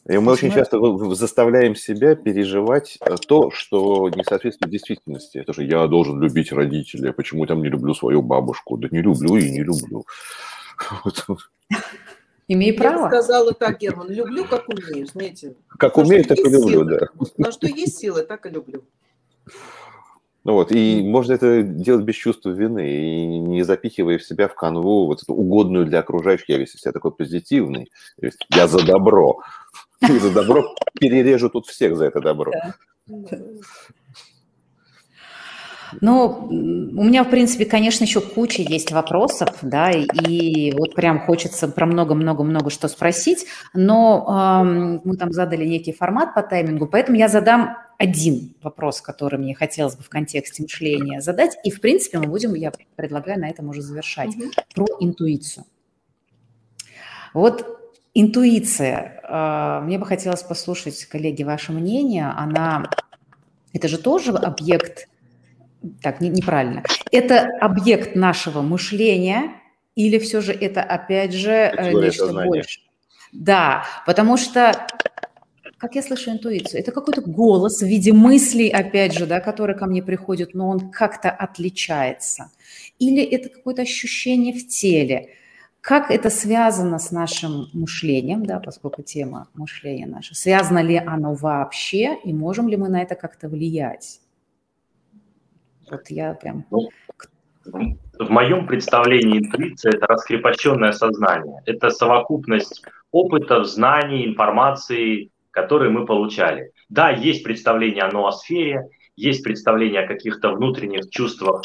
И 0.07 0.18
мы 0.18 0.31
очень 0.31 0.51
часто 0.51 0.80
заставляем 1.14 1.76
себя 1.76 2.15
переживать 2.15 2.97
э, 3.01 3.15
то, 3.27 3.51
что 3.51 4.10
не 4.10 4.23
соответствует 4.23 4.72
действительности. 4.72 5.38
Это 5.38 5.53
же 5.53 5.64
я 5.64 5.85
должен 5.88 6.19
любить 6.19 6.51
родителей, 6.51 7.14
почему 7.14 7.45
там 7.45 7.61
не 7.61 7.69
люблю 7.69 7.93
свою 7.93 8.23
бабушку? 8.23 8.77
Да 8.77 8.88
не 8.89 9.01
люблю 9.01 9.35
и 9.35 9.51
не 9.51 9.61
люблю. 9.61 10.06
Имею 12.47 12.76
право. 12.76 13.03
Я 13.03 13.07
сказала 13.07 13.53
так, 13.53 13.80
Герман, 13.80 14.10
люблю, 14.10 14.45
как 14.45 14.68
умею, 14.68 15.06
знаете. 15.06 15.56
Как 15.77 15.97
умею, 15.97 16.26
так 16.26 16.39
и 16.39 16.49
люблю, 16.49 16.84
да. 16.84 17.10
На 17.38 17.51
что 17.51 17.68
есть 17.68 17.99
силы, 17.99 18.23
так 18.23 18.47
и 18.47 18.49
люблю. 18.49 18.84
Ну 20.49 20.55
вот, 20.55 20.71
и 20.71 21.03
можно 21.03 21.34
это 21.34 21.61
делать 21.61 22.05
без 22.05 22.15
чувства 22.15 22.49
вины, 22.49 22.89
и 22.89 23.38
не 23.38 23.61
запихивая 23.61 24.17
в 24.17 24.23
себя 24.23 24.47
в 24.47 24.55
канву 24.55 25.05
вот 25.05 25.21
эту 25.21 25.35
угодную 25.35 25.85
для 25.85 25.99
окружающих, 25.99 26.49
я 26.49 26.57
весь 26.57 26.71
себя 26.71 26.91
такой 26.91 27.11
позитивный, 27.11 27.91
я 28.49 28.67
за 28.67 28.84
добро. 28.84 29.41
За 30.01 30.34
добро 30.34 30.63
перережу 30.99 31.49
тут 31.49 31.67
всех 31.67 31.95
за 31.95 32.05
это 32.05 32.19
добро. 32.19 32.51
Ну, 36.01 36.47
у 36.49 37.03
меня, 37.03 37.23
в 37.23 37.31
принципе, 37.31 37.65
конечно, 37.65 38.03
еще 38.03 38.21
куча 38.21 38.61
есть 38.61 38.91
вопросов, 38.91 39.49
да, 39.63 39.89
и 39.89 40.71
вот 40.77 40.93
прям 40.93 41.19
хочется 41.19 41.67
про 41.67 41.88
много-много-много 41.88 42.69
что 42.69 42.88
спросить, 42.88 43.47
но 43.73 44.61
эм, 44.61 45.01
мы 45.03 45.17
там 45.17 45.31
задали 45.31 45.65
некий 45.65 45.91
формат 45.91 46.35
по 46.35 46.43
таймингу, 46.43 46.85
поэтому 46.85 47.17
я 47.17 47.27
задам 47.27 47.76
один 47.99 48.55
вопрос, 48.63 49.01
который 49.01 49.38
мне 49.38 49.53
хотелось 49.53 49.95
бы 49.95 50.03
в 50.03 50.09
контексте 50.09 50.63
мышления 50.63 51.21
задать, 51.21 51.57
и, 51.63 51.69
в 51.69 51.81
принципе, 51.81 52.17
мы 52.17 52.27
будем, 52.27 52.55
я 52.55 52.71
предлагаю 52.95 53.39
на 53.39 53.49
этом 53.49 53.69
уже 53.69 53.81
завершать, 53.81 54.35
угу. 54.35 54.45
про 54.73 54.88
интуицию. 55.01 55.65
Вот 57.34 57.91
интуиция, 58.13 59.21
э, 59.21 59.85
мне 59.85 59.99
бы 59.99 60.05
хотелось 60.05 60.41
послушать, 60.43 61.05
коллеги, 61.05 61.43
ваше 61.43 61.73
мнение, 61.73 62.34
она, 62.35 62.89
это 63.73 63.88
же 63.89 63.97
тоже 63.97 64.31
объект 64.31 65.09
так, 66.01 66.21
не, 66.21 66.30
неправильно. 66.30 66.84
Это 67.11 67.49
объект 67.59 68.15
нашего 68.15 68.61
мышления 68.61 69.51
или 69.95 70.19
все 70.19 70.39
же 70.39 70.53
это, 70.53 70.81
опять 70.81 71.34
же, 71.34 71.51
э, 71.51 71.91
Теория 71.91 72.07
нечто 72.07 72.26
сознания. 72.27 72.47
больше? 72.47 72.80
Да, 73.34 73.85
потому 74.05 74.38
что, 74.38 74.88
как 75.80 75.95
я 75.95 76.01
слышу 76.01 76.31
интуицию, 76.31 76.81
это 76.81 76.91
какой-то 76.91 77.22
голос 77.22 77.81
в 77.81 77.85
виде 77.85 78.11
мыслей, 78.11 78.69
опять 78.69 79.14
же, 79.14 79.26
да, 79.26 79.39
который 79.39 79.77
ко 79.77 79.85
мне 79.85 80.03
приходит, 80.03 80.53
но 80.53 80.69
он 80.69 80.91
как-то 80.91 81.31
отличается. 81.31 82.51
Или 82.99 83.23
это 83.23 83.49
какое-то 83.49 83.81
ощущение 83.84 84.53
в 84.53 84.68
теле. 84.68 85.30
Как 85.80 86.11
это 86.11 86.30
связано 86.30 86.99
с 86.99 87.11
нашим 87.11 87.69
мышлением, 87.72 88.45
да, 88.45 88.60
поскольку 88.60 89.03
тема 89.03 89.47
мышления 89.53 90.06
наша, 90.06 90.35
связано 90.35 90.80
ли 90.80 90.97
оно 90.97 91.34
вообще, 91.34 92.18
и 92.26 92.34
можем 92.34 92.68
ли 92.68 92.76
мы 92.76 92.89
на 92.89 93.01
это 93.01 93.15
как-то 93.15 93.47
влиять? 93.47 94.19
Вот 95.89 96.10
я 96.10 96.34
прям... 96.34 96.65
Ну, 96.69 96.89
в 97.64 98.30
моем 98.30 98.68
представлении 98.68 99.39
интуиция– 99.39 99.91
это 99.95 100.07
раскрепощенное 100.07 100.91
сознание. 100.91 101.61
Это 101.65 101.89
совокупность 101.89 102.84
опытов, 103.11 103.65
знаний, 103.65 104.26
информации, 104.26 105.31
которые 105.61 105.91
мы 105.91 106.06
получали. 106.06 106.72
Да, 106.90 107.10
есть 107.10 107.44
представление 107.44 108.03
о 108.03 108.11
ноосфере, 108.11 108.90
есть 109.15 109.44
представление 109.44 110.02
о 110.02 110.07
каких-то 110.07 110.52
внутренних 110.52 111.10
чувствах, 111.10 111.64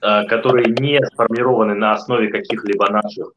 э, 0.00 0.24
которые 0.26 0.74
не 0.78 1.00
сформированы 1.12 1.74
на 1.74 1.92
основе 1.92 2.28
каких-либо 2.28 2.90
наших 2.90 3.32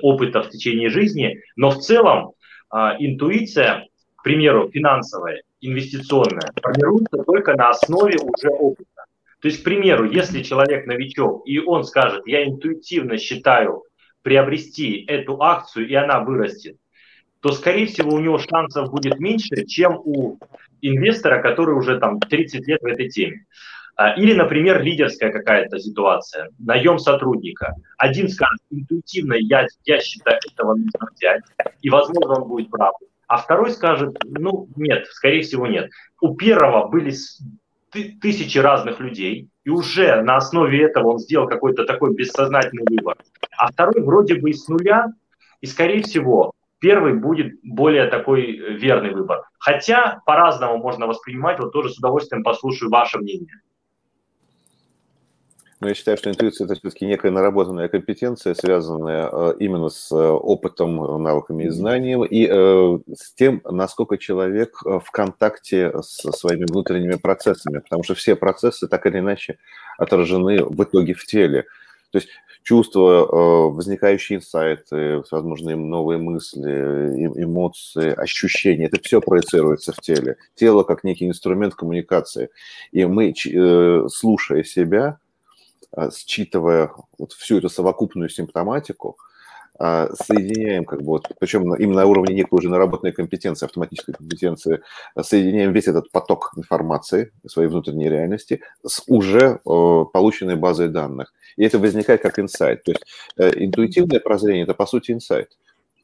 опытов 0.00 0.46
в 0.46 0.50
течение 0.50 0.88
жизни, 0.88 1.40
но 1.56 1.70
в 1.70 1.78
целом 1.78 2.32
а, 2.72 2.96
интуиция, 2.98 3.86
к 4.16 4.22
примеру, 4.22 4.70
финансовая, 4.70 5.42
инвестиционная, 5.60 6.52
формируется 6.60 7.18
только 7.24 7.54
на 7.54 7.68
основе 7.68 8.16
уже 8.16 8.48
опыта. 8.48 9.04
То 9.40 9.48
есть, 9.48 9.60
к 9.60 9.64
примеру, 9.64 10.10
если 10.10 10.42
человек 10.42 10.86
новичок, 10.86 11.42
и 11.46 11.58
он 11.58 11.84
скажет, 11.84 12.26
я 12.26 12.44
интуитивно 12.44 13.18
считаю 13.18 13.84
приобрести 14.22 15.04
эту 15.06 15.40
акцию, 15.42 15.88
и 15.88 15.94
она 15.94 16.20
вырастет, 16.20 16.76
то, 17.42 17.50
скорее 17.50 17.86
всего, 17.86 18.14
у 18.14 18.20
него 18.20 18.38
шансов 18.38 18.90
будет 18.90 19.18
меньше, 19.18 19.66
чем 19.66 20.00
у 20.04 20.38
инвестора, 20.80 21.42
который 21.42 21.74
уже 21.74 21.98
там 21.98 22.20
30 22.20 22.66
лет 22.68 22.80
в 22.80 22.86
этой 22.86 23.08
теме. 23.08 23.46
А, 23.96 24.14
или, 24.14 24.32
например, 24.32 24.80
лидерская 24.80 25.32
какая-то 25.32 25.80
ситуация, 25.80 26.50
наем 26.60 26.98
сотрудника. 26.98 27.74
Один 27.98 28.28
скажет, 28.28 28.60
интуитивно 28.70 29.34
я, 29.34 29.66
я 29.84 30.00
считаю, 30.00 30.38
этого 30.52 30.74
нужно 30.74 31.08
взять, 31.14 31.42
и, 31.82 31.90
возможно, 31.90 32.42
он 32.42 32.48
будет 32.48 32.70
прав. 32.70 32.94
А 33.26 33.38
второй 33.38 33.72
скажет, 33.72 34.16
ну, 34.24 34.68
нет, 34.76 35.06
скорее 35.08 35.42
всего, 35.42 35.66
нет. 35.66 35.90
У 36.20 36.36
первого 36.36 36.88
были 36.88 37.12
тысячи 37.90 38.58
разных 38.58 39.00
людей, 39.00 39.48
и 39.64 39.70
уже 39.70 40.22
на 40.22 40.36
основе 40.36 40.84
этого 40.84 41.08
он 41.08 41.18
сделал 41.18 41.48
какой-то 41.48 41.84
такой 41.84 42.14
бессознательный 42.14 42.84
выбор. 42.88 43.16
А 43.58 43.72
второй 43.72 44.00
вроде 44.00 44.36
бы 44.36 44.50
из 44.50 44.68
нуля, 44.68 45.12
и, 45.60 45.66
скорее 45.66 46.02
всего, 46.02 46.52
первый 46.82 47.14
будет 47.14 47.54
более 47.62 48.08
такой 48.08 48.42
э, 48.42 48.72
верный 48.72 49.14
выбор. 49.14 49.44
Хотя 49.58 50.20
по-разному 50.26 50.78
можно 50.78 51.06
воспринимать, 51.06 51.60
вот 51.60 51.72
тоже 51.72 51.90
с 51.90 51.98
удовольствием 51.98 52.42
послушаю 52.42 52.90
ваше 52.90 53.18
мнение. 53.18 53.54
Но 55.80 55.88
я 55.88 55.94
считаю, 55.94 56.16
что 56.16 56.30
интуиция– 56.30 56.64
это 56.66 56.74
все-таки 56.74 57.06
некая 57.06 57.30
наработанная 57.30 57.88
компетенция, 57.88 58.54
связанная 58.54 59.28
э, 59.30 59.54
именно 59.60 59.88
с 59.90 60.12
э, 60.12 60.16
опытом, 60.16 61.22
навыками 61.22 61.64
и 61.64 61.70
знанием, 61.70 62.24
и 62.24 62.46
с 62.46 63.32
тем, 63.34 63.62
насколько 63.64 64.18
человек 64.18 64.82
в 64.82 65.10
контакте 65.12 65.92
со 66.02 66.32
своими 66.32 66.64
внутренними 66.64 67.16
процессами, 67.16 67.78
потому 67.78 68.02
что 68.02 68.14
все 68.14 68.34
процессы 68.36 68.88
так 68.88 69.06
или 69.06 69.20
иначе 69.20 69.58
отражены 69.98 70.64
в 70.64 70.82
итоге 70.82 71.14
в 71.14 71.24
теле. 71.24 71.66
То 72.12 72.18
есть 72.18 72.28
чувства, 72.62 73.26
возникающие 73.70 74.38
инсайты, 74.38 75.24
возможно, 75.32 75.74
новые 75.74 76.18
мысли, 76.18 76.70
эмоции, 77.42 78.14
ощущения, 78.14 78.86
это 78.86 79.02
все 79.02 79.20
проецируется 79.20 79.92
в 79.92 80.00
теле. 80.00 80.36
Тело 80.54 80.84
как 80.84 81.02
некий 81.02 81.26
инструмент 81.26 81.74
коммуникации. 81.74 82.50
И 82.92 83.04
мы, 83.04 83.34
слушая 84.08 84.62
себя, 84.62 85.18
считывая 86.14 86.92
вот 87.18 87.32
всю 87.32 87.58
эту 87.58 87.68
совокупную 87.68 88.28
симптоматику, 88.28 89.16
соединяем, 89.82 90.84
как 90.84 91.00
бы 91.00 91.06
вот, 91.06 91.28
причем 91.40 91.74
именно 91.74 92.02
на 92.02 92.06
уровне 92.06 92.34
некой 92.34 92.58
уже 92.58 92.68
наработанной 92.68 93.12
компетенции, 93.12 93.66
автоматической 93.66 94.14
компетенции, 94.14 94.82
соединяем 95.20 95.72
весь 95.72 95.88
этот 95.88 96.10
поток 96.12 96.52
информации 96.56 97.32
своей 97.46 97.68
внутренней 97.68 98.08
реальности 98.08 98.60
с 98.86 99.02
уже 99.08 99.58
полученной 99.64 100.56
базой 100.56 100.88
данных. 100.88 101.32
И 101.56 101.64
это 101.64 101.78
возникает 101.78 102.22
как 102.22 102.38
инсайт. 102.38 102.84
То 102.84 102.92
есть 102.92 103.04
э, 103.36 103.50
интуитивное 103.64 104.20
прозрение– 104.20 104.62
это, 104.64 104.74
по 104.74 104.86
сути, 104.86 105.12
инсайт. 105.12 105.50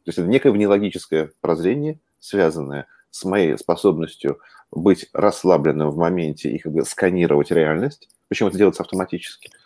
То 0.04 0.08
есть 0.08 0.18
это 0.18 0.28
некое 0.28 0.50
внелогическое 0.50 1.30
прозрение, 1.40 2.00
связанное 2.18 2.86
с 3.10 3.24
моей 3.24 3.56
способностью 3.56 4.40
быть 4.70 5.06
расслабленным 5.12 5.90
в 5.90 5.96
моменте 5.96 6.50
и 6.50 6.58
как 6.58 6.72
бы 6.72 6.84
сканировать 6.84 7.50
реальность, 7.50 8.08
причем 8.28 8.48
это 8.48 8.58
делается 8.58 8.82
автоматически– 8.82 9.50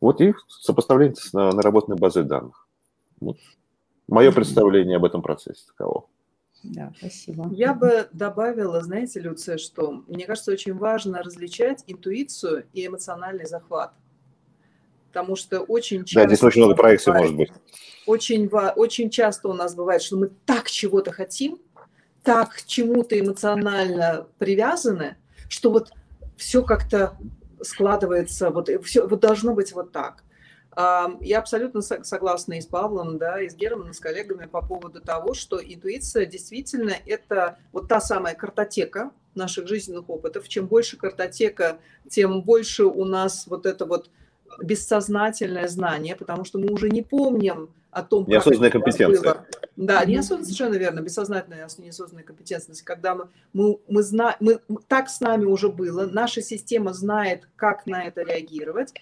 вот 0.00 0.20
и 0.20 0.34
сопоставление 0.48 1.16
с 1.16 1.32
наработанной 1.32 1.98
базой 1.98 2.24
данных. 2.24 2.67
Вот. 3.20 3.36
Мое 4.06 4.32
представление 4.32 4.96
об 4.96 5.04
этом 5.04 5.22
процессе 5.22 5.64
таково. 5.66 6.06
Да, 6.62 6.92
спасибо. 6.98 7.48
Я 7.52 7.72
бы 7.72 8.08
добавила, 8.12 8.82
знаете, 8.82 9.20
Люция, 9.20 9.58
что 9.58 10.02
мне 10.08 10.26
кажется, 10.26 10.50
очень 10.50 10.74
важно 10.74 11.22
различать 11.22 11.84
интуицию 11.86 12.64
и 12.72 12.86
эмоциональный 12.86 13.46
захват. 13.46 13.92
Потому 15.08 15.36
что 15.36 15.60
очень 15.60 16.04
часто... 16.04 16.22
Да, 16.22 16.26
здесь 16.26 16.42
очень 16.42 16.62
много 16.62 16.74
проекций 16.74 17.12
может 17.12 17.36
быть. 17.36 17.50
Очень, 18.06 18.48
очень 18.48 19.10
часто 19.10 19.48
у 19.48 19.52
нас 19.52 19.74
бывает, 19.74 20.02
что 20.02 20.16
мы 20.16 20.30
так 20.46 20.70
чего-то 20.70 21.12
хотим, 21.12 21.58
так 22.22 22.54
к 22.54 22.62
чему-то 22.66 23.18
эмоционально 23.18 24.26
привязаны, 24.38 25.16
что 25.48 25.70
вот 25.70 25.92
все 26.36 26.62
как-то 26.62 27.16
складывается, 27.62 28.50
вот, 28.50 28.68
все, 28.84 29.06
вот 29.06 29.20
должно 29.20 29.54
быть 29.54 29.72
вот 29.72 29.92
так. 29.92 30.24
Я 31.20 31.40
абсолютно 31.40 31.80
согласна 31.80 32.54
и 32.54 32.60
с 32.60 32.66
Павлом, 32.66 33.18
да, 33.18 33.42
и 33.42 33.48
с 33.48 33.56
Германом, 33.56 33.92
с 33.92 33.98
коллегами 33.98 34.46
по 34.46 34.62
поводу 34.62 35.00
того, 35.00 35.34
что 35.34 35.58
интуиция 35.58 36.24
действительно 36.24 36.92
это 37.04 37.58
вот 37.72 37.88
та 37.88 38.00
самая 38.00 38.36
картотека 38.36 39.10
наших 39.34 39.66
жизненных 39.66 40.08
опытов. 40.08 40.48
Чем 40.48 40.68
больше 40.68 40.96
картотека, 40.96 41.78
тем 42.08 42.42
больше 42.42 42.84
у 42.84 43.04
нас 43.04 43.48
вот 43.48 43.66
это 43.66 43.86
вот 43.86 44.08
бессознательное 44.62 45.66
знание, 45.66 46.14
потому 46.14 46.44
что 46.44 46.58
мы 46.58 46.68
уже 46.68 46.90
не 46.90 47.02
помним 47.02 47.70
о 47.90 48.02
том, 48.02 48.24
как 48.24 48.34
неосознанная 48.34 48.70
компетенция. 48.70 49.34
Было. 49.34 49.46
Да, 49.76 50.04
неосознанная, 50.04 50.44
совершенно 50.44 50.74
верно, 50.76 51.00
бессознательная 51.00 51.68
неосознанная 51.78 52.24
компетентность, 52.24 52.82
когда 52.82 53.16
мы, 53.16 53.28
мы, 53.52 53.78
мы, 53.88 54.02
зна, 54.02 54.36
мы 54.38 54.60
так 54.86 55.08
с 55.08 55.20
нами 55.20 55.44
уже 55.44 55.70
было, 55.70 56.06
наша 56.06 56.40
система 56.40 56.92
знает, 56.92 57.48
как 57.56 57.86
на 57.86 58.04
это 58.04 58.22
реагировать, 58.22 58.94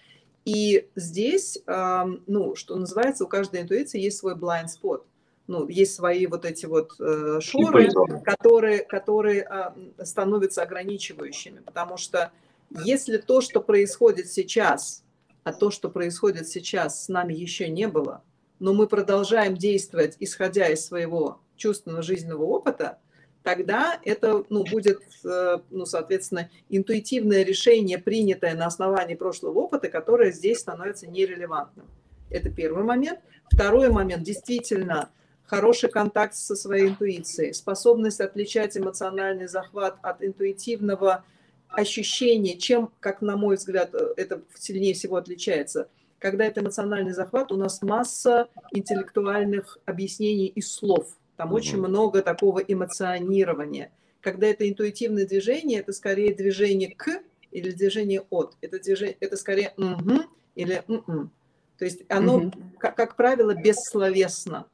и 0.47 0.89
здесь, 0.94 1.59
ну, 1.66 2.55
что 2.55 2.77
называется, 2.77 3.24
у 3.24 3.28
каждой 3.28 3.62
интуиции 3.62 4.01
есть 4.01 4.18
свой 4.18 4.36
blind 4.36 4.66
spot. 4.66 5.02
Ну, 5.48 5.68
есть 5.68 5.94
свои 5.94 6.27
вот 6.27 6.44
эти 6.44 6.66
вот 6.66 6.93
э, 6.98 7.39
шоры, 7.40 7.89
которые, 8.24 8.78
которые 8.81 9.47
э, 9.48 10.05
становятся 10.05 10.62
ограничивающими. 10.62 11.60
Потому 11.60 11.97
что 11.97 12.32
если 12.70 13.18
то, 13.18 13.40
что 13.40 13.60
происходит 13.60 14.28
сейчас, 14.28 15.05
а 15.44 15.52
то, 15.52 15.70
что 15.70 15.89
происходит 15.89 16.48
сейчас, 16.48 17.05
с 17.05 17.09
нами 17.09 17.32
еще 17.32 17.68
не 17.68 17.86
было, 17.86 18.24
но 18.59 18.74
мы 18.74 18.89
продолжаем 18.89 19.56
действовать, 19.56 20.16
исходя 20.18 20.68
из 20.68 20.85
своего 20.85 21.40
чувственного 21.56 22.02
жизненного 22.02 22.43
опыта, 22.43 22.98
тогда 23.47 24.01
это 24.05 24.44
ну, 24.48 24.64
будет, 24.64 25.02
э, 25.24 25.59
ну, 25.70 25.86
соответственно, 25.86 26.51
интуитивное 26.68 27.44
решение, 27.44 27.97
принятое 27.97 28.56
на 28.56 28.66
основании 28.66 29.14
прошлого 29.14 29.60
опыта, 29.60 29.89
которое 29.89 30.32
здесь 30.32 30.59
становится 30.59 31.06
нерелевантным. 31.06 31.86
Это 32.28 32.51
первый 32.51 32.82
момент. 32.82 33.20
Второй 33.48 33.89
момент, 33.89 34.24
действительно, 34.24 35.10
хороший 35.44 35.89
контакт 35.89 36.35
со 36.35 36.56
своей 36.56 36.89
интуицией, 36.89 37.55
способность 37.55 38.20
отличать 38.20 38.77
эмоциональный 38.77 39.47
захват 39.47 39.97
от 40.02 40.24
интуитивного 40.24 41.24
ощущения, 41.68 42.59
чем, 42.59 42.90
как 42.98 43.23
на 43.23 43.36
мой 43.36 43.55
взгляд, 43.55 43.94
это 44.16 44.43
сильнее 44.56 44.94
всего 44.94 45.14
отличается. 45.18 45.89
Когда 46.18 46.47
это 46.47 46.62
эмоциональный 46.62 47.12
захват, 47.12 47.52
у 47.52 47.56
нас 47.56 47.81
масса 47.81 48.48
интеллектуальных 48.73 49.78
объяснений 49.85 50.48
и 50.48 50.60
слов– 50.60 51.16
там 51.36 51.48
угу. 51.48 51.56
очень 51.56 51.78
много 51.78 52.22
такого 52.22 52.60
эмоционирования. 52.60 53.92
Когда 54.20 54.46
это 54.46 54.68
интуитивное 54.68 55.26
движение, 55.26 55.80
это 55.80 55.92
скорее 55.92 56.34
движение 56.34 56.94
к 56.94 57.22
или 57.52 57.70
движение 57.70 58.22
от. 58.30 58.56
Это, 58.60 58.78
движение, 58.80 59.16
это 59.20 59.36
скорее 59.36 59.72
угу 59.76 60.24
или 60.56 60.82
м 60.88 61.30
То 61.78 61.84
есть 61.84 62.02
оно, 62.08 62.38
угу. 62.38 62.52
как, 62.78 62.96
как 62.96 63.16
правило, 63.16 63.54
бессловесно. 63.54 64.66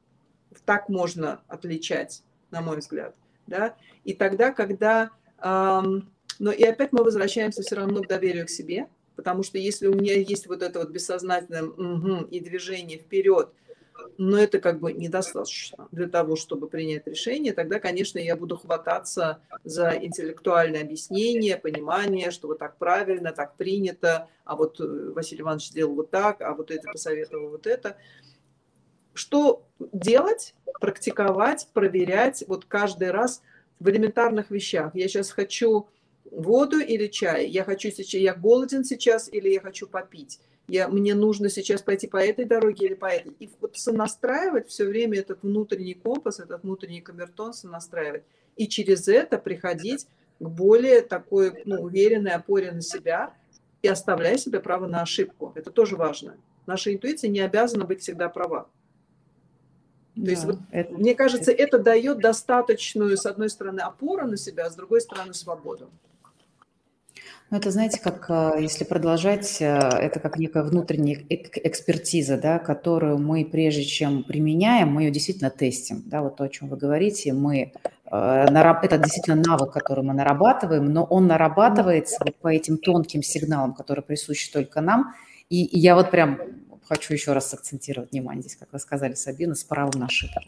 Так 0.65 0.89
можно 0.89 1.43
отличать, 1.49 2.23
на 2.51 2.63
мой 2.63 2.79
взгляд. 2.79 3.15
Да? 3.47 3.77
И 4.05 4.15
тогда, 4.15 4.53
когда... 4.53 5.11
Эм, 5.43 6.11
но 6.39 6.53
и 6.53 6.63
опять 6.63 6.93
мы 6.93 7.03
возвращаемся 7.03 7.63
все 7.63 7.75
равно 7.75 8.03
к 8.03 8.09
доверию 8.09 8.47
к 8.47 8.51
себе, 8.51 8.87
потому 9.17 9.43
что 9.43 9.59
если 9.59 9.89
у 9.89 9.95
меня 9.95 10.15
есть 10.15 10.47
вот 10.47 10.63
это 10.63 10.79
вот 10.79 10.91
бессознательное 10.91 11.65
угу, 11.65 12.25
и 12.27 12.41
движение 12.41 12.99
вперед, 12.99 13.53
но 14.19 14.39
это 14.39 14.61
как 14.61 14.81
бы 14.81 14.93
недостаточно 14.93 15.89
для 15.91 16.09
того, 16.09 16.37
чтобы 16.37 16.69
принять 16.69 17.07
решение, 17.07 17.53
тогда, 17.53 17.81
конечно, 17.81 18.19
я 18.19 18.37
буду 18.37 18.57
хвататься 18.57 19.41
за 19.65 19.91
интеллектуальное 19.91 20.83
объяснение, 20.83 21.57
понимание, 21.57 22.31
что 22.31 22.49
вот 22.49 22.59
так 22.59 22.77
правильно, 22.77 23.33
так 23.33 23.57
принято, 23.57 24.29
а 24.45 24.57
вот 24.57 24.81
э, 24.81 25.13
Василий 25.15 25.43
Иванович 25.43 25.69
сделал 25.69 25.95
вот 25.95 26.11
так, 26.11 26.41
а 26.41 26.55
вот 26.55 26.71
это 26.71 26.91
посоветовал 26.91 27.51
вот 27.51 27.67
это. 27.67 27.97
Что 29.15 29.67
делать? 29.79 30.55
Практиковать, 30.81 31.69
проверять 31.73 32.45
вот 32.47 32.65
каждый 32.65 33.11
раз 33.11 33.43
в 33.79 33.89
элементарных 33.89 34.51
вещах. 34.51 34.95
Я 34.95 35.09
сейчас 35.09 35.31
хочу 35.31 35.89
воду 36.31 36.79
или 36.79 37.09
чай, 37.09 37.47
я 37.47 37.65
хочу 37.65 37.91
сейчас, 37.91 38.15
я 38.15 38.35
голоден 38.35 38.85
сейчас 38.85 39.29
или 39.33 39.51
я 39.51 39.61
хочу 39.61 39.87
попить 39.87 40.41
я, 40.73 40.89
мне 40.89 41.15
нужно 41.15 41.51
сейчас 41.51 41.83
пойти 41.83 42.07
по 42.07 42.17
этой 42.17 42.47
дороге 42.47 42.87
или 42.87 42.95
по 42.95 43.05
этой. 43.05 43.33
И 43.39 43.51
вот 43.61 43.77
сонастраивать 43.77 44.71
все 44.71 44.87
время 44.87 45.19
этот 45.19 45.43
внутренний 45.43 45.93
компас, 45.93 46.41
этот 46.41 46.63
внутренний 46.63 47.03
камертон 47.03 47.53
сонастраивать. 47.53 48.23
И 48.57 48.67
через 48.67 49.07
это 49.07 49.37
приходить 49.37 50.07
к 50.41 50.49
более 50.49 51.03
такой 51.03 51.63
ну, 51.67 51.83
уверенной 51.83 52.31
опоре 52.31 52.73
на 52.73 52.81
себя 52.81 53.35
и 53.83 53.89
оставляя 53.89 54.39
себе 54.39 54.61
право 54.61 54.87
на 54.87 55.03
ошибку. 55.03 55.53
Это 55.57 55.71
тоже 55.71 55.97
важно. 55.97 56.39
Наша 56.65 56.95
интуиция 56.95 57.29
не 57.29 57.41
обязана 57.41 57.85
быть 57.85 58.01
всегда 58.01 58.31
права. 58.31 58.63
То 60.15 60.23
да, 60.23 60.31
есть, 60.31 60.45
вот, 60.47 60.57
это, 60.71 60.95
мне 60.95 61.15
кажется, 61.15 61.53
это... 61.53 61.63
это 61.65 61.79
дает 61.81 62.19
достаточную, 62.21 63.19
с 63.19 63.27
одной 63.27 63.51
стороны, 63.51 63.81
опору 63.81 64.27
на 64.27 64.39
себя, 64.39 64.65
а 64.65 64.71
с 64.71 64.75
другой 64.75 65.03
стороны, 65.03 65.35
свободу. 65.35 65.91
Ну, 67.53 67.59
это, 67.59 67.71
знаете, 67.71 68.01
как 68.01 68.31
э, 68.31 68.63
если 68.63 68.85
продолжать, 68.85 69.61
э, 69.61 69.67
это 69.67 70.21
как 70.21 70.39
некая 70.39 70.63
внутренняя 70.63 71.23
экспертиза, 71.29 72.39
да, 72.39 72.59
которую 72.59 73.19
мы, 73.19 73.45
прежде 73.45 73.85
чем 73.85 74.25
применяем, 74.25 74.89
мы 74.89 75.03
ее 75.03 75.11
действительно 75.11 75.51
тестим. 75.51 76.03
Да, 76.07 76.23
вот 76.23 76.37
то, 76.37 76.45
о 76.45 76.49
чем 76.49 76.71
вы 76.71 76.79
говорите, 76.79 77.35
мы, 77.35 77.75
э, 78.11 78.11
это 78.11 78.97
действительно 78.97 79.37
навык, 79.37 79.71
который 79.71 80.03
мы 80.03 80.15
нарабатываем, 80.15 80.91
но 80.95 81.05
он 81.05 81.27
нарабатывается 81.27 82.17
вот 82.25 82.35
по 82.37 82.49
этим 82.49 82.79
тонким 82.79 83.23
сигналам, 83.23 83.75
которые 83.75 84.03
присущи 84.03 84.51
только 84.51 84.81
нам. 84.81 85.13
И, 85.51 85.63
и 85.67 85.79
я 85.79 85.95
вот 85.95 86.11
прям 86.11 86.39
хочу 86.89 87.13
еще 87.13 87.35
раз 87.35 87.53
акцентировать 87.53 88.13
внимание 88.13 88.41
здесь, 88.41 88.57
как 88.57 88.73
вы 88.73 88.79
сказали, 88.79 89.13
Сабина, 89.13 89.55
с 89.55 89.63
правом 89.63 90.01
на 90.01 90.07
ошибку. 90.07 90.41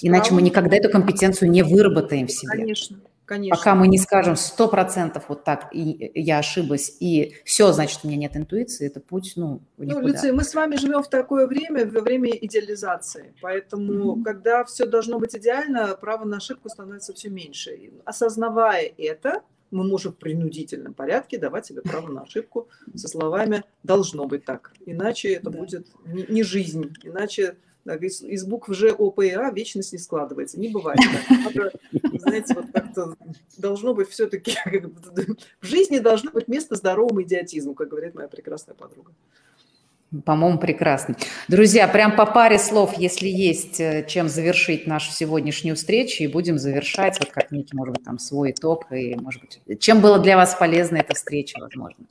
Иначе 0.00 0.32
мы 0.32 0.40
никогда 0.40 0.76
эту 0.76 0.88
компетенцию 0.88 1.50
не 1.50 1.64
выработаем 1.64 2.28
в 2.28 2.30
себе. 2.30 2.58
Конечно. 2.58 3.00
Конечно. 3.26 3.56
Пока 3.56 3.74
мы 3.74 3.88
не 3.88 3.98
скажем 3.98 4.36
сто 4.36 4.68
процентов 4.68 5.24
вот 5.28 5.44
так, 5.44 5.68
и 5.72 6.10
я 6.14 6.38
ошиблась, 6.38 6.94
и 7.00 7.36
все, 7.44 7.72
значит, 7.72 8.00
у 8.04 8.08
меня 8.08 8.18
нет 8.18 8.36
интуиции, 8.36 8.86
это 8.86 9.00
путь, 9.00 9.32
ну, 9.36 9.62
никуда. 9.78 10.00
Ну, 10.00 10.08
Люция, 10.08 10.32
мы 10.32 10.44
с 10.44 10.54
вами 10.54 10.76
живем 10.76 11.02
в 11.02 11.08
такое 11.08 11.46
время, 11.46 11.86
во 11.86 12.02
время 12.02 12.30
идеализации, 12.36 13.34
поэтому, 13.40 14.16
mm-hmm. 14.16 14.24
когда 14.24 14.64
все 14.64 14.84
должно 14.84 15.18
быть 15.18 15.34
идеально, 15.34 15.96
право 15.98 16.24
на 16.24 16.36
ошибку 16.36 16.68
становится 16.68 17.14
все 17.14 17.30
меньше. 17.30 17.92
Осознавая 18.04 18.92
это, 18.98 19.42
мы 19.70 19.84
можем 19.84 20.12
в 20.12 20.16
принудительном 20.16 20.92
порядке 20.92 21.38
давать 21.38 21.66
себе 21.66 21.82
право 21.82 22.08
на 22.08 22.22
ошибку 22.22 22.68
со 22.94 23.08
словами 23.08 23.64
«должно 23.82 24.26
быть 24.26 24.44
так», 24.44 24.72
иначе 24.84 25.32
это 25.34 25.50
да. 25.50 25.58
будет 25.58 25.86
не, 26.04 26.42
жизнь, 26.42 26.92
иначе 27.02 27.56
из, 27.84 28.22
из 28.22 28.44
букв 28.44 28.72
Ж, 28.72 28.92
О, 28.96 29.10
П 29.10 29.28
и 29.28 29.30
А 29.30 29.50
вечность 29.50 29.92
не 29.92 29.98
складывается. 29.98 30.58
Не 30.58 30.68
бывает 30.68 30.98
так. 30.98 31.44
Надо, 31.44 31.72
знаете, 32.18 32.54
вот 32.54 32.66
как-то 32.72 33.14
должно 33.58 33.94
быть 33.94 34.08
все-таки... 34.08 34.56
В 35.60 35.66
жизни 35.66 35.98
должно 35.98 36.30
быть 36.30 36.48
место 36.48 36.74
здоровому 36.74 37.22
идиотизму, 37.22 37.74
как 37.74 37.88
говорит 37.88 38.14
моя 38.14 38.28
прекрасная 38.28 38.74
подруга. 38.74 39.12
По-моему, 40.24 40.58
прекрасно. 40.58 41.16
Друзья, 41.48 41.88
прям 41.88 42.14
по 42.14 42.26
паре 42.26 42.58
слов, 42.58 42.96
если 42.96 43.28
есть 43.28 43.80
э, 43.80 44.06
чем 44.06 44.28
завершить 44.28 44.86
нашу 44.86 45.10
сегодняшнюю 45.10 45.74
встречу, 45.74 46.22
и 46.22 46.28
будем 46.28 46.58
завершать, 46.58 47.18
вот 47.18 47.30
как 47.30 47.50
некий, 47.50 47.76
может 47.76 47.94
быть, 47.94 48.04
там 48.04 48.18
свой 48.18 48.52
итог, 48.52 48.92
и, 48.92 49.16
может 49.16 49.42
быть, 49.42 49.80
чем 49.80 50.00
была 50.00 50.18
для 50.18 50.36
вас 50.36 50.54
полезна 50.54 50.98
эта 50.98 51.14
встреча, 51.14 51.58
возможно. 51.58 52.04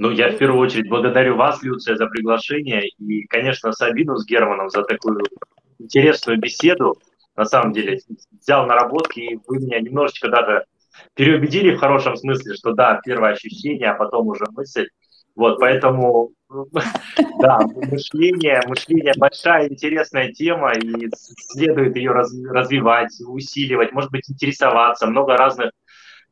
Ну, 0.00 0.10
я 0.10 0.30
в 0.30 0.38
первую 0.38 0.62
очередь 0.62 0.88
благодарю 0.88 1.36
вас, 1.36 1.62
Люция, 1.62 1.94
за 1.94 2.06
приглашение 2.06 2.88
и, 2.88 3.26
конечно, 3.26 3.70
Сабину 3.72 4.16
с 4.16 4.24
Германом 4.24 4.70
за 4.70 4.82
такую 4.82 5.20
интересную 5.78 6.38
беседу. 6.38 6.96
На 7.36 7.44
самом 7.44 7.74
деле, 7.74 8.00
взял 8.30 8.64
наработки, 8.64 9.20
и 9.20 9.38
вы 9.46 9.58
меня 9.58 9.78
немножечко 9.78 10.30
даже 10.30 10.64
переубедили 11.12 11.74
в 11.74 11.80
хорошем 11.80 12.16
смысле, 12.16 12.54
что 12.54 12.72
да, 12.72 12.98
первое 13.04 13.32
ощущение, 13.32 13.90
а 13.90 13.94
потом 13.94 14.28
уже 14.28 14.46
мысль. 14.52 14.88
Вот, 15.36 15.60
поэтому, 15.60 16.30
да, 17.38 17.58
мышление, 17.58 18.62
мышление 18.68 19.12
большая 19.18 19.68
интересная 19.68 20.32
тема, 20.32 20.72
и 20.78 21.10
следует 21.52 21.94
ее 21.96 22.12
развивать, 22.12 23.12
усиливать, 23.26 23.92
может 23.92 24.10
быть, 24.10 24.30
интересоваться, 24.30 25.06
много 25.06 25.36
разных 25.36 25.72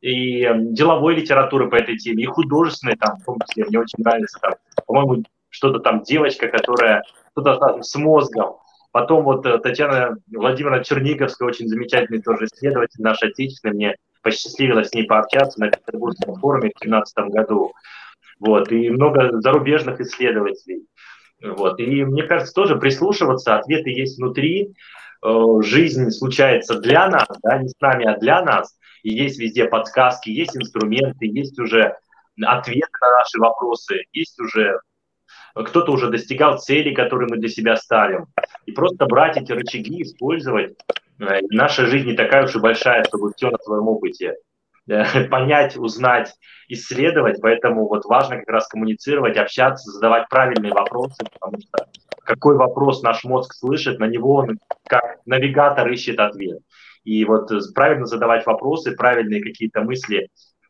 и 0.00 0.42
эм, 0.42 0.74
деловой 0.74 1.14
литературы 1.14 1.68
по 1.68 1.76
этой 1.76 1.96
теме, 1.96 2.22
и 2.22 2.26
художественной 2.26 2.96
там, 2.96 3.16
в 3.18 3.24
том 3.24 3.38
числе, 3.46 3.64
мне 3.66 3.80
очень 3.80 4.02
нравится 4.02 4.38
там, 4.40 4.54
по-моему, 4.86 5.24
что-то 5.48 5.80
там 5.80 6.02
девочка, 6.02 6.48
которая 6.48 7.02
что-то 7.32 7.82
с 7.82 7.94
мозгом. 7.96 8.56
Потом 8.92 9.24
вот 9.24 9.44
э, 9.46 9.58
Татьяна 9.58 10.16
Владимировна 10.28 10.84
Черниговская, 10.84 11.48
очень 11.48 11.68
замечательный 11.68 12.22
тоже 12.22 12.46
исследователь, 12.46 13.02
наш 13.02 13.22
отечественный, 13.22 13.74
мне 13.74 13.96
посчастливилось 14.22 14.88
с 14.88 14.94
ней 14.94 15.04
пообщаться 15.04 15.60
на 15.60 15.70
Петербургском 15.70 16.36
форуме 16.36 16.70
в 16.74 16.80
2017 16.80 17.18
году. 17.32 17.72
Вот, 18.40 18.70
и 18.70 18.90
много 18.90 19.40
зарубежных 19.40 20.00
исследователей. 20.00 20.86
Вот, 21.42 21.78
и 21.80 22.04
мне 22.04 22.22
кажется, 22.24 22.54
тоже 22.54 22.76
прислушиваться, 22.76 23.56
ответы 23.56 23.90
есть 23.90 24.18
внутри, 24.18 24.74
э, 25.24 25.44
жизнь 25.62 26.10
случается 26.10 26.78
для 26.78 27.08
нас, 27.08 27.28
да, 27.42 27.58
не 27.58 27.68
с 27.68 27.74
нами, 27.80 28.06
а 28.06 28.18
для 28.18 28.42
нас, 28.42 28.76
и 29.02 29.10
есть 29.10 29.38
везде 29.38 29.66
подсказки, 29.66 30.30
есть 30.30 30.56
инструменты, 30.56 31.26
есть 31.26 31.58
уже 31.58 31.96
ответы 32.40 32.92
на 33.00 33.10
наши 33.18 33.38
вопросы, 33.38 34.04
есть 34.12 34.38
уже 34.40 34.80
кто-то 35.54 35.92
уже 35.92 36.10
достигал 36.10 36.58
цели, 36.58 36.94
которые 36.94 37.28
мы 37.28 37.36
для 37.38 37.48
себя 37.48 37.76
ставим. 37.76 38.26
И 38.66 38.72
просто 38.72 39.06
брать 39.06 39.36
эти 39.36 39.52
рычаги, 39.52 40.02
использовать. 40.02 40.76
Э, 41.20 41.40
наша 41.50 41.86
жизнь 41.86 42.08
не 42.08 42.14
такая 42.14 42.44
уж 42.44 42.54
и 42.54 42.60
большая, 42.60 43.04
чтобы 43.04 43.32
все 43.34 43.50
на 43.50 43.58
своем 43.58 43.88
опыте 43.88 44.36
э, 44.88 45.24
понять, 45.28 45.76
узнать, 45.76 46.34
исследовать. 46.68 47.40
Поэтому 47.40 47.88
вот 47.88 48.04
важно 48.04 48.36
как 48.36 48.48
раз 48.48 48.68
коммуницировать, 48.68 49.36
общаться, 49.36 49.90
задавать 49.90 50.28
правильные 50.28 50.72
вопросы, 50.72 51.24
потому 51.32 51.60
что 51.60 51.86
какой 52.24 52.56
вопрос 52.56 53.02
наш 53.02 53.24
мозг 53.24 53.54
слышит, 53.54 53.98
на 53.98 54.04
него 54.04 54.34
он 54.34 54.58
как 54.86 55.18
навигатор 55.24 55.88
ищет 55.88 56.20
ответ. 56.20 56.60
И 57.08 57.24
вот 57.24 57.50
правильно 57.74 58.04
задавать 58.04 58.44
вопросы, 58.44 58.92
правильные 58.92 59.42
какие-то 59.42 59.80
мысли 59.80 60.28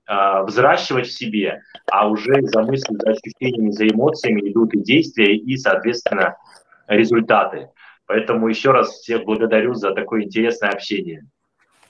э, 0.08 0.42
взращивать 0.44 1.08
в 1.08 1.12
себе, 1.12 1.62
а 1.90 2.08
уже 2.08 2.42
за 2.42 2.62
мыслями, 2.62 3.00
за 3.00 3.10
ощущениями, 3.10 3.72
за 3.72 3.88
эмоциями 3.88 4.48
идут 4.48 4.72
и 4.72 4.80
действия, 4.80 5.34
и, 5.34 5.56
соответственно, 5.56 6.36
результаты. 6.86 7.70
Поэтому 8.06 8.46
еще 8.46 8.70
раз 8.70 8.90
всех 8.90 9.24
благодарю 9.24 9.74
за 9.74 9.92
такое 9.92 10.22
интересное 10.22 10.70
общение. 10.70 11.26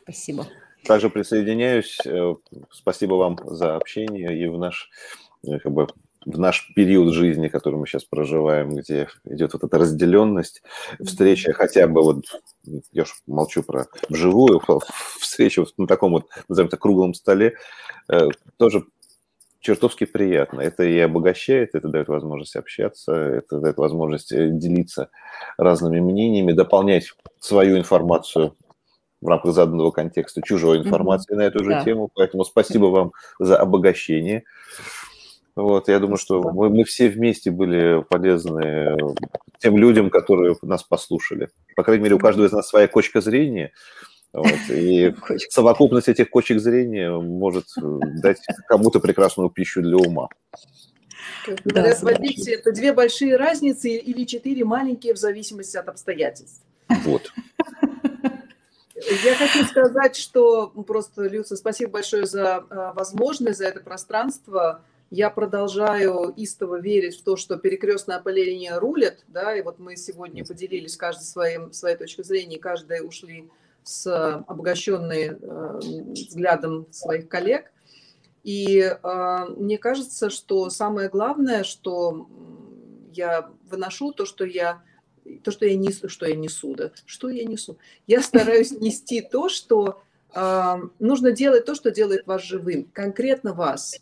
Спасибо. 0.04 0.46
Также 0.86 1.10
присоединяюсь. 1.10 1.98
Э, 2.06 2.34
спасибо 2.70 3.16
вам 3.16 3.38
за 3.44 3.76
общение 3.76 4.34
и 4.34 4.46
в 4.48 4.56
наш 4.56 4.88
э, 5.46 5.58
как 5.58 5.72
бы, 5.72 5.88
в 6.28 6.38
наш 6.38 6.72
период 6.74 7.14
жизни, 7.14 7.48
который 7.48 7.76
мы 7.76 7.86
сейчас 7.86 8.04
проживаем, 8.04 8.74
где 8.74 9.08
идет 9.24 9.54
вот 9.54 9.64
эта 9.64 9.78
разделенность, 9.78 10.62
встреча 11.02 11.52
хотя 11.54 11.86
бы 11.86 12.02
вот, 12.02 12.24
я 12.92 13.02
уж 13.02 13.16
молчу 13.26 13.62
про 13.62 13.86
вживую, 14.10 14.60
встречу 15.20 15.66
на 15.78 15.86
таком 15.86 16.12
вот, 16.12 16.26
назовем 16.48 16.68
так, 16.68 16.80
круглом 16.80 17.14
столе, 17.14 17.54
э, 18.10 18.28
тоже 18.58 18.84
чертовски 19.60 20.04
приятно. 20.04 20.60
Это 20.60 20.84
и 20.84 20.98
обогащает, 20.98 21.74
это 21.74 21.88
дает 21.88 22.08
возможность 22.08 22.56
общаться, 22.56 23.12
это 23.14 23.58
дает 23.60 23.78
возможность 23.78 24.30
э, 24.30 24.50
делиться 24.50 25.08
разными 25.56 25.98
мнениями, 25.98 26.52
дополнять 26.52 27.10
свою 27.40 27.78
информацию 27.78 28.54
в 29.22 29.26
рамках 29.26 29.54
заданного 29.54 29.92
контекста 29.92 30.42
чужой 30.42 30.78
информации 30.78 31.32
mm-hmm. 31.32 31.38
на 31.38 31.42
эту 31.42 31.64
же 31.64 31.70
да. 31.70 31.84
тему. 31.84 32.10
Поэтому 32.14 32.44
спасибо 32.44 32.86
вам 32.86 33.12
за 33.38 33.56
обогащение. 33.56 34.44
Вот, 35.58 35.88
я 35.88 35.98
думаю, 35.98 36.18
что 36.18 36.40
мы, 36.40 36.70
мы 36.70 36.84
все 36.84 37.08
вместе 37.08 37.50
были 37.50 38.04
полезны 38.08 38.96
тем 39.58 39.76
людям, 39.76 40.08
которые 40.08 40.54
нас 40.62 40.84
послушали. 40.84 41.48
По 41.74 41.82
крайней 41.82 42.04
мере, 42.04 42.14
у 42.14 42.20
каждого 42.20 42.46
из 42.46 42.52
нас 42.52 42.68
своя 42.68 42.86
точка 42.86 43.20
зрения. 43.20 43.72
Вот, 44.32 44.70
и 44.70 45.12
совокупность 45.50 46.06
этих 46.06 46.30
точек 46.30 46.60
зрения 46.60 47.10
может 47.10 47.64
дать 47.76 48.38
кому-то 48.68 49.00
прекрасную 49.00 49.50
пищу 49.50 49.82
для 49.82 49.96
ума. 49.96 50.28
Говорят, 51.64 52.02
да, 52.02 52.52
это 52.52 52.70
две 52.72 52.92
большие 52.92 53.36
разницы 53.36 53.90
или 53.90 54.24
четыре 54.26 54.64
маленькие 54.64 55.12
в 55.14 55.16
зависимости 55.16 55.76
от 55.76 55.88
обстоятельств. 55.88 56.62
Вот. 57.04 57.32
Я 59.24 59.34
хочу 59.34 59.64
сказать, 59.64 60.14
что 60.14 60.68
просто, 60.68 61.26
Люца, 61.26 61.56
спасибо 61.56 61.92
большое 61.92 62.26
за 62.26 62.58
а, 62.58 62.92
возможность, 62.92 63.58
за 63.58 63.66
это 63.66 63.80
пространство 63.80 64.82
я 65.10 65.30
продолжаю 65.30 66.32
истово 66.36 66.80
верить 66.80 67.18
в 67.18 67.24
то, 67.24 67.36
что 67.36 67.56
перекрестное 67.56 68.16
опыление 68.16 68.78
рулит, 68.78 69.24
да, 69.28 69.56
и 69.56 69.62
вот 69.62 69.78
мы 69.78 69.96
сегодня 69.96 70.44
поделились 70.44 70.96
каждый 70.96 71.22
своим, 71.22 71.72
своей 71.72 71.96
точкой 71.96 72.24
зрения, 72.24 72.58
каждый 72.58 73.06
ушли 73.06 73.48
с 73.82 74.06
обогащенной 74.46 75.28
э, 75.28 75.78
взглядом 76.12 76.86
своих 76.90 77.28
коллег. 77.28 77.72
И 78.44 78.80
э, 78.80 79.44
мне 79.56 79.78
кажется, 79.78 80.28
что 80.28 80.68
самое 80.68 81.08
главное, 81.08 81.64
что 81.64 82.28
я 83.14 83.50
выношу, 83.70 84.12
то, 84.12 84.26
что 84.26 84.44
я 84.44 84.82
то, 85.42 85.50
что 85.50 85.66
я 85.66 85.76
несу, 85.76 86.08
что 86.08 86.26
я 86.26 86.36
несу, 86.36 86.74
да, 86.74 86.90
что 87.06 87.28
я 87.28 87.44
несу. 87.44 87.78
Я 88.06 88.22
стараюсь 88.22 88.70
нести 88.80 89.22
то, 89.22 89.48
что 89.48 90.02
э, 90.34 90.74
нужно 90.98 91.32
делать 91.32 91.64
то, 91.64 91.74
что 91.74 91.90
делает 91.90 92.26
вас 92.26 92.42
живым, 92.42 92.84
конкретно 92.92 93.54
вас. 93.54 93.98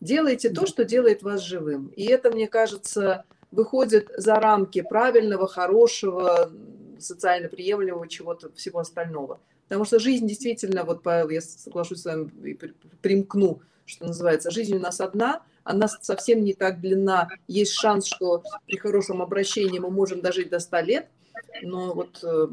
Делайте 0.00 0.50
то, 0.50 0.66
что 0.66 0.84
делает 0.84 1.22
вас 1.22 1.42
живым. 1.42 1.92
И 1.96 2.04
это, 2.06 2.30
мне 2.30 2.48
кажется, 2.48 3.24
выходит 3.50 4.10
за 4.16 4.36
рамки 4.36 4.82
правильного, 4.82 5.46
хорошего, 5.46 6.50
социально 6.98 7.48
приемлемого 7.48 8.08
чего-то 8.08 8.50
всего 8.52 8.80
остального. 8.80 9.38
Потому 9.68 9.84
что 9.84 9.98
жизнь 9.98 10.26
действительно, 10.26 10.84
вот 10.84 11.02
я 11.06 11.40
соглашусь 11.40 12.02
с 12.02 12.04
вами 12.04 12.30
и 12.44 12.58
примкну, 13.00 13.60
что 13.86 14.06
называется, 14.06 14.50
жизнь 14.50 14.74
у 14.76 14.80
нас 14.80 15.00
одна, 15.00 15.42
она 15.64 15.86
совсем 15.88 16.42
не 16.42 16.54
так 16.54 16.80
длинна. 16.80 17.28
Есть 17.46 17.74
шанс, 17.74 18.06
что 18.06 18.42
при 18.66 18.76
хорошем 18.76 19.22
обращении 19.22 19.78
мы 19.78 19.90
можем 19.90 20.20
дожить 20.20 20.50
до 20.50 20.58
100 20.58 20.80
лет– 20.80 21.08
но 21.62 21.94
вот 21.94 22.22
э, 22.22 22.48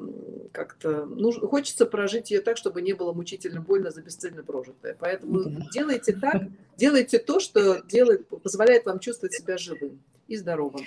как-то 0.51 1.05
нужно, 1.05 1.47
хочется 1.47 1.85
прожить 1.85 2.31
ее 2.31 2.41
так, 2.41 2.57
чтобы 2.57 2.81
не 2.81 2.93
было 2.93 3.13
мучительно 3.13 3.61
больно 3.61 3.91
за 3.91 4.01
бесцельно 4.01 4.43
прожитое. 4.43 4.95
Поэтому 4.99 5.67
делайте 5.71 6.13
так, 6.21 6.43
делайте 6.77 7.19
то, 7.19 7.39
что 7.39 7.81
делает, 7.81 8.27
позволяет 8.27 8.85
вам 8.85 8.99
чувствовать 8.99 9.33
себя 9.33 9.57
живым 9.57 9.99
и 10.27 10.35
здоровым. 10.35 10.85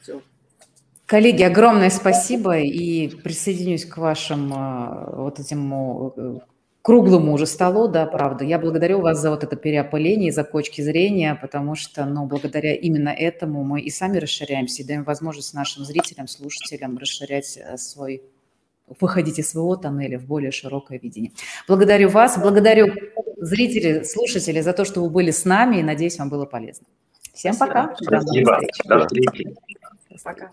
Все. 0.00 0.22
Коллеги, 1.06 1.42
огромное 1.42 1.90
спасибо 1.90 2.58
и 2.58 3.08
присоединюсь 3.08 3.84
к 3.84 3.98
вашим 3.98 4.52
э, 4.52 5.16
вот 5.16 5.38
этим 5.38 6.12
э, 6.16 6.40
круглому 6.84 7.32
уже 7.32 7.46
столу, 7.46 7.88
да, 7.88 8.04
правда. 8.04 8.44
Я 8.44 8.58
благодарю 8.58 9.00
вас 9.00 9.18
за 9.18 9.30
вот 9.30 9.42
это 9.42 9.56
переопыление, 9.56 10.30
за 10.30 10.44
точки 10.44 10.82
зрения, 10.82 11.34
потому 11.40 11.76
что, 11.76 12.04
ну, 12.04 12.26
благодаря 12.26 12.74
именно 12.74 13.08
этому 13.08 13.64
мы 13.64 13.80
и 13.80 13.88
сами 13.88 14.18
расширяемся, 14.18 14.82
и 14.82 14.84
даем 14.84 15.02
возможность 15.02 15.54
нашим 15.54 15.84
зрителям, 15.86 16.28
слушателям 16.28 16.98
расширять 16.98 17.56
э, 17.56 17.78
свой 17.78 18.22
выходить 19.00 19.38
из 19.38 19.48
своего 19.48 19.76
тоннеля 19.76 20.18
в 20.18 20.26
более 20.26 20.50
широкое 20.50 20.98
видение. 20.98 21.32
Благодарю 21.66 22.10
вас, 22.10 22.38
благодарю 22.38 22.92
зрителей, 23.38 24.04
слушателей 24.04 24.60
за 24.60 24.74
то, 24.74 24.84
что 24.84 25.00
вы 25.00 25.08
были 25.08 25.30
с 25.30 25.46
нами, 25.46 25.76
и 25.76 25.82
надеюсь, 25.82 26.18
вам 26.18 26.28
было 26.28 26.44
полезно. 26.44 26.86
Всем 27.32 27.54
Спасибо. 27.54 27.74
пока. 27.74 27.96
Спасибо. 27.96 28.60
До 28.84 29.00
встречи. 29.00 29.54
До 30.10 30.16
встречи. 30.18 30.22
Пока. 30.22 30.50